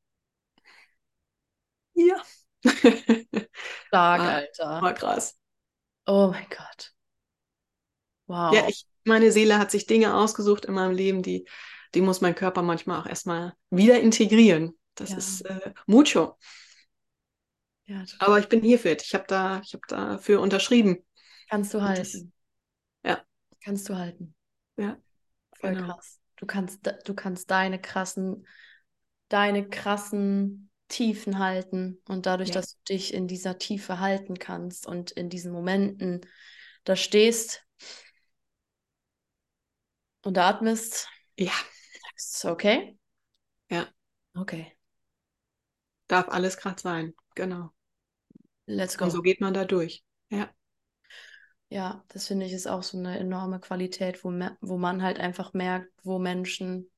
Ja. 1.94 2.24
Stark, 3.90 4.22
ah, 4.22 4.36
Alter. 4.36 4.82
War 4.82 4.94
krass. 4.94 5.38
Oh 6.06 6.30
mein 6.32 6.46
Gott. 6.50 6.94
Wow. 8.28 8.54
Ja, 8.54 8.68
ich, 8.68 8.86
meine 9.04 9.32
Seele 9.32 9.58
hat 9.58 9.72
sich 9.72 9.88
Dinge 9.88 10.14
ausgesucht 10.14 10.66
in 10.66 10.76
meinem 10.76 10.94
Leben, 10.94 11.24
die, 11.24 11.48
die 11.96 12.02
muss 12.02 12.22
mein 12.22 12.36
Körper 12.36 12.62
manchmal 12.62 13.02
auch 13.02 13.08
erstmal 13.08 13.54
wieder 13.72 14.00
integrieren. 14.00 14.78
Das 14.94 15.10
ja. 15.10 15.18
ist 15.18 15.42
äh, 15.42 15.74
mucho. 15.88 16.38
Ja, 17.86 18.04
Aber 18.20 18.38
ich 18.38 18.48
bin 18.48 18.62
hier 18.62 18.78
fit. 18.78 19.02
Ich 19.02 19.16
habe 19.16 19.26
da, 19.28 19.62
ich 19.64 19.74
habe 19.74 19.82
dafür 19.88 20.42
unterschrieben. 20.42 21.04
Kannst 21.50 21.74
du 21.74 21.82
halten. 21.82 22.02
Das, 22.04 22.26
ja. 23.04 23.24
Kannst 23.64 23.90
du 23.90 23.98
halten. 23.98 24.36
Ja. 24.78 24.98
Voll 25.54 25.74
genau. 25.74 25.94
krass. 25.94 26.20
Du 26.36 26.46
kannst, 26.46 26.80
du 27.06 27.14
kannst 27.16 27.50
deine 27.50 27.82
krassen, 27.82 28.46
deine 29.30 29.68
krassen 29.68 30.69
Tiefen 30.90 31.40
halten 31.40 32.02
und 32.08 32.26
dadurch, 32.26 32.50
ja. 32.50 32.56
dass 32.56 32.76
du 32.76 32.94
dich 32.94 33.14
in 33.14 33.28
dieser 33.28 33.58
Tiefe 33.58 34.00
halten 34.00 34.40
kannst 34.40 34.86
und 34.86 35.12
in 35.12 35.30
diesen 35.30 35.52
Momenten 35.52 36.22
da 36.84 36.96
stehst 36.96 37.64
und 40.24 40.38
atmest. 40.38 41.08
Ja. 41.38 41.54
Du, 42.42 42.50
okay? 42.50 42.98
Ja. 43.70 43.88
Okay. 44.34 44.76
Darf 46.08 46.28
alles 46.30 46.58
gerade 46.58 46.82
sein, 46.82 47.14
genau. 47.36 47.72
Let's 48.66 48.98
go. 48.98 49.06
Und 49.06 49.12
so 49.12 49.22
geht 49.22 49.42
man 49.42 49.54
da 49.54 49.66
durch. 49.66 50.04
Ja. 50.30 50.50
Ja, 51.70 52.04
das 52.08 52.28
finde 52.28 52.48
ich 52.48 52.54
ist 52.54 52.68
auch 52.68 52.82
so 52.82 52.98
eine 52.98 53.20
enorme 53.20 53.60
Qualität, 53.60 54.24
wo, 54.24 54.30
wo 54.60 54.78
man 54.78 55.04
halt 55.04 55.20
einfach 55.20 55.54
merkt, 55.54 55.92
wo 56.04 56.18
Menschen 56.18 56.90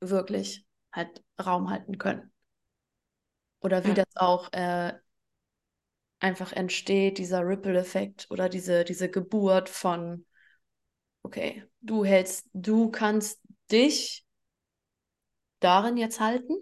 wirklich 0.00 0.66
halt 0.92 1.22
Raum 1.40 1.70
halten 1.70 1.96
können. 1.98 2.33
Oder 3.64 3.82
wie 3.84 3.88
ja. 3.88 3.94
das 3.94 4.16
auch 4.16 4.52
äh, 4.52 4.92
einfach 6.18 6.52
entsteht, 6.52 7.16
dieser 7.16 7.46
Ripple-Effekt 7.46 8.26
oder 8.28 8.50
diese, 8.50 8.84
diese 8.84 9.10
Geburt 9.10 9.70
von, 9.70 10.26
okay, 11.22 11.64
du 11.80 12.04
hältst, 12.04 12.46
du 12.52 12.90
kannst 12.90 13.40
dich 13.72 14.26
darin 15.60 15.96
jetzt 15.96 16.20
halten. 16.20 16.52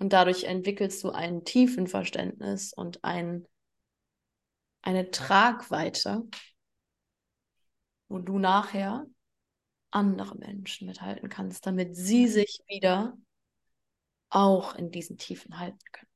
Und 0.00 0.12
dadurch 0.12 0.44
entwickelst 0.44 1.04
du 1.04 1.10
ein 1.10 1.44
tiefen 1.44 1.86
Verständnis 1.86 2.72
und 2.72 3.04
ein, 3.04 3.46
eine 4.82 5.12
Tragweite, 5.12 6.24
wo 8.08 8.18
du 8.18 8.40
nachher 8.40 9.06
andere 9.92 10.36
Menschen 10.36 10.88
mithalten 10.88 11.28
kannst, 11.28 11.66
damit 11.66 11.94
sie 11.94 12.26
sich 12.26 12.58
wieder 12.66 13.16
auch 14.34 14.74
in 14.74 14.90
diesen 14.90 15.16
Tiefen 15.16 15.58
halten 15.58 15.78
können. 15.92 16.08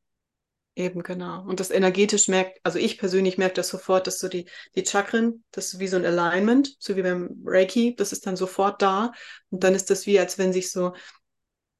Eben, 0.78 1.02
genau. 1.02 1.42
Und 1.42 1.58
das 1.58 1.72
energetisch 1.72 2.28
merkt, 2.28 2.60
also 2.62 2.78
ich 2.78 2.98
persönlich 2.98 3.36
merke 3.36 3.54
das 3.54 3.68
sofort, 3.68 4.06
dass 4.06 4.20
so 4.20 4.28
die, 4.28 4.48
die 4.76 4.86
Chakren, 4.86 5.42
das 5.50 5.74
ist 5.74 5.80
wie 5.80 5.88
so 5.88 5.96
ein 5.96 6.04
Alignment, 6.04 6.76
so 6.78 6.94
wie 6.94 7.02
beim 7.02 7.42
Reiki, 7.44 7.96
das 7.96 8.12
ist 8.12 8.26
dann 8.28 8.36
sofort 8.36 8.80
da. 8.80 9.12
Und 9.50 9.64
dann 9.64 9.74
ist 9.74 9.90
das 9.90 10.06
wie, 10.06 10.20
als 10.20 10.38
wenn 10.38 10.52
sich 10.52 10.70
so, 10.70 10.92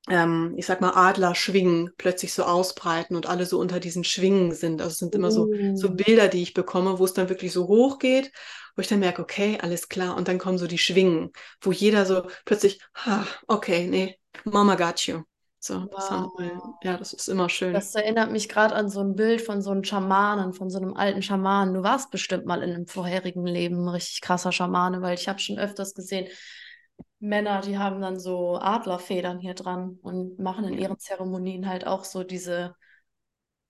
ähm, 0.09 0.55
ich 0.57 0.67
sag 0.67 0.81
mal, 0.81 0.95
Adler 0.97 1.37
schwingen, 1.37 1.91
plötzlich 1.97 2.33
so 2.33 2.43
ausbreiten 2.43 3.15
und 3.15 3.27
alle 3.27 3.47
so 3.47 3.61
unter 3.61 3.79
diesen 3.79 4.03
Schwingen 4.03 4.53
sind. 4.53 4.81
Also 4.81 4.93
es 4.93 4.99
sind 4.99 5.15
immer 5.15 5.31
so, 5.31 5.49
so 5.75 5.91
mm. 5.91 5.97
Bilder, 5.97 6.27
die 6.27 6.43
ich 6.43 6.53
bekomme, 6.53 6.99
wo 6.99 7.05
es 7.05 7.13
dann 7.13 7.29
wirklich 7.29 7.53
so 7.53 7.69
hoch 7.69 8.01
geht, 8.01 8.33
wo 8.75 8.81
ich 8.81 8.89
dann 8.89 8.99
merke, 8.99 9.23
okay, 9.23 9.59
alles 9.63 9.89
klar. 9.89 10.17
Und 10.17 10.27
dann 10.27 10.39
kommen 10.39 10.59
so 10.59 10.67
die 10.67 10.79
Schwingen, 10.79 11.31
wo 11.61 11.71
jeder 11.71 12.05
so 12.05 12.27
plötzlich, 12.45 12.81
ha, 12.95 13.25
okay, 13.47 13.87
nee, 13.87 14.19
Mama 14.45 14.75
got 14.75 15.07
you. 15.07 15.23
So, 15.69 15.85
das 15.85 16.11
wow. 16.11 16.33
wir, 16.39 16.61
ja, 16.83 16.97
das 16.97 17.13
ist 17.13 17.29
immer 17.29 17.51
schön. 17.51 17.75
Das 17.75 17.95
erinnert 17.95 18.33
mich 18.33 18.49
gerade 18.49 18.75
an 18.75 18.89
so 18.89 19.01
ein 19.01 19.15
Bild 19.15 19.43
von 19.43 19.61
so 19.61 19.71
einem 19.71 19.85
Schamanen, 19.85 20.55
von 20.55 20.71
so 20.71 20.79
einem 20.79 20.95
alten 20.95 21.21
Schamanen. 21.21 21.75
Du 21.75 21.83
warst 21.83 22.11
bestimmt 22.11 22.47
mal 22.47 22.63
in 22.63 22.75
einem 22.75 22.87
vorherigen 22.87 23.47
Leben 23.47 23.85
ein 23.85 23.89
richtig 23.89 24.23
krasser 24.23 24.51
Schamane, 24.51 25.03
weil 25.03 25.15
ich 25.15 25.29
habe 25.29 25.41
schon 25.41 25.59
öfters 25.59 25.93
gesehen, 25.93 26.27
Männer, 27.21 27.61
die 27.61 27.77
haben 27.77 28.01
dann 28.01 28.19
so 28.19 28.57
Adlerfedern 28.57 29.41
hier 29.41 29.53
dran 29.53 29.99
und 30.01 30.39
machen 30.39 30.65
in 30.65 30.79
ihren 30.79 30.99
Zeremonien 30.99 31.69
halt 31.69 31.87
auch 31.87 32.05
so 32.05 32.25
diese, 32.25 32.75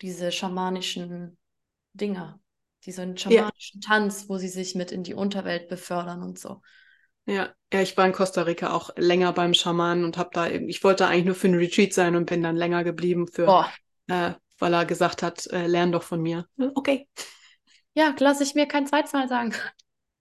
diese 0.01 0.31
schamanischen 0.31 1.37
Dinger, 1.95 2.39
diesen 2.85 3.19
schamanischen 3.19 3.81
ja. 3.81 3.89
Tanz, 3.89 4.29
wo 4.29 4.39
sie 4.39 4.49
sich 4.49 4.77
mit 4.77 4.93
in 4.93 5.03
die 5.03 5.15
Unterwelt 5.15 5.69
befördern 5.69 6.23
und 6.23 6.39
so. 6.39 6.63
Ja, 7.29 7.51
ja, 7.71 7.83
ich 7.83 7.95
war 7.99 8.07
in 8.07 8.13
Costa 8.13 8.43
Rica 8.43 8.73
auch 8.73 8.91
länger 8.97 9.35
beim 9.35 9.53
Schamanen 9.53 10.05
und 10.05 10.17
habe 10.17 10.31
da, 10.33 10.47
ich 10.47 10.83
wollte 10.83 11.07
eigentlich 11.07 11.27
nur 11.27 11.35
für 11.35 11.49
einen 11.49 11.59
Retreat 11.59 11.93
sein 11.93 12.17
und 12.17 12.25
bin 12.25 12.43
dann 12.43 12.57
länger 12.57 12.85
geblieben 12.85 13.29
für, 13.29 13.47
äh, 14.07 14.33
weil 14.59 14.73
er 14.73 14.87
gesagt 14.87 15.23
hat, 15.23 15.47
äh, 15.49 15.67
lern 15.67 15.93
doch 15.93 16.03
von 16.03 16.23
mir. 16.23 16.47
Okay. 16.75 17.07
Ja, 17.93 18.15
lasse 18.19 18.45
ich 18.45 18.55
mir 18.55 18.67
kein 18.67 18.87
zweites 18.87 19.13
Mal 19.13 19.29
sagen. 19.29 19.55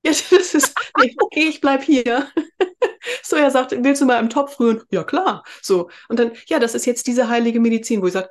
Ja, 0.03 0.11
das 0.11 0.53
ist, 0.53 0.73
nee, 1.01 1.13
okay, 1.19 1.49
ich 1.49 1.59
bleib 1.59 1.83
hier. 1.83 2.31
so, 3.23 3.35
er 3.35 3.51
sagt, 3.51 3.71
willst 3.71 3.99
du 3.99 4.05
mal 4.05 4.19
im 4.19 4.29
Topf 4.29 4.57
rühren? 4.59 4.83
Ja, 4.89 5.03
klar. 5.03 5.43
So. 5.61 5.89
Und 6.07 6.19
dann, 6.19 6.31
ja, 6.45 6.59
das 6.59 6.75
ist 6.75 6.85
jetzt 6.85 7.07
diese 7.07 7.27
heilige 7.27 7.59
Medizin, 7.59 8.01
wo 8.01 8.07
ich 8.07 8.13
sage, 8.13 8.29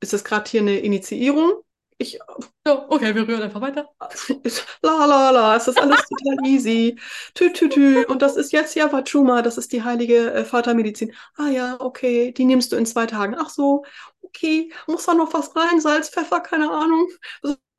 ist 0.00 0.12
das 0.12 0.22
gerade 0.22 0.48
hier 0.48 0.60
eine 0.60 0.78
Initiierung? 0.78 1.64
Ich, 1.98 2.18
so, 2.64 2.90
okay, 2.90 3.14
wir 3.14 3.26
rühren 3.26 3.42
einfach 3.42 3.60
weiter. 3.60 3.88
La 4.82 5.04
la 5.06 5.30
la, 5.30 5.56
es 5.56 5.66
ist 5.66 5.78
alles 5.78 6.00
total 6.08 6.46
easy. 6.46 6.96
Tü 7.34 7.52
tü 7.52 7.68
tü. 7.68 8.04
Und 8.06 8.22
das 8.22 8.36
ist 8.36 8.52
jetzt 8.52 8.76
ja 8.76 8.92
Vachuma, 8.92 9.42
das 9.42 9.58
ist 9.58 9.72
die 9.72 9.82
heilige 9.82 10.32
äh, 10.32 10.44
Vatermedizin. 10.44 11.12
Ah 11.36 11.48
ja, 11.48 11.76
okay, 11.80 12.32
die 12.32 12.44
nimmst 12.44 12.70
du 12.72 12.76
in 12.76 12.86
zwei 12.86 13.06
Tagen. 13.06 13.34
Ach 13.36 13.50
so, 13.50 13.84
okay, 14.38 14.72
muss 14.86 15.06
da 15.06 15.14
noch 15.14 15.32
was 15.34 15.54
rein? 15.56 15.80
Salz, 15.80 16.10
Pfeffer, 16.10 16.40
keine 16.40 16.70
Ahnung. 16.70 17.08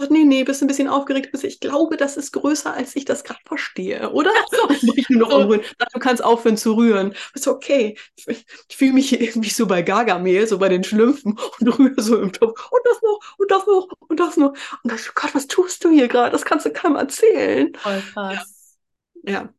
Nee, 0.10 0.24
nee, 0.24 0.44
bist 0.44 0.62
ein 0.62 0.68
bisschen 0.68 0.88
aufgeregt. 0.88 1.30
Ich 1.44 1.60
glaube, 1.60 1.98
das 1.98 2.16
ist 2.16 2.32
größer, 2.32 2.74
als 2.74 2.96
ich 2.96 3.04
das 3.04 3.24
gerade 3.24 3.40
verstehe, 3.46 4.10
oder? 4.12 4.32
So. 4.50 4.70
ich 4.96 5.10
nur 5.10 5.28
noch 5.28 5.34
umrühren. 5.34 5.62
Du 5.94 6.00
kannst 6.00 6.24
aufhören 6.24 6.58
zu 6.58 6.74
rühren. 6.74 7.14
Ist 7.34 7.48
okay. 7.48 7.98
Ich, 8.16 8.46
fühle 8.72 8.94
mich 8.94 9.10
hier 9.10 9.20
irgendwie 9.20 9.50
so 9.50 9.66
bei 9.68 9.82
Gargamel, 9.82 10.48
so 10.48 10.58
bei 10.58 10.70
den 10.70 10.84
Schlümpfen 10.84 11.38
und 11.60 11.80
rühre 11.80 12.02
so 12.02 12.18
im 12.22 12.32
Topf. 12.32 12.72
Und 12.72 12.82
das 12.86 13.02
noch, 13.02 13.20
und 13.38 13.52
das 13.52 13.66
noch, 13.66 13.88
und 14.08 14.20
das 14.20 14.38
noch. 14.38 14.54
Und 14.84 14.92
dann, 14.92 15.00
Gott, 15.16 15.36
was 15.36 15.48
tust 15.48 15.84
du 15.84 15.90
hier 15.90 16.08
gerade? 16.08 16.32
Das 16.32 16.46
kannst 16.46 16.66
du 16.66 16.72
keinem 16.72 16.96
erzählen. 16.96 17.74
Voll 17.76 18.02
krass. 18.14 18.78
ja. 19.24 19.32
ja. 19.32 19.54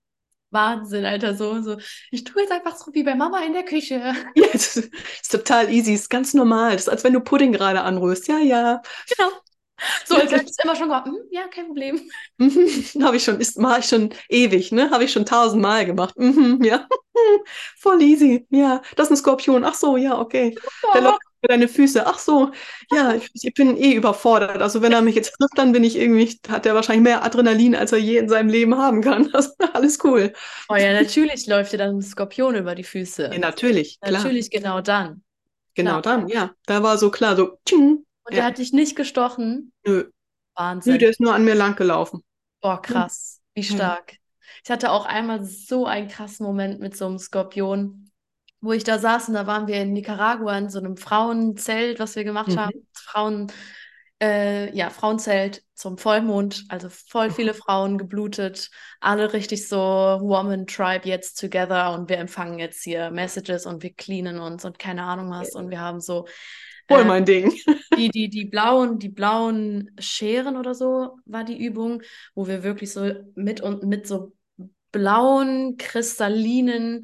Wahnsinn, 0.50 1.04
Alter, 1.04 1.34
so, 1.34 1.60
so. 1.62 1.76
Ich 2.10 2.24
tue 2.24 2.42
jetzt 2.42 2.52
einfach 2.52 2.76
so 2.76 2.92
wie 2.92 3.02
bei 3.02 3.14
Mama 3.14 3.40
in 3.44 3.52
der 3.52 3.64
Küche. 3.64 4.00
Ja, 4.34 4.46
das 4.52 4.76
ist, 4.76 4.90
total 5.30 5.70
easy, 5.70 5.94
ist 5.94 6.10
ganz 6.10 6.34
normal. 6.34 6.72
Das 6.72 6.82
ist, 6.82 6.88
als 6.88 7.04
wenn 7.04 7.12
du 7.12 7.20
Pudding 7.20 7.52
gerade 7.52 7.82
anrührst. 7.82 8.28
Ja, 8.28 8.38
ja. 8.38 8.82
Genau. 9.16 9.30
So, 10.04 10.16
als 10.16 10.30
hätte 10.30 10.44
ich 10.44 10.50
es 10.50 10.64
immer 10.64 10.76
schon 10.76 10.88
gemacht. 10.88 11.06
Hm, 11.06 11.16
ja, 11.30 11.48
kein 11.48 11.66
Problem. 11.66 12.00
Mhm, 12.38 13.04
Habe 13.04 13.16
ich 13.16 13.24
schon, 13.24 13.38
ist, 13.40 13.58
mache 13.58 13.80
ich 13.80 13.86
schon 13.86 14.10
ewig, 14.28 14.72
ne? 14.72 14.90
Habe 14.90 15.04
ich 15.04 15.12
schon 15.12 15.26
tausendmal 15.26 15.86
gemacht. 15.86 16.18
Mhm, 16.18 16.62
ja. 16.62 16.86
Voll 17.78 18.02
easy. 18.02 18.46
Ja, 18.50 18.82
das 18.96 19.06
ist 19.06 19.12
ein 19.12 19.16
Skorpion. 19.16 19.64
Ach 19.64 19.74
so, 19.74 19.96
ja, 19.96 20.18
okay. 20.18 20.54
Der 20.94 21.02
läuft 21.02 21.20
für 21.40 21.48
deine 21.48 21.68
Füße. 21.68 22.06
Ach 22.06 22.18
so, 22.18 22.50
ja, 22.92 23.14
ich, 23.14 23.30
ich, 23.32 23.54
bin 23.54 23.76
eh 23.76 23.92
überfordert. 23.92 24.60
Also 24.62 24.82
wenn 24.82 24.92
er 24.92 25.02
mich 25.02 25.14
jetzt 25.14 25.32
trifft, 25.32 25.56
dann 25.56 25.72
bin 25.72 25.84
ich 25.84 25.96
irgendwie, 25.96 26.38
hat 26.48 26.66
er 26.66 26.74
wahrscheinlich 26.74 27.02
mehr 27.02 27.24
Adrenalin, 27.24 27.74
als 27.74 27.92
er 27.92 27.98
je 27.98 28.18
in 28.18 28.28
seinem 28.28 28.48
Leben 28.48 28.76
haben 28.76 29.02
kann. 29.02 29.30
Also, 29.40 29.52
alles 29.72 29.98
cool. 30.04 30.32
Oh 30.68 30.74
ja, 30.74 30.92
natürlich 30.92 31.46
läuft 31.46 31.72
dir 31.72 31.78
dann 31.78 31.96
ein 31.96 32.02
Skorpion 32.02 32.56
über 32.56 32.74
die 32.74 32.84
Füße. 32.84 33.30
Ja, 33.32 33.38
natürlich, 33.38 33.98
klar. 34.00 34.22
Natürlich, 34.22 34.50
genau 34.50 34.80
dann. 34.80 35.22
Genau 35.74 36.02
klar. 36.02 36.18
dann, 36.18 36.28
ja. 36.28 36.50
Da 36.66 36.82
war 36.82 36.98
so 36.98 37.10
klar, 37.10 37.36
so, 37.36 37.58
tsching. 37.64 38.04
Und 38.24 38.32
ja. 38.32 38.36
der 38.36 38.44
hat 38.44 38.58
dich 38.58 38.72
nicht 38.72 38.96
gestochen? 38.96 39.72
Nö. 39.86 40.10
Wahnsinn. 40.56 40.92
Nö, 40.92 40.98
der 40.98 41.10
ist 41.10 41.20
nur 41.20 41.32
an 41.32 41.44
mir 41.44 41.54
lang 41.54 41.76
gelaufen. 41.76 42.22
Boah, 42.60 42.82
krass. 42.82 43.40
Wie 43.54 43.62
stark. 43.62 44.16
Ich 44.64 44.70
hatte 44.70 44.90
auch 44.90 45.06
einmal 45.06 45.44
so 45.44 45.86
einen 45.86 46.08
krassen 46.08 46.44
Moment 46.44 46.80
mit 46.80 46.96
so 46.96 47.06
einem 47.06 47.18
Skorpion 47.18 48.09
wo 48.60 48.72
ich 48.72 48.84
da 48.84 48.98
saß 48.98 49.28
und 49.28 49.34
da 49.34 49.46
waren 49.46 49.66
wir 49.66 49.76
in 49.76 49.92
Nicaragua 49.92 50.56
in 50.58 50.68
so 50.68 50.78
einem 50.78 50.96
Frauenzelt, 50.96 51.98
was 51.98 52.16
wir 52.16 52.24
gemacht 52.24 52.48
mhm. 52.48 52.60
haben. 52.60 52.88
Frauen, 52.92 53.52
äh, 54.22 54.74
ja, 54.76 54.90
Frauenzelt 54.90 55.62
zum 55.74 55.96
Vollmond, 55.96 56.64
also 56.68 56.88
voll 56.90 57.30
viele 57.30 57.54
Frauen 57.54 57.96
geblutet, 57.96 58.70
alle 59.00 59.32
richtig 59.32 59.66
so 59.66 59.78
Woman 59.78 60.66
Tribe 60.66 61.08
jetzt 61.08 61.40
together 61.40 61.94
und 61.94 62.10
wir 62.10 62.18
empfangen 62.18 62.58
jetzt 62.58 62.84
hier 62.84 63.10
Messages 63.10 63.64
und 63.64 63.82
wir 63.82 63.94
cleanen 63.94 64.38
uns 64.38 64.64
und 64.64 64.78
keine 64.78 65.04
Ahnung 65.04 65.30
was 65.30 65.54
und 65.54 65.70
wir 65.70 65.80
haben 65.80 66.00
so 66.00 66.26
Voll 66.90 67.04
mein 67.04 67.24
Ding. 67.24 67.52
Die, 67.96 68.08
die, 68.08 68.30
die 68.30 68.46
blauen, 68.46 68.98
die 68.98 69.08
blauen 69.10 69.90
Scheren 69.98 70.56
oder 70.56 70.74
so 70.74 71.18
war 71.26 71.44
die 71.44 71.58
Übung, 71.58 72.02
wo 72.34 72.46
wir 72.46 72.62
wirklich 72.62 72.92
so 72.92 73.12
mit 73.34 73.60
und 73.60 73.82
mit 73.82 74.06
so 74.06 74.32
blauen, 74.90 75.76
kristallinen 75.76 77.02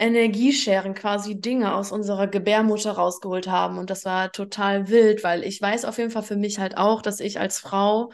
Energiescheren 0.00 0.94
quasi 0.94 1.40
Dinge 1.40 1.74
aus 1.74 1.92
unserer 1.92 2.26
Gebärmutter 2.26 2.92
rausgeholt 2.92 3.48
haben. 3.48 3.76
Und 3.76 3.90
das 3.90 4.06
war 4.06 4.32
total 4.32 4.88
wild, 4.88 5.22
weil 5.22 5.44
ich 5.44 5.60
weiß 5.60 5.84
auf 5.84 5.98
jeden 5.98 6.10
Fall 6.10 6.22
für 6.22 6.36
mich 6.36 6.58
halt 6.58 6.78
auch, 6.78 7.02
dass 7.02 7.20
ich 7.20 7.38
als 7.38 7.58
Frau 7.58 8.10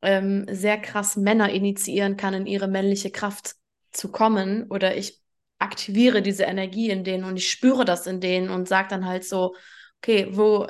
ähm, 0.00 0.46
sehr 0.50 0.78
krass 0.78 1.16
Männer 1.16 1.50
initiieren 1.50 2.16
kann, 2.16 2.32
in 2.32 2.46
ihre 2.46 2.68
männliche 2.68 3.10
Kraft 3.10 3.54
zu 3.92 4.10
kommen. 4.10 4.64
Oder 4.70 4.96
ich 4.96 5.20
aktiviere 5.58 6.22
diese 6.22 6.44
Energie 6.44 6.88
in 6.88 7.04
denen 7.04 7.24
und 7.24 7.36
ich 7.36 7.50
spüre 7.50 7.84
das 7.84 8.06
in 8.06 8.20
denen 8.20 8.48
und 8.48 8.66
sage 8.66 8.88
dann 8.88 9.04
halt 9.04 9.24
so, 9.24 9.54
okay, 9.98 10.28
wo, 10.30 10.66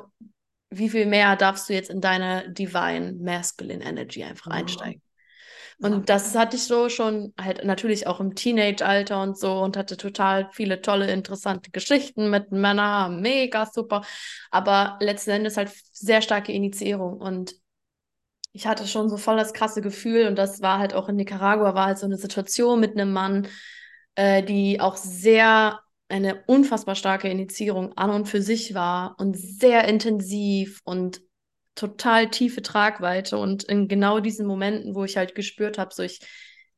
wie 0.71 0.89
viel 0.89 1.07
mehr 1.07 1.37
darfst 1.37 1.69
du 1.69 1.75
jetzt 1.75 1.91
in 1.91 2.01
deine 2.01 2.53
Divine 2.53 3.15
Masculine 3.21 3.85
Energy 3.85 4.25
einfach 4.25 4.49
einsteigen? 4.49 5.01
Und 5.79 6.09
das 6.09 6.35
hatte 6.35 6.57
ich 6.57 6.65
so 6.65 6.89
schon 6.89 7.35
halt 7.39 7.65
natürlich 7.65 8.07
auch 8.07 8.19
im 8.19 8.35
Teenage-Alter 8.35 9.23
und 9.23 9.39
so 9.39 9.61
und 9.61 9.77
hatte 9.77 9.97
total 9.97 10.49
viele 10.53 10.81
tolle, 10.81 11.11
interessante 11.11 11.71
Geschichten 11.71 12.31
mit 12.31 12.51
Männern, 12.51 13.21
mega 13.21 13.67
super. 13.67 14.03
Aber 14.51 14.97
letzten 15.01 15.31
Endes 15.31 15.57
halt 15.59 15.71
sehr 15.93 16.23
starke 16.23 16.53
Initiierung. 16.53 17.19
Und 17.21 17.55
ich 18.53 18.67
hatte 18.67 18.87
schon 18.87 19.09
so 19.11 19.19
voll 19.19 19.37
das 19.37 19.53
krasse 19.53 19.83
Gefühl 19.83 20.27
und 20.29 20.37
das 20.37 20.63
war 20.63 20.79
halt 20.79 20.95
auch 20.95 21.09
in 21.09 21.17
Nicaragua, 21.17 21.75
war 21.75 21.87
halt 21.87 21.99
so 21.99 22.07
eine 22.07 22.17
Situation 22.17 22.81
mit 22.81 22.93
einem 22.93 23.13
Mann, 23.13 23.49
äh, 24.15 24.43
die 24.43 24.81
auch 24.81 24.97
sehr 24.97 25.81
eine 26.09 26.43
unfassbar 26.47 26.95
starke 26.95 27.29
Initiierung 27.29 27.93
an 27.99 28.11
und 28.11 28.29
für 28.29 28.41
sich 28.41 28.75
war 28.75 29.17
und 29.19 29.37
sehr 29.37 29.87
intensiv 29.89 30.81
und 30.85 31.21
total 31.77 32.29
tiefe 32.31 32.63
Tragweite. 32.63 33.39
Und 33.39 33.63
in 33.65 33.87
genau 33.87 34.19
diesen 34.19 34.47
Momenten, 34.47 34.97
wo 34.97 35.05
ich 35.05 35.17
halt 35.17 35.37
gespürt 35.37 35.79
habe, 35.79 35.95
so 35.95 36.03
ich, 36.03 36.21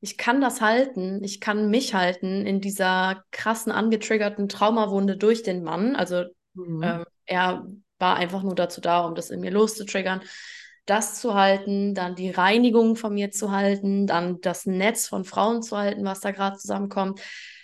ich 0.00 0.18
kann 0.18 0.42
das 0.42 0.60
halten, 0.60 1.24
ich 1.24 1.40
kann 1.40 1.70
mich 1.70 1.94
halten 1.94 2.46
in 2.46 2.60
dieser 2.60 3.24
krassen, 3.30 3.72
angetriggerten 3.72 4.48
Traumawunde 4.48 5.16
durch 5.16 5.42
den 5.42 5.62
Mann. 5.62 5.96
Also 5.96 6.24
mhm. 6.54 6.82
äh, 6.82 7.04
er 7.24 7.66
war 7.98 8.16
einfach 8.16 8.42
nur 8.42 8.54
dazu 8.54 8.80
da, 8.80 9.00
um 9.06 9.14
das 9.14 9.30
in 9.30 9.40
mir 9.40 9.50
loszutriggern. 9.50 10.20
Das 10.84 11.20
zu 11.20 11.34
halten, 11.34 11.94
dann 11.94 12.14
die 12.14 12.30
Reinigung 12.30 12.96
von 12.96 13.14
mir 13.14 13.30
zu 13.30 13.50
halten, 13.50 14.06
dann 14.06 14.40
das 14.40 14.66
Netz 14.66 15.06
von 15.06 15.24
Frauen 15.24 15.62
zu 15.62 15.76
halten, 15.76 16.04
was 16.04 16.20
da 16.20 16.30
gerade 16.30 16.56
zusammenkommt 16.56 17.20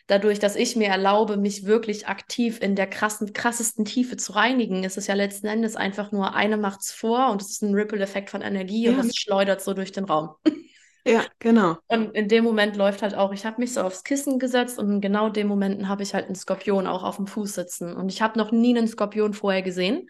dadurch, 0.07 0.39
dass 0.39 0.57
ich 0.57 0.77
mir 0.77 0.89
erlaube, 0.89 1.37
mich 1.37 1.67
wirklich 1.67 2.09
aktiv 2.09 2.61
in 2.61 2.77
der 2.77 2.87
krassen, 2.87 3.33
krassesten 3.33 3.85
Tiefe 3.85 4.17
zu 4.17 4.33
reinigen, 4.33 4.85
ist 4.85 4.99
es 4.99 5.07
ja 5.07 5.15
letzten 5.15 5.47
Endes 5.47 5.77
einfach 5.77 6.13
nur 6.13 6.35
eine 6.35 6.57
macht's 6.57 6.93
vor 6.93 7.31
und 7.31 7.41
es 7.41 7.51
ist 7.51 7.63
ein 7.63 7.75
Ripple-Effekt 7.75 8.31
von 8.31 8.43
Energie 8.43 8.85
ja. 8.85 8.93
und 8.93 9.01
es 9.01 9.17
schleudert 9.17 9.63
so 9.63 9.75
durch 9.75 9.93
den 9.93 10.05
Raum. 10.05 10.35
Ja, 11.07 11.23
genau. 11.39 11.77
Und 11.87 12.15
in 12.15 12.29
dem 12.29 12.45
Moment 12.45 12.77
läuft 12.77 13.03
halt 13.03 13.15
auch, 13.15 13.31
ich 13.35 13.45
habe 13.45 13.61
mich 13.61 13.75
so 13.75 13.83
aufs 13.83 14.05
Kissen 14.05 14.39
gesetzt 14.39 14.79
und 14.79 14.91
in 14.91 15.01
genau 15.03 15.29
dem 15.29 15.49
Momenten 15.49 15.87
habe 15.87 16.03
ich 16.03 16.15
halt 16.15 16.25
einen 16.25 16.35
Skorpion 16.35 16.87
auch 16.87 17.03
auf 17.03 17.17
dem 17.17 17.27
Fuß 17.27 17.53
sitzen. 17.53 17.95
Und 17.95 18.09
ich 18.09 18.23
habe 18.23 18.39
noch 18.39 18.53
nie 18.53 18.75
einen 18.75 18.89
Skorpion 18.89 19.35
vorher 19.35 19.61
gesehen. 19.61 20.09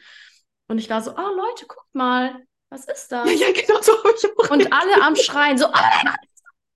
Und 0.69 0.79
ich 0.79 0.89
war 0.91 1.03
so, 1.03 1.11
oh 1.11 1.35
Leute, 1.37 1.67
guckt 1.67 1.93
mal, 1.95 2.37
was 2.71 2.85
ist 2.87 3.11
das? 3.11 3.29
Ja, 3.29 3.49
ja 3.49 3.53
genau 3.53 3.83
so 3.83 3.93
habe 3.99 4.15
ich 4.17 4.51
Und 4.51 4.73
alle 4.73 5.03
am 5.03 5.17
Schreien, 5.17 5.59
so, 5.59 5.67
ah! 5.67 6.15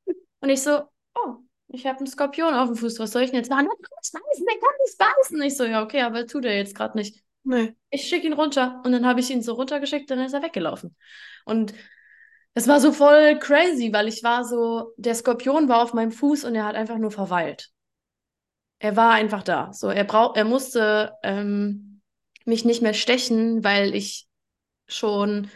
Und 0.40 0.49
ich 0.49 0.62
so, 0.62 0.82
oh, 1.15 1.36
ich 1.69 1.86
habe 1.86 1.99
einen 1.99 2.07
Skorpion 2.07 2.55
auf 2.55 2.69
dem 2.69 2.77
Fuß, 2.77 2.99
was 2.99 3.12
soll 3.12 3.23
ich 3.23 3.31
denn 3.31 3.39
jetzt 3.39 3.51
machen? 3.51 3.66
Der 3.66 3.77
kann 3.77 3.99
nicht 4.01 4.12
beißen, 4.12 4.47
der 4.47 4.59
kann 4.59 4.77
nicht 4.85 4.99
beißen. 4.99 5.43
Ich 5.43 5.57
so, 5.57 5.65
ja, 5.65 5.82
okay, 5.82 6.03
aber 6.03 6.27
tut 6.27 6.45
er 6.45 6.57
jetzt 6.57 6.74
gerade 6.74 6.97
nicht. 6.97 7.23
Nee. 7.45 7.74
Ich 7.90 8.09
schicke 8.09 8.27
ihn 8.27 8.32
runter 8.32 8.82
und 8.85 8.93
dann 8.93 9.07
habe 9.07 9.20
ich 9.20 9.31
ihn 9.31 9.43
so 9.43 9.55
runtergeschickt, 9.55 10.11
dann 10.11 10.20
ist 10.20 10.32
er 10.32 10.43
weggelaufen. 10.43 10.97
Und 11.45 11.74
das 12.55 12.66
war 12.66 12.81
so 12.81 12.93
voll 12.93 13.39
crazy, 13.39 13.93
weil 13.93 14.09
ich 14.09 14.23
war 14.23 14.45
so, 14.45 14.93
der 14.97 15.15
Skorpion 15.15 15.69
war 15.69 15.82
auf 15.82 15.95
meinem 15.95 16.11
Fuß 16.11 16.45
und 16.45 16.55
er 16.55 16.65
hat 16.65 16.74
einfach 16.74 16.99
nur 16.99 17.11
verweilt. 17.11 17.70
Er 18.81 18.97
war 18.97 19.12
einfach 19.12 19.43
da. 19.43 19.73
So, 19.73 19.89
er 19.89 20.05
brauch, 20.05 20.36
er 20.36 20.45
musste 20.45 21.12
ähm, 21.23 22.01
mich 22.45 22.65
nicht 22.65 22.82
mehr 22.82 22.95
stechen, 22.95 23.62
weil 23.62 23.95
ich 23.95 24.27
schon 24.86 25.51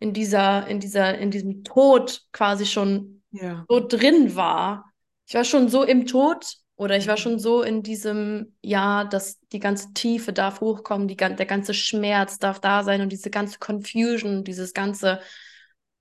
in 0.00 0.12
dieser, 0.12 0.66
in 0.66 0.80
dieser, 0.80 1.18
in 1.18 1.30
diesem 1.30 1.64
Tod 1.64 2.22
quasi 2.32 2.66
schon 2.66 3.22
ja. 3.30 3.64
so 3.68 3.86
drin 3.86 4.34
war, 4.34 4.87
ich 5.28 5.34
war 5.34 5.44
schon 5.44 5.68
so 5.68 5.82
im 5.84 6.06
Tod 6.06 6.56
oder 6.76 6.96
ich 6.96 7.06
war 7.06 7.18
schon 7.18 7.38
so 7.38 7.62
in 7.62 7.82
diesem, 7.82 8.56
ja, 8.62 9.04
dass 9.04 9.38
die 9.52 9.58
ganze 9.58 9.92
Tiefe 9.92 10.32
darf 10.32 10.60
hochkommen, 10.62 11.06
die, 11.06 11.16
der 11.16 11.46
ganze 11.46 11.74
Schmerz 11.74 12.38
darf 12.38 12.60
da 12.60 12.82
sein 12.82 13.02
und 13.02 13.10
diese 13.10 13.30
ganze 13.30 13.58
Confusion, 13.58 14.42
dieses 14.42 14.72
ganze, 14.72 15.20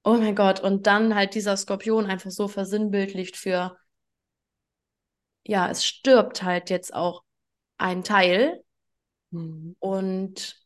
oh 0.05 0.13
mein 0.13 0.35
Gott, 0.35 0.61
und 0.61 0.87
dann 0.87 1.13
halt 1.13 1.35
dieser 1.35 1.57
Skorpion 1.57 2.05
einfach 2.05 2.31
so 2.31 2.47
versinnbildlicht 2.47 3.35
für, 3.35 3.77
ja, 5.43 5.69
es 5.69 5.85
stirbt 5.85 6.43
halt 6.43 6.69
jetzt 6.69 6.93
auch 6.93 7.23
ein 7.77 8.03
Teil 8.05 8.63
mhm. 9.31 9.75
und 9.79 10.57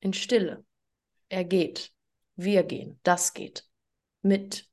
in 0.00 0.14
Stille. 0.14 0.64
Er 1.28 1.44
geht. 1.44 1.92
Wir 2.36 2.62
gehen. 2.62 2.98
Das 3.02 3.34
geht. 3.34 3.66
Mit 4.22 4.66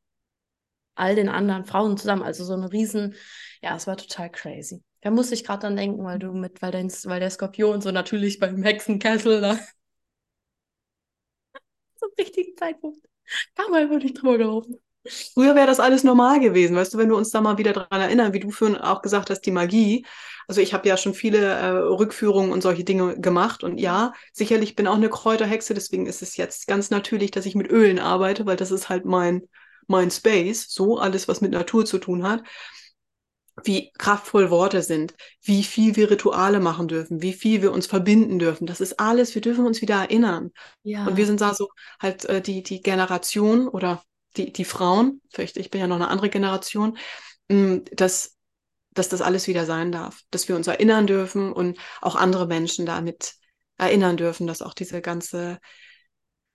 all 0.96 1.16
den 1.16 1.30
anderen 1.30 1.66
Frauen 1.66 1.98
zusammen. 1.98 2.24
Also 2.24 2.46
so 2.46 2.54
ein 2.54 2.64
Riesen, 2.64 3.16
ja, 3.62 3.76
es 3.76 3.88
war 3.88 3.98
total 3.98 4.32
crazy. 4.32 4.84
Da 5.02 5.12
musste 5.12 5.34
ich 5.34 5.44
gerade 5.44 5.62
dann 5.62 5.76
denken, 5.76 6.04
weil 6.04 6.20
du 6.20 6.32
mit, 6.32 6.62
weil, 6.62 6.72
dein, 6.72 6.90
weil 7.06 7.20
der 7.20 7.32
Skorpion 7.32 7.82
so 7.82 7.92
natürlich 7.92 8.40
beim 8.40 8.62
Hexenkessel 8.64 9.42
da 9.42 9.58
zum 12.00 12.10
richtigen 12.18 12.56
Zeitpunkt 12.58 13.00
kam 13.56 13.74
einfach 13.74 13.98
nicht 13.98 14.22
drüber 14.22 14.38
gelaufen. 14.38 14.78
Früher 15.34 15.56
wäre 15.56 15.66
das 15.66 15.80
alles 15.80 16.04
normal 16.04 16.40
gewesen, 16.40 16.76
weißt 16.76 16.94
du, 16.94 17.00
wenn 17.00 17.10
wir 17.10 17.18
uns 17.18 17.32
da 17.32 17.42
mal 17.42 17.58
wieder 17.58 17.74
dran 17.74 18.02
erinnern, 18.02 18.34
wie 18.34 18.40
du 18.40 18.52
vorhin 18.52 18.78
auch 18.78 19.02
gesagt 19.02 19.32
hast, 19.32 19.42
die 19.42 19.52
Magie. 19.52 20.06
Also 20.48 20.62
ich 20.62 20.74
habe 20.74 20.88
ja 20.88 20.96
schon 20.96 21.16
viele 21.16 21.40
äh, 21.40 21.70
Rückführungen 21.70 22.52
und 22.52 22.62
solche 22.62 22.84
Dinge 22.84 23.20
gemacht 23.20 23.64
und 23.64 23.80
ja, 23.80 24.14
sicherlich 24.32 24.76
bin 24.76 24.88
auch 24.88 24.96
eine 24.96 25.10
Kräuterhexe, 25.10 25.74
deswegen 25.74 26.06
ist 26.06 26.22
es 26.22 26.38
jetzt 26.38 26.68
ganz 26.68 26.92
natürlich, 26.92 27.32
dass 27.32 27.48
ich 27.48 27.56
mit 27.56 27.72
Ölen 27.72 27.98
arbeite, 27.98 28.46
weil 28.46 28.58
das 28.58 28.70
ist 28.70 28.90
halt 28.90 29.06
mein 29.06 29.48
mein 29.88 30.12
Space, 30.12 30.68
so 30.70 30.98
alles, 30.98 31.28
was 31.28 31.42
mit 31.42 31.52
Natur 31.52 31.86
zu 31.86 31.98
tun 31.98 32.24
hat, 32.24 32.44
wie 33.64 33.92
kraftvoll 33.98 34.50
Worte 34.50 34.82
sind, 34.82 35.14
wie 35.42 35.64
viel 35.64 35.96
wir 35.96 36.10
Rituale 36.10 36.60
machen 36.60 36.88
dürfen, 36.88 37.22
wie 37.22 37.34
viel 37.34 37.62
wir 37.62 37.72
uns 37.72 37.86
verbinden 37.86 38.40
dürfen. 38.40 38.66
Das 38.66 38.82
ist 38.82 39.00
alles, 39.00 39.36
wir 39.36 39.42
dürfen 39.42 39.66
uns 39.66 39.82
wieder 39.82 39.96
erinnern. 39.96 40.52
Ja. 40.84 41.06
Und 41.06 41.18
wir 41.18 41.26
sind 41.26 41.42
da 41.42 41.54
so 41.54 41.70
halt 42.00 42.26
äh, 42.26 42.42
die, 42.42 42.64
die 42.64 42.82
Generation 42.82 43.68
oder 43.68 44.04
die, 44.38 44.54
die 44.54 44.66
Frauen, 44.66 45.22
vielleicht 45.30 45.58
ich 45.58 45.70
bin 45.70 45.82
ja 45.82 45.88
noch 45.88 45.98
eine 45.98 46.08
andere 46.08 46.30
Generation, 46.30 46.98
mh, 47.50 47.58
mm, 47.58 47.86
dass, 47.92 48.38
dass 48.94 49.10
das 49.10 49.22
alles 49.22 49.48
wieder 49.48 49.66
sein 49.66 49.92
darf, 49.92 50.22
dass 50.32 50.48
wir 50.48 50.56
uns 50.56 50.68
erinnern 50.68 51.08
dürfen 51.08 51.52
und 51.52 51.78
auch 52.02 52.16
andere 52.16 52.48
Menschen 52.48 52.86
damit 52.86 53.36
erinnern 53.78 54.18
dürfen, 54.18 54.48
dass 54.48 54.62
auch 54.62 54.74
diese 54.74 55.02
ganze 55.02 55.60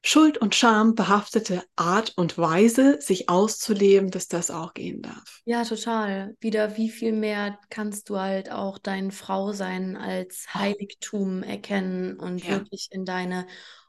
Schuld 0.08 0.38
und 0.38 0.54
Scham 0.54 0.94
behaftete 0.94 1.64
Art 1.74 2.12
und 2.14 2.38
Weise, 2.38 3.00
sich 3.00 3.28
auszuleben, 3.28 4.12
dass 4.12 4.28
das 4.28 4.52
auch 4.52 4.72
gehen 4.72 5.02
darf. 5.02 5.40
Ja, 5.46 5.64
total. 5.64 6.36
Wieder, 6.38 6.76
wie 6.76 6.90
viel 6.90 7.10
mehr 7.10 7.58
kannst 7.70 8.08
du 8.08 8.16
halt 8.16 8.52
auch 8.52 8.78
dein 8.78 9.10
Frausein 9.10 9.96
als 9.96 10.46
Heiligtum 10.54 11.42
erkennen 11.42 12.20
und 12.20 12.44
ja. 12.44 12.50
wirklich 12.50 12.86
in 12.92 13.04
deine 13.04 13.48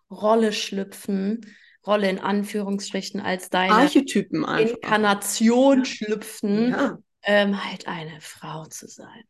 Rolle 0.10 0.54
schlüpfen. 0.54 1.56
Rolle 1.86 2.10
in 2.10 2.20
Anführungsstrichen 2.20 3.22
als 3.22 3.52
deine 3.52 3.76
Archetypen 3.76 4.44
einfach. 4.44 4.76
Inkarnation 4.76 5.80
ja. 5.80 5.86
schlüpfen, 5.86 6.72
ja. 6.72 6.98
Ähm, 7.22 7.64
halt 7.64 7.88
eine 7.88 8.20
Frau 8.22 8.66
zu 8.66 8.88
sein. 8.88 9.24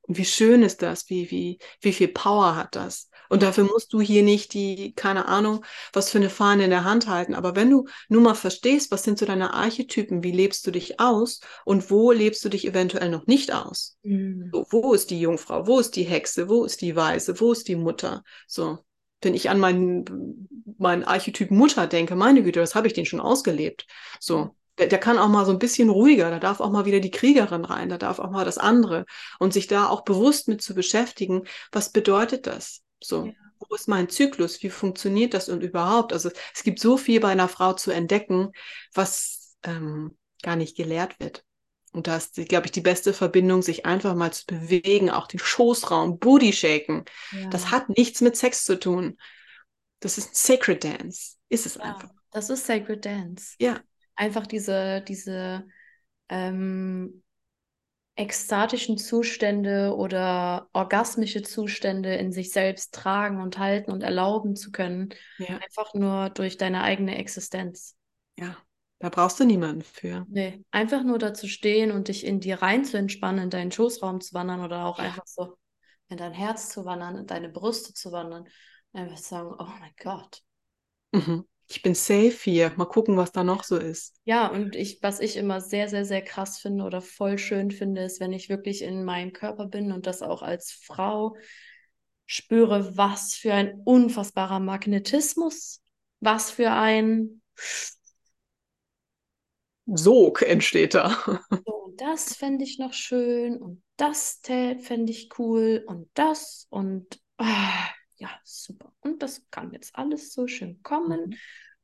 Und 0.00 0.16
wie 0.16 0.24
schön 0.24 0.62
ist 0.62 0.80
das? 0.80 1.10
Wie, 1.10 1.30
wie, 1.30 1.58
wie 1.82 1.92
viel 1.92 2.08
Power 2.08 2.56
hat 2.56 2.76
das? 2.76 3.10
Und 3.28 3.42
dafür 3.42 3.64
musst 3.64 3.92
du 3.92 4.00
hier 4.00 4.22
nicht 4.22 4.54
die, 4.54 4.92
keine 4.94 5.26
Ahnung, 5.26 5.64
was 5.92 6.10
für 6.10 6.18
eine 6.18 6.30
Fahne 6.30 6.64
in 6.64 6.70
der 6.70 6.84
Hand 6.84 7.08
halten. 7.08 7.34
Aber 7.34 7.56
wenn 7.56 7.70
du 7.70 7.86
nur 8.08 8.22
mal 8.22 8.34
verstehst, 8.34 8.90
was 8.90 9.02
sind 9.02 9.18
so 9.18 9.26
deine 9.26 9.54
Archetypen, 9.54 10.22
wie 10.22 10.32
lebst 10.32 10.66
du 10.66 10.70
dich 10.70 11.00
aus 11.00 11.40
und 11.64 11.90
wo 11.90 12.12
lebst 12.12 12.44
du 12.44 12.48
dich 12.48 12.66
eventuell 12.66 13.10
noch 13.10 13.26
nicht 13.26 13.52
aus? 13.52 13.96
Mhm. 14.02 14.50
So, 14.52 14.66
wo 14.70 14.92
ist 14.94 15.10
die 15.10 15.20
Jungfrau? 15.20 15.66
Wo 15.66 15.78
ist 15.78 15.96
die 15.96 16.04
Hexe? 16.04 16.48
Wo 16.48 16.64
ist 16.64 16.80
die 16.80 16.96
Weise? 16.96 17.38
Wo 17.40 17.52
ist 17.52 17.68
die 17.68 17.76
Mutter? 17.76 18.22
So. 18.46 18.78
Wenn 19.20 19.34
ich 19.34 19.50
an 19.50 19.58
meinen, 19.58 20.48
meinen 20.78 21.02
Archetyp 21.02 21.50
Mutter 21.50 21.88
denke, 21.88 22.14
meine 22.14 22.44
Güte, 22.44 22.60
das 22.60 22.76
habe 22.76 22.86
ich 22.86 22.92
den 22.92 23.04
schon 23.04 23.20
ausgelebt. 23.20 23.84
So 24.20 24.54
der, 24.78 24.86
der 24.86 24.98
kann 24.98 25.18
auch 25.18 25.28
mal 25.28 25.44
so 25.44 25.52
ein 25.52 25.58
bisschen 25.58 25.90
ruhiger, 25.90 26.30
da 26.30 26.38
darf 26.38 26.60
auch 26.60 26.70
mal 26.70 26.84
wieder 26.84 27.00
die 27.00 27.10
Kriegerin 27.10 27.64
rein, 27.64 27.88
da 27.88 27.98
darf 27.98 28.18
auch 28.18 28.30
mal 28.30 28.44
das 28.44 28.58
andere 28.58 29.04
und 29.38 29.52
sich 29.52 29.66
da 29.66 29.88
auch 29.88 30.02
bewusst 30.02 30.48
mit 30.48 30.62
zu 30.62 30.74
beschäftigen, 30.74 31.42
was 31.72 31.90
bedeutet 31.90 32.46
das? 32.46 32.82
So, 33.00 33.26
ja. 33.26 33.32
wo 33.58 33.74
ist 33.74 33.88
mein 33.88 34.08
Zyklus? 34.08 34.62
Wie 34.62 34.70
funktioniert 34.70 35.34
das 35.34 35.48
und 35.48 35.62
überhaupt? 35.62 36.12
Also 36.12 36.30
es 36.54 36.62
gibt 36.62 36.80
so 36.80 36.96
viel 36.96 37.20
bei 37.20 37.28
einer 37.28 37.48
Frau 37.48 37.72
zu 37.72 37.90
entdecken, 37.90 38.52
was 38.94 39.56
ähm, 39.62 40.16
gar 40.42 40.56
nicht 40.56 40.76
gelehrt 40.76 41.18
wird. 41.20 41.44
Und 41.92 42.06
da 42.06 42.16
ist, 42.16 42.34
glaube 42.48 42.66
ich, 42.66 42.72
die 42.72 42.80
beste 42.80 43.12
Verbindung, 43.12 43.62
sich 43.62 43.86
einfach 43.86 44.14
mal 44.14 44.32
zu 44.32 44.44
bewegen, 44.46 45.10
auch 45.10 45.26
den 45.26 45.40
Schoßraum, 45.40 46.18
Booty 46.18 46.52
shaken. 46.52 47.04
Ja. 47.32 47.48
Das 47.48 47.70
hat 47.70 47.88
nichts 47.88 48.20
mit 48.20 48.36
Sex 48.36 48.64
zu 48.64 48.78
tun. 48.78 49.16
Das 50.00 50.18
ist 50.18 50.36
Sacred 50.36 50.84
Dance. 50.84 51.36
Ist 51.48 51.66
es 51.66 51.76
ja, 51.76 51.82
einfach. 51.82 52.10
Das 52.30 52.50
ist 52.50 52.66
Sacred 52.66 53.04
Dance. 53.04 53.54
Ja. 53.58 53.80
Einfach 54.14 54.46
diese, 54.46 55.00
diese 55.00 55.66
ähm, 56.28 57.22
ekstatischen 58.18 58.98
Zustände 58.98 59.94
oder 59.96 60.68
orgasmische 60.72 61.42
Zustände 61.42 62.14
in 62.16 62.32
sich 62.32 62.50
selbst 62.50 62.92
tragen 62.92 63.40
und 63.40 63.58
halten 63.58 63.92
und 63.92 64.02
erlauben 64.02 64.56
zu 64.56 64.72
können. 64.72 65.10
Ja. 65.38 65.58
Einfach 65.58 65.94
nur 65.94 66.30
durch 66.30 66.56
deine 66.56 66.82
eigene 66.82 67.16
Existenz. 67.16 67.96
Ja. 68.36 68.56
Da 69.00 69.10
brauchst 69.10 69.38
du 69.38 69.44
niemanden 69.44 69.82
für. 69.82 70.26
Nee, 70.28 70.64
einfach 70.72 71.04
nur 71.04 71.20
da 71.20 71.32
zu 71.32 71.46
stehen 71.46 71.92
und 71.92 72.08
dich 72.08 72.26
in 72.26 72.40
dir 72.40 72.60
rein 72.62 72.84
zu 72.84 72.98
entspannen, 72.98 73.44
in 73.44 73.50
deinen 73.50 73.70
Schoßraum 73.70 74.20
zu 74.20 74.34
wandern 74.34 74.64
oder 74.64 74.86
auch 74.86 74.98
ja. 74.98 75.04
einfach 75.04 75.24
so 75.24 75.56
in 76.08 76.16
dein 76.16 76.32
Herz 76.32 76.70
zu 76.70 76.84
wandern, 76.84 77.16
in 77.16 77.26
deine 77.26 77.48
Brüste 77.48 77.94
zu 77.94 78.10
wandern. 78.10 78.48
Einfach 78.92 79.18
sagen, 79.18 79.54
oh 79.56 79.68
mein 79.78 79.92
Gott. 80.02 80.42
Mhm. 81.12 81.46
Ich 81.70 81.82
bin 81.82 81.94
safe 81.94 82.36
hier. 82.42 82.72
Mal 82.76 82.86
gucken, 82.86 83.18
was 83.18 83.30
da 83.30 83.44
noch 83.44 83.62
so 83.62 83.76
ist. 83.76 84.14
Ja, 84.24 84.46
und 84.48 84.74
ich, 84.74 85.02
was 85.02 85.20
ich 85.20 85.36
immer 85.36 85.60
sehr, 85.60 85.88
sehr, 85.88 86.06
sehr 86.06 86.22
krass 86.22 86.58
finde 86.58 86.84
oder 86.84 87.02
voll 87.02 87.36
schön 87.36 87.70
finde, 87.70 88.02
ist, 88.02 88.20
wenn 88.20 88.32
ich 88.32 88.48
wirklich 88.48 88.82
in 88.82 89.04
meinem 89.04 89.34
Körper 89.34 89.66
bin 89.66 89.92
und 89.92 90.06
das 90.06 90.22
auch 90.22 90.40
als 90.42 90.72
Frau 90.72 91.36
spüre, 92.24 92.96
was 92.96 93.34
für 93.34 93.52
ein 93.52 93.82
unfassbarer 93.84 94.60
Magnetismus, 94.60 95.82
was 96.20 96.50
für 96.50 96.70
ein 96.70 97.42
Sog 99.86 100.42
entsteht 100.42 100.94
da. 100.94 101.16
So, 101.64 101.94
das 101.96 102.34
fände 102.34 102.64
ich 102.64 102.78
noch 102.78 102.92
schön 102.94 103.60
und 103.60 103.82
das 103.96 104.40
fände 104.44 105.10
ich 105.12 105.28
cool 105.38 105.84
und 105.86 106.08
das 106.14 106.66
und 106.70 107.20
ah, 107.38 107.88
ja, 108.16 108.30
super. 108.44 108.92
Und 109.00 109.22
das 109.22 109.48
kann 109.50 109.72
jetzt 109.72 109.96
alles 109.96 110.32
so 110.32 110.46
schön 110.46 110.82
kommen. 110.82 111.30
Mhm. 111.30 111.36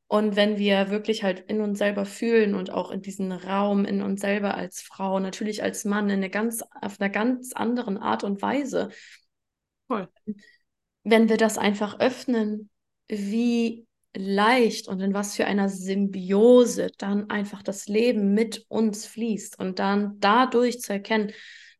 Und 0.07 0.35
wenn 0.35 0.57
wir 0.57 0.91
wirklich 0.91 1.23
halt 1.23 1.39
in 1.49 1.61
uns 1.61 1.79
selber 1.79 2.05
fühlen 2.05 2.53
und 2.53 2.69
auch 2.69 2.91
in 2.91 3.01
diesen 3.01 3.31
Raum 3.31 3.85
in 3.85 4.03
uns 4.03 4.21
selber 4.21 4.55
als 4.55 4.81
Frau, 4.81 5.19
natürlich 5.19 5.63
als 5.63 5.83
Mann, 5.83 6.09
in 6.09 6.17
eine 6.17 6.29
ganz, 6.29 6.63
auf 6.81 6.99
einer 6.99 7.09
ganz 7.09 7.53
anderen 7.53 7.97
Art 7.97 8.23
und 8.23 8.41
Weise, 8.41 8.89
Voll. 9.87 10.07
wenn 11.03 11.27
wir 11.27 11.37
das 11.37 11.57
einfach 11.57 11.99
öffnen, 11.99 12.69
wie 13.07 13.87
leicht 14.15 14.87
und 14.87 15.01
in 15.01 15.13
was 15.13 15.35
für 15.35 15.45
einer 15.45 15.69
Symbiose 15.69 16.91
dann 16.97 17.29
einfach 17.29 17.63
das 17.63 17.87
Leben 17.87 18.33
mit 18.33 18.65
uns 18.69 19.05
fließt 19.05 19.59
und 19.59 19.79
dann 19.79 20.19
dadurch 20.19 20.79
zu 20.79 20.93
erkennen, 20.93 21.33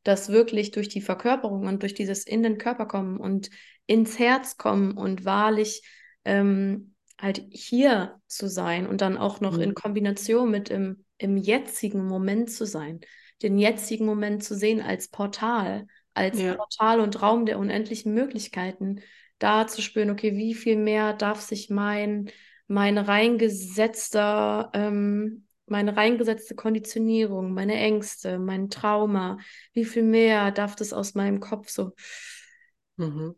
dass 0.04 0.30
wirklich 0.30 0.72
durch 0.72 0.90
die 0.90 1.02
Verkörperung 1.02 1.68
und 1.68 1.82
durch 1.82 1.94
dieses 1.94 2.26
in 2.26 2.44
den 2.44 2.58
Körper 2.58 2.86
kommen 2.86 3.18
und 3.18 3.50
ins 3.88 4.20
Herz 4.20 4.58
kommen 4.58 4.98
und 4.98 5.26
wahrlich 5.26 5.84
ähm, 6.26 6.96
halt 7.20 7.46
hier 7.50 8.20
zu 8.28 8.48
sein 8.50 8.88
und 8.88 9.02
dann 9.02 9.18
auch 9.18 9.40
noch 9.40 9.56
mhm. 9.56 9.62
in 9.62 9.74
Kombination 9.74 10.52
mit 10.52 10.70
im, 10.70 11.06
im 11.18 11.38
jetzigen 11.38 12.06
Moment 12.06 12.52
zu 12.52 12.66
sein, 12.66 13.00
den 13.42 13.58
jetzigen 13.58 14.06
Moment 14.06 14.44
zu 14.44 14.56
sehen 14.56 14.82
als 14.82 15.10
Portal, 15.10 15.88
als 16.14 16.40
ja. 16.40 16.56
Portal 16.56 17.00
und 17.00 17.22
Raum 17.22 17.46
der 17.46 17.60
unendlichen 17.60 18.14
Möglichkeiten, 18.14 19.02
da 19.40 19.68
zu 19.68 19.82
spüren, 19.82 20.10
okay, 20.10 20.36
wie 20.36 20.54
viel 20.54 20.78
mehr 20.78 21.14
darf 21.14 21.42
sich 21.42 21.70
mein, 21.70 22.30
mein 22.68 22.98
reingesetzter, 22.98 24.72
ähm, 24.74 25.48
meine 25.68 25.98
reingesetzte 25.98 26.56
Konditionierung, 26.56 27.54
meine 27.54 27.76
Ängste, 27.76 28.40
mein 28.40 28.70
Trauma, 28.70 29.38
wie 29.74 29.86
viel 29.86 30.04
mehr 30.04 30.52
darf 30.52 30.76
das 30.76 30.94
aus 30.94 31.16
meinem 31.16 31.40
Kopf 31.40 31.70
so. 31.70 31.92
Mhm. 32.98 33.36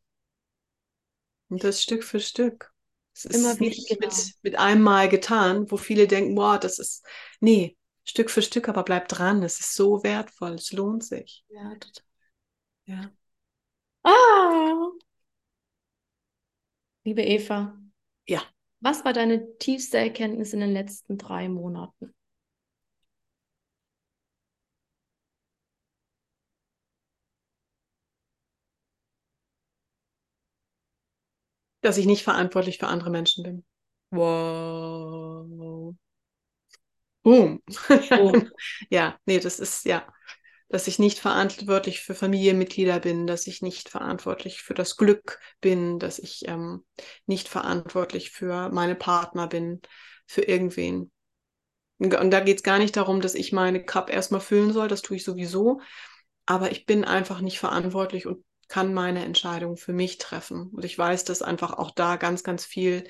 Und 1.49 1.64
das 1.64 1.82
Stück 1.82 2.03
für 2.03 2.19
Stück. 2.19 2.72
Es 3.14 3.26
ist 3.26 3.36
Immer 3.36 3.56
nicht 3.56 3.88
genau. 3.90 4.07
mit, 4.07 4.34
mit 4.44 4.60
einem 4.60 4.82
Mal 4.82 5.10
getan, 5.10 5.69
wo 5.72 5.78
viele 5.78 6.07
denken, 6.07 6.36
boah, 6.36 6.60
das 6.60 6.78
ist, 6.80 7.06
nee, 7.40 7.76
Stück 8.03 8.30
für 8.30 8.41
Stück, 8.41 8.69
aber 8.69 8.84
bleib 8.84 9.07
dran, 9.07 9.44
es 9.44 9.60
ist 9.60 9.76
so 9.76 10.03
wertvoll, 10.03 10.53
es 10.53 10.72
lohnt 10.72 11.03
sich. 11.03 11.44
Ja, 11.49 11.76
total. 11.76 12.03
Ja. 12.86 13.11
Ah, 14.03 14.91
Liebe 17.03 17.24
Eva, 17.24 17.78
ja. 18.28 18.41
Was 18.80 19.06
war 19.06 19.14
deine 19.14 19.57
tiefste 19.57 19.98
Erkenntnis 19.98 20.53
in 20.53 20.60
den 20.60 20.72
letzten 20.72 21.18
drei 21.18 21.49
Monaten? 21.49 22.14
Dass 31.81 31.97
ich 31.97 32.05
nicht 32.05 32.23
verantwortlich 32.23 32.77
für 32.77 32.87
andere 32.87 33.09
Menschen 33.09 33.43
bin. 33.43 33.65
Wow. 34.11 35.95
Boom. 37.23 37.61
Boom. 38.09 38.51
ja, 38.89 39.17
nee, 39.25 39.39
das 39.39 39.59
ist, 39.59 39.85
ja 39.85 40.07
dass 40.69 40.87
ich 40.87 40.99
nicht 40.99 41.19
verantwortlich 41.19 42.01
für 42.01 42.13
Familienmitglieder 42.13 42.99
bin, 42.99 43.25
dass 43.25 43.47
ich 43.47 43.61
nicht 43.61 43.89
verantwortlich 43.89 44.61
für 44.61 44.73
das 44.73 44.97
Glück 44.97 45.39
bin, 45.61 45.99
dass 45.99 46.19
ich 46.19 46.47
ähm, 46.47 46.85
nicht 47.25 47.47
verantwortlich 47.47 48.31
für 48.31 48.69
meine 48.69 48.95
Partner 48.95 49.47
bin, 49.47 49.81
für 50.25 50.41
irgendwen. 50.41 51.11
Und 51.99 52.31
da 52.31 52.41
geht 52.41 52.57
es 52.57 52.63
gar 52.63 52.79
nicht 52.79 52.97
darum, 52.97 53.21
dass 53.21 53.33
ich 53.33 53.53
meine 53.53 53.83
Cup 53.83 54.09
erstmal 54.09 54.41
füllen 54.41 54.73
soll, 54.73 54.87
das 54.87 55.01
tue 55.01 55.17
ich 55.17 55.23
sowieso, 55.23 55.81
aber 56.45 56.71
ich 56.71 56.85
bin 56.85 57.05
einfach 57.05 57.41
nicht 57.41 57.59
verantwortlich 57.59 58.27
und 58.27 58.43
kann 58.68 58.94
meine 58.94 59.23
Entscheidung 59.23 59.77
für 59.77 59.94
mich 59.94 60.18
treffen. 60.18 60.69
Und 60.69 60.84
ich 60.85 60.98
weiß, 60.98 61.23
dass 61.23 61.41
einfach 61.41 61.73
auch 61.73 61.91
da 61.91 62.18
ganz, 62.18 62.44
ganz 62.44 62.65
viel 62.65 63.07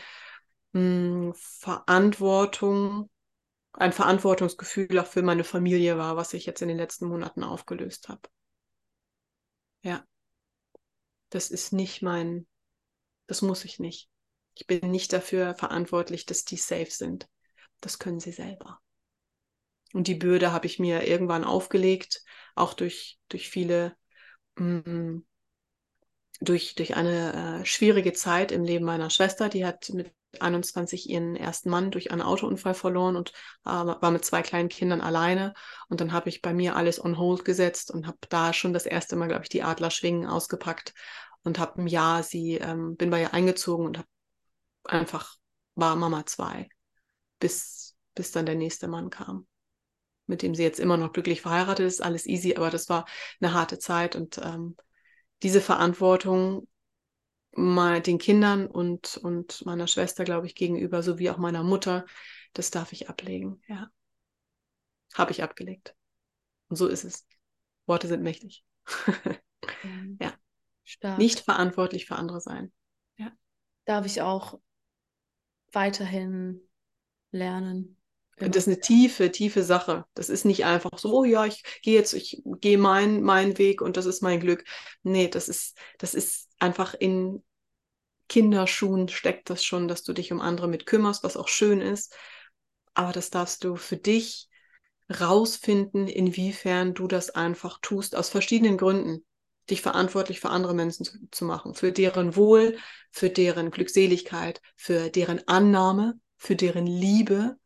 mh, 0.74 0.82
hm, 0.82 1.34
Verantwortung 1.36 3.10
ein 3.78 3.94
Verantwortungsgefühl 3.94 4.98
auch 4.98 5.06
für 5.06 5.22
meine 5.22 5.44
Familie 5.44 5.98
war, 5.98 6.16
was 6.18 6.34
ich 6.34 6.46
jetzt 6.48 6.62
in 6.62 6.68
den 6.68 6.78
letzten 6.78 7.08
Monaten 7.08 7.44
aufgelöst 7.44 8.10
habe. 8.10 8.22
Ja, 9.84 10.04
das 11.30 11.52
ist 11.52 11.74
nicht 11.74 12.02
mein, 12.02 12.48
das 13.28 13.44
muss 13.44 13.66
ich 13.66 13.80
nicht. 13.80 14.10
Ich 14.56 14.66
bin 14.66 14.90
nicht 14.90 15.14
dafür 15.14 15.54
verantwortlich, 15.54 16.26
dass 16.26 16.44
die 16.44 16.58
safe 16.58 16.90
sind. 16.90 17.30
Das 17.80 18.00
können 18.00 18.20
sie 18.20 18.32
selber. 18.32 18.80
Und 19.94 20.08
die 20.08 20.16
Bürde 20.16 20.52
habe 20.52 20.66
ich 20.66 20.80
mir 20.80 21.08
irgendwann 21.08 21.44
aufgelegt, 21.44 22.24
auch 22.56 22.74
durch, 22.74 23.20
durch 23.30 23.50
viele, 23.50 23.96
mh, 24.56 24.90
mm, 24.90 25.27
durch, 26.40 26.76
durch 26.76 26.96
eine 26.96 27.62
äh, 27.62 27.66
schwierige 27.66 28.14
Zeit 28.14 28.52
im 28.52 28.64
Leben 28.64 28.86
meiner 28.86 29.10
Schwester. 29.10 29.50
Die 29.50 29.66
hat 29.66 29.90
mit 29.90 30.14
21 30.40 31.10
ihren 31.10 31.36
ersten 31.36 31.70
Mann 31.70 31.92
durch 31.92 32.12
einen 32.12 32.22
Autounfall 32.22 32.74
verloren 32.74 33.16
und 33.16 33.32
äh, 33.66 33.70
war 33.70 34.12
mit 34.12 34.26
zwei 34.26 34.42
kleinen 34.42 34.70
Kindern 34.70 35.02
alleine. 35.02 35.54
Und 35.90 36.02
dann 36.02 36.12
habe 36.12 36.30
ich 36.30 36.42
bei 36.42 36.54
mir 36.54 36.76
alles 36.76 37.04
on 37.04 37.18
hold 37.18 37.46
gesetzt 37.46 37.92
und 37.92 38.08
habe 38.08 38.18
da 38.30 38.54
schon 38.54 38.74
das 38.74 38.86
erste 38.86 39.16
Mal, 39.16 39.28
glaube 39.28 39.44
ich, 39.44 39.50
die 39.50 39.64
Adlerschwingen 39.64 40.28
ausgepackt 40.28 40.94
und 41.44 41.60
habe 41.60 41.82
ein 41.82 41.88
Jahr 41.88 42.24
sie, 42.24 42.56
ähm, 42.56 42.96
bin 42.96 43.10
bei 43.10 43.22
ihr 43.22 43.34
eingezogen 43.34 43.86
und 43.86 43.98
habe 43.98 44.08
einfach, 44.84 45.36
war 45.76 45.96
Mama 45.96 46.26
zwei, 46.26 46.70
bis, 47.40 47.96
bis 48.16 48.32
dann 48.32 48.46
der 48.46 48.56
nächste 48.56 48.88
Mann 48.88 49.10
kam 49.10 49.48
mit 50.28 50.42
dem 50.42 50.54
sie 50.54 50.64
jetzt 50.64 50.80
immer 50.80 50.98
noch 50.98 51.14
glücklich 51.14 51.42
verheiratet 51.42 51.88
ist, 51.88 52.04
alles 52.04 52.26
easy, 52.26 52.56
aber 52.56 52.70
das 52.70 52.90
war 52.90 53.06
eine 53.40 53.54
harte 53.54 53.80
Zeit 53.80 54.16
und 54.16 54.38
ähm, 54.40 54.76
diese 55.44 55.62
Verantwortung 55.62 56.68
mal 57.52 58.02
den 58.02 58.18
Kindern 58.18 58.68
und, 58.68 59.18
und 59.18 59.66
meiner 59.66 59.88
Schwester, 59.88 60.24
glaube 60.24 60.48
ich, 60.48 60.56
gegenüber, 60.56 61.02
sowie 61.02 61.30
auch 61.30 61.38
meiner 61.38 61.64
Mutter, 61.64 62.06
das 62.54 62.72
darf 62.72 62.94
ich 62.94 63.10
ablegen, 63.10 63.62
ja. 63.68 63.90
Habe 65.14 65.32
ich 65.32 65.42
abgelegt. 65.42 65.96
Und 66.70 66.76
so 66.76 66.88
ist 66.88 67.04
es. 67.04 67.26
Worte 67.86 68.08
sind 68.08 68.22
mächtig. 68.22 68.64
Mhm. 69.84 70.18
ja. 70.22 70.34
Stark. 70.84 71.18
Nicht 71.18 71.40
verantwortlich 71.40 72.06
für 72.06 72.16
andere 72.16 72.40
sein. 72.40 72.72
Ja. 73.18 73.32
Darf 73.86 74.06
ich 74.06 74.22
auch 74.22 74.60
weiterhin 75.72 76.62
lernen. 77.32 77.98
Das 78.40 78.56
ist 78.56 78.68
eine 78.68 78.80
tiefe, 78.80 79.32
tiefe 79.32 79.64
Sache. 79.64 80.06
Das 80.14 80.30
ist 80.30 80.46
nicht 80.46 80.66
einfach 80.66 80.98
so, 81.00 81.12
oh 81.14 81.24
ja, 81.24 81.46
ich 81.46 81.64
gehe 81.82 81.96
jetzt, 81.96 82.14
ich 82.14 82.44
gehe 82.62 82.78
meinen 82.78 83.24
mein 83.24 83.58
Weg 83.58 83.82
und 83.82 83.98
das 83.98 84.06
ist 84.06 84.22
mein 84.22 84.40
Glück. 84.40 84.64
Nee, 85.04 85.28
das 85.28 85.50
ist, 85.50 85.78
das 85.98 86.14
ist 86.14 86.50
einfach 86.60 86.94
in, 86.94 87.44
Kinderschuhen 88.28 89.08
steckt 89.08 89.50
das 89.50 89.64
schon, 89.64 89.88
dass 89.88 90.04
du 90.04 90.14
dich 90.14 90.32
um 90.32 90.42
andere 90.42 90.68
mit 90.68 90.86
kümmerst, 90.86 91.24
was 91.24 91.38
auch 91.38 91.48
schön 91.48 91.82
ist. 91.82 92.16
Aber 92.94 93.12
das 93.12 93.30
darfst 93.30 93.64
du 93.64 93.76
für 93.76 93.98
dich 93.98 94.50
rausfinden, 95.10 96.08
inwiefern 96.08 96.94
du 96.94 97.08
das 97.08 97.30
einfach 97.30 97.80
tust, 97.82 98.16
aus 98.16 98.30
verschiedenen 98.30 98.78
Gründen. 98.78 99.26
Dich 99.70 99.82
verantwortlich 99.82 100.40
für 100.40 100.50
andere 100.50 100.74
Menschen 100.74 101.06
zu, 101.06 101.18
zu 101.32 101.46
machen, 101.46 101.74
für 101.74 101.92
deren 101.92 102.36
Wohl, 102.36 102.78
für 103.12 103.30
deren 103.30 103.72
Glückseligkeit, 103.72 104.62
für 104.76 105.10
deren 105.10 105.46
Annahme, 105.48 106.20
für 106.38 106.56
deren 106.56 106.88
Liebe. 106.88 107.58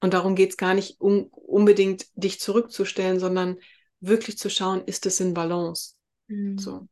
Und 0.00 0.14
darum 0.14 0.34
geht 0.34 0.50
es 0.50 0.56
gar 0.56 0.74
nicht 0.74 1.00
um 1.00 1.26
unbedingt 1.26 2.06
dich 2.14 2.40
zurückzustellen, 2.40 3.20
sondern 3.20 3.58
wirklich 4.00 4.38
zu 4.38 4.48
schauen, 4.48 4.82
ist 4.84 5.06
es 5.06 5.20
in 5.20 5.34
Balance. 5.34 5.94
Mhm. 6.28 6.58
So. 6.58 6.88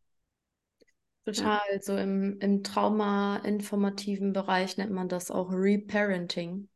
Total. 1.24 1.60
Ja. 1.72 1.80
So 1.80 1.96
im, 1.96 2.38
im 2.40 2.62
Trauma-informativen 2.62 4.32
Bereich 4.32 4.76
nennt 4.76 4.92
man 4.92 5.08
das 5.08 5.30
auch 5.30 5.50
Reparenting. 5.50 6.68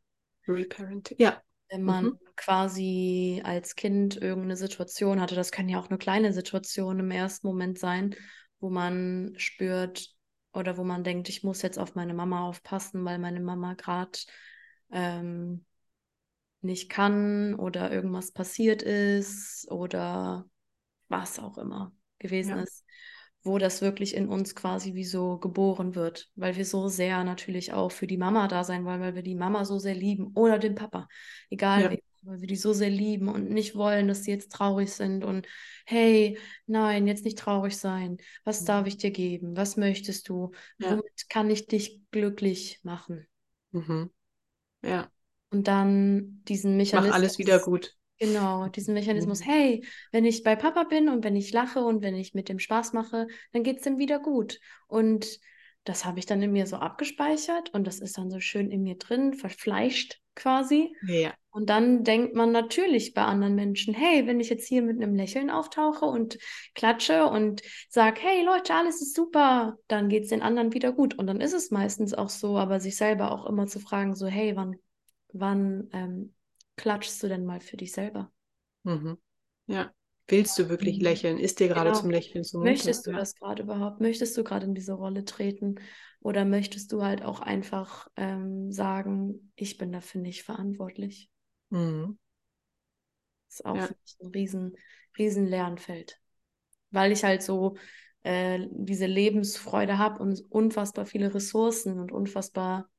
Reparenting, 0.47 1.17
ja. 1.19 1.41
Wenn 1.69 1.83
man 1.83 2.05
mhm. 2.05 2.19
quasi 2.35 3.41
als 3.43 3.75
Kind 3.75 4.15
irgendeine 4.15 4.57
Situation 4.57 5.21
hatte, 5.21 5.35
das 5.35 5.51
kann 5.51 5.69
ja 5.69 5.79
auch 5.79 5.89
eine 5.89 5.97
kleine 5.97 6.33
Situation 6.33 6.99
im 6.99 7.09
ersten 7.09 7.47
Moment 7.47 7.79
sein, 7.79 8.15
wo 8.59 8.69
man 8.69 9.33
spürt 9.37 10.09
oder 10.53 10.77
wo 10.77 10.83
man 10.83 11.03
denkt, 11.03 11.29
ich 11.29 11.43
muss 11.43 11.63
jetzt 11.63 11.79
auf 11.79 11.95
meine 11.95 12.13
Mama 12.13 12.47
aufpassen, 12.47 13.03
weil 13.05 13.17
meine 13.17 13.39
Mama 13.39 13.73
gerade 13.73 14.19
ähm, 14.91 15.65
nicht 16.63 16.89
kann 16.89 17.55
oder 17.55 17.91
irgendwas 17.91 18.31
passiert 18.31 18.81
ist 18.81 19.69
oder 19.69 20.45
was 21.07 21.39
auch 21.39 21.57
immer 21.57 21.93
gewesen 22.19 22.57
ja. 22.57 22.63
ist, 22.63 22.85
wo 23.43 23.57
das 23.57 23.81
wirklich 23.81 24.15
in 24.15 24.27
uns 24.27 24.55
quasi 24.55 24.93
wie 24.93 25.03
so 25.03 25.37
geboren 25.37 25.95
wird, 25.95 26.29
weil 26.35 26.55
wir 26.55 26.65
so 26.65 26.87
sehr 26.87 27.23
natürlich 27.23 27.73
auch 27.73 27.91
für 27.91 28.07
die 28.07 28.17
Mama 28.17 28.47
da 28.47 28.63
sein 28.63 28.85
wollen, 28.85 29.01
weil 29.01 29.15
wir 29.15 29.23
die 29.23 29.35
Mama 29.35 29.65
so 29.65 29.79
sehr 29.79 29.95
lieben 29.95 30.31
oder 30.35 30.59
den 30.59 30.75
Papa, 30.75 31.07
egal 31.49 31.81
ja. 31.83 31.91
wie, 31.91 32.03
weil 32.21 32.39
wir 32.39 32.47
die 32.47 32.55
so 32.55 32.71
sehr 32.73 32.89
lieben 32.89 33.27
und 33.27 33.49
nicht 33.49 33.75
wollen, 33.75 34.07
dass 34.07 34.23
sie 34.23 34.31
jetzt 34.31 34.51
traurig 34.51 34.91
sind 34.91 35.25
und 35.25 35.47
hey, 35.85 36.39
nein, 36.65 37.05
jetzt 37.05 37.25
nicht 37.25 37.37
traurig 37.37 37.77
sein. 37.77 38.17
Was 38.45 38.63
darf 38.63 38.87
ich 38.87 38.97
dir 38.97 39.11
geben? 39.11 39.57
Was 39.57 39.75
möchtest 39.75 40.29
du? 40.29 40.51
Ja. 40.77 40.91
Womit 40.91 41.29
kann 41.29 41.49
ich 41.49 41.67
dich 41.67 42.01
glücklich 42.11 42.79
machen? 42.83 43.27
Mhm. 43.71 44.09
Ja. 44.81 45.11
Und 45.53 45.67
dann 45.67 46.41
diesen 46.47 46.77
Mechanismus. 46.77 47.09
Mach 47.11 47.15
alles 47.15 47.37
wieder 47.37 47.59
gut. 47.59 47.95
Genau, 48.19 48.67
diesen 48.67 48.93
Mechanismus, 48.93 49.41
mhm. 49.41 49.49
hey, 49.49 49.85
wenn 50.11 50.25
ich 50.25 50.43
bei 50.43 50.55
Papa 50.55 50.83
bin 50.83 51.09
und 51.09 51.23
wenn 51.23 51.35
ich 51.35 51.51
lache 51.51 51.83
und 51.83 52.01
wenn 52.01 52.15
ich 52.15 52.33
mit 52.33 52.49
dem 52.49 52.59
Spaß 52.59 52.93
mache, 52.93 53.27
dann 53.51 53.63
geht 53.63 53.79
es 53.79 53.85
ihm 53.85 53.97
wieder 53.97 54.19
gut. 54.19 54.59
Und 54.87 55.39
das 55.83 56.05
habe 56.05 56.19
ich 56.19 56.25
dann 56.25 56.41
in 56.41 56.51
mir 56.51 56.65
so 56.65 56.77
abgespeichert 56.77 57.73
und 57.73 57.85
das 57.85 57.99
ist 57.99 58.17
dann 58.17 58.31
so 58.31 58.39
schön 58.39 58.71
in 58.71 58.83
mir 58.83 58.95
drin, 58.95 59.33
verfleischt 59.33 60.21
quasi. 60.35 60.95
Ja. 61.05 61.33
Und 61.51 61.69
dann 61.69 62.03
denkt 62.03 62.33
man 62.33 62.51
natürlich 62.51 63.13
bei 63.13 63.23
anderen 63.23 63.53
Menschen, 63.53 63.93
hey, 63.93 64.25
wenn 64.25 64.39
ich 64.39 64.49
jetzt 64.49 64.67
hier 64.67 64.81
mit 64.81 65.01
einem 65.01 65.15
Lächeln 65.15 65.51
auftauche 65.51 66.05
und 66.05 66.37
klatsche 66.73 67.27
und 67.27 67.61
sage, 67.89 68.21
hey 68.21 68.43
Leute, 68.43 68.73
alles 68.73 69.01
ist 69.01 69.15
super, 69.15 69.77
dann 69.87 70.09
geht 70.09 70.23
es 70.23 70.29
den 70.29 70.41
anderen 70.41 70.73
wieder 70.73 70.93
gut. 70.93 71.13
Und 71.19 71.27
dann 71.27 71.41
ist 71.41 71.53
es 71.53 71.69
meistens 71.69 72.13
auch 72.13 72.29
so, 72.29 72.57
aber 72.57 72.79
sich 72.79 72.95
selber 72.95 73.31
auch 73.31 73.45
immer 73.45 73.67
zu 73.67 73.79
fragen, 73.79 74.15
so, 74.15 74.25
hey, 74.25 74.55
wann 74.55 74.77
wann 75.33 75.89
ähm, 75.91 76.33
klatschst 76.77 77.21
du 77.21 77.27
denn 77.27 77.45
mal 77.45 77.59
für 77.59 77.77
dich 77.77 77.91
selber? 77.91 78.31
Mhm. 78.83 79.17
Ja. 79.67 79.91
Willst 80.27 80.57
du 80.57 80.69
wirklich 80.69 80.97
mhm. 80.97 81.03
lächeln? 81.03 81.37
Ist 81.37 81.59
dir 81.59 81.67
gerade 81.67 81.89
genau. 81.89 82.01
zum 82.01 82.09
Lächeln 82.09 82.43
zumute? 82.43 82.71
Möchtest 82.71 83.05
du 83.05 83.11
ja. 83.11 83.17
das 83.17 83.35
gerade 83.35 83.63
überhaupt? 83.63 83.99
Möchtest 83.99 84.37
du 84.37 84.43
gerade 84.43 84.65
in 84.65 84.73
diese 84.73 84.93
Rolle 84.93 85.25
treten? 85.25 85.75
Oder 86.21 86.45
möchtest 86.45 86.91
du 86.93 87.03
halt 87.03 87.23
auch 87.23 87.41
einfach 87.41 88.07
ähm, 88.15 88.71
sagen, 88.71 89.51
ich 89.55 89.77
bin 89.77 89.91
dafür 89.91 90.21
nicht 90.21 90.43
verantwortlich? 90.43 91.29
Mhm. 91.69 92.17
Das 93.47 93.59
ist 93.59 93.65
auch 93.65 93.75
ja. 93.75 93.89
ein 94.21 94.27
riesen, 94.27 94.77
riesen 95.17 95.45
Lernfeld. 95.45 96.19
Weil 96.91 97.11
ich 97.11 97.25
halt 97.25 97.43
so 97.43 97.75
äh, 98.23 98.65
diese 98.71 99.05
Lebensfreude 99.05 99.97
habe 99.97 100.23
und 100.23 100.39
unfassbar 100.49 101.05
viele 101.05 101.33
Ressourcen 101.33 101.99
und 101.99 102.13
unfassbar 102.13 102.89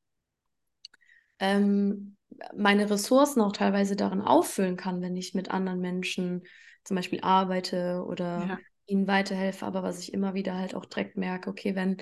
ähm, 1.38 2.16
meine 2.56 2.90
Ressourcen 2.90 3.40
auch 3.40 3.52
teilweise 3.52 3.96
darin 3.96 4.20
auffüllen 4.20 4.76
kann, 4.76 5.00
wenn 5.02 5.16
ich 5.16 5.34
mit 5.34 5.50
anderen 5.50 5.80
Menschen 5.80 6.42
zum 6.84 6.96
Beispiel 6.96 7.20
arbeite 7.22 8.04
oder 8.06 8.46
ja. 8.46 8.58
ihnen 8.86 9.06
weiterhelfe, 9.06 9.64
aber 9.64 9.82
was 9.82 9.98
ich 10.00 10.12
immer 10.12 10.34
wieder 10.34 10.54
halt 10.54 10.74
auch 10.74 10.84
direkt 10.84 11.16
merke, 11.16 11.50
okay, 11.50 11.74
wenn 11.74 11.96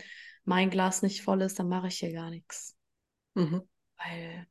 mein 0.45 0.71
Glas 0.71 1.03
nicht 1.03 1.23
voll 1.23 1.43
ist, 1.43 1.59
dann 1.59 1.69
mache 1.69 1.89
ich 1.89 1.99
hier 1.99 2.13
gar 2.13 2.31
nichts. 2.31 2.75
Mhm. 3.35 3.63
Weil 3.97 4.47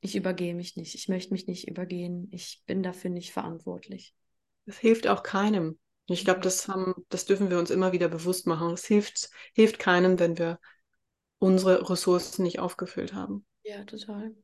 ich 0.00 0.16
übergehe 0.16 0.54
mich 0.54 0.76
nicht. 0.76 0.94
Ich 0.94 1.08
möchte 1.08 1.32
mich 1.32 1.46
nicht 1.46 1.68
übergehen. 1.68 2.28
Ich 2.32 2.62
bin 2.66 2.82
dafür 2.82 3.10
nicht 3.10 3.32
verantwortlich. 3.32 4.14
Das 4.66 4.78
hilft 4.78 5.06
auch 5.06 5.22
keinem. 5.22 5.78
Ich 6.06 6.24
glaube, 6.24 6.40
das 6.40 6.66
haben, 6.66 6.94
das 7.08 7.24
dürfen 7.24 7.50
wir 7.50 7.58
uns 7.58 7.70
immer 7.70 7.92
wieder 7.92 8.08
bewusst 8.08 8.46
machen. 8.46 8.72
Es 8.72 8.84
hilft, 8.84 9.30
hilft 9.54 9.78
keinem, 9.78 10.18
wenn 10.18 10.38
wir 10.38 10.58
unsere 11.38 11.88
Ressourcen 11.88 12.42
nicht 12.42 12.58
aufgefüllt 12.58 13.14
haben. 13.14 13.46
Ja, 13.70 13.84
total. 13.84 14.34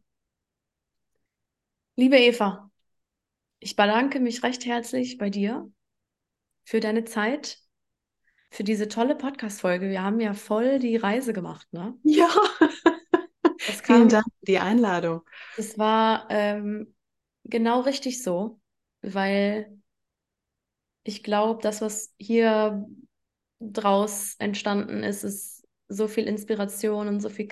Liebe 1.97 2.17
Eva, 2.17 2.71
ich 3.59 3.75
bedanke 3.75 4.21
mich 4.21 4.45
recht 4.45 4.65
herzlich 4.65 5.19
bei 5.19 5.31
dir 5.31 5.69
für 6.63 6.79
deine 6.79 7.05
Zeit, 7.07 7.59
für 8.53 8.63
diese 8.63 8.87
tolle 8.87 9.17
Podcast-Folge. 9.17 9.89
Wir 9.89 10.05
haben 10.05 10.21
ja 10.21 10.33
voll 10.33 10.79
die 10.79 10.95
Reise 10.95 11.33
gemacht, 11.33 11.67
ne? 11.73 11.99
Ja. 12.05 12.29
Vielen 13.59 14.09
Dank 14.09 14.27
für 14.27 14.47
die 14.47 14.61
Einladung. 14.61 15.23
Das 15.57 15.77
war 15.77 16.29
ähm, 16.31 16.95
genau 17.43 17.81
richtig 17.81 18.23
so, 18.23 18.61
weil 19.03 19.77
ich 21.03 21.25
glaube, 21.25 21.61
das, 21.63 21.81
was 21.81 22.15
hier 22.17 22.87
draus 23.59 24.37
entstanden 24.39 25.03
ist, 25.03 25.25
ist 25.25 25.67
so 25.89 26.07
viel 26.07 26.29
Inspiration 26.29 27.09
und 27.09 27.19
so 27.19 27.29
viel 27.29 27.49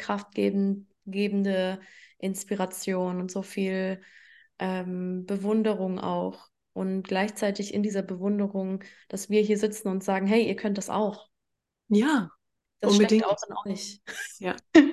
kraftgebende 1.04 1.80
Inspiration 2.18 3.20
und 3.20 3.30
so 3.30 3.42
viel 3.42 4.02
ähm, 4.58 5.26
Bewunderung 5.26 5.98
auch. 5.98 6.48
Und 6.72 7.04
gleichzeitig 7.04 7.72
in 7.72 7.82
dieser 7.82 8.02
Bewunderung, 8.02 8.82
dass 9.08 9.30
wir 9.30 9.42
hier 9.42 9.58
sitzen 9.58 9.88
und 9.88 10.02
sagen, 10.02 10.26
hey, 10.26 10.46
ihr 10.46 10.56
könnt 10.56 10.76
das 10.78 10.90
auch. 10.90 11.28
Ja, 11.88 12.30
das 12.80 12.92
unbedingt. 12.92 13.24
steckt 13.24 13.48
auch 13.48 13.64
in 13.66 13.72
euch. 13.72 14.00
Ja. 14.38 14.56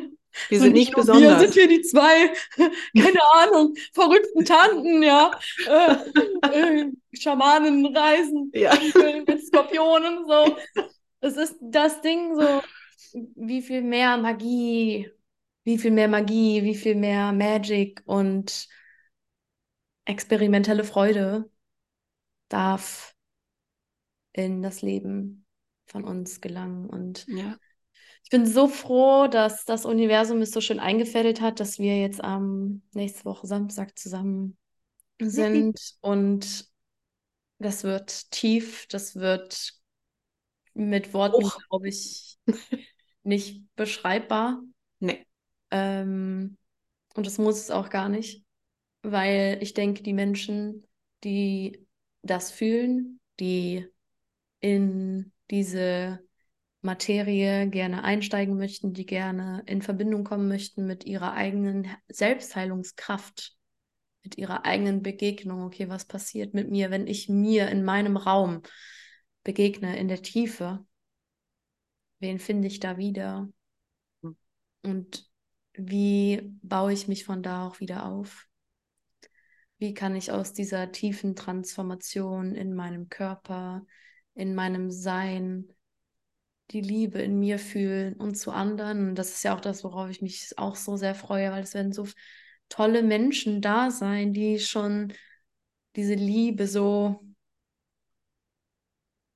Wir 0.47 0.61
sind 0.61 0.71
nicht 0.71 0.95
besonders. 0.95 1.41
Wir 1.41 1.49
sind 1.49 1.53
hier 1.53 1.67
die 1.67 1.81
zwei, 1.81 2.31
keine 2.97 3.19
Ahnung, 3.33 3.75
verrückten 3.91 4.45
Tanten, 4.45 5.03
ja. 5.03 5.29
Äh, 5.67 5.95
äh, 6.53 6.91
Schamanenreisen 7.11 8.49
ja. 8.53 8.73
mit 9.27 9.45
Skorpionen, 9.45 10.25
so. 10.25 10.55
Es 11.19 11.35
ist 11.35 11.57
das 11.59 11.99
Ding 11.99 12.39
so, 12.39 12.61
wie 13.35 13.61
viel 13.61 13.81
mehr 13.81 14.15
Magie, 14.15 15.11
wie 15.63 15.77
viel 15.77 15.91
mehr 15.91 16.07
Magie, 16.07 16.63
wie 16.63 16.75
viel 16.75 16.95
mehr 16.95 17.31
Magic 17.31 18.01
und 18.05 18.67
experimentelle 20.05 20.83
Freude 20.83 21.49
darf 22.49 23.15
in 24.33 24.61
das 24.61 24.81
Leben 24.81 25.45
von 25.85 26.03
uns 26.03 26.41
gelangen. 26.41 26.89
Und 26.89 27.25
ja. 27.27 27.57
ich 28.23 28.29
bin 28.29 28.45
so 28.45 28.67
froh, 28.67 29.27
dass 29.27 29.65
das 29.65 29.85
Universum 29.85 30.41
es 30.41 30.51
so 30.51 30.61
schön 30.61 30.79
eingefädelt 30.79 31.41
hat, 31.41 31.59
dass 31.59 31.79
wir 31.79 31.99
jetzt 31.99 32.23
am 32.23 32.81
nächste 32.93 33.25
Woche 33.25 33.47
Samstag 33.47 33.97
zusammen 33.97 34.57
sind. 35.19 35.79
und 36.01 36.65
das 37.59 37.83
wird 37.83 38.31
tief, 38.31 38.88
das 38.88 39.15
wird 39.15 39.73
mit 40.73 41.13
Worten, 41.13 41.47
glaube 41.69 41.89
ich, 41.89 42.39
nicht 43.23 43.63
beschreibbar. 43.75 44.61
Nee. 44.99 45.25
Ähm, 45.72 46.57
und 47.15 47.26
das 47.26 47.38
muss 47.38 47.60
es 47.60 47.72
auch 47.72 47.89
gar 47.89 48.10
nicht 48.10 48.45
weil 49.03 49.57
ich 49.61 49.73
denke, 49.73 50.03
die 50.03 50.14
Menschen, 50.14 50.88
die 51.23 51.85
das 52.22 52.52
fühlen, 52.52 53.19
die 53.39 53.88
in 54.60 55.31
diese 55.49 56.19
Materie 56.81 57.68
gerne 57.69 58.03
einsteigen 58.03 58.57
möchten, 58.57 58.93
die 58.93 59.06
gerne 59.06 59.64
in 59.65 59.81
Verbindung 59.81 60.23
kommen 60.23 60.48
möchten 60.48 60.85
mit 60.85 61.06
ihrer 61.06 61.34
eigenen 61.34 61.88
Selbstheilungskraft, 62.07 63.56
mit 64.23 64.38
ihrer 64.38 64.65
eigenen 64.65 65.02
Begegnung. 65.02 65.64
Okay, 65.64 65.89
was 65.89 66.06
passiert 66.06 66.53
mit 66.53 66.69
mir, 66.69 66.91
wenn 66.91 67.07
ich 67.07 67.30
mir 67.30 67.69
in 67.69 67.84
meinem 67.84 68.18
Raum 68.18 68.61
begegne, 69.43 69.98
in 69.98 70.07
der 70.07 70.22
Tiefe? 70.22 70.85
Wen 72.19 72.39
finde 72.39 72.68
ich 72.68 72.80
da 72.80 72.98
wieder? 72.98 73.49
Hm. 74.22 74.38
Und 74.84 75.31
wie 75.73 76.41
baue 76.61 76.93
ich 76.93 77.07
mich 77.07 77.26
von 77.26 77.43
da 77.43 77.68
auch 77.68 77.80
wieder 77.80 78.06
auf? 78.06 78.48
Wie 79.77 79.93
kann 79.93 80.15
ich 80.15 80.31
aus 80.31 80.53
dieser 80.53 80.91
tiefen 80.91 81.35
Transformation 81.35 82.53
in 82.56 82.73
meinem 82.76 83.10
Körper, 83.10 83.85
in 84.35 84.53
meinem 84.53 84.91
Sein, 84.91 85.73
die 86.72 86.81
Liebe 86.81 87.22
in 87.22 87.39
mir 87.39 87.60
fühlen 87.60 88.15
und 88.15 88.35
zu 88.35 88.52
anderen. 88.52 89.10
Und 89.10 89.15
das 89.15 89.31
ist 89.31 89.43
ja 89.43 89.56
auch 89.56 89.61
das, 89.61 89.84
worauf 89.84 90.10
ich 90.10 90.22
mich 90.22 90.53
auch 90.57 90.76
so 90.76 90.95
sehr 90.98 91.15
freue, 91.15 91.52
weil 91.52 91.64
es 91.64 91.73
werden 91.73 91.91
so 91.91 92.07
tolle 92.69 93.03
Menschen 93.03 93.61
da 93.61 93.91
sein, 93.91 94.34
die 94.34 94.60
schon 94.60 95.14
diese 95.95 96.14
Liebe 96.14 96.68
so, 96.68 97.22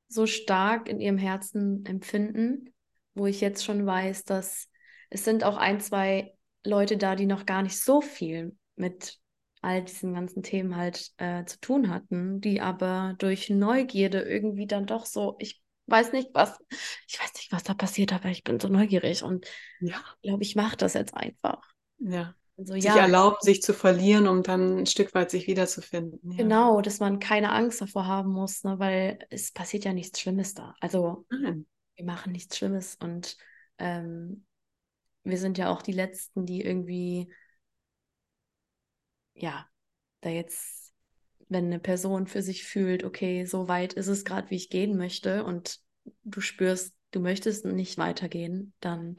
so 0.07 0.26
stark 0.26 0.88
in 0.88 0.99
ihrem 1.02 1.18
Herzen 1.18 1.86
empfinden, 1.86 2.74
wo 3.14 3.28
ich 3.28 3.41
jetzt 3.41 3.66
schon 3.66 3.86
weiß, 3.86 4.24
dass 4.24 4.70
es 5.10 5.23
sind 5.26 5.44
auch 5.44 5.57
ein, 5.57 5.80
zwei 5.80 6.34
Leute 6.65 6.98
da, 6.98 7.15
die 7.15 7.26
noch 7.26 7.45
gar 7.45 7.61
nicht 7.61 7.80
so 7.80 8.02
viel 8.02 8.56
mit 8.76 9.19
all 9.61 9.84
diesen 9.84 10.14
ganzen 10.14 10.44
Themen 10.44 10.76
halt 10.76 11.11
äh, 11.18 11.44
zu 11.45 11.60
tun 11.60 11.90
hatten, 11.90 12.41
die 12.41 12.61
aber 12.61 13.15
durch 13.18 13.49
Neugierde 13.49 14.22
irgendwie 14.22 14.68
dann 14.68 14.86
doch 14.86 15.06
so, 15.06 15.36
ich 15.40 15.61
weiß 15.88 16.11
nicht, 16.14 16.30
was, 16.34 16.57
ich 17.07 17.19
weiß 17.19 17.34
nicht, 17.36 17.52
was 17.52 17.64
da 17.64 17.73
passiert, 17.73 18.14
aber 18.14 18.30
ich 18.30 18.44
bin 18.44 18.60
so 18.60 18.68
neugierig 18.68 19.23
und 19.23 19.45
Ja. 19.80 20.03
glaube, 20.23 20.44
ich 20.44 20.56
mache 20.56 20.77
das 20.77 20.94
jetzt 20.94 21.15
einfach. 21.15 21.61
Ja. 21.99 22.36
Also 22.57 22.76
Sich 22.77 22.95
ja, 22.95 22.98
erlauben, 22.98 23.38
sich 23.41 23.61
zu 23.61 23.73
verlieren, 23.73 24.27
um 24.27 24.44
dann 24.44 24.80
ein 24.80 24.86
Stück 24.86 25.14
weit 25.14 25.32
sich 25.32 25.48
wiederzufinden. 25.48 26.32
Ja. 26.32 26.38
genau, 26.38 26.82
dass 26.82 26.99
man 26.99 27.19
keine 27.19 27.52
Angst 27.52 27.82
davor 27.82 28.06
haben 28.07 28.32
muss, 28.32 28.64
ne, 28.64 28.80
weil 28.80 29.19
es 29.30 29.52
passiert 29.52 29.86
ja 29.86 29.94
nichts 29.94 30.19
Schlimmes 30.19 30.53
da. 30.53 30.76
Also 30.80 31.26
Nein. 31.30 31.65
wir 31.95 32.06
machen 32.06 32.32
nichts 32.32 32.57
Schlimmes 32.57 32.95
und 32.95 33.38
ähm, 33.80 34.45
wir 35.26 35.38
sind 35.38 35.57
ja 35.57 35.69
auch 35.69 35.81
die 35.81 35.91
Letzten, 35.91 36.45
die 36.45 36.61
irgendwie, 36.61 37.34
ja, 39.34 39.68
da 40.22 40.30
jetzt, 40.30 40.93
wenn 41.49 41.65
eine 41.65 41.80
Person 41.80 42.27
für 42.27 42.41
sich 42.41 42.64
fühlt, 42.64 43.03
okay, 43.03 43.45
so 43.45 43.68
weit 43.68 43.93
ist 43.93 44.07
es 44.07 44.23
gerade, 44.23 44.49
wie 44.49 44.56
ich 44.56 44.69
gehen 44.69 44.97
möchte 44.97 45.43
und 45.43 45.80
du 46.23 46.41
spürst, 46.41 46.95
du 47.11 47.19
möchtest 47.19 47.65
nicht 47.65 47.97
weitergehen, 47.97 48.73
dann 48.80 49.15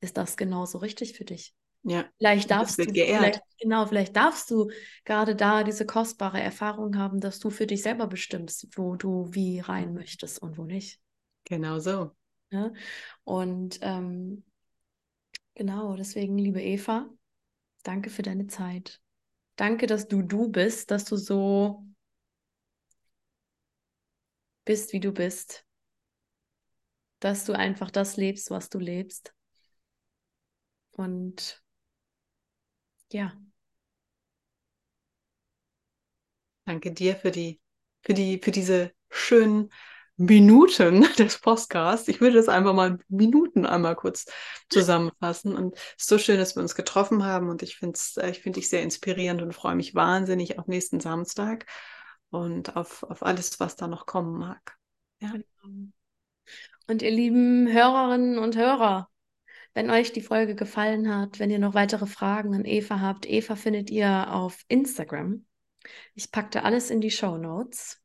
ist 0.00 0.16
das 0.16 0.36
genauso 0.36 0.78
richtig 0.78 1.14
für 1.16 1.24
dich. 1.24 1.54
Ja. 1.82 2.04
Vielleicht 2.18 2.50
darfst 2.50 2.78
du, 2.78 2.86
geehrt. 2.86 3.18
vielleicht, 3.18 3.40
genau, 3.60 3.86
vielleicht 3.86 4.16
darfst 4.16 4.50
du 4.50 4.70
gerade 5.04 5.36
da 5.36 5.62
diese 5.62 5.86
kostbare 5.86 6.40
Erfahrung 6.40 6.98
haben, 6.98 7.20
dass 7.20 7.38
du 7.38 7.50
für 7.50 7.66
dich 7.66 7.82
selber 7.82 8.08
bestimmst, 8.08 8.76
wo 8.76 8.96
du 8.96 9.28
wie 9.32 9.60
rein 9.60 9.94
möchtest 9.94 10.42
und 10.42 10.58
wo 10.58 10.64
nicht. 10.64 11.00
Genau 11.44 11.78
so. 11.78 12.10
Ne? 12.50 12.72
Und 13.22 13.78
ähm, 13.82 14.44
genau, 15.56 15.96
deswegen, 15.96 16.38
liebe 16.38 16.62
Eva, 16.62 17.10
danke 17.84 18.10
für 18.10 18.22
deine 18.22 18.46
Zeit. 18.48 19.00
Danke, 19.56 19.86
dass 19.86 20.08
du 20.08 20.22
du 20.22 20.48
bist, 20.50 20.90
dass 20.90 21.04
du 21.04 21.16
so 21.16 21.84
bist, 24.66 24.92
wie 24.92 25.00
du 25.00 25.12
bist. 25.12 25.64
Dass 27.20 27.44
du 27.44 27.52
einfach 27.52 27.90
das 27.90 28.16
lebst, 28.16 28.50
was 28.50 28.70
du 28.70 28.78
lebst. 28.78 29.34
Und 30.96 31.62
ja, 33.12 33.32
Danke 36.66 36.92
dir 36.92 37.16
für 37.16 37.30
die, 37.30 37.60
für 38.02 38.14
die, 38.14 38.38
für 38.42 38.50
diese 38.50 38.92
schönen 39.10 39.70
Minuten 40.16 41.02
des 41.18 41.38
Podcasts. 41.38 42.08
Ich 42.08 42.20
würde 42.20 42.36
das 42.36 42.48
einfach 42.48 42.74
mal 42.74 42.98
Minuten 43.08 43.66
einmal 43.66 43.96
kurz 43.96 44.26
zusammenfassen. 44.68 45.54
Und 45.54 45.74
es 45.74 46.04
ist 46.04 46.08
so 46.08 46.18
schön, 46.18 46.38
dass 46.38 46.56
wir 46.56 46.62
uns 46.62 46.74
getroffen 46.74 47.24
haben. 47.24 47.48
Und 47.48 47.62
ich 47.62 47.76
finde 47.76 47.96
es, 47.96 48.16
ich 48.16 48.40
finde 48.40 48.60
dich 48.60 48.68
sehr 48.68 48.82
inspirierend 48.82 49.42
und 49.42 49.52
freue 49.52 49.74
mich 49.74 49.94
wahnsinnig 49.94 50.58
auf 50.58 50.66
nächsten 50.66 51.00
Samstag 51.00 51.66
und 52.30 52.76
auf, 52.76 53.02
auf 53.02 53.22
alles, 53.22 53.60
was 53.60 53.76
da 53.76 53.86
noch 53.86 54.06
kommen 54.06 54.38
mag. 54.38 54.76
Ja. 55.20 55.32
Und 56.88 57.02
ihr 57.02 57.10
lieben 57.10 57.68
Hörerinnen 57.72 58.38
und 58.38 58.56
Hörer, 58.56 59.08
wenn 59.74 59.90
euch 59.90 60.12
die 60.12 60.22
Folge 60.22 60.54
gefallen 60.54 61.14
hat, 61.14 61.38
wenn 61.38 61.50
ihr 61.50 61.58
noch 61.58 61.74
weitere 61.74 62.06
Fragen 62.06 62.54
an 62.54 62.64
Eva 62.64 63.00
habt, 63.00 63.28
Eva 63.28 63.56
findet 63.56 63.90
ihr 63.90 64.32
auf 64.32 64.62
Instagram. 64.68 65.44
Ich 66.14 66.30
packte 66.30 66.64
alles 66.64 66.90
in 66.90 67.00
die 67.00 67.10
Show 67.10 67.36
Notes. 67.36 68.00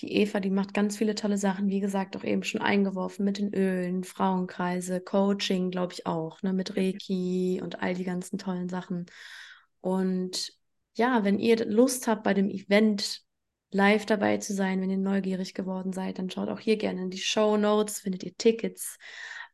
Die 0.00 0.12
Eva, 0.14 0.40
die 0.40 0.50
macht 0.50 0.72
ganz 0.72 0.96
viele 0.96 1.14
tolle 1.14 1.36
Sachen, 1.36 1.68
wie 1.68 1.80
gesagt, 1.80 2.16
auch 2.16 2.24
eben 2.24 2.42
schon 2.42 2.62
eingeworfen 2.62 3.24
mit 3.24 3.38
den 3.38 3.52
Ölen, 3.52 4.02
Frauenkreise, 4.02 5.00
Coaching, 5.00 5.70
glaube 5.70 5.92
ich 5.92 6.06
auch, 6.06 6.42
ne, 6.42 6.52
mit 6.54 6.76
Reiki 6.76 7.60
und 7.62 7.82
all 7.82 7.94
die 7.94 8.04
ganzen 8.04 8.38
tollen 8.38 8.68
Sachen. 8.70 9.06
Und 9.80 10.52
ja, 10.94 11.24
wenn 11.24 11.38
ihr 11.38 11.66
Lust 11.66 12.08
habt, 12.08 12.24
bei 12.24 12.32
dem 12.32 12.48
Event 12.48 13.22
live 13.70 14.06
dabei 14.06 14.38
zu 14.38 14.54
sein, 14.54 14.80
wenn 14.80 14.90
ihr 14.90 14.98
neugierig 14.98 15.54
geworden 15.54 15.92
seid, 15.92 16.18
dann 16.18 16.30
schaut 16.30 16.48
auch 16.48 16.60
hier 16.60 16.76
gerne 16.76 17.02
in 17.02 17.10
die 17.10 17.18
Show 17.18 17.56
Notes, 17.56 18.00
findet 18.00 18.24
ihr 18.24 18.36
Tickets. 18.36 18.98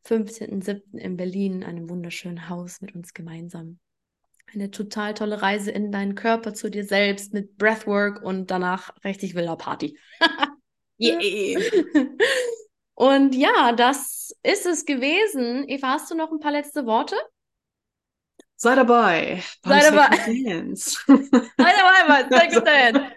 15.07. 0.05 0.97
in 0.97 1.17
Berlin, 1.17 1.55
in 1.55 1.63
einem 1.65 1.89
wunderschönen 1.89 2.47
Haus 2.47 2.79
mit 2.79 2.95
uns 2.95 3.13
gemeinsam. 3.13 3.79
Eine 4.53 4.71
total 4.71 5.13
tolle 5.13 5.41
Reise 5.41 5.71
in 5.71 5.91
deinen 5.91 6.15
Körper 6.15 6.53
zu 6.53 6.69
dir 6.69 6.85
selbst 6.85 7.33
mit 7.33 7.57
Breathwork 7.57 8.21
und 8.23 8.49
danach 8.49 8.91
richtig 9.03 9.35
wilder 9.35 9.55
Party. 9.57 9.97
Yeah. 10.99 11.61
Und 12.95 13.35
ja, 13.35 13.71
das 13.73 14.35
ist 14.41 14.65
es 14.65 14.83
gewesen. 14.85 15.63
Eva, 15.69 15.89
hast 15.89 16.09
du 16.09 16.15
noch 16.15 16.31
ein 16.31 16.39
paar 16.39 16.51
letzte 16.51 16.87
Worte? 16.87 17.15
Sei 18.55 18.73
dabei. 18.73 19.43
Sei 19.63 19.79
dabei. 19.81 20.09
Dance. 20.43 20.97
Sei 21.07 21.47
dabei, 21.57 22.07
Mann. 22.07 22.29
Second 22.31 22.65
Dance. 22.67 23.11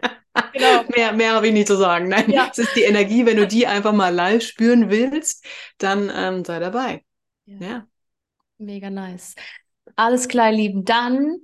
Genau. 0.53 0.85
Mehr, 0.95 1.13
mehr 1.15 1.33
habe 1.33 1.47
ich 1.47 1.55
nicht 1.55 1.69
zu 1.69 1.77
sagen. 1.79 2.09
Nein, 2.09 2.31
Ja. 2.31 2.49
es 2.53 2.59
ist 2.59 2.77
die 2.77 2.83
Energie, 2.83 3.25
wenn 3.25 3.39
du 3.39 3.47
die 3.47 3.67
einfach 3.67 3.95
mal 3.95 4.15
live 4.15 4.43
spüren 4.43 4.91
willst, 4.91 5.47
dann 5.79 6.13
ähm, 6.15 6.45
sei 6.45 6.59
dabei. 6.59 7.03
Ja. 7.47 7.87
Mega 8.59 8.91
nice. 8.91 9.35
Alles 10.03 10.29
klar, 10.29 10.51
Lieben. 10.51 10.87
Dann 10.87 11.37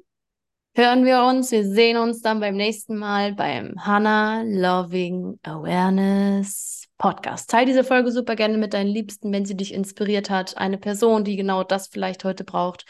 hören 0.74 1.04
wir 1.04 1.24
uns. 1.24 1.50
Wir 1.50 1.62
sehen 1.62 1.98
uns 1.98 2.22
dann 2.22 2.40
beim 2.40 2.56
nächsten 2.56 2.96
Mal 2.96 3.34
beim 3.34 3.74
Hannah 3.84 4.44
Loving 4.46 5.38
Awareness 5.42 6.86
Podcast. 6.96 7.50
Teil 7.50 7.66
diese 7.66 7.84
Folge 7.84 8.10
super 8.10 8.34
gerne 8.34 8.56
mit 8.56 8.72
deinen 8.72 8.88
Liebsten, 8.88 9.30
wenn 9.30 9.44
sie 9.44 9.58
dich 9.58 9.74
inspiriert 9.74 10.30
hat. 10.30 10.56
Eine 10.56 10.78
Person, 10.78 11.22
die 11.22 11.36
genau 11.36 11.64
das 11.64 11.88
vielleicht 11.88 12.24
heute 12.24 12.44
braucht. 12.44 12.86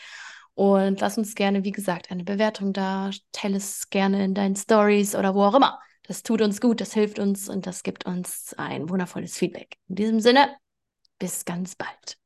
Und 0.54 1.00
lass 1.00 1.18
uns 1.18 1.34
gerne, 1.34 1.64
wie 1.64 1.72
gesagt, 1.72 2.12
eine 2.12 2.22
Bewertung 2.22 2.72
da. 2.72 3.10
Teile 3.32 3.56
es 3.56 3.90
gerne 3.90 4.24
in 4.24 4.34
deinen 4.34 4.54
Stories 4.54 5.16
oder 5.16 5.34
wo 5.34 5.42
auch 5.42 5.54
immer. 5.54 5.80
Das 6.04 6.22
tut 6.22 6.42
uns 6.42 6.60
gut, 6.60 6.80
das 6.80 6.94
hilft 6.94 7.18
uns 7.18 7.48
und 7.48 7.66
das 7.66 7.82
gibt 7.82 8.06
uns 8.06 8.54
ein 8.56 8.88
wundervolles 8.88 9.36
Feedback. 9.36 9.78
In 9.88 9.96
diesem 9.96 10.20
Sinne, 10.20 10.48
bis 11.18 11.44
ganz 11.44 11.74
bald. 11.74 12.18